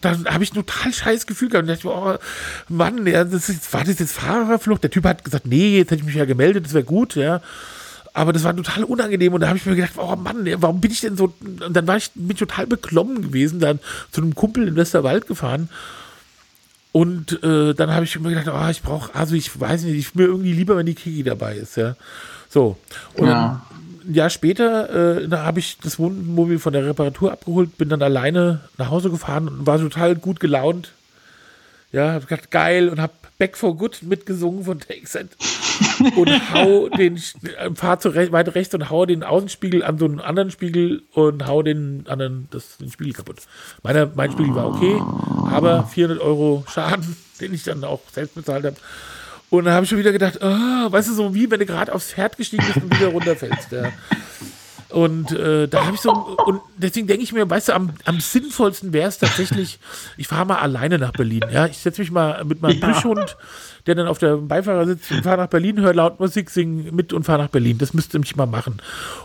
dann 0.02 0.26
habe 0.26 0.44
ich 0.44 0.52
ein 0.52 0.56
total 0.56 0.94
scheiß 0.94 1.28
Gefühl 1.28 1.50
gehabt. 1.50 1.68
Und 1.68 1.76
dachte, 1.76 1.88
oh 1.88 2.18
Mann, 2.68 3.06
ja, 3.06 3.24
das 3.24 3.50
ist, 3.50 3.72
war 3.74 3.84
das 3.84 4.00
jetzt 4.00 4.14
Fahrerflucht? 4.14 4.84
Der 4.84 4.92
Typ 4.92 5.06
hat 5.06 5.24
gesagt, 5.24 5.46
nee, 5.46 5.78
jetzt 5.78 5.92
hätte 5.92 6.02
ich 6.02 6.06
mich 6.06 6.16
ja 6.16 6.26
gemeldet, 6.26 6.66
das 6.66 6.74
wäre 6.74 6.84
gut, 6.84 7.16
ja. 7.16 7.42
Aber 8.18 8.34
das 8.34 8.44
war 8.44 8.56
total 8.56 8.84
unangenehm 8.84 9.36
und 9.36 9.42
da 9.42 9.48
habe 9.48 9.60
ich 9.60 9.66
mir 9.68 9.76
gedacht, 9.76 9.94
oh 9.98 10.16
Mann, 10.16 10.50
warum 10.56 10.82
bin 10.82 10.90
ich 10.90 11.02
denn 11.02 11.16
so. 11.16 11.32
Und 11.40 11.72
dann 11.72 11.86
war 11.86 11.98
ich 11.98 12.10
bin 12.16 12.36
total 12.36 12.66
beklommen 12.66 13.22
gewesen, 13.22 13.60
dann 13.60 13.78
zu 14.12 14.22
einem 14.22 14.34
Kumpel 14.34 14.68
in 14.68 14.76
Westerwald 14.76 15.28
gefahren. 15.28 15.70
Und 16.94 17.44
äh, 17.44 17.76
dann 17.76 17.92
habe 17.92 18.06
ich 18.06 18.20
mir 18.20 18.30
gedacht, 18.30 18.48
oh, 18.52 18.72
ich 18.72 18.82
brauche, 18.82 19.14
also 19.14 19.36
ich 19.36 19.60
weiß 19.60 19.84
nicht, 19.84 20.00
ich 20.00 20.16
mir 20.16 20.24
irgendwie 20.24 20.54
lieber, 20.54 20.76
wenn 20.78 20.88
die 20.88 20.96
Kiki 20.96 21.22
dabei 21.22 21.58
ist, 21.58 21.78
ja. 21.78 21.96
So. 22.50 22.78
Und 23.14 23.28
ja. 23.28 23.62
ein 24.08 24.16
Jahr 24.16 24.32
später 24.32 25.22
äh, 25.22 25.30
habe 25.30 25.60
ich 25.60 25.78
das 25.78 26.00
Wohnmobil 26.00 26.58
von 26.58 26.74
der 26.74 26.88
Reparatur 26.88 27.32
abgeholt, 27.32 27.78
bin 27.78 27.90
dann 27.90 28.02
alleine 28.02 28.62
nach 28.80 28.90
Hause 28.90 29.12
gefahren 29.12 29.48
und 29.48 29.68
war 29.68 29.78
total 29.78 30.16
gut 30.16 30.40
gelaunt. 30.40 30.92
Ja, 31.92 32.14
hab 32.14 32.28
gedacht, 32.28 32.50
geil 32.50 32.90
und 32.90 33.00
hab 33.00 33.14
Back 33.38 33.58
for 33.58 33.78
Good 33.78 34.02
mitgesungen 34.02 34.64
von 34.64 34.80
Takes 34.80 35.16
und 36.16 36.54
hau 36.54 36.90
den, 36.90 37.20
fahr 37.76 38.00
zu 38.00 38.10
rech, 38.10 38.32
weiter 38.32 38.56
rechts 38.56 38.74
und 38.74 38.90
hau 38.90 39.06
den 39.06 39.24
Außenspiegel 39.24 39.84
an 39.84 39.98
so 39.98 40.06
einen 40.06 40.20
anderen 40.20 40.52
Spiegel 40.52 41.04
und 41.14 41.46
hau 41.48 41.64
den 41.64 42.06
anderen, 42.08 42.48
das, 42.52 42.78
den 42.78 42.92
Spiegel 42.92 43.14
kaputt. 43.14 43.38
Meiner, 43.84 44.10
mein 44.16 44.32
Spiegel 44.32 44.56
war 44.56 44.68
okay, 44.68 45.02
aber 45.52 45.84
400 45.86 46.22
Euro 46.24 46.64
Schaden, 46.72 47.18
den 47.42 47.54
ich 47.54 47.64
dann 47.64 47.84
auch 47.84 48.02
selbst 48.12 48.36
bezahlt 48.36 48.66
habe. 48.66 48.76
Und 49.50 49.66
dann 49.66 49.74
habe 49.74 49.86
ich 49.86 49.90
schon 49.90 50.00
wieder 50.00 50.12
gedacht, 50.12 50.40
oh, 50.42 50.92
weißt 50.92 51.10
du, 51.10 51.14
so 51.14 51.34
wie 51.34 51.50
wenn 51.50 51.60
du 51.60 51.66
gerade 51.66 51.94
aufs 51.94 52.12
Pferd 52.12 52.36
gestiegen 52.36 52.66
bist 52.66 52.78
und 52.78 53.00
wieder 53.00 53.10
runterfällst. 53.10 53.72
Ja. 53.72 53.92
Und 54.98 55.32
äh, 55.32 55.68
da 55.68 55.86
habe 55.86 55.94
ich 55.94 56.02
so, 56.02 56.12
und 56.12 56.60
deswegen 56.76 57.06
denke 57.06 57.22
ich 57.22 57.32
mir, 57.32 57.48
weißt 57.48 57.68
du, 57.68 57.74
am, 57.74 57.92
am 58.06 58.20
sinnvollsten 58.20 58.94
wäre 58.94 59.08
es 59.08 59.20
tatsächlich, 59.20 59.78
ich 60.18 60.28
fahre 60.28 60.48
mal 60.48 60.58
alleine 60.58 60.98
nach 60.98 61.12
Berlin. 61.12 61.44
Ja, 61.52 61.68
ich 61.68 61.78
setze 61.78 62.02
mich 62.02 62.10
mal 62.10 62.44
mit 62.46 62.64
meinem 62.64 62.80
ja. 62.80 62.88
Plüschhund, 62.88 63.38
der 63.86 63.94
dann 63.94 64.08
auf 64.08 64.18
der 64.18 64.38
Beifahrer 64.38 64.88
sitzt, 64.88 65.12
und 65.12 65.22
fahre 65.22 65.38
nach 65.38 65.50
Berlin, 65.50 65.80
höre 65.82 65.94
laut 65.94 66.20
Musik, 66.20 66.50
singe 66.50 66.92
mit 66.92 67.14
und 67.14 67.26
fahre 67.26 67.44
nach 67.44 67.50
Berlin. 67.50 67.78
Das 67.78 67.94
müsste 67.94 68.20
ich 68.24 68.36
mal 68.36 68.48
machen. 68.48 68.82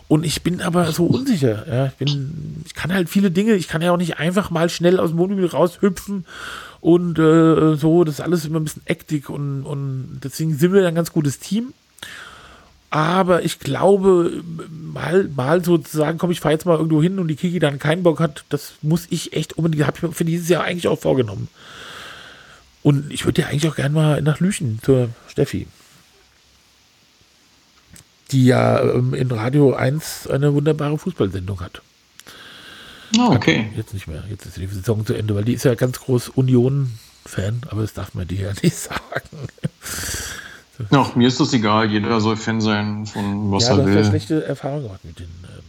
Und 0.09 0.27
ich 0.27 0.43
bin 0.43 0.61
aber 0.61 0.93
so 0.93 1.07
unsicher. 1.07 1.65
Ja, 1.67 1.87
ich 1.87 1.95
bin, 1.95 2.63
ich 2.67 2.75
kann 2.75 2.93
halt 2.93 3.09
viele 3.09 3.31
Dinge, 3.31 3.55
ich 3.55 3.67
kann 3.67 3.81
ja 3.81 3.93
auch 3.93 3.97
nicht 3.97 4.19
einfach 4.19 4.51
mal 4.51 4.69
schnell 4.69 5.01
aus 5.01 5.09
dem 5.09 5.19
Wohnmobil 5.21 5.47
raushüpfen 5.47 6.27
und 6.83 7.19
äh, 7.19 7.77
so, 7.77 8.05
das 8.05 8.17
ist 8.17 8.21
alles 8.21 8.45
immer 8.45 8.61
ein 8.61 8.65
bisschen 8.65 8.83
ektig 8.85 9.31
und, 9.31 9.63
und 9.63 10.21
deswegen 10.23 10.55
sind 10.55 10.75
wir 10.75 10.87
ein 10.87 10.95
ganz 10.95 11.13
gutes 11.13 11.39
Team. 11.39 11.73
Aber 12.93 13.43
ich 13.43 13.59
glaube, 13.59 14.43
mal, 14.69 15.27
mal 15.35 15.65
sozusagen, 15.65 16.19
komm, 16.19 16.31
ich 16.31 16.41
fahre 16.41 16.53
jetzt 16.53 16.67
mal 16.67 16.77
irgendwo 16.77 17.03
hin 17.03 17.19
und 17.19 17.29
die 17.29 17.37
Kiki 17.37 17.59
dann 17.59 17.79
keinen 17.79 18.03
Bock 18.03 18.21
hat, 18.21 18.45
das 18.51 18.75
muss 18.83 19.07
ich 19.09 19.33
echt 19.33 19.55
unbedingt, 19.55 19.87
habe 19.87 19.97
ich 19.97 20.03
mir 20.03 20.13
für 20.13 20.27
dieses 20.27 20.51
Jahr 20.51 20.65
eigentlich 20.65 20.89
auch 20.89 20.99
vorgenommen. 20.99 21.49
Und 22.83 23.11
ich 23.11 23.25
würde 23.25 23.41
ja 23.41 23.49
eigentlich 23.49 23.67
auch 23.67 23.77
gerne 23.77 23.95
mal 23.95 24.21
nach 24.21 24.41
Lüchen 24.41 24.79
zur 24.83 25.09
Steffi. 25.27 25.69
Die 28.31 28.45
ja 28.45 28.83
ähm, 28.83 29.15
in 29.15 29.31
Radio 29.31 29.73
1 29.73 30.27
eine 30.27 30.53
wunderbare 30.53 30.99
Fußballsendung 30.99 31.63
hat. 31.63 31.81
Oh, 33.17 33.31
okay. 33.31 33.71
Jetzt 33.75 33.95
nicht 33.95 34.07
mehr. 34.07 34.23
Jetzt 34.29 34.45
ist 34.45 34.59
die 34.59 34.67
Saison 34.67 35.07
zu 35.07 35.15
Ende, 35.15 35.35
weil 35.35 35.45
die 35.45 35.55
ist 35.55 35.65
ja 35.65 35.75
ganz 35.77 35.99
groß 35.99 36.29
Union-Fan, 36.29 37.63
aber 37.71 37.81
das 37.81 37.95
darf 37.95 38.13
man 38.13 38.29
dir 38.29 38.49
ja 38.49 38.53
nicht 38.63 38.77
sagen. 38.77 39.49
Ach, 40.91 41.15
mir 41.15 41.29
ist 41.29 41.41
das 41.41 41.53
egal. 41.53 41.91
Jeder 41.91 42.21
soll 42.21 42.37
Fan 42.37 42.61
sein 42.61 43.07
von 43.07 43.51
was 43.53 43.69
ja, 43.69 43.77
er 43.77 43.87
will. 43.87 43.97
Ja, 43.97 44.05
schlechte 44.05 44.45
Erfahrungen 44.45 44.85
gehabt 44.85 45.05
mit 45.05 45.19
den. 45.19 45.27
Ähm 45.27 45.63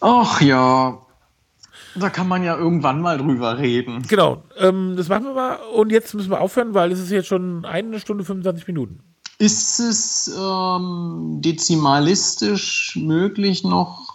Ach 0.00 0.40
ja. 0.40 0.98
Da 1.94 2.10
kann 2.10 2.28
man 2.28 2.42
ja 2.44 2.56
irgendwann 2.56 3.00
mal 3.00 3.18
drüber 3.18 3.58
reden. 3.58 4.02
Genau. 4.06 4.42
Ähm, 4.58 4.94
das 4.96 5.08
machen 5.08 5.24
wir 5.24 5.34
mal. 5.34 5.56
Und 5.74 5.90
jetzt 5.90 6.14
müssen 6.14 6.30
wir 6.30 6.40
aufhören, 6.40 6.74
weil 6.74 6.92
es 6.92 7.00
ist 7.00 7.10
jetzt 7.10 7.28
schon 7.28 7.64
eine 7.64 8.00
Stunde 8.00 8.24
25 8.24 8.66
Minuten. 8.66 9.00
Ist 9.38 9.80
es 9.80 10.30
ähm, 10.38 11.40
dezimalistisch 11.42 12.96
möglich 12.96 13.64
noch 13.64 14.14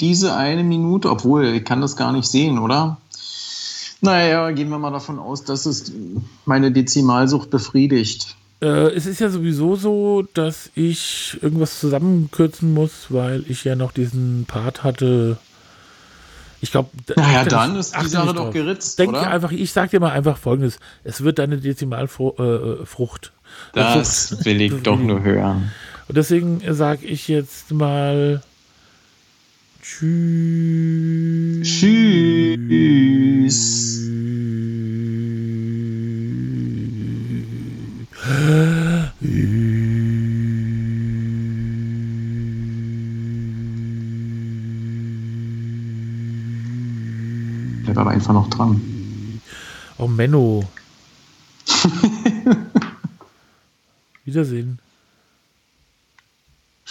diese 0.00 0.34
eine 0.34 0.64
Minute? 0.64 1.10
Obwohl, 1.10 1.46
ich 1.46 1.64
kann 1.64 1.80
das 1.80 1.96
gar 1.96 2.12
nicht 2.12 2.26
sehen, 2.26 2.58
oder? 2.58 2.98
Naja, 4.02 4.50
gehen 4.50 4.68
wir 4.68 4.78
mal 4.78 4.90
davon 4.90 5.20
aus, 5.20 5.44
dass 5.44 5.64
es 5.64 5.92
meine 6.44 6.72
Dezimalsucht 6.72 7.50
befriedigt. 7.50 8.36
Äh, 8.60 8.90
es 8.94 9.06
ist 9.06 9.20
ja 9.20 9.30
sowieso 9.30 9.76
so, 9.76 10.24
dass 10.34 10.70
ich 10.74 11.38
irgendwas 11.40 11.78
zusammenkürzen 11.78 12.74
muss, 12.74 13.06
weil 13.10 13.44
ich 13.48 13.62
ja 13.62 13.76
noch 13.76 13.92
diesen 13.92 14.44
Part 14.46 14.82
hatte. 14.82 15.38
Ich 16.60 16.72
glaube, 16.72 16.90
naja, 17.14 17.44
dann 17.44 17.76
ist 17.76 17.94
die 17.96 18.08
Sache 18.08 18.34
doch 18.34 18.52
geritzt. 18.52 18.98
Denk 18.98 19.10
oder? 19.10 19.28
einfach, 19.28 19.52
ich 19.52 19.72
sag 19.72 19.90
dir 19.90 20.00
mal 20.00 20.10
einfach 20.10 20.36
folgendes: 20.36 20.80
Es 21.04 21.22
wird 21.22 21.38
deine 21.38 21.58
Dezimalfrucht. 21.58 22.40
Äh, 22.40 22.80
das 23.72 24.28
Frucht, 24.28 24.44
will 24.44 24.60
ich 24.60 24.82
doch 24.82 24.98
nur 24.98 25.22
hören. 25.22 25.70
Und 26.08 26.16
deswegen 26.16 26.60
sage 26.74 27.06
ich 27.06 27.28
jetzt 27.28 27.70
mal 27.70 28.42
Tschüss. 29.82 31.66
Tschüss. 31.66 32.52
Der 47.84 47.96
war 47.96 48.06
einfach 48.06 48.32
noch 48.32 48.48
dran. 48.50 48.80
Oh, 49.98 50.06
Menno. 50.06 50.62
Wiedersehen. 54.24 54.78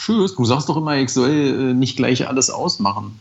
Tschüss. 0.02 0.36
Du 0.36 0.45
sagst 0.45 0.68
doch 0.69 0.78
immer, 0.78 0.98
ich 0.98 1.10
soll 1.10 1.30
äh, 1.30 1.73
nicht 1.73 1.98
gleich 1.98 2.28
alles 2.28 2.49
ausmachen. 2.49 3.19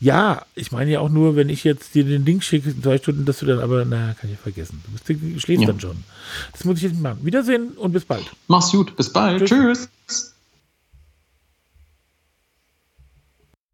Ja, 0.00 0.42
ich 0.54 0.72
meine 0.72 0.90
ja 0.90 1.00
auch 1.00 1.08
nur, 1.08 1.36
wenn 1.36 1.48
ich 1.48 1.64
jetzt 1.64 1.94
dir 1.94 2.04
den 2.04 2.24
Link 2.24 2.42
schicke 2.42 2.70
in 2.70 2.82
zwei 2.82 2.98
Stunden, 2.98 3.24
dass 3.24 3.38
du 3.38 3.46
dann 3.46 3.60
aber, 3.60 3.84
naja, 3.84 4.14
kann 4.14 4.30
ich 4.30 4.38
vergessen. 4.38 4.82
Du, 4.84 4.92
bist, 4.92 5.08
du 5.08 5.40
schläfst 5.40 5.62
ja. 5.62 5.68
dann 5.68 5.80
schon. 5.80 6.04
Das 6.52 6.64
muss 6.64 6.78
ich 6.78 6.84
jetzt 6.84 7.00
machen. 7.00 7.18
Wiedersehen 7.22 7.68
und 7.76 7.92
bis 7.92 8.04
bald. 8.04 8.24
Mach's 8.48 8.72
gut. 8.72 8.96
Bis 8.96 9.12
bald. 9.12 9.44
Tschüss. 9.44 9.88
Tschüss. 10.06 10.33